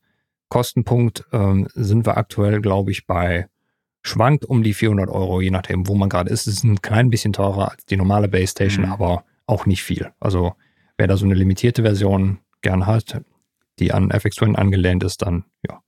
Kostenpunkt 0.49 1.25
äh, 1.31 1.65
sind 1.73 2.05
wir 2.05 2.17
aktuell, 2.17 2.61
glaube 2.61 2.91
ich, 2.91 3.07
bei 3.07 3.47
schwankt 4.03 4.45
um 4.45 4.63
die 4.63 4.73
400 4.73 5.09
Euro, 5.09 5.41
je 5.41 5.51
nachdem, 5.51 5.87
wo 5.87 5.95
man 5.95 6.09
gerade 6.09 6.29
ist. 6.29 6.47
Es 6.47 6.57
ist 6.57 6.63
ein 6.63 6.81
klein 6.81 7.09
bisschen 7.09 7.33
teurer 7.33 7.71
als 7.71 7.85
die 7.85 7.97
normale 7.97 8.27
Base 8.27 8.51
Station, 8.51 8.85
mhm. 8.85 8.91
aber 8.91 9.25
auch 9.47 9.65
nicht 9.65 9.83
viel. 9.83 10.11
Also 10.19 10.53
wer 10.97 11.07
da 11.07 11.17
so 11.17 11.25
eine 11.25 11.33
limitierte 11.33 11.81
Version 11.81 12.39
gern 12.61 12.85
hat, 12.85 13.21
die 13.79 13.93
an 13.93 14.11
FX 14.11 14.37
Twin 14.37 14.55
angelehnt 14.55 15.03
ist, 15.03 15.21
dann 15.21 15.45
ja, 15.67 15.81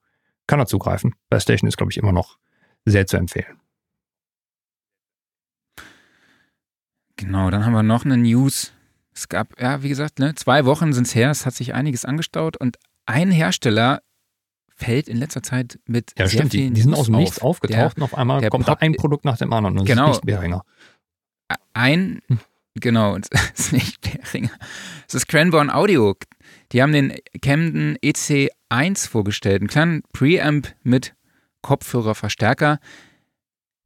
kann 0.47 0.59
er 0.59 0.65
zugreifen. 0.65 1.15
Base 1.29 1.43
Station 1.43 1.67
ist, 1.67 1.77
glaube 1.77 1.91
ich, 1.91 1.97
immer 1.97 2.11
noch 2.11 2.37
sehr 2.85 3.05
zu 3.05 3.17
empfehlen. 3.17 3.59
Genau, 7.15 7.49
dann 7.49 7.65
haben 7.65 7.73
wir 7.73 7.83
noch 7.83 8.05
eine 8.05 8.17
News. 8.17 8.71
Es 9.13 9.27
gab, 9.27 9.59
ja, 9.59 9.83
wie 9.83 9.89
gesagt, 9.89 10.19
ne, 10.19 10.35
zwei 10.35 10.65
Wochen 10.65 10.93
sind 10.93 11.07
es 11.07 11.15
her, 11.15 11.29
es 11.29 11.45
hat 11.45 11.53
sich 11.53 11.73
einiges 11.73 12.05
angestaut 12.05 12.55
und 12.55 12.77
ein 13.05 13.31
Hersteller 13.31 14.01
fällt 14.73 15.09
in 15.09 15.17
letzter 15.17 15.43
Zeit 15.43 15.79
mit 15.85 16.13
ja, 16.17 16.27
sehr 16.27 16.39
stimmt, 16.39 16.51
vielen 16.51 16.67
die, 16.69 16.73
die 16.75 16.81
sind 16.83 16.93
aus 16.93 17.07
dem 17.07 17.17
Nichts 17.17 17.39
aufgetaucht 17.39 17.97
der, 17.97 17.97
und 17.97 18.03
auf 18.03 18.17
einmal 18.17 18.47
kommt 18.49 18.67
da 18.67 18.73
ein 18.75 18.95
Produkt 18.95 19.25
nach 19.25 19.37
dem 19.37 19.51
anderen 19.51 19.77
und 19.79 19.85
genau, 19.85 20.11
ist 20.11 20.17
nicht 20.17 20.25
Behringer. 20.25 20.63
Ein, 21.73 22.21
hm. 22.27 22.39
Genau, 22.75 23.17
es 23.53 23.59
ist 23.59 23.73
nicht 23.73 24.01
Behringer. 24.01 24.51
Es 25.07 25.15
ist 25.15 25.27
Cranborn 25.27 25.69
Audio. 25.69 26.15
Die 26.71 26.81
haben 26.81 26.93
den 26.93 27.15
Camden 27.41 27.97
EC1 27.97 29.09
vorgestellt, 29.09 29.61
einen 29.61 29.69
kleinen 29.69 30.03
Preamp 30.13 30.73
mit 30.83 31.15
Kopfhörerverstärker 31.61 32.79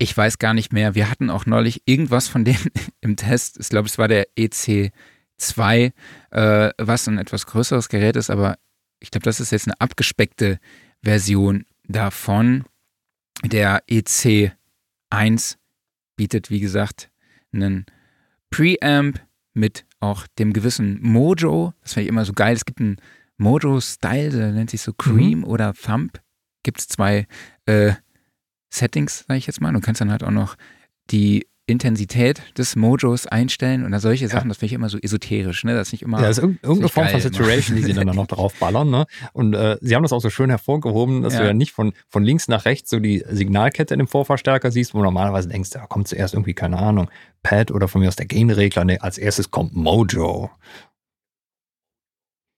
ich 0.03 0.15
weiß 0.15 0.37
gar 0.37 0.53
nicht 0.53 0.73
mehr. 0.73 0.95
Wir 0.95 1.09
hatten 1.09 1.29
auch 1.29 1.45
neulich 1.45 1.81
irgendwas 1.85 2.27
von 2.27 2.43
denen 2.43 2.69
im 3.01 3.15
Test. 3.15 3.57
Ich 3.59 3.69
glaube, 3.69 3.87
es 3.87 3.97
war 3.97 4.07
der 4.07 4.27
EC2, 4.37 4.91
äh, 6.31 6.71
was 6.77 7.07
ein 7.07 7.17
etwas 7.17 7.45
größeres 7.45 7.89
Gerät 7.89 8.17
ist, 8.17 8.29
aber 8.29 8.57
ich 8.99 9.11
glaube, 9.11 9.23
das 9.23 9.39
ist 9.39 9.51
jetzt 9.51 9.67
eine 9.67 9.79
abgespeckte 9.79 10.59
Version 11.01 11.65
davon. 11.85 12.65
Der 13.43 13.85
EC1 13.87 15.57
bietet, 16.15 16.49
wie 16.49 16.59
gesagt, 16.59 17.09
einen 17.53 17.85
Preamp 18.53 19.19
mit 19.55 19.85
auch 19.99 20.27
dem 20.37 20.53
gewissen 20.53 20.99
Mojo. 21.01 21.73
Das 21.81 21.93
finde 21.93 22.03
ich 22.03 22.09
immer 22.09 22.25
so 22.25 22.33
geil. 22.33 22.55
Es 22.55 22.65
gibt 22.65 22.79
einen 22.79 22.97
Mojo-Style, 23.37 24.29
der 24.29 24.51
nennt 24.51 24.69
sich 24.69 24.81
so 24.81 24.93
Cream 24.93 25.39
mhm. 25.39 25.43
oder 25.45 25.73
Thump. 25.73 26.21
Gibt 26.61 26.79
es 26.79 26.87
zwei 26.87 27.27
äh, 27.65 27.93
Settings, 28.71 29.25
sage 29.27 29.39
ich 29.39 29.47
jetzt 29.47 29.59
mal. 29.59 29.73
Du 29.73 29.79
kannst 29.79 30.01
dann 30.01 30.11
halt 30.11 30.23
auch 30.23 30.31
noch 30.31 30.55
die 31.09 31.47
Intensität 31.65 32.41
des 32.57 32.75
Mojos 32.75 33.25
einstellen 33.25 33.85
und 33.85 33.97
solche 33.99 34.27
Sachen, 34.27 34.47
ja. 34.47 34.49
das 34.49 34.57
finde 34.57 34.65
ich 34.67 34.73
immer 34.73 34.89
so 34.89 34.97
esoterisch, 34.97 35.63
ne? 35.63 35.73
Das 35.73 35.87
ist 35.87 35.91
nicht 35.93 36.01
immer. 36.01 36.19
Ja, 36.19 36.27
das 36.27 36.37
ist 36.37 36.43
irgendeine 36.43 36.89
Form 36.89 37.07
von 37.07 37.21
Saturation, 37.21 37.77
die 37.77 37.83
sie 37.83 37.93
dann, 37.93 38.07
noch 38.07 38.27
drauf 38.27 38.53
ballern, 38.59 38.89
ne? 38.89 39.05
Und 39.31 39.53
äh, 39.53 39.77
sie 39.79 39.95
haben 39.95 40.03
das 40.03 40.11
auch 40.11 40.19
so 40.19 40.29
schön 40.29 40.49
hervorgehoben, 40.49 41.21
dass 41.21 41.35
ja. 41.35 41.39
du 41.39 41.45
ja 41.47 41.53
nicht 41.53 41.71
von, 41.71 41.93
von 42.09 42.23
links 42.23 42.49
nach 42.49 42.65
rechts 42.65 42.89
so 42.89 42.99
die 42.99 43.23
Signalkette 43.29 43.93
in 43.93 43.99
dem 43.99 44.07
Vorverstärker 44.07 44.71
siehst, 44.71 44.93
wo 44.93 44.97
du 44.97 45.05
normalerweise 45.05 45.47
denkst, 45.47 45.69
da 45.69 45.85
kommt 45.85 46.09
zuerst 46.09 46.33
irgendwie, 46.33 46.53
keine 46.53 46.77
Ahnung, 46.79 47.09
Pad 47.43 47.71
oder 47.71 47.87
von 47.87 48.01
mir 48.01 48.09
aus 48.09 48.17
der 48.17 48.25
Gain-Regler, 48.25 48.83
ne? 48.83 49.01
Als 49.01 49.17
erstes 49.17 49.49
kommt 49.49 49.73
Mojo. 49.73 50.51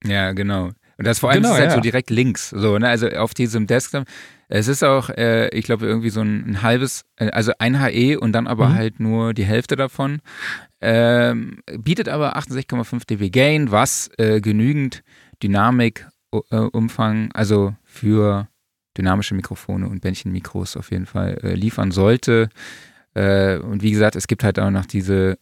Ja, 0.03 0.31
genau. 0.31 0.71
Und 0.97 1.05
das 1.05 1.19
vor 1.19 1.29
allem 1.29 1.43
genau, 1.43 1.53
ist 1.53 1.59
halt 1.59 1.69
ja. 1.71 1.75
so 1.75 1.81
direkt 1.81 2.09
links, 2.09 2.49
so, 2.49 2.79
ne? 2.79 2.87
Also 2.87 3.07
auf 3.09 3.35
diesem 3.35 3.67
Desktop. 3.67 4.05
Es 4.47 4.67
ist 4.67 4.83
auch, 4.83 5.09
äh, 5.09 5.49
ich 5.49 5.65
glaube, 5.65 5.85
irgendwie 5.85 6.09
so 6.09 6.21
ein, 6.21 6.45
ein, 6.47 6.61
halbes, 6.61 7.05
äh, 7.15 7.29
also 7.31 7.53
ein 7.59 7.81
HE 7.81 8.19
und 8.19 8.31
dann 8.33 8.47
aber 8.47 8.69
mhm. 8.69 8.75
halt 8.75 8.99
nur 8.99 9.33
die 9.33 9.45
Hälfte 9.45 9.75
davon. 9.75 10.21
Ähm, 10.81 11.59
bietet 11.77 12.09
aber 12.09 12.37
68,5 12.37 13.07
dB 13.07 13.29
Gain, 13.29 13.71
was 13.71 14.09
äh, 14.17 14.41
genügend 14.41 15.03
Dynamik, 15.41 16.07
äh, 16.31 16.57
Umfang, 16.57 17.31
also 17.33 17.75
für 17.83 18.47
dynamische 18.97 19.35
Mikrofone 19.35 19.87
und 19.87 20.01
Bändchenmikros 20.01 20.77
auf 20.77 20.91
jeden 20.91 21.05
Fall 21.05 21.37
äh, 21.43 21.53
liefern 21.53 21.91
sollte. 21.91 22.49
Und 23.17 23.81
wie 23.81 23.91
gesagt, 23.91 24.17
es 24.17 24.27
gibt 24.27 24.43
halt 24.43 24.59
auch 24.59 24.71
noch 24.71 24.85
diese, 24.85 25.37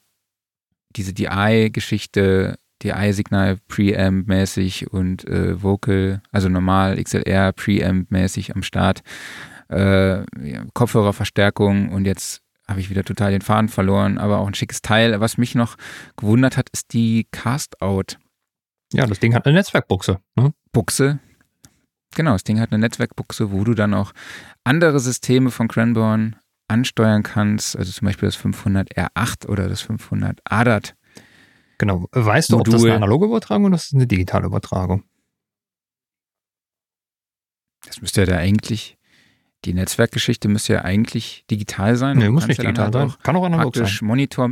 diese 0.95 1.11
DI-Geschichte, 1.11 2.59
DI-Signal 2.81 3.57
Preamp-mäßig 3.67 4.87
und 4.87 5.25
äh, 5.27 5.61
Vocal, 5.61 6.21
also 6.31 6.49
normal 6.49 7.01
XLR 7.01 7.51
Preamp-mäßig 7.53 8.53
am 8.55 8.63
Start. 8.63 9.01
Äh, 9.69 10.23
Kopfhörerverstärkung 10.73 11.89
und 11.89 12.05
jetzt 12.05 12.41
habe 12.67 12.79
ich 12.79 12.89
wieder 12.89 13.03
total 13.03 13.31
den 13.31 13.41
Faden 13.41 13.69
verloren, 13.69 14.17
aber 14.17 14.39
auch 14.39 14.47
ein 14.47 14.53
schickes 14.53 14.81
Teil. 14.81 15.19
Was 15.19 15.37
mich 15.37 15.55
noch 15.55 15.75
gewundert 16.15 16.57
hat, 16.57 16.69
ist 16.69 16.93
die 16.93 17.27
Cast-Out. 17.31 18.17
Ja, 18.93 19.05
das 19.05 19.19
Ding 19.19 19.33
hat 19.33 19.45
eine 19.45 19.55
Netzwerkbuchse. 19.55 20.19
Ne? 20.35 20.53
Buchse. 20.71 21.19
Genau, 22.15 22.33
das 22.33 22.43
Ding 22.43 22.59
hat 22.59 22.71
eine 22.71 22.79
Netzwerkbuchse, 22.79 23.51
wo 23.51 23.63
du 23.63 23.73
dann 23.73 23.93
auch 23.93 24.13
andere 24.63 24.99
Systeme 24.99 25.51
von 25.51 25.67
Cranborn 25.67 26.35
ansteuern 26.67 27.23
kannst, 27.23 27.77
also 27.77 27.91
zum 27.91 28.05
Beispiel 28.05 28.27
das 28.27 28.37
500R8 28.37 29.47
oder 29.47 29.67
das 29.67 29.81
500 29.81 30.39
ADAT 30.45 30.95
Genau. 31.77 32.07
Weißt 32.11 32.51
du, 32.51 32.57
Modul. 32.57 32.73
ob 32.73 32.79
das 32.79 32.85
eine 32.85 32.95
analoge 32.95 33.25
Übertragung 33.25 33.65
oder 33.65 33.73
das 33.73 33.85
ist 33.85 33.95
eine 33.95 34.07
digitale 34.07 34.45
Übertragung? 34.45 35.03
Das 37.85 38.01
müsste 38.01 38.21
ja 38.21 38.27
da 38.27 38.37
eigentlich, 38.37 38.97
die 39.65 39.73
Netzwerkgeschichte 39.73 40.47
müsste 40.47 40.73
ja 40.73 40.81
eigentlich 40.81 41.45
digital 41.49 41.95
sein. 41.95 42.17
Nee, 42.17 42.29
muss 42.29 42.47
nicht 42.47 42.57
ja 42.57 42.63
digital 42.63 42.85
halt 42.85 42.93
sein. 42.93 43.13
Kann 43.23 43.35
auch 43.35 43.45
analog 43.45 43.75
sein. 43.75 43.89
Monitor. 44.01 44.51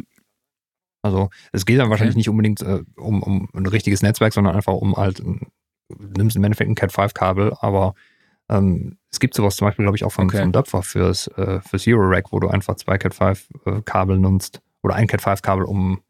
Also 1.01 1.29
es 1.51 1.65
geht 1.65 1.77
dann 1.77 1.85
okay. 1.85 1.91
wahrscheinlich 1.91 2.15
nicht 2.15 2.29
unbedingt 2.29 2.61
äh, 2.61 2.83
um, 2.95 3.23
um 3.23 3.49
ein 3.53 3.65
richtiges 3.65 4.01
Netzwerk, 4.01 4.33
sondern 4.33 4.55
einfach 4.55 4.73
um 4.73 4.95
halt, 4.95 5.19
ein, 5.19 5.47
nimmst 5.97 6.35
im 6.35 6.43
Endeffekt 6.43 6.69
ein 6.69 6.75
Cat5-Kabel, 6.75 7.53
aber 7.59 7.95
ähm, 8.49 8.97
es 9.09 9.19
gibt 9.19 9.33
sowas 9.33 9.55
zum 9.55 9.67
Beispiel, 9.67 9.85
glaube 9.85 9.97
ich, 9.97 10.03
auch 10.03 10.11
von, 10.11 10.25
okay. 10.25 10.39
von 10.39 10.51
Döpfer 10.51 10.83
fürs, 10.83 11.27
äh, 11.27 11.61
fürs 11.61 11.87
Euro-Rack, 11.87 12.31
wo 12.31 12.39
du 12.39 12.49
einfach 12.49 12.75
zwei 12.75 12.97
Cat5-Kabel 12.97 14.17
äh, 14.17 14.19
nutzt 14.19 14.61
oder 14.83 14.95
ein 14.95 15.07
Cat5-Kabel, 15.07 15.65
um 15.65 16.01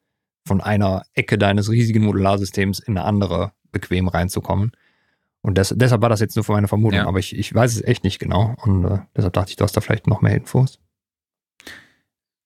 von 0.45 0.61
einer 0.61 1.03
Ecke 1.13 1.37
deines 1.37 1.69
riesigen 1.69 2.03
Modularsystems 2.03 2.79
in 2.79 2.97
eine 2.97 3.05
andere 3.05 3.51
bequem 3.71 4.07
reinzukommen. 4.07 4.71
Und 5.41 5.57
das, 5.57 5.73
deshalb 5.75 6.01
war 6.01 6.09
das 6.09 6.19
jetzt 6.19 6.35
nur 6.35 6.45
für 6.45 6.51
meine 6.51 6.67
Vermutung, 6.67 6.99
ja. 6.99 7.07
aber 7.07 7.19
ich, 7.19 7.35
ich 7.35 7.53
weiß 7.53 7.73
es 7.75 7.83
echt 7.83 8.03
nicht 8.03 8.19
genau. 8.19 8.55
Und 8.63 8.85
äh, 8.85 8.99
deshalb 9.15 9.33
dachte 9.33 9.49
ich, 9.49 9.55
du 9.55 9.63
hast 9.63 9.75
da 9.75 9.81
vielleicht 9.81 10.07
noch 10.07 10.21
mehr 10.21 10.35
Infos. 10.35 10.79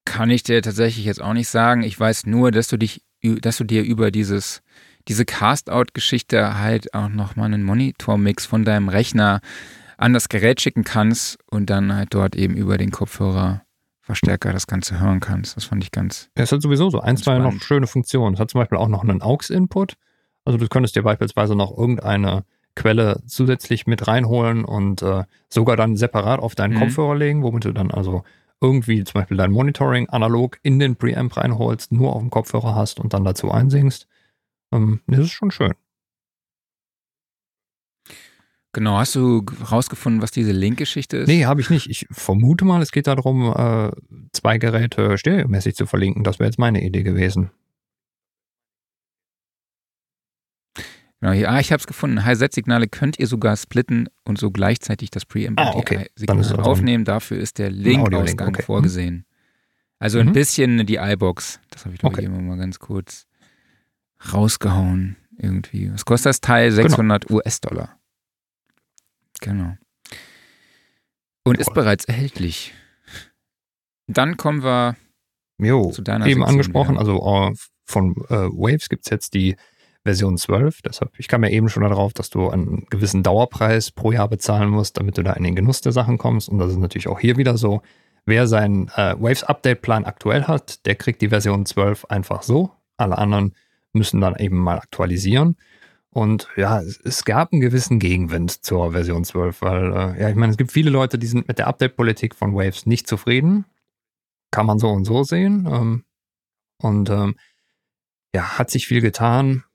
Kann 0.06 0.30
ich 0.30 0.44
dir 0.44 0.62
tatsächlich 0.62 1.06
jetzt 1.06 1.22
auch 1.22 1.34
nicht 1.34 1.50
sagen. 1.50 1.84
Ich 1.84 2.00
weiß 2.00 2.26
nur, 2.26 2.52
dass 2.52 2.68
du 2.68 2.78
dich, 2.78 3.04
dass 3.22 3.58
du 3.58 3.64
dir 3.64 3.84
über 3.84 4.12
dieses, 4.12 4.62
diese 5.08 5.26
Cast-Out-Geschichte 5.26 6.58
halt 6.58 6.94
auch 6.94 7.10
nochmal 7.10 7.48
einen 7.48 7.64
Monitor-Mix 7.64 8.46
von 8.46 8.64
deinem 8.64 8.88
Rechner 8.88 9.42
an 9.98 10.14
das 10.14 10.30
Gerät 10.30 10.62
schicken 10.62 10.84
kannst 10.84 11.38
und 11.48 11.70
dann 11.70 11.94
halt 11.94 12.14
dort 12.14 12.36
eben 12.36 12.56
über 12.56 12.78
den 12.78 12.92
Kopfhörer 12.92 13.65
Verstärker 14.06 14.54
das 14.54 14.68
Ganze 14.68 15.00
hören 15.00 15.20
kannst. 15.20 15.58
Das 15.58 15.66
fand 15.66 15.84
ich 15.84 15.92
ganz. 15.92 16.30
Es 16.36 16.52
hat 16.52 16.62
sowieso 16.62 16.92
so 16.92 17.00
ein, 17.00 17.18
zwei 17.18 17.40
noch 17.40 17.60
schöne 17.60 17.88
Funktionen. 17.88 18.36
Es 18.36 18.40
hat 18.40 18.52
zum 18.52 18.60
Beispiel 18.60 18.78
auch 18.78 18.88
noch 18.88 19.02
einen 19.02 19.24
AUX-Input. 19.24 19.96
Also 20.46 20.60
du 20.60 20.68
könntest 20.68 20.96
dir 20.96 21.02
beispielsweise 21.02 21.56
noch 21.56 21.76
irgendeine 21.76 22.46
Quelle 22.76 23.24
zusätzlich 23.26 23.88
mit 23.88 24.08
reinholen 24.08 24.64
und 24.64 25.02
äh, 25.02 25.24
sogar 25.50 25.76
dann 25.76 25.98
separat 25.98 26.40
auf 26.40 26.54
deinen 26.54 26.76
mhm. 26.76 26.82
Kopfhörer 26.82 27.16
legen, 27.16 27.42
womit 27.42 27.66
du 27.66 27.72
dann 27.72 27.90
also 27.90 28.24
irgendwie 28.62 29.04
zum 29.04 29.22
Beispiel 29.22 29.38
dein 29.38 29.52
Monitoring 29.52 30.08
analog 30.10 30.60
in 30.62 30.78
den 30.78 30.98
Preamp 30.98 31.36
reinholst, 31.36 31.92
nur 31.92 32.14
auf 32.14 32.22
dem 32.22 32.30
Kopfhörer 32.30 32.76
hast 32.76 33.00
und 33.00 33.12
dann 33.12 33.24
dazu 33.24 33.50
einsingst. 33.50 34.08
Ähm, 34.72 35.02
das 35.08 35.22
ist 35.22 35.32
schon 35.32 35.50
schön. 35.50 35.74
Genau, 38.76 38.98
hast 38.98 39.16
du 39.16 39.42
rausgefunden, 39.72 40.22
was 40.22 40.32
diese 40.32 40.52
Link-Geschichte 40.52 41.16
ist? 41.16 41.28
Nee, 41.28 41.46
habe 41.46 41.62
ich 41.62 41.70
nicht. 41.70 41.90
Ich 41.90 42.08
vermute 42.12 42.66
mal, 42.66 42.82
es 42.82 42.92
geht 42.92 43.08
darum, 43.08 43.54
äh, 43.56 43.90
zwei 44.34 44.58
Geräte 44.58 45.18
stereomäßig 45.18 45.76
zu 45.76 45.86
verlinken. 45.86 46.26
Das 46.26 46.40
wäre 46.40 46.50
jetzt 46.50 46.60
meine 46.60 46.84
Idee 46.84 47.04
gewesen. 47.04 47.52
Genau, 51.22 51.32
hier, 51.32 51.50
ah, 51.50 51.62
ich 51.62 51.72
habe 51.72 51.80
es 51.80 51.88
gefunden. 51.88 52.26
High-Z-Signale 52.26 52.90
könnt 52.90 53.18
ihr 53.18 53.28
sogar 53.28 53.56
splitten 53.56 54.10
und 54.26 54.38
so 54.38 54.52
gleichzeitig 54.52 55.10
das 55.10 55.26
Preamp 55.26 55.58
ah, 55.58 55.72
okay. 55.74 56.10
Also 56.28 56.58
aufnehmen. 56.58 57.06
Dafür 57.06 57.38
ist 57.38 57.60
der 57.60 57.72
Link-Ausgang 57.72 58.50
okay. 58.50 58.62
vorgesehen. 58.62 59.26
Also 60.00 60.22
mhm. 60.22 60.28
ein 60.28 60.34
bisschen 60.34 60.86
die 60.86 60.98
iBox. 60.98 61.62
Das 61.70 61.86
habe 61.86 61.96
ich 61.96 62.02
doch 62.02 62.10
okay. 62.10 62.26
eben 62.26 62.46
mal 62.46 62.58
ganz 62.58 62.80
kurz 62.80 63.26
rausgehauen. 64.34 65.16
Irgendwie. 65.38 65.94
Was 65.94 66.04
kostet 66.04 66.32
das 66.32 66.42
Teil? 66.42 66.72
600 66.72 67.26
genau. 67.26 67.40
US-Dollar. 67.40 67.98
Genau. 69.46 69.76
Und 71.44 71.60
ist 71.60 71.74
bereits 71.74 72.06
erhältlich. 72.06 72.74
Dann 74.08 74.38
kommen 74.38 74.64
wir 74.64 74.96
jo, 75.60 75.92
zu 75.92 76.02
deiner 76.02 76.26
eben 76.26 76.40
Sektion 76.40 76.50
angesprochen. 76.50 76.92
Wieder. 76.96 77.00
Also 77.00 77.24
uh, 77.24 77.54
von 77.86 78.16
uh, 78.30 78.50
Waves 78.52 78.90
gibt 78.90 79.06
es 79.06 79.12
jetzt 79.12 79.36
die 79.36 79.56
Version 80.04 80.38
12. 80.38 80.82
Deshalb, 80.82 81.12
ich 81.20 81.28
kam 81.28 81.44
ja 81.44 81.50
eben 81.50 81.70
schon 81.70 81.84
darauf, 81.84 82.14
dass 82.14 82.32
du 82.32 82.50
einen 82.50 82.88
gewissen 82.90 83.22
Dauerpreis 83.22 83.92
pro 83.92 84.12
Jahr 84.12 84.28
bezahlen 84.28 84.70
musst, 84.70 84.98
damit 84.98 85.18
du 85.18 85.24
da 85.24 85.34
in 85.34 85.44
den 85.44 85.56
Genuss 85.56 85.82
der 85.82 85.92
Sachen 85.92 86.18
kommst. 86.18 86.50
Und 86.50 86.58
das 86.58 86.72
ist 86.72 86.78
natürlich 86.78 87.08
auch 87.08 87.20
hier 87.20 87.38
wieder 87.38 87.58
so. 87.58 87.82
Wer 88.26 88.48
seinen 88.48 88.86
uh, 88.90 89.22
Waves 89.22 89.44
Update 89.44 89.84
Plan 89.84 90.06
aktuell 90.06 90.46
hat, 90.46 90.84
der 90.88 90.96
kriegt 90.96 91.22
die 91.22 91.30
Version 91.30 91.68
12 91.68 92.06
einfach 92.06 92.42
so. 92.42 92.72
Alle 92.98 93.20
anderen 93.20 93.54
müssen 93.94 94.20
dann 94.20 94.36
eben 94.38 94.58
mal 94.58 94.80
aktualisieren. 94.80 95.58
Und 96.16 96.48
ja, 96.56 96.82
es, 96.82 97.26
gab 97.26 97.52
einen 97.52 97.60
gewissen 97.60 98.00
Gegenwind 98.00 98.64
zur 98.64 98.94
Version 98.94 99.26
12, 99.26 99.62
weil, 99.62 99.92
äh, 99.92 100.22
ja, 100.22 100.30
ich 100.30 100.36
meine, 100.36 100.52
es 100.52 100.58
gibt 100.58 100.72
viele 100.72 100.90
Leute, 100.90 101.20
die 101.20 101.28
sind 101.28 101.50
mit 101.50 101.58
der 101.58 101.68
Update-Politik 101.68 102.36
von 102.36 102.56
Waves 102.56 102.86
nicht 102.86 103.06
zufrieden. 103.06 103.66
Kann 104.50 104.66
man 104.66 104.80
so 104.80 104.88
und 104.92 105.04
so 105.04 105.24
sehen. 105.24 105.68
Ähm, 105.70 106.06
und 106.82 107.10
ähm, 107.10 107.36
ja, 108.34 108.58
hat 108.58 108.70
sich 108.72 108.88
viel 108.88 109.02
getan. 109.02 109.66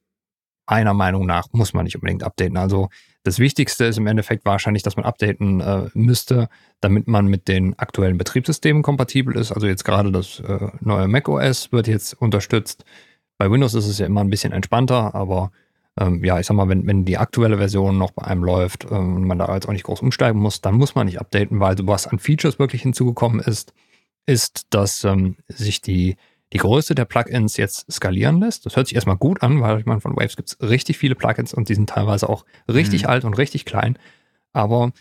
Meiner 0.66 0.94
Meinung 0.94 1.26
nach 1.26 1.44
muss 1.52 1.74
man 1.74 1.84
nicht 1.84 1.96
unbedingt 1.96 2.22
updaten. 2.22 2.56
Also 2.56 2.88
das 3.22 3.38
Wichtigste 3.38 3.84
ist 3.84 3.98
im 3.98 4.06
Endeffekt 4.06 4.46
wahrscheinlich, 4.46 4.82
dass 4.82 4.96
man 4.96 5.04
updaten 5.04 5.60
äh, 5.60 5.90
müsste, 5.92 6.48
damit 6.80 7.06
man 7.06 7.26
mit 7.26 7.48
den 7.48 7.78
aktuellen 7.78 8.16
Betriebssystemen 8.16 8.82
kompatibel 8.82 9.36
ist. 9.36 9.52
Also 9.52 9.66
jetzt 9.66 9.84
gerade 9.84 10.10
das 10.10 10.40
äh, 10.40 10.68
neue 10.80 11.06
macOS 11.06 11.70
wird 11.70 11.86
jetzt 11.86 12.14
unterstützt. 12.14 12.86
Bei 13.36 13.50
Windows 13.50 13.74
ist 13.74 13.88
es 13.88 13.98
ja 13.98 14.06
immer 14.06 14.22
ein 14.22 14.30
bisschen 14.30 14.54
entspannter, 14.54 15.14
aber 15.14 15.52
ähm, 15.98 16.24
ja, 16.24 16.38
ich 16.38 16.46
sag 16.46 16.54
mal, 16.54 16.68
wenn, 16.68 16.86
wenn 16.86 17.04
die 17.04 17.18
aktuelle 17.18 17.58
Version 17.58 17.98
noch 17.98 18.12
bei 18.12 18.24
einem 18.24 18.44
läuft 18.44 18.86
ähm, 18.90 19.16
und 19.16 19.24
man 19.24 19.38
da 19.38 19.52
jetzt 19.54 19.68
auch 19.68 19.72
nicht 19.72 19.84
groß 19.84 20.02
umsteigen 20.02 20.38
muss, 20.38 20.60
dann 20.60 20.74
muss 20.74 20.94
man 20.94 21.06
nicht 21.06 21.20
updaten, 21.20 21.60
weil 21.60 21.76
was 21.82 22.06
an 22.06 22.18
Features 22.18 22.58
wirklich 22.58 22.82
hinzugekommen 22.82 23.40
ist, 23.40 23.72
ist, 24.26 24.66
dass 24.70 25.04
ähm, 25.04 25.36
sich 25.48 25.80
die, 25.80 26.16
die 26.52 26.58
Größe 26.58 26.94
der 26.94 27.04
Plugins 27.04 27.56
jetzt 27.56 27.90
skalieren 27.90 28.40
lässt. 28.40 28.66
Das 28.66 28.76
hört 28.76 28.86
sich 28.86 28.94
erstmal 28.94 29.16
gut 29.16 29.42
an, 29.42 29.60
weil 29.60 29.80
ich 29.80 29.86
meine, 29.86 30.00
von 30.00 30.16
Waves 30.16 30.36
gibt 30.36 30.50
es 30.50 30.68
richtig 30.68 30.98
viele 30.98 31.14
Plugins 31.14 31.52
und 31.54 31.68
die 31.68 31.74
sind 31.74 31.90
teilweise 31.90 32.28
auch 32.28 32.44
richtig 32.68 33.02
mhm. 33.02 33.08
alt 33.08 33.24
und 33.24 33.34
richtig 33.34 33.64
klein. 33.64 33.98
Aber 34.52 34.92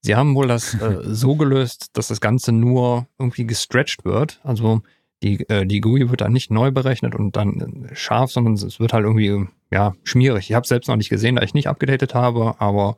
sie 0.00 0.16
haben 0.16 0.34
wohl 0.34 0.48
das 0.48 0.74
äh, 0.74 0.98
so 1.02 1.36
gelöst, 1.36 1.90
dass 1.96 2.08
das 2.08 2.20
Ganze 2.20 2.52
nur 2.52 3.06
irgendwie 3.18 3.46
gestretched 3.46 4.04
wird. 4.04 4.40
Also 4.42 4.82
die, 5.22 5.48
äh, 5.48 5.66
die 5.66 5.80
GUI 5.80 6.10
wird 6.10 6.20
dann 6.20 6.32
nicht 6.32 6.50
neu 6.50 6.70
berechnet 6.70 7.14
und 7.14 7.36
dann 7.36 7.88
scharf, 7.92 8.30
sondern 8.30 8.54
es 8.54 8.78
wird 8.78 8.92
halt 8.92 9.04
irgendwie, 9.04 9.46
ja, 9.70 9.94
schmierig. 10.04 10.50
Ich 10.50 10.54
habe 10.54 10.62
es 10.62 10.68
selbst 10.68 10.88
noch 10.88 10.96
nicht 10.96 11.08
gesehen, 11.08 11.36
da 11.36 11.42
ich 11.42 11.54
nicht 11.54 11.68
abgedatet 11.68 12.14
habe, 12.14 12.60
aber 12.60 12.96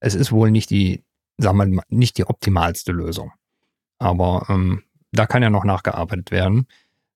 es 0.00 0.14
ist 0.14 0.32
wohl 0.32 0.50
nicht 0.50 0.70
die, 0.70 1.02
sagen 1.38 1.58
wir 1.58 1.66
mal, 1.66 1.84
nicht 1.88 2.18
die 2.18 2.26
optimalste 2.26 2.92
Lösung. 2.92 3.32
Aber 3.98 4.46
ähm, 4.48 4.82
da 5.12 5.26
kann 5.26 5.42
ja 5.42 5.50
noch 5.50 5.64
nachgearbeitet 5.64 6.30
werden. 6.30 6.66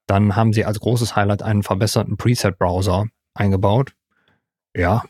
Dann 0.07 0.35
haben 0.37 0.53
sie 0.53 0.65
als 0.65 0.81
großes 0.81 1.15
Highlight 1.15 1.43
einen 1.43 1.63
verbesserten 1.63 2.17
Preset-Browser 2.17 3.07
eingebaut. 3.35 3.93
Ja, 4.75 5.05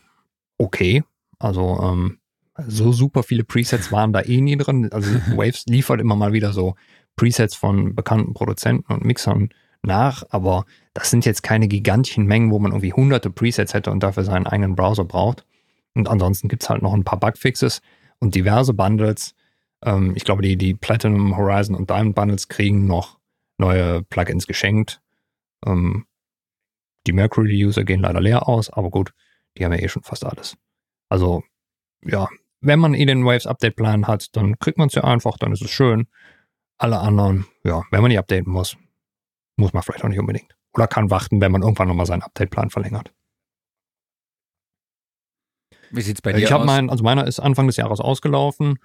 okay. 0.57 1.03
Also 1.39 1.79
ähm, 1.81 2.19
so 2.67 2.91
super 2.91 3.23
viele 3.23 3.43
Presets 3.43 3.91
waren 3.91 4.13
da 4.13 4.21
eh 4.21 4.41
nie 4.41 4.57
drin. 4.57 4.91
Also 4.91 5.09
Waves 5.37 5.65
liefert 5.65 6.01
immer 6.01 6.15
mal 6.15 6.33
wieder 6.33 6.53
so 6.53 6.75
Presets 7.15 7.55
von 7.55 7.95
bekannten 7.95 8.33
Produzenten 8.33 8.91
und 8.91 9.05
Mixern 9.05 9.49
nach, 9.83 10.23
aber 10.29 10.65
das 10.93 11.09
sind 11.09 11.25
jetzt 11.25 11.43
keine 11.43 11.67
gigantischen 11.67 12.25
Mengen, 12.25 12.51
wo 12.51 12.59
man 12.59 12.71
irgendwie 12.71 12.93
hunderte 12.93 13.29
Presets 13.29 13.73
hätte 13.73 13.91
und 13.91 14.03
dafür 14.03 14.23
seinen 14.23 14.47
eigenen 14.47 14.75
Browser 14.75 15.05
braucht. 15.05 15.45
Und 15.93 16.07
ansonsten 16.07 16.47
gibt 16.47 16.63
es 16.63 16.69
halt 16.69 16.81
noch 16.81 16.93
ein 16.93 17.03
paar 17.03 17.19
Bugfixes 17.19 17.81
und 18.19 18.35
diverse 18.35 18.73
Bundles. 18.73 19.35
Ähm, 19.83 20.13
ich 20.15 20.23
glaube, 20.23 20.41
die, 20.41 20.55
die 20.55 20.73
Platinum, 20.73 21.35
Horizon 21.35 21.75
und 21.75 21.89
Diamond 21.89 22.15
Bundles 22.15 22.47
kriegen 22.47 22.85
noch 22.85 23.19
neue 23.57 24.03
Plugins 24.03 24.47
geschenkt. 24.47 25.01
Ähm, 25.65 26.05
die 27.07 27.13
Mercury-User 27.13 27.83
gehen 27.83 28.01
leider 28.01 28.21
leer 28.21 28.47
aus, 28.47 28.69
aber 28.69 28.89
gut, 28.89 29.13
die 29.57 29.65
haben 29.65 29.73
ja 29.73 29.79
eh 29.79 29.89
schon 29.89 30.03
fast 30.03 30.25
alles. 30.25 30.55
Also, 31.09 31.43
ja, 32.03 32.29
wenn 32.61 32.79
man 32.79 32.93
eh 32.93 33.05
den 33.05 33.25
Waves 33.25 33.47
Update-Plan 33.47 34.07
hat, 34.07 34.35
dann 34.35 34.59
kriegt 34.59 34.77
man 34.77 34.87
es 34.87 34.95
ja 34.95 35.03
einfach, 35.03 35.37
dann 35.37 35.51
ist 35.51 35.63
es 35.63 35.71
schön. 35.71 36.07
Alle 36.81 36.99
anderen, 36.99 37.45
ja, 37.63 37.83
wenn 37.91 38.01
man 38.01 38.09
die 38.09 38.17
updaten 38.17 38.51
muss, 38.51 38.75
muss 39.55 39.71
man 39.71 39.83
vielleicht 39.83 40.03
auch 40.03 40.09
nicht 40.09 40.17
unbedingt. 40.17 40.55
Oder 40.73 40.87
kann 40.87 41.11
warten, 41.11 41.39
wenn 41.39 41.51
man 41.51 41.61
irgendwann 41.61 41.87
nochmal 41.87 42.07
seinen 42.07 42.23
Update-Plan 42.23 42.71
verlängert. 42.71 43.13
Wie 45.91 46.01
sieht's 46.01 46.23
bei 46.23 46.33
dir 46.33 46.39
ich 46.39 46.51
aus? 46.51 46.65
Mein, 46.65 46.89
also 46.89 47.03
meiner 47.03 47.27
ist 47.27 47.39
Anfang 47.39 47.67
des 47.67 47.77
Jahres 47.77 47.99
ausgelaufen 47.99 48.79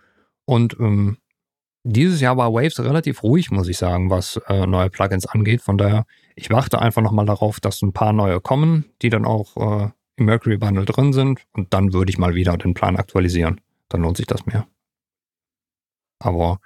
und 0.45 0.77
ähm, 0.79 1.17
dieses 1.85 2.21
Jahr 2.21 2.37
war 2.37 2.53
Waves 2.53 2.79
relativ 2.81 3.23
ruhig, 3.23 3.51
muss 3.51 3.67
ich 3.67 3.79
sagen, 3.79 4.11
was 4.11 4.39
äh, 4.47 4.67
neue 4.67 4.91
Plugins 4.91 5.25
angeht. 5.25 5.63
Von 5.63 5.79
daher, 5.79 6.05
ich 6.35 6.51
warte 6.51 6.83
einfach 6.83 7.01
nochmal 7.01 7.25
darauf, 7.25 7.61
dass 7.61 7.81
ein 7.81 7.95
paar 7.95 8.13
neue 8.13 8.43
kommen, 8.43 8.85
die 9.01 9.09
dann 9.09 9.25
auch 9.25 9.57
äh, 9.57 9.91
im 10.17 10.27
Mercury 10.27 10.59
Bundle 10.59 10.85
drin 10.85 11.15
sind 11.15 11.47
und 11.53 11.73
dann 11.73 11.95
würde 11.95 12.11
ich 12.11 12.19
mal 12.19 12.35
wieder 12.35 12.59
den 12.59 12.75
Plan 12.75 12.97
aktualisieren. 12.97 13.63
Dann 13.89 14.03
lohnt 14.03 14.19
sich 14.19 14.27
das 14.27 14.45
mehr. 14.45 14.67
Aber 16.19 16.61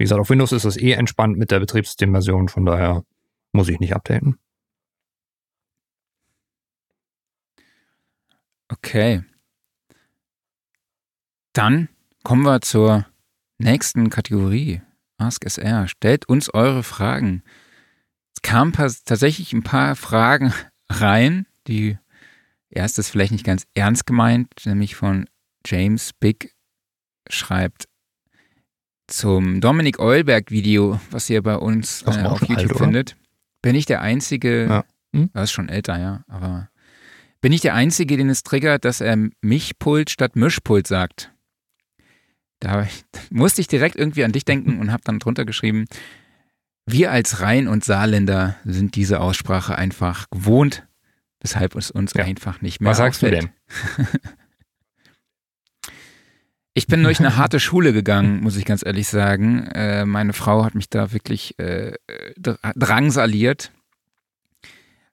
wie 0.00 0.04
gesagt, 0.04 0.18
auf 0.18 0.30
Windows 0.30 0.52
ist 0.52 0.64
es 0.64 0.78
eh 0.78 0.92
entspannt 0.92 1.36
mit 1.36 1.50
der 1.50 1.60
Betriebssystemversion, 1.60 2.48
von 2.48 2.64
daher 2.64 3.04
muss 3.52 3.68
ich 3.68 3.80
nicht 3.80 3.94
updaten. 3.94 4.38
Okay. 8.70 9.22
Dann 11.52 11.90
kommen 12.22 12.46
wir 12.46 12.62
zur 12.62 13.04
nächsten 13.58 14.08
Kategorie. 14.08 14.80
Ask 15.18 15.44
SR. 15.44 15.86
Stellt 15.86 16.26
uns 16.30 16.48
eure 16.54 16.82
Fragen. 16.82 17.42
Es 18.34 18.40
kamen 18.40 18.72
tatsächlich 18.72 19.52
ein 19.52 19.64
paar 19.64 19.96
Fragen 19.96 20.54
rein, 20.88 21.46
die 21.66 21.98
erstes 22.70 23.10
vielleicht 23.10 23.32
nicht 23.32 23.44
ganz 23.44 23.66
ernst 23.74 24.06
gemeint, 24.06 24.48
nämlich 24.64 24.96
von 24.96 25.28
James 25.66 26.14
Big 26.14 26.54
schreibt, 27.28 27.89
zum 29.12 29.60
Dominik 29.60 29.98
Eulberg-Video, 29.98 31.00
was 31.10 31.28
ihr 31.30 31.42
bei 31.42 31.56
uns 31.56 32.02
äh, 32.02 32.22
auf 32.22 32.40
YouTube 32.40 32.70
alt, 32.70 32.78
findet, 32.78 33.16
bin 33.62 33.74
ich 33.74 33.86
der 33.86 34.00
Einzige, 34.00 34.66
ja. 34.66 34.84
hm? 35.14 35.30
das 35.32 35.44
ist 35.44 35.52
schon 35.52 35.68
älter, 35.68 35.98
ja, 35.98 36.24
aber 36.28 36.68
bin 37.40 37.52
ich 37.52 37.60
der 37.60 37.74
Einzige, 37.74 38.16
den 38.16 38.28
es 38.28 38.42
triggert, 38.42 38.84
dass 38.84 39.00
er 39.00 39.16
Mischpult 39.40 40.10
statt 40.10 40.36
Mischpult 40.36 40.86
sagt. 40.86 41.32
Da 42.60 42.86
musste 43.30 43.60
ich 43.60 43.68
direkt 43.68 43.96
irgendwie 43.96 44.24
an 44.24 44.32
dich 44.32 44.44
denken 44.44 44.78
und 44.78 44.92
habe 44.92 45.02
dann 45.04 45.18
drunter 45.18 45.44
geschrieben, 45.44 45.86
wir 46.86 47.12
als 47.12 47.40
Rhein- 47.40 47.68
und 47.68 47.84
Saarländer 47.84 48.56
sind 48.64 48.96
diese 48.96 49.20
Aussprache 49.20 49.76
einfach 49.76 50.28
gewohnt 50.30 50.86
weshalb 51.40 51.74
es 51.74 51.90
uns 51.90 52.12
ja. 52.14 52.24
einfach 52.24 52.60
nicht 52.60 52.80
mehr 52.80 52.90
Was 52.90 52.98
sagst 52.98 53.24
auffällt. 53.24 53.44
du 53.44 53.48
denn? 53.48 54.20
Ich 56.74 56.86
bin 56.86 57.02
durch 57.02 57.18
eine 57.20 57.36
harte 57.36 57.60
Schule 57.60 57.92
gegangen, 57.92 58.40
muss 58.40 58.56
ich 58.56 58.64
ganz 58.64 58.84
ehrlich 58.84 59.08
sagen. 59.08 59.66
Äh, 59.68 60.04
meine 60.04 60.32
Frau 60.32 60.64
hat 60.64 60.74
mich 60.74 60.88
da 60.88 61.12
wirklich 61.12 61.58
äh, 61.58 61.94
drangsaliert. 62.36 63.72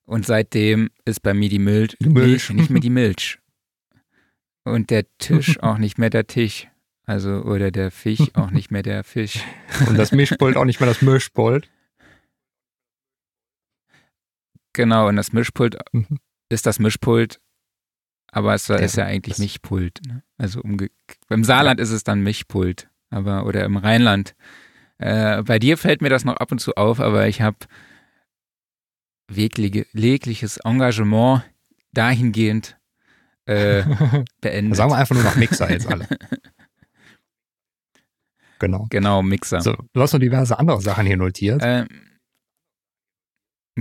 Und 0.06 0.26
seitdem 0.26 0.90
ist 1.04 1.22
bei 1.22 1.34
mir 1.34 1.50
die 1.50 1.60
Milch, 1.60 1.98
die 2.00 2.10
Milch. 2.10 2.50
nicht 2.50 2.70
mehr 2.70 2.82
die 2.82 2.90
Milch. 2.92 3.40
Und 4.64 4.90
der 4.90 5.06
Tisch 5.18 5.60
auch 5.62 5.78
nicht 5.78 5.98
mehr 5.98 6.10
der 6.10 6.28
Tisch. 6.28 6.68
Also, 7.06 7.44
oder 7.44 7.72
der 7.72 7.90
Fisch 7.90 8.34
auch 8.34 8.52
nicht 8.52 8.70
mehr 8.70 8.84
der 8.84 9.04
Fisch. 9.06 9.40
Und 9.88 9.98
das 9.98 10.12
Mischpult 10.12 10.58
auch 10.58 10.66
nicht 10.66 10.82
mehr 10.82 10.90
das 10.90 11.02
Mischpult. 11.02 11.70
Genau, 14.74 15.08
und 15.08 15.16
das 15.16 15.32
Mischpult 15.32 15.78
mhm. 15.94 16.20
ist 16.50 16.66
das 16.66 16.80
Mischpult, 16.80 17.40
aber 18.38 18.54
es 18.54 18.70
ist 18.70 18.98
ja 18.98 19.06
eigentlich 19.06 19.40
Mischpult. 19.40 20.00
Ne? 20.06 20.22
Also 20.38 20.62
im 20.62 21.44
Saarland 21.44 21.80
ja. 21.80 21.84
ist 21.84 21.92
es 21.92 22.04
dann 22.04 22.22
Mischpult, 22.22 22.88
aber 23.10 23.46
oder 23.48 23.66
im 23.66 23.78
Rheinland. 23.78 24.36
Äh, 25.00 25.42
bei 25.42 25.58
dir 25.58 25.78
fällt 25.78 26.02
mir 26.04 26.10
das 26.10 26.24
noch 26.24 26.38
ab 26.38 26.52
und 26.52 26.60
zu 26.60 26.76
auf, 26.76 27.00
aber 27.00 27.28
ich 27.28 27.42
habe 27.42 27.58
jegliches 29.30 30.58
Engagement 30.58 31.44
dahingehend 31.94 32.78
äh, 33.46 33.84
beendet. 34.42 34.78
Sagen 34.78 34.92
wir 34.92 34.98
einfach 34.98 35.16
nur 35.16 35.24
noch 35.24 35.36
Mixer 35.36 35.70
jetzt 35.72 35.88
alle. 35.88 36.08
Genau. 38.60 38.88
Genau, 38.90 39.22
Mixer. 39.22 39.62
So, 39.62 39.76
du 39.94 40.02
hast 40.02 40.14
noch 40.14 40.20
diverse 40.20 40.58
andere 40.58 40.82
Sachen 40.82 41.06
hier 41.06 41.16
notiert. 41.16 41.62
Ähm, 41.64 41.88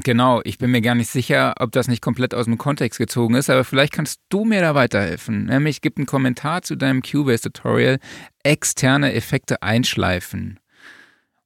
genau, 0.05 0.41
ich 0.45 0.59
bin 0.59 0.71
mir 0.71 0.81
gar 0.83 0.95
nicht 0.95 1.11
sicher, 1.11 1.55
ob 1.59 1.73
das 1.73 1.89
nicht 1.89 2.03
komplett 2.03 2.35
aus 2.35 2.45
dem 2.45 2.59
Kontext 2.59 2.99
gezogen 2.99 3.35
ist, 3.35 3.51
aber 3.51 3.65
vielleicht 3.65 3.93
kannst 3.93 4.21
du 4.29 4.45
mir 4.45 4.61
da 4.61 4.75
weiterhelfen. 4.75 5.47
Nämlich 5.47 5.81
gibt 5.81 5.99
einen 5.99 6.07
Kommentar 6.07 6.63
zu 6.63 6.77
deinem 6.77 7.03
Cubase-Tutorial 7.03 7.99
externe 8.43 9.15
Effekte 9.15 9.63
einschleifen. 9.63 10.61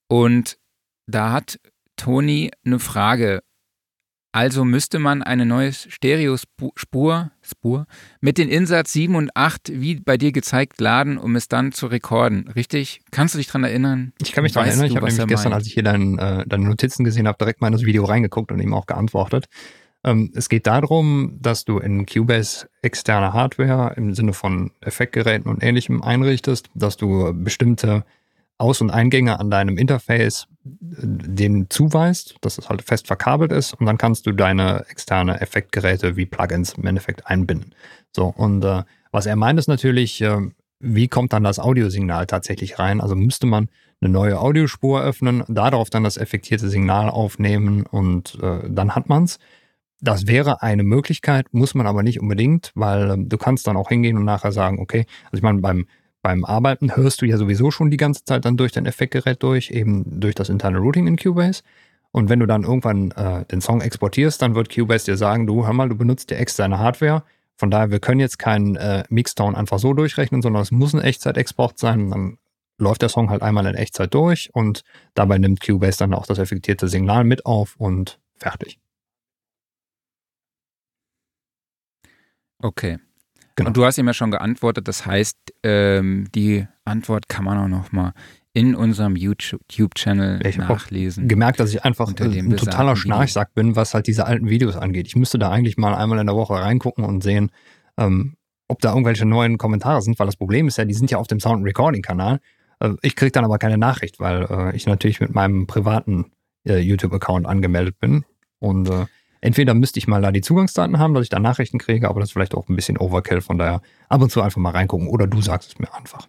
Und 0.08 0.58
da 1.06 1.32
hat 1.32 1.60
Toni 1.96 2.50
eine 2.64 2.78
Frage 2.78 3.42
also 4.32 4.64
müsste 4.64 4.98
man 4.98 5.22
eine 5.22 5.44
neue 5.44 5.72
Stereospur 5.72 6.72
Spur, 7.42 7.86
mit 8.20 8.38
den 8.38 8.48
Insatz 8.48 8.92
7 8.92 9.16
und 9.16 9.30
8, 9.34 9.72
wie 9.74 9.96
bei 9.96 10.16
dir 10.16 10.30
gezeigt, 10.32 10.80
laden, 10.80 11.18
um 11.18 11.34
es 11.36 11.48
dann 11.48 11.72
zu 11.72 11.86
rekorden. 11.86 12.48
Richtig? 12.54 13.00
Kannst 13.10 13.34
du 13.34 13.38
dich 13.38 13.48
daran 13.48 13.64
erinnern? 13.64 14.12
Ich 14.20 14.32
kann 14.32 14.42
mich 14.42 14.52
daran 14.52 14.68
erinnern. 14.68 14.86
Ich 14.86 14.96
habe 14.96 15.06
nämlich 15.06 15.26
gestern, 15.26 15.52
als 15.52 15.66
ich 15.66 15.74
hier 15.74 15.82
dein, 15.82 16.18
äh, 16.18 16.44
deine 16.46 16.66
Notizen 16.66 17.04
gesehen 17.04 17.26
habe, 17.26 17.38
direkt 17.38 17.60
mal 17.60 17.68
in 17.68 17.72
das 17.72 17.84
Video 17.84 18.04
reingeguckt 18.04 18.52
und 18.52 18.60
ihm 18.60 18.72
auch 18.72 18.86
geantwortet. 18.86 19.46
Ähm, 20.04 20.30
es 20.34 20.48
geht 20.48 20.66
darum, 20.66 21.38
dass 21.40 21.64
du 21.64 21.78
in 21.78 22.06
Cubase 22.06 22.68
externe 22.82 23.32
Hardware 23.32 23.94
im 23.96 24.14
Sinne 24.14 24.32
von 24.32 24.70
Effektgeräten 24.80 25.50
und 25.50 25.62
ähnlichem 25.62 26.02
einrichtest, 26.02 26.70
dass 26.74 26.96
du 26.96 27.32
bestimmte 27.34 28.04
aus- 28.58 28.80
und 28.80 28.90
Eingänge 28.90 29.40
an 29.40 29.50
deinem 29.50 29.76
Interface 29.76 30.46
den 30.62 31.70
zuweist, 31.70 32.36
dass 32.42 32.58
es 32.58 32.68
halt 32.68 32.82
fest 32.82 33.06
verkabelt 33.06 33.52
ist 33.52 33.74
und 33.74 33.86
dann 33.86 33.98
kannst 33.98 34.26
du 34.26 34.32
deine 34.32 34.84
externe 34.88 35.40
Effektgeräte 35.40 36.16
wie 36.16 36.26
Plugins 36.26 36.74
im 36.74 36.86
Endeffekt 36.86 37.26
einbinden. 37.26 37.74
So, 38.14 38.26
und 38.26 38.64
äh, 38.64 38.82
was 39.10 39.26
er 39.26 39.36
meint 39.36 39.58
ist 39.58 39.68
natürlich, 39.68 40.20
äh, 40.20 40.38
wie 40.80 41.08
kommt 41.08 41.32
dann 41.32 41.44
das 41.44 41.58
Audiosignal 41.58 42.26
tatsächlich 42.26 42.78
rein? 42.78 43.00
Also 43.00 43.14
müsste 43.16 43.46
man 43.46 43.68
eine 44.00 44.10
neue 44.10 44.38
Audiospur 44.38 45.02
öffnen, 45.02 45.44
darauf 45.48 45.90
dann 45.90 46.04
das 46.04 46.16
effektierte 46.16 46.68
Signal 46.68 47.10
aufnehmen 47.10 47.84
und 47.86 48.38
äh, 48.42 48.68
dann 48.68 48.94
hat 48.94 49.08
man's. 49.08 49.38
Das 50.02 50.26
wäre 50.26 50.62
eine 50.62 50.82
Möglichkeit, 50.82 51.52
muss 51.52 51.74
man 51.74 51.86
aber 51.86 52.02
nicht 52.02 52.20
unbedingt, 52.20 52.72
weil 52.74 53.10
äh, 53.10 53.16
du 53.18 53.36
kannst 53.38 53.66
dann 53.66 53.76
auch 53.76 53.88
hingehen 53.88 54.16
und 54.16 54.24
nachher 54.24 54.52
sagen, 54.52 54.78
okay, 54.78 55.06
also 55.26 55.36
ich 55.36 55.42
meine, 55.42 55.60
beim 55.60 55.86
beim 56.22 56.44
Arbeiten 56.44 56.96
hörst 56.96 57.22
du 57.22 57.26
ja 57.26 57.36
sowieso 57.36 57.70
schon 57.70 57.90
die 57.90 57.96
ganze 57.96 58.24
Zeit 58.24 58.44
dann 58.44 58.56
durch 58.56 58.72
dein 58.72 58.86
Effektgerät 58.86 59.42
durch, 59.42 59.70
eben 59.70 60.20
durch 60.20 60.34
das 60.34 60.48
interne 60.48 60.78
Routing 60.78 61.06
in 61.06 61.16
Cubase. 61.16 61.62
Und 62.12 62.28
wenn 62.28 62.40
du 62.40 62.46
dann 62.46 62.64
irgendwann 62.64 63.12
äh, 63.12 63.44
den 63.46 63.60
Song 63.60 63.80
exportierst, 63.80 64.42
dann 64.42 64.54
wird 64.54 64.74
Cubase 64.74 65.06
dir 65.06 65.16
sagen, 65.16 65.46
du, 65.46 65.64
hör 65.64 65.72
mal, 65.72 65.88
du 65.88 65.96
benutzt 65.96 66.30
die 66.30 66.34
externe 66.34 66.78
Hardware. 66.78 67.22
Von 67.56 67.70
daher, 67.70 67.90
wir 67.90 68.00
können 68.00 68.20
jetzt 68.20 68.38
keinen 68.38 68.76
äh, 68.76 69.04
Mixdown 69.08 69.54
einfach 69.54 69.78
so 69.78 69.94
durchrechnen, 69.94 70.42
sondern 70.42 70.62
es 70.62 70.70
muss 70.70 70.92
ein 70.92 71.02
Echtzeitexport 71.02 71.78
sein. 71.78 72.10
Dann 72.10 72.38
läuft 72.78 73.02
der 73.02 73.10
Song 73.10 73.30
halt 73.30 73.42
einmal 73.42 73.66
in 73.66 73.74
Echtzeit 73.74 74.12
durch 74.14 74.50
und 74.52 74.82
dabei 75.14 75.38
nimmt 75.38 75.60
Cubase 75.60 75.98
dann 75.98 76.14
auch 76.14 76.26
das 76.26 76.38
effektierte 76.38 76.88
Signal 76.88 77.24
mit 77.24 77.46
auf 77.46 77.76
und 77.76 78.18
fertig. 78.36 78.78
Okay. 82.62 82.98
Genau. 83.56 83.68
Und 83.68 83.76
du 83.76 83.84
hast 83.84 83.98
ihm 83.98 84.06
ja 84.06 84.14
schon 84.14 84.30
geantwortet, 84.30 84.88
das 84.88 85.06
heißt, 85.06 85.36
ähm, 85.62 86.28
die 86.34 86.66
Antwort 86.84 87.28
kann 87.28 87.44
man 87.44 87.58
auch 87.58 87.68
noch 87.68 87.92
mal 87.92 88.12
in 88.52 88.74
unserem 88.74 89.14
YouTube-Channel 89.16 90.40
nachlesen. 90.56 91.28
gemerkt, 91.28 91.60
dass 91.60 91.70
ich 91.70 91.84
einfach 91.84 92.08
ein 92.08 92.56
totaler 92.56 92.96
Schnarchsack 92.96 93.54
bin, 93.54 93.76
was 93.76 93.94
halt 93.94 94.08
diese 94.08 94.26
alten 94.26 94.48
Videos 94.48 94.76
angeht. 94.76 95.06
Ich 95.06 95.14
müsste 95.14 95.38
da 95.38 95.50
eigentlich 95.50 95.76
mal 95.76 95.94
einmal 95.94 96.18
in 96.18 96.26
der 96.26 96.34
Woche 96.34 96.54
reingucken 96.54 97.04
und 97.04 97.22
sehen, 97.22 97.50
ähm, 97.96 98.36
ob 98.66 98.80
da 98.80 98.90
irgendwelche 98.90 99.24
neuen 99.24 99.56
Kommentare 99.58 100.02
sind, 100.02 100.18
weil 100.18 100.26
das 100.26 100.36
Problem 100.36 100.66
ist 100.66 100.78
ja, 100.78 100.84
die 100.84 100.94
sind 100.94 101.10
ja 101.10 101.18
auf 101.18 101.28
dem 101.28 101.38
Sound 101.38 101.64
Recording-Kanal. 101.64 102.40
Äh, 102.80 102.90
ich 103.02 103.14
kriege 103.14 103.30
dann 103.30 103.44
aber 103.44 103.58
keine 103.58 103.78
Nachricht, 103.78 104.18
weil 104.18 104.46
äh, 104.50 104.76
ich 104.76 104.86
natürlich 104.86 105.20
mit 105.20 105.32
meinem 105.32 105.66
privaten 105.66 106.32
äh, 106.64 106.78
YouTube-Account 106.78 107.46
angemeldet 107.46 107.98
bin. 108.00 108.24
Und 108.58 108.88
äh, 108.88 109.06
entweder 109.40 109.74
müsste 109.74 109.98
ich 109.98 110.06
mal 110.06 110.22
da 110.22 110.32
die 110.32 110.40
Zugangsdaten 110.40 110.98
haben, 110.98 111.14
dass 111.14 111.24
ich 111.24 111.28
da 111.28 111.38
Nachrichten 111.38 111.78
kriege, 111.78 112.08
aber 112.08 112.20
das 112.20 112.30
ist 112.30 112.32
vielleicht 112.32 112.54
auch 112.54 112.68
ein 112.68 112.76
bisschen 112.76 112.98
Overkill, 112.98 113.40
von 113.40 113.58
daher 113.58 113.80
ab 114.08 114.20
und 114.22 114.30
zu 114.30 114.42
einfach 114.42 114.60
mal 114.60 114.70
reingucken 114.70 115.08
oder 115.08 115.26
du 115.26 115.40
sagst 115.40 115.72
es 115.72 115.78
mir 115.78 115.92
einfach. 115.94 116.28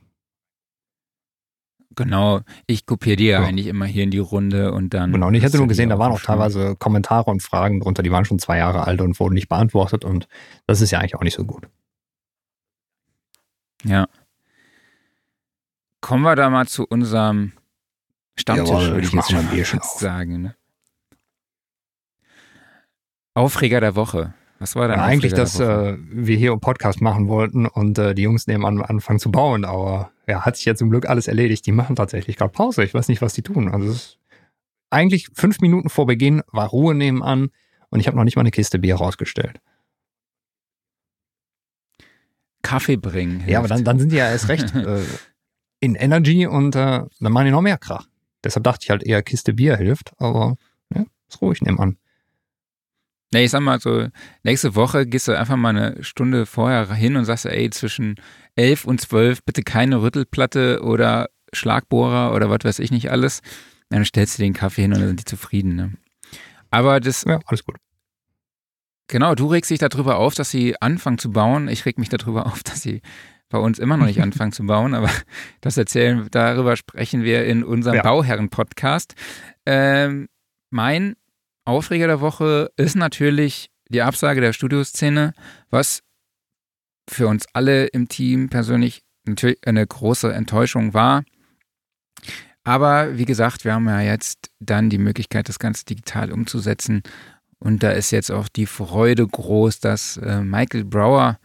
Genau, 1.95 2.39
ich 2.67 2.85
kopiere 2.85 3.17
dir 3.17 3.31
ja. 3.31 3.43
eigentlich 3.43 3.67
immer 3.67 3.85
hier 3.85 4.03
in 4.03 4.11
die 4.11 4.17
Runde 4.17 4.71
und 4.71 4.93
dann. 4.93 5.11
Genau, 5.11 5.27
und 5.27 5.33
ich 5.33 5.43
hätte 5.43 5.57
nur 5.57 5.67
gesehen, 5.67 5.89
da 5.89 5.99
waren 5.99 6.13
auch 6.13 6.21
teilweise 6.21 6.77
Kommentare 6.77 7.29
und 7.29 7.43
Fragen 7.43 7.81
drunter, 7.81 8.01
die 8.01 8.11
waren 8.11 8.23
schon 8.23 8.39
zwei 8.39 8.57
Jahre 8.57 8.87
alt 8.87 9.01
und 9.01 9.19
wurden 9.19 9.33
nicht 9.33 9.49
beantwortet 9.49 10.05
und 10.05 10.29
das 10.67 10.79
ist 10.79 10.91
ja 10.91 10.99
eigentlich 10.99 11.15
auch 11.15 11.23
nicht 11.23 11.35
so 11.35 11.43
gut. 11.43 11.67
Ja. 13.83 14.07
Kommen 15.99 16.23
wir 16.23 16.35
da 16.35 16.49
mal 16.49 16.67
zu 16.67 16.85
unserem 16.87 17.51
Stammtisch, 18.35 18.69
Jawohl, 18.69 18.87
würde 18.91 19.07
ich 19.07 19.13
jetzt 19.13 19.31
mal 19.33 19.81
sagen. 19.81 20.41
Ne? 20.41 20.55
Aufreger 23.33 23.79
der 23.79 23.95
Woche. 23.95 24.33
Was 24.59 24.75
war 24.75 24.87
denn 24.87 24.97
ja, 24.97 25.05
eigentlich, 25.05 25.33
dass 25.33 25.59
äh, 25.59 25.97
wir 25.99 26.37
hier 26.37 26.51
einen 26.51 26.61
Podcast 26.61 27.01
machen 27.01 27.27
wollten 27.27 27.65
und 27.65 27.97
äh, 27.97 28.13
die 28.13 28.21
Jungs 28.21 28.45
nebenan 28.45 28.81
anfangen 28.81 29.19
zu 29.19 29.31
bauen, 29.31 29.65
aber 29.65 30.11
ja, 30.27 30.45
hat 30.45 30.55
sich 30.55 30.65
ja 30.65 30.75
zum 30.75 30.91
Glück 30.91 31.09
alles 31.09 31.27
erledigt. 31.27 31.65
Die 31.65 31.71
machen 31.71 31.95
tatsächlich 31.95 32.37
gerade 32.37 32.51
Pause. 32.51 32.83
Ich 32.83 32.93
weiß 32.93 33.07
nicht, 33.07 33.23
was 33.23 33.33
die 33.33 33.41
tun. 33.41 33.69
Also 33.69 33.87
es 33.87 33.95
ist 33.95 34.17
eigentlich 34.91 35.29
fünf 35.33 35.61
Minuten 35.61 35.89
vor 35.89 36.05
Beginn 36.05 36.43
war 36.51 36.67
Ruhe 36.67 36.93
nebenan 36.93 37.49
und 37.89 37.99
ich 37.99 38.07
habe 38.07 38.17
noch 38.17 38.23
nicht 38.23 38.35
mal 38.35 38.41
eine 38.41 38.51
Kiste 38.51 38.77
Bier 38.77 38.97
rausgestellt. 38.97 39.59
Kaffee 42.61 42.97
bringen. 42.97 43.39
Hilft. 43.39 43.49
Ja, 43.49 43.59
aber 43.59 43.67
dann, 43.67 43.83
dann 43.83 43.97
sind 43.97 44.11
die 44.11 44.17
ja 44.17 44.29
erst 44.29 44.47
recht 44.47 44.75
äh, 44.75 45.03
in 45.79 45.95
Energy 45.95 46.45
und 46.45 46.75
äh, 46.75 47.03
dann 47.19 47.31
machen 47.31 47.45
die 47.45 47.51
noch 47.51 47.61
mehr 47.61 47.79
Krach. 47.79 48.07
Deshalb 48.43 48.63
dachte 48.63 48.83
ich 48.83 48.89
halt 48.91 49.01
eher 49.01 49.23
Kiste 49.23 49.53
Bier 49.53 49.77
hilft, 49.77 50.13
aber 50.19 50.55
ja, 50.93 51.03
ist 51.27 51.41
ruhig 51.41 51.61
nebenan. 51.61 51.97
Nee, 53.33 53.45
ich 53.45 53.51
sag 53.51 53.61
mal 53.61 53.79
so, 53.79 54.07
nächste 54.43 54.75
Woche 54.75 55.05
gehst 55.05 55.27
du 55.27 55.37
einfach 55.37 55.55
mal 55.55 55.69
eine 55.69 56.03
Stunde 56.03 56.45
vorher 56.45 56.93
hin 56.93 57.15
und 57.15 57.25
sagst, 57.25 57.45
ey, 57.45 57.69
zwischen 57.69 58.15
11 58.55 58.85
und 58.85 58.99
12 58.99 59.43
bitte 59.43 59.63
keine 59.63 60.01
Rüttelplatte 60.01 60.81
oder 60.83 61.29
Schlagbohrer 61.53 62.33
oder 62.33 62.49
was 62.49 62.63
weiß 62.63 62.79
ich 62.79 62.91
nicht 62.91 63.09
alles. 63.09 63.41
Dann 63.89 64.05
stellst 64.05 64.37
du 64.37 64.43
den 64.43 64.53
Kaffee 64.53 64.83
hin 64.83 64.93
und 64.93 64.99
dann 64.99 65.09
sind 65.09 65.19
die 65.21 65.25
zufrieden. 65.25 65.75
Ne? 65.75 65.93
Aber 66.69 66.99
das. 66.99 67.23
Ja, 67.23 67.39
alles 67.45 67.63
gut. 67.63 67.75
Genau, 69.07 69.35
du 69.35 69.47
regst 69.47 69.69
dich 69.69 69.79
darüber 69.79 70.17
auf, 70.17 70.33
dass 70.35 70.49
sie 70.49 70.81
anfangen 70.81 71.17
zu 71.17 71.31
bauen. 71.31 71.67
Ich 71.67 71.85
reg 71.85 71.97
mich 71.99 72.09
darüber 72.09 72.45
auf, 72.47 72.63
dass 72.63 72.81
sie 72.81 73.01
bei 73.49 73.57
uns 73.57 73.79
immer 73.79 73.97
noch 73.97 74.05
nicht 74.05 74.21
anfangen 74.23 74.53
zu 74.53 74.65
bauen, 74.65 74.93
aber 74.93 75.09
das 75.59 75.77
erzählen, 75.77 76.27
darüber 76.31 76.75
sprechen 76.75 77.23
wir 77.23 77.45
in 77.45 77.63
unserem 77.63 77.97
ja. 77.97 78.03
Bauherren-Podcast. 78.03 79.15
Ähm, 79.65 80.29
mein 80.69 81.15
Aufreger 81.65 82.07
der 82.07 82.21
Woche 82.21 82.71
ist 82.75 82.95
natürlich 82.95 83.69
die 83.89 84.01
Absage 84.01 84.41
der 84.41 84.53
Studioszene, 84.53 85.33
was 85.69 86.01
für 87.09 87.27
uns 87.27 87.45
alle 87.53 87.87
im 87.87 88.07
Team 88.07 88.49
persönlich 88.49 89.03
natürlich 89.25 89.59
eine 89.65 89.85
große 89.85 90.33
Enttäuschung 90.33 90.93
war. 90.93 91.23
Aber 92.63 93.17
wie 93.17 93.25
gesagt, 93.25 93.65
wir 93.65 93.73
haben 93.73 93.87
ja 93.87 94.01
jetzt 94.01 94.51
dann 94.59 94.89
die 94.89 94.97
Möglichkeit, 94.97 95.49
das 95.49 95.59
Ganze 95.59 95.85
digital 95.85 96.31
umzusetzen. 96.31 97.01
Und 97.59 97.83
da 97.83 97.91
ist 97.91 98.11
jetzt 98.11 98.31
auch 98.31 98.47
die 98.47 98.65
Freude 98.65 99.27
groß, 99.27 99.79
dass 99.79 100.17
äh, 100.17 100.41
Michael 100.41 100.85
Brower 100.85 101.39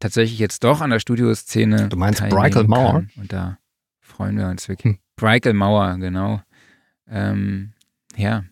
tatsächlich 0.00 0.38
jetzt 0.38 0.64
doch 0.64 0.80
an 0.80 0.90
der 0.90 1.00
Studioszene. 1.00 1.88
Du 1.88 1.96
meinst 1.96 2.26
Breikel 2.28 2.64
Mauer? 2.64 3.04
Und 3.16 3.32
da 3.32 3.58
freuen 4.00 4.36
wir 4.36 4.48
uns 4.48 4.68
wirklich. 4.68 4.98
Hm. 5.20 5.56
Mauer, 5.56 5.96
genau. 5.98 6.42
Ähm, 7.08 7.72
ja, 8.16 8.44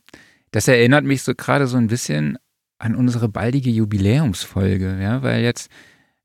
das 0.50 0.68
erinnert 0.68 1.04
mich 1.04 1.22
so 1.22 1.34
gerade 1.34 1.66
so 1.66 1.76
ein 1.76 1.86
bisschen 1.88 2.38
an 2.78 2.94
unsere 2.94 3.28
baldige 3.28 3.70
Jubiläumsfolge, 3.70 4.98
ja, 5.00 5.22
weil 5.22 5.42
jetzt, 5.42 5.70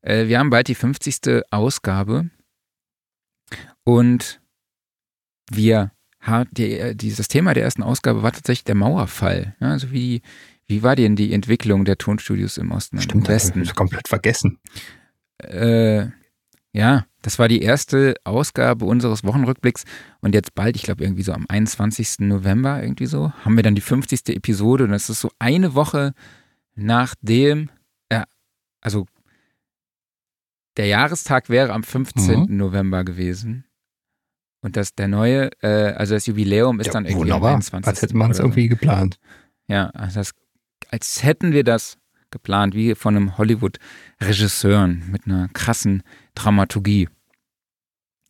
äh, 0.00 0.26
wir 0.26 0.38
haben 0.38 0.50
bald 0.50 0.68
die 0.68 0.74
50. 0.74 1.44
Ausgabe 1.50 2.30
und 3.84 4.40
wir 5.50 5.92
haben, 6.20 6.48
die, 6.52 6.96
dieses 6.96 7.28
Thema 7.28 7.54
der 7.54 7.64
ersten 7.64 7.82
Ausgabe 7.82 8.22
war 8.22 8.32
tatsächlich 8.32 8.64
der 8.64 8.74
Mauerfall. 8.74 9.54
Ja, 9.60 9.70
also 9.70 9.92
wie, 9.92 10.22
wie 10.66 10.82
war 10.82 10.96
denn 10.96 11.14
die 11.14 11.32
Entwicklung 11.32 11.84
der 11.84 11.98
Tonstudios 11.98 12.58
im 12.58 12.72
Osten 12.72 13.00
Stimmt, 13.00 13.24
und 13.24 13.28
Westen? 13.28 13.62
Ich 13.62 13.74
komplett 13.74 14.08
vergessen. 14.08 14.58
Äh, 15.38 16.06
ja, 16.76 17.06
das 17.22 17.38
war 17.38 17.48
die 17.48 17.62
erste 17.62 18.16
Ausgabe 18.24 18.84
unseres 18.84 19.24
Wochenrückblicks 19.24 19.84
und 20.20 20.34
jetzt 20.34 20.54
bald, 20.54 20.76
ich 20.76 20.82
glaube 20.82 21.04
irgendwie 21.04 21.22
so 21.22 21.32
am 21.32 21.46
21. 21.48 22.18
November 22.18 22.82
irgendwie 22.82 23.06
so, 23.06 23.32
haben 23.44 23.56
wir 23.56 23.62
dann 23.62 23.74
die 23.74 23.80
50. 23.80 24.28
Episode 24.36 24.84
und 24.84 24.90
das 24.90 25.08
ist 25.08 25.20
so 25.20 25.30
eine 25.38 25.74
Woche 25.74 26.12
nachdem, 26.74 27.70
äh, 28.10 28.24
also 28.82 29.06
der 30.76 30.86
Jahrestag 30.86 31.48
wäre 31.48 31.72
am 31.72 31.82
15. 31.82 32.40
Mhm. 32.40 32.56
November 32.58 33.04
gewesen. 33.04 33.64
Und 34.60 34.76
das 34.76 34.94
der 34.94 35.08
neue, 35.08 35.50
äh, 35.62 35.94
also 35.94 36.12
das 36.12 36.26
Jubiläum 36.26 36.78
ist 36.80 36.88
ja, 36.88 36.92
dann 36.92 37.06
irgendwie 37.06 37.20
wunderbar. 37.20 37.50
am 37.52 37.56
21. 37.56 37.88
Als 37.88 38.02
hätte 38.02 38.16
man 38.16 38.30
es 38.32 38.38
irgendwie 38.38 38.68
geplant. 38.68 39.18
Ja, 39.66 39.86
also 39.90 40.20
das, 40.20 40.34
als 40.90 41.22
hätten 41.22 41.52
wir 41.52 41.64
das 41.64 41.96
geplant, 42.30 42.74
wie 42.74 42.94
von 42.94 43.16
einem 43.16 43.38
Hollywood-Regisseur 43.38 44.86
mit 44.86 45.26
einer 45.26 45.48
krassen 45.48 46.02
Dramaturgie. 46.34 47.08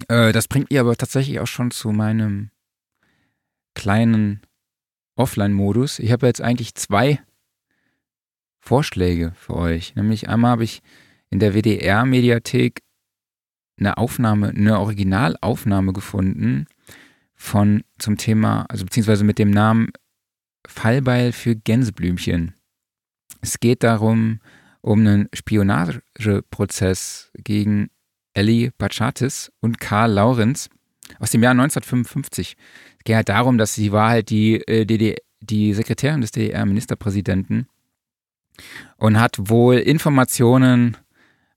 Äh, 0.09 0.33
das 0.33 0.49
bringt 0.49 0.71
mich 0.71 0.79
aber 0.79 0.97
tatsächlich 0.97 1.41
auch 1.41 1.47
schon 1.47 1.71
zu 1.71 1.91
meinem 1.93 2.51
kleinen 3.75 4.41
Offline-Modus. 5.17 5.99
Ich 5.99 6.13
habe 6.13 6.27
jetzt 6.27 6.41
eigentlich 6.41 6.75
zwei 6.75 7.21
Vorschläge 8.59 9.33
für 9.37 9.55
euch. 9.55 9.95
Nämlich 9.95 10.29
einmal 10.29 10.53
habe 10.53 10.65
ich 10.65 10.83
in 11.31 11.39
der 11.39 11.55
WDR-Mediathek 11.55 12.83
eine 13.79 13.97
Aufnahme, 13.97 14.49
eine 14.49 14.81
Originalaufnahme 14.81 15.93
gefunden 15.93 16.67
von 17.35 17.83
zum 17.99 18.17
Thema, 18.17 18.65
also 18.69 18.85
beziehungsweise 18.85 19.25
mit 19.25 19.39
dem 19.39 19.51
Namen 19.51 19.91
Fallbeil 20.67 21.33
für 21.33 21.55
Gänseblümchen. 21.55 22.55
Es 23.47 23.61
geht 23.61 23.85
darum, 23.85 24.41
um 24.81 25.07
einen 25.07 25.29
Spionageprozess 25.33 27.31
gegen 27.37 27.91
Ellie 28.35 28.73
Bachatis 28.77 29.53
und 29.61 29.79
Karl 29.79 30.11
Laurenz 30.15 30.69
aus 31.21 31.31
dem 31.31 31.45
Jahr 31.45 31.53
1955. 31.53 32.57
Es 32.99 33.05
geht 33.05 33.15
halt 33.15 33.29
darum, 33.29 33.57
dass 33.57 33.73
sie 33.73 33.93
war 33.93 34.11
halt 34.11 34.31
die, 34.31 34.57
äh, 34.67 34.85
DDR, 34.85 35.15
die 35.39 35.75
Sekretärin 35.75 36.23
des 36.23 36.33
DDR-Ministerpräsidenten 36.33 37.69
und 38.97 39.21
hat 39.21 39.37
wohl 39.39 39.77
Informationen 39.77 40.97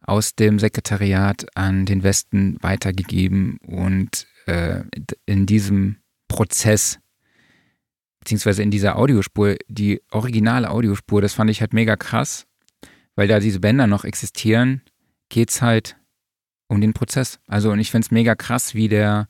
aus 0.01 0.35
dem 0.35 0.59
Sekretariat 0.59 1.47
an 1.55 1.87
den 1.87 2.03
Westen 2.03 2.57
weitergegeben 2.61 3.57
und 3.65 4.27
äh, 4.45 4.83
in 5.25 5.47
diesem 5.47 5.95
Prozess 6.27 6.99
beziehungsweise 8.19 8.63
in 8.63 8.71
dieser 8.71 8.97
Audiospur, 8.97 9.55
die 9.67 10.01
originale 10.11 10.69
Audiospur, 10.69 11.21
das 11.21 11.33
fand 11.33 11.49
ich 11.49 11.61
halt 11.61 11.73
mega 11.73 11.95
krass, 11.95 12.45
weil 13.15 13.27
da 13.27 13.39
diese 13.39 13.59
Bänder 13.59 13.87
noch 13.87 14.05
existieren, 14.05 14.81
geht 15.29 15.49
es 15.49 15.61
halt 15.61 15.97
um 16.67 16.81
den 16.81 16.93
Prozess. 16.93 17.39
Also 17.47 17.71
und 17.71 17.79
ich 17.79 17.91
finde 17.91 18.05
es 18.05 18.11
mega 18.11 18.35
krass, 18.35 18.75
wie 18.75 18.87
der 18.87 19.27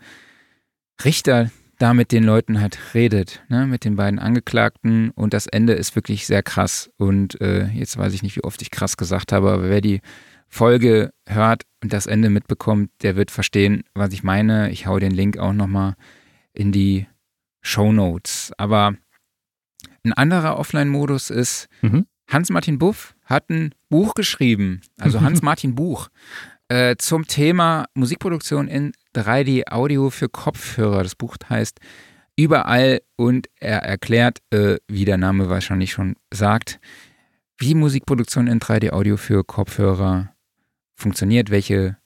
Richter 1.03 1.51
da 1.77 1.93
mit 1.93 2.11
den 2.11 2.25
Leuten 2.25 2.59
halt 2.59 2.93
redet, 2.93 3.41
ne, 3.47 3.65
mit 3.65 3.85
den 3.85 3.95
beiden 3.95 4.19
Angeklagten 4.19 5.11
und 5.11 5.33
das 5.33 5.47
Ende 5.47 5.73
ist 5.73 5.95
wirklich 5.95 6.27
sehr 6.27 6.43
krass 6.43 6.91
und 6.97 7.39
äh, 7.39 7.67
jetzt 7.67 7.97
weiß 7.97 8.13
ich 8.13 8.21
nicht, 8.21 8.35
wie 8.35 8.43
oft 8.43 8.61
ich 8.61 8.69
krass 8.69 8.97
gesagt 8.97 9.31
habe, 9.31 9.49
aber 9.51 9.69
wer 9.69 9.79
die 9.79 10.01
Folge 10.49 11.13
hört 11.27 11.63
und 11.81 11.93
das 11.93 12.05
Ende 12.05 12.29
mitbekommt, 12.29 12.91
der 13.01 13.15
wird 13.15 13.31
verstehen, 13.31 13.83
was 13.93 14.11
ich 14.11 14.23
meine. 14.23 14.71
Ich 14.71 14.87
hau 14.87 14.99
den 14.99 15.11
Link 15.11 15.37
auch 15.37 15.53
nochmal 15.53 15.95
in 16.53 16.71
die 16.71 17.07
Show 17.61 17.91
Notes. 17.91 18.51
Aber 18.57 18.95
ein 20.03 20.13
anderer 20.13 20.57
Offline-Modus 20.57 21.29
ist, 21.29 21.67
mhm. 21.81 22.05
Hans-Martin 22.27 22.77
Buff 22.77 23.15
hat 23.25 23.49
ein 23.49 23.73
Buch 23.89 24.13
geschrieben, 24.13 24.81
also 24.99 25.21
Hans-Martin 25.21 25.75
Buch, 25.75 26.09
äh, 26.67 26.95
zum 26.97 27.25
Thema 27.25 27.85
Musikproduktion 27.95 28.67
in 28.67 28.93
3D-Audio 29.15 30.09
für 30.09 30.29
Kopfhörer. 30.29 31.03
Das 31.03 31.15
Buch 31.15 31.35
heißt 31.49 31.79
Überall 32.35 33.01
und 33.17 33.49
er 33.59 33.79
erklärt, 33.79 34.39
äh, 34.51 34.77
wie 34.87 35.03
der 35.03 35.17
Name 35.17 35.49
wahrscheinlich 35.49 35.91
schon 35.91 36.15
sagt, 36.33 36.79
wie 37.57 37.75
Musikproduktion 37.75 38.47
in 38.47 38.61
3D-Audio 38.61 39.17
für 39.17 39.43
Kopfhörer 39.43 40.33
funktioniert, 40.95 41.49
welche 41.49 41.97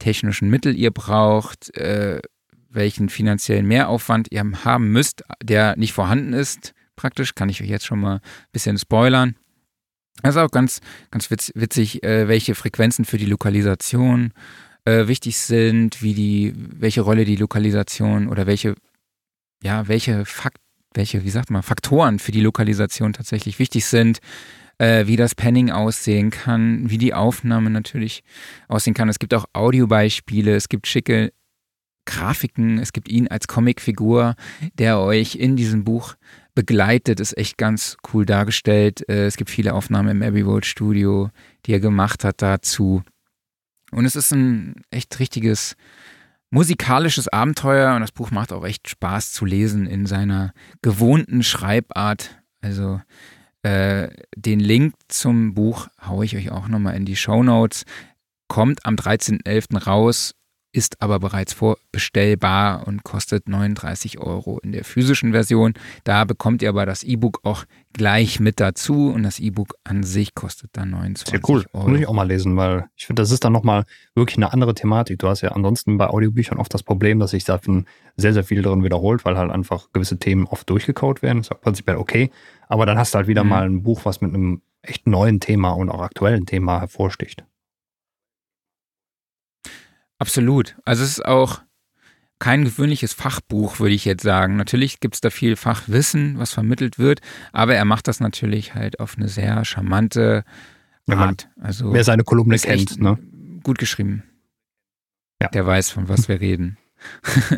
technischen 0.00 0.50
Mittel 0.50 0.76
ihr 0.76 0.90
braucht, 0.90 1.72
äh, 1.76 2.20
welchen 2.76 3.08
finanziellen 3.08 3.66
Mehraufwand 3.66 4.28
ihr 4.30 4.44
haben 4.64 4.92
müsst, 4.92 5.24
der 5.42 5.76
nicht 5.76 5.92
vorhanden 5.92 6.32
ist, 6.32 6.74
praktisch, 6.94 7.34
kann 7.34 7.48
ich 7.48 7.62
euch 7.62 7.68
jetzt 7.68 7.86
schon 7.86 8.00
mal 8.00 8.16
ein 8.16 8.20
bisschen 8.52 8.78
spoilern. 8.78 9.34
Das 10.22 10.34
ist 10.34 10.40
auch 10.40 10.50
ganz, 10.50 10.80
ganz 11.10 11.30
witzig, 11.30 12.02
äh, 12.02 12.28
welche 12.28 12.54
Frequenzen 12.54 13.04
für 13.04 13.18
die 13.18 13.26
Lokalisation 13.26 14.32
äh, 14.84 15.08
wichtig 15.08 15.36
sind, 15.36 16.02
wie 16.02 16.14
die, 16.14 16.54
welche 16.56 17.02
Rolle 17.02 17.24
die 17.24 17.36
Lokalisation 17.36 18.28
oder 18.28 18.46
welche, 18.46 18.74
ja, 19.62 19.88
welche 19.88 20.24
Fakt, 20.24 20.58
welche, 20.94 21.24
wie 21.24 21.30
sagt 21.30 21.50
man, 21.50 21.62
Faktoren 21.62 22.18
für 22.18 22.32
die 22.32 22.40
Lokalisation 22.40 23.12
tatsächlich 23.12 23.58
wichtig 23.58 23.84
sind, 23.84 24.20
äh, 24.78 25.06
wie 25.06 25.16
das 25.16 25.34
Panning 25.34 25.70
aussehen 25.70 26.30
kann, 26.30 26.88
wie 26.88 26.98
die 26.98 27.12
Aufnahme 27.12 27.68
natürlich 27.68 28.22
aussehen 28.68 28.94
kann. 28.94 29.08
Es 29.08 29.18
gibt 29.18 29.34
auch 29.34 29.44
Audiobeispiele, 29.52 30.54
es 30.54 30.68
gibt 30.68 30.86
schicke 30.86 31.32
Grafiken, 32.06 32.78
es 32.78 32.92
gibt 32.92 33.08
ihn 33.08 33.28
als 33.28 33.48
Comicfigur, 33.48 34.34
der 34.78 35.00
euch 35.00 35.34
in 35.34 35.56
diesem 35.56 35.84
Buch 35.84 36.14
begleitet, 36.54 37.20
ist 37.20 37.36
echt 37.36 37.58
ganz 37.58 37.98
cool 38.12 38.24
dargestellt. 38.24 39.06
Äh, 39.08 39.26
es 39.26 39.36
gibt 39.36 39.50
viele 39.50 39.74
Aufnahmen 39.74 40.08
im 40.08 40.22
Abbey 40.22 40.40
Road 40.40 40.64
Studio, 40.64 41.30
die 41.66 41.72
er 41.72 41.80
gemacht 41.80 42.24
hat 42.24 42.40
dazu. 42.40 43.02
Und 43.92 44.04
es 44.04 44.16
ist 44.16 44.32
ein 44.32 44.82
echt 44.90 45.18
richtiges 45.18 45.76
musikalisches 46.50 47.28
Abenteuer 47.28 47.94
und 47.94 48.00
das 48.00 48.12
Buch 48.12 48.30
macht 48.30 48.52
auch 48.52 48.64
echt 48.64 48.88
Spaß 48.88 49.32
zu 49.32 49.44
lesen 49.44 49.86
in 49.86 50.06
seiner 50.06 50.52
gewohnten 50.80 51.42
Schreibart. 51.42 52.40
Also 52.60 53.00
äh, 53.62 54.08
den 54.36 54.60
Link 54.60 54.94
zum 55.08 55.54
Buch 55.54 55.88
haue 56.04 56.24
ich 56.24 56.36
euch 56.36 56.50
auch 56.50 56.68
nochmal 56.68 56.96
in 56.96 57.04
die 57.04 57.16
Show 57.16 57.42
Notes. 57.42 57.84
Kommt 58.48 58.86
am 58.86 58.94
13.11. 58.94 59.84
raus 59.84 60.34
ist 60.76 61.00
aber 61.00 61.18
bereits 61.18 61.54
vorbestellbar 61.54 62.86
und 62.86 63.02
kostet 63.02 63.48
39 63.48 64.18
Euro 64.18 64.58
in 64.58 64.72
der 64.72 64.84
physischen 64.84 65.32
Version. 65.32 65.72
Da 66.04 66.24
bekommt 66.24 66.60
ihr 66.60 66.68
aber 66.68 66.84
das 66.84 67.02
E-Book 67.02 67.40
auch 67.44 67.64
gleich 67.94 68.40
mit 68.40 68.60
dazu 68.60 69.10
und 69.10 69.22
das 69.22 69.38
E-Book 69.38 69.74
an 69.84 70.02
sich 70.02 70.34
kostet 70.34 70.70
dann 70.74 70.90
29 70.90 71.30
Sehr 71.30 71.40
cool. 71.48 71.64
Euro. 71.72 71.88
Muss 71.88 72.00
ich 72.00 72.06
auch 72.06 72.12
mal 72.12 72.28
lesen, 72.28 72.58
weil 72.58 72.84
ich 72.94 73.06
finde, 73.06 73.22
das 73.22 73.30
ist 73.30 73.42
dann 73.42 73.54
nochmal 73.54 73.84
wirklich 74.14 74.36
eine 74.36 74.52
andere 74.52 74.74
Thematik. 74.74 75.18
Du 75.18 75.28
hast 75.28 75.40
ja 75.40 75.52
ansonsten 75.52 75.96
bei 75.96 76.08
Audiobüchern 76.08 76.58
oft 76.58 76.74
das 76.74 76.82
Problem, 76.82 77.20
dass 77.20 77.30
sich 77.30 77.44
da 77.44 77.58
sehr, 78.18 78.34
sehr 78.34 78.44
viel 78.44 78.60
drin 78.60 78.84
wiederholt, 78.84 79.24
weil 79.24 79.38
halt 79.38 79.50
einfach 79.50 79.88
gewisse 79.94 80.18
Themen 80.18 80.44
oft 80.44 80.68
durchgekaut 80.68 81.22
werden. 81.22 81.38
Das 81.38 81.46
ist 81.46 81.52
auch 81.52 81.60
prinzipiell 81.62 81.96
okay. 81.96 82.30
Aber 82.68 82.84
dann 82.84 82.98
hast 82.98 83.14
du 83.14 83.16
halt 83.16 83.28
wieder 83.28 83.44
mhm. 83.44 83.50
mal 83.50 83.64
ein 83.64 83.82
Buch, 83.82 84.04
was 84.04 84.20
mit 84.20 84.34
einem 84.34 84.60
echt 84.82 85.06
neuen 85.06 85.40
Thema 85.40 85.70
und 85.70 85.88
auch 85.88 86.02
aktuellen 86.02 86.44
Thema 86.44 86.80
hervorsticht. 86.80 87.44
Absolut. 90.18 90.76
Also 90.84 91.04
es 91.04 91.10
ist 91.10 91.24
auch 91.24 91.60
kein 92.38 92.64
gewöhnliches 92.64 93.12
Fachbuch, 93.12 93.80
würde 93.80 93.94
ich 93.94 94.04
jetzt 94.04 94.22
sagen. 94.22 94.56
Natürlich 94.56 95.00
gibt 95.00 95.14
es 95.14 95.20
da 95.20 95.30
viel 95.30 95.56
Fachwissen, 95.56 96.38
was 96.38 96.52
vermittelt 96.52 96.98
wird, 96.98 97.20
aber 97.52 97.74
er 97.74 97.84
macht 97.84 98.08
das 98.08 98.20
natürlich 98.20 98.74
halt 98.74 99.00
auf 99.00 99.16
eine 99.16 99.28
sehr 99.28 99.64
charmante 99.64 100.44
Art. 101.08 101.48
Also 101.60 101.92
wer 101.92 102.04
seine 102.04 102.24
Kolumne 102.24 102.58
kennt, 102.58 103.00
ne? 103.00 103.18
Gut 103.62 103.78
geschrieben. 103.78 104.24
Ja. 105.40 105.48
Der 105.48 105.66
weiß, 105.66 105.90
von 105.90 106.08
was 106.08 106.28
wir 106.28 106.40
reden. 106.40 106.78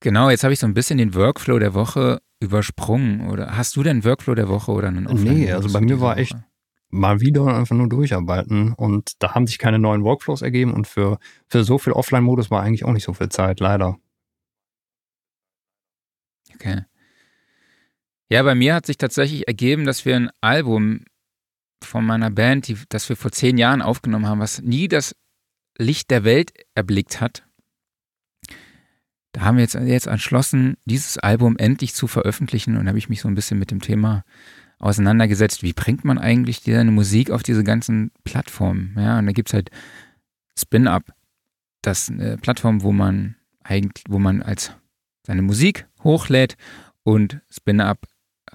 genau, 0.00 0.30
jetzt 0.30 0.44
habe 0.44 0.52
ich 0.52 0.60
so 0.60 0.66
ein 0.66 0.74
bisschen 0.74 0.98
den 0.98 1.14
Workflow 1.14 1.58
der 1.58 1.74
Woche 1.74 2.20
übersprungen. 2.40 3.28
Oder 3.28 3.56
hast 3.56 3.76
du 3.76 3.82
denn 3.82 4.04
Workflow 4.04 4.34
der 4.34 4.48
Woche 4.48 4.72
oder 4.72 4.88
einen 4.88 5.06
Offline 5.06 5.34
Nee, 5.34 5.52
also 5.52 5.72
bei 5.72 5.80
mir 5.80 6.00
war 6.00 6.18
echt 6.18 6.36
mal 6.96 7.20
wieder 7.20 7.46
einfach 7.46 7.76
nur 7.76 7.88
durcharbeiten. 7.88 8.72
Und 8.72 9.12
da 9.22 9.34
haben 9.34 9.46
sich 9.46 9.58
keine 9.58 9.78
neuen 9.78 10.02
Workflows 10.02 10.42
ergeben 10.42 10.74
und 10.74 10.86
für, 10.86 11.18
für 11.48 11.64
so 11.64 11.78
viel 11.78 11.92
Offline-Modus 11.92 12.50
war 12.50 12.62
eigentlich 12.62 12.84
auch 12.84 12.92
nicht 12.92 13.04
so 13.04 13.12
viel 13.12 13.28
Zeit, 13.28 13.60
leider. 13.60 13.98
Okay. 16.54 16.84
Ja, 18.28 18.42
bei 18.42 18.54
mir 18.54 18.74
hat 18.74 18.86
sich 18.86 18.98
tatsächlich 18.98 19.46
ergeben, 19.46 19.84
dass 19.84 20.04
wir 20.04 20.16
ein 20.16 20.30
Album 20.40 21.04
von 21.84 22.04
meiner 22.04 22.30
Band, 22.30 22.66
die, 22.66 22.76
das 22.88 23.08
wir 23.08 23.16
vor 23.16 23.30
zehn 23.30 23.58
Jahren 23.58 23.82
aufgenommen 23.82 24.26
haben, 24.26 24.40
was 24.40 24.62
nie 24.62 24.88
das 24.88 25.14
Licht 25.78 26.10
der 26.10 26.24
Welt 26.24 26.52
erblickt 26.74 27.20
hat. 27.20 27.46
Da 29.32 29.42
haben 29.42 29.58
wir 29.58 29.62
jetzt, 29.62 29.74
jetzt 29.74 30.06
entschlossen, 30.06 30.78
dieses 30.86 31.18
Album 31.18 31.56
endlich 31.58 31.94
zu 31.94 32.06
veröffentlichen 32.06 32.78
und 32.78 32.88
habe 32.88 32.98
ich 32.98 33.10
mich 33.10 33.20
so 33.20 33.28
ein 33.28 33.34
bisschen 33.34 33.58
mit 33.58 33.70
dem 33.70 33.80
Thema 33.80 34.24
auseinandergesetzt, 34.78 35.62
wie 35.62 35.72
bringt 35.72 36.04
man 36.04 36.18
eigentlich 36.18 36.60
seine 36.60 36.90
Musik 36.90 37.30
auf 37.30 37.42
diese 37.42 37.64
ganzen 37.64 38.10
Plattformen. 38.24 38.94
Ja, 38.98 39.18
und 39.18 39.26
da 39.26 39.32
gibt 39.32 39.48
es 39.48 39.54
halt 39.54 39.70
Spin-Up, 40.58 41.04
das 41.82 42.10
eine 42.10 42.36
Plattform, 42.36 42.82
wo 42.82 42.92
man 42.92 43.36
eigentlich, 43.62 44.04
wo 44.08 44.18
man 44.18 44.42
als 44.42 44.72
seine 45.22 45.42
Musik 45.42 45.86
hochlädt 46.02 46.56
und 47.02 47.40
Spin-Up 47.50 48.06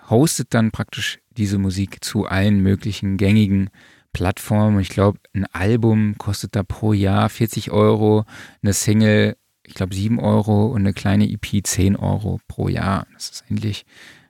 hostet 0.10 0.54
dann 0.54 0.72
praktisch 0.72 1.20
diese 1.38 1.58
Musik 1.58 2.04
zu 2.04 2.26
allen 2.26 2.62
möglichen 2.62 3.18
gängigen 3.18 3.70
Plattformen. 4.14 4.80
Ich 4.80 4.90
glaube, 4.90 5.20
ein 5.34 5.46
Album 5.46 6.16
kostet 6.18 6.56
da 6.56 6.64
pro 6.64 6.94
Jahr 6.94 7.30
40 7.30 7.72
Euro, 7.72 8.26
eine 8.62 8.74
Single, 8.74 9.38
ich 9.64 9.74
glaube, 9.74 9.96
7 9.96 10.20
Euro 10.20 10.68
und 10.68 10.82
eine 10.82 10.94
kleine 10.94 11.30
EP 11.30 11.66
10 11.66 11.96
Euro 11.96 12.40
pro 12.48 12.68
Jahr. 12.68 13.08
Das 13.14 13.30
ist 13.30 13.46
eigentlich, 13.50 13.86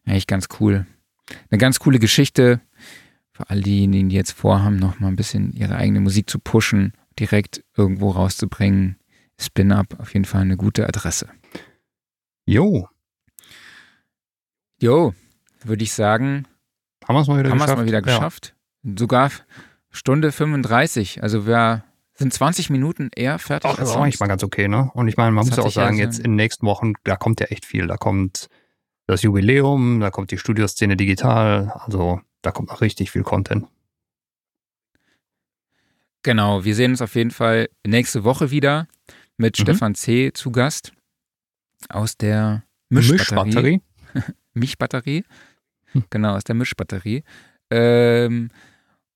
eigentlich 0.05 0.27
ganz 0.27 0.47
cool. 0.59 0.85
Eine 1.49 1.57
ganz 1.57 1.79
coole 1.79 1.99
Geschichte 1.99 2.61
für 3.31 3.49
all 3.49 3.61
diejenigen, 3.61 4.09
die 4.09 4.15
jetzt 4.15 4.31
vorhaben, 4.31 4.75
noch 4.77 4.99
mal 4.99 5.07
ein 5.07 5.15
bisschen 5.15 5.53
ihre 5.53 5.75
eigene 5.75 5.99
Musik 5.99 6.29
zu 6.29 6.39
pushen, 6.39 6.93
direkt 7.19 7.63
irgendwo 7.75 8.11
rauszubringen. 8.11 8.97
Spin-Up 9.39 9.99
auf 9.99 10.13
jeden 10.13 10.25
Fall 10.25 10.41
eine 10.41 10.57
gute 10.57 10.87
Adresse. 10.87 11.29
Jo. 12.45 12.87
Jo, 14.79 15.13
würde 15.63 15.83
ich 15.83 15.93
sagen, 15.93 16.47
haben 17.07 17.15
wir 17.15 17.21
es 17.21 17.27
mal 17.27 17.39
wieder 17.39 17.49
haben 17.49 17.57
geschafft. 17.57 17.77
mal 17.77 17.85
wieder 17.85 18.01
geschafft. 18.01 18.55
Ja. 18.83 18.93
Sogar 18.97 19.31
Stunde 19.89 20.31
35. 20.31 21.23
Also 21.23 21.45
wir 21.45 21.83
sind 22.13 22.33
20 22.33 22.69
Minuten 22.69 23.09
eher 23.15 23.39
fertig. 23.39 23.69
Ach, 23.71 23.77
das 23.77 23.89
ist 23.89 23.95
auch 23.95 24.05
nicht 24.05 24.19
mal 24.19 24.27
ganz 24.27 24.43
okay, 24.43 24.67
ne? 24.67 24.91
Und 24.93 25.07
ich 25.07 25.17
meine, 25.17 25.31
man 25.31 25.43
das 25.45 25.51
muss 25.51 25.57
ja 25.57 25.63
auch 25.63 25.71
sagen, 25.71 25.97
jetzt 25.97 26.19
in 26.19 26.31
den 26.31 26.35
nächsten 26.35 26.65
Wochen, 26.65 26.93
da 27.03 27.15
kommt 27.15 27.39
ja 27.39 27.47
echt 27.47 27.65
viel. 27.65 27.87
Da 27.87 27.97
kommt 27.97 28.47
das 29.07 29.21
Jubiläum, 29.23 29.99
da 29.99 30.11
kommt 30.11 30.31
die 30.31 30.37
Studioszene 30.37 30.95
digital, 30.95 31.71
also 31.75 32.21
da 32.41 32.51
kommt 32.51 32.69
noch 32.69 32.81
richtig 32.81 33.11
viel 33.11 33.23
Content. 33.23 33.67
Genau, 36.23 36.63
wir 36.63 36.75
sehen 36.75 36.91
uns 36.91 37.01
auf 37.01 37.15
jeden 37.15 37.31
Fall 37.31 37.69
nächste 37.85 38.23
Woche 38.23 38.51
wieder 38.51 38.87
mit 39.37 39.57
mhm. 39.57 39.63
Stefan 39.63 39.95
C. 39.95 40.31
zu 40.33 40.51
Gast 40.51 40.93
aus 41.89 42.17
der 42.17 42.63
Mischbatterie. 42.89 43.81
Mischbatterie. 44.53 45.23
Hm. 45.93 46.05
Genau, 46.09 46.35
aus 46.35 46.45
der 46.45 46.55
Mischbatterie. 46.55 47.25
Ähm, 47.69 48.47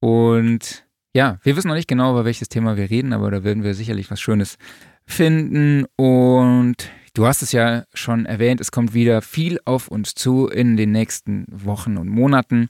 und 0.02 0.86
ja, 1.14 1.40
wir 1.44 1.56
wissen 1.56 1.70
noch 1.70 1.76
nicht 1.76 1.88
genau, 1.88 2.12
über 2.12 2.26
welches 2.26 2.50
Thema 2.50 2.76
wir 2.76 2.90
reden, 2.90 3.14
aber 3.14 3.32
da 3.32 3.46
werden 3.46 3.64
wir 3.64 3.74
sicherlich 3.74 4.12
was 4.12 4.20
Schönes 4.20 4.58
finden. 5.06 5.86
Und 5.96 6.92
du 7.16 7.26
hast 7.26 7.42
es 7.42 7.52
ja 7.52 7.86
schon 7.94 8.26
erwähnt, 8.26 8.62
es 8.62 8.72
kommt 8.72 8.94
wieder 8.94 9.22
viel 9.22 9.60
auf 9.66 9.88
uns 9.88 10.14
zu 10.14 10.48
in 10.48 10.78
den 10.78 10.92
nächsten 10.92 11.46
Wochen 11.50 11.98
und 11.98 12.08
Monaten. 12.08 12.70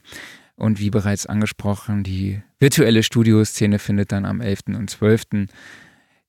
Und 0.54 0.80
wie 0.80 0.88
bereits 0.88 1.26
angesprochen, 1.26 2.02
die 2.02 2.40
virtuelle 2.58 3.02
Studioszene 3.02 3.78
findet 3.78 4.12
dann 4.12 4.24
am 4.24 4.40
11. 4.40 4.60
und 4.68 4.88
12. 4.88 5.48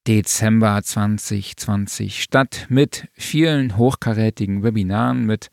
Dezember 0.06 0.82
2020 0.84 2.22
statt 2.22 2.66
mit 2.70 3.08
vielen 3.14 3.78
hochkarätigen 3.78 4.64
Webinaren, 4.64 5.26
mit 5.26 5.50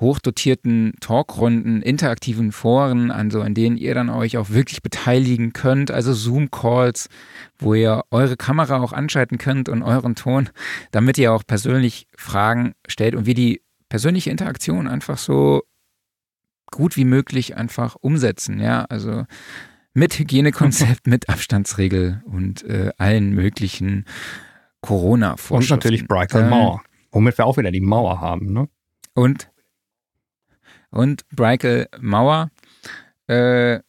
hochdotierten 0.00 0.94
Talkrunden, 1.00 1.82
interaktiven 1.82 2.52
Foren, 2.52 3.10
also 3.10 3.40
an 3.40 3.54
denen 3.54 3.76
ihr 3.76 3.94
dann 3.94 4.10
euch 4.10 4.36
auch 4.36 4.50
wirklich 4.50 4.82
beteiligen 4.82 5.52
könnt, 5.52 5.90
also 5.90 6.12
Zoom-Calls, 6.12 7.08
wo 7.58 7.74
ihr 7.74 8.04
eure 8.10 8.36
Kamera 8.36 8.80
auch 8.80 8.92
anschalten 8.92 9.38
könnt 9.38 9.68
und 9.68 9.82
euren 9.82 10.14
Ton, 10.14 10.50
damit 10.92 11.18
ihr 11.18 11.32
auch 11.32 11.42
persönlich 11.46 12.06
Fragen 12.16 12.74
stellt 12.86 13.14
und 13.16 13.26
wir 13.26 13.34
die 13.34 13.62
persönliche 13.88 14.30
Interaktion 14.30 14.86
einfach 14.86 15.18
so 15.18 15.62
gut 16.70 16.96
wie 16.96 17.04
möglich 17.04 17.56
einfach 17.56 17.96
umsetzen, 17.96 18.60
ja, 18.60 18.84
also 18.84 19.24
mit 19.94 20.18
Hygienekonzept, 20.18 21.06
mit 21.06 21.28
Abstandsregel 21.28 22.22
und 22.26 22.62
äh, 22.64 22.90
allen 22.98 23.34
möglichen 23.34 24.04
Corona-Vorschriften. 24.80 25.74
Und 25.74 25.84
natürlich 25.84 26.06
Brighton 26.06 26.44
ähm, 26.44 26.50
Mauer, 26.50 26.82
womit 27.10 27.36
wir 27.38 27.46
auch 27.46 27.56
wieder 27.56 27.72
die 27.72 27.80
Mauer 27.80 28.20
haben, 28.20 28.52
ne? 28.52 28.68
Und 29.14 29.50
und 30.90 31.28
Breikel 31.30 31.88
Mauer. 32.00 32.50
Äh, 33.28 33.80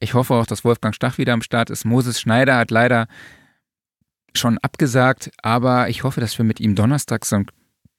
ich 0.00 0.14
hoffe 0.14 0.34
auch, 0.34 0.46
dass 0.46 0.64
Wolfgang 0.64 0.94
Stach 0.94 1.18
wieder 1.18 1.32
am 1.32 1.42
Start 1.42 1.70
ist. 1.70 1.84
Moses 1.84 2.20
Schneider 2.20 2.56
hat 2.56 2.70
leider 2.70 3.06
schon 4.34 4.58
abgesagt, 4.58 5.30
aber 5.42 5.88
ich 5.88 6.02
hoffe, 6.02 6.20
dass 6.20 6.36
wir 6.36 6.44
mit 6.44 6.60
ihm 6.60 6.74
Donnerstag 6.74 7.24
so 7.24 7.36
ein 7.36 7.46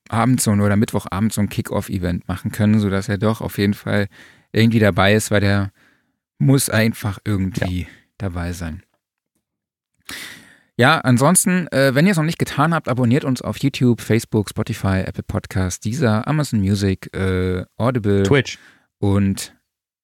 Abend 0.09 0.41
so 0.41 0.51
oder 0.51 0.75
Mittwochabend 0.75 1.33
so 1.33 1.41
ein 1.41 1.49
Kick-Off-Event 1.49 2.27
machen 2.27 2.51
können, 2.51 2.79
sodass 2.79 3.09
er 3.09 3.17
doch 3.17 3.41
auf 3.41 3.57
jeden 3.57 3.73
Fall 3.73 4.07
irgendwie 4.51 4.79
dabei 4.79 5.15
ist, 5.15 5.31
weil 5.31 5.41
der 5.41 5.71
muss 6.37 6.69
einfach 6.69 7.17
irgendwie 7.23 7.81
ja. 7.81 7.87
dabei 8.17 8.53
sein. 8.53 8.83
Ja, 10.77 10.99
ansonsten, 10.99 11.67
äh, 11.71 11.95
wenn 11.95 12.05
ihr 12.05 12.11
es 12.11 12.17
noch 12.17 12.25
nicht 12.25 12.39
getan 12.39 12.73
habt, 12.73 12.89
abonniert 12.89 13.23
uns 13.23 13.41
auf 13.41 13.57
YouTube, 13.59 14.01
Facebook, 14.01 14.49
Spotify, 14.49 15.03
Apple 15.05 15.23
Podcasts, 15.23 15.79
dieser 15.79 16.27
Amazon 16.27 16.59
Music, 16.59 17.15
äh, 17.15 17.63
Audible, 17.77 18.23
Twitch 18.23 18.59
und 18.99 19.55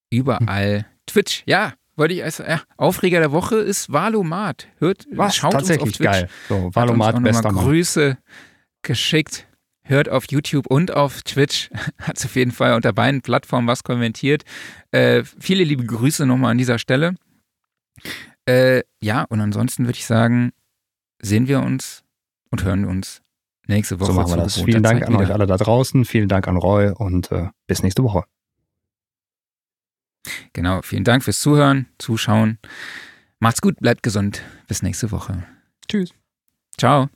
überall 0.09 0.79
hm. 0.79 0.85
Twitch. 1.07 1.43
Ja, 1.45 1.73
wollte 1.97 2.13
ich 2.13 2.23
als 2.23 2.37
ja, 2.37 2.61
Aufreger 2.77 3.19
der 3.19 3.33
Woche 3.33 3.57
ist 3.57 3.91
Valomat. 3.91 4.67
Hört, 4.77 5.07
Was? 5.11 5.35
schaut 5.35 5.51
Tatsächlich 5.51 5.87
uns 5.87 5.93
auf 5.93 5.97
Twitch. 5.97 6.09
geil. 6.09 6.29
So, 6.47 6.69
Valomat, 6.73 7.21
bester 7.21 7.51
Mann. 7.51 7.65
Grüße 7.65 8.17
geschickt. 8.81 9.47
Hört 9.83 10.07
auf 10.07 10.25
YouTube 10.29 10.67
und 10.67 10.91
auf 10.91 11.21
Twitch. 11.23 11.69
Hat 11.97 12.23
auf 12.23 12.35
jeden 12.35 12.51
Fall 12.51 12.75
unter 12.75 12.93
beiden 12.93 13.21
Plattformen 13.21 13.67
was 13.67 13.83
kommentiert. 13.83 14.43
Äh, 14.91 15.23
viele 15.39 15.63
liebe 15.63 15.83
Grüße 15.83 16.25
nochmal 16.25 16.51
an 16.51 16.57
dieser 16.57 16.79
Stelle. 16.79 17.15
Äh, 18.45 18.83
ja, 19.01 19.23
und 19.23 19.41
ansonsten 19.41 19.85
würde 19.85 19.97
ich 19.97 20.05
sagen, 20.05 20.53
sehen 21.21 21.47
wir 21.47 21.61
uns 21.61 22.03
und 22.49 22.63
hören 22.63 22.85
uns 22.85 23.21
nächste 23.67 23.99
Woche. 23.99 24.11
So 24.11 24.13
machen 24.13 24.31
wir 24.31 24.37
das. 24.37 24.61
Vielen 24.61 24.83
Dank 24.83 24.99
Zeit 24.99 25.07
an 25.07 25.13
wieder. 25.13 25.23
euch 25.25 25.33
alle 25.33 25.47
da 25.47 25.57
draußen. 25.57 26.05
Vielen 26.05 26.27
Dank 26.27 26.47
an 26.47 26.57
Roy 26.57 26.89
und 26.89 27.31
äh, 27.31 27.49
bis 27.67 27.83
nächste 27.83 28.03
Woche. 28.03 28.25
Genau, 30.53 30.81
vielen 30.81 31.03
Dank 31.03 31.23
fürs 31.23 31.39
Zuhören, 31.39 31.87
Zuschauen. 31.97 32.59
Macht's 33.39 33.61
gut, 33.61 33.79
bleibt 33.79 34.03
gesund. 34.03 34.43
Bis 34.67 34.83
nächste 34.83 35.11
Woche. 35.11 35.43
Tschüss. 35.87 36.13
Ciao. 36.77 37.09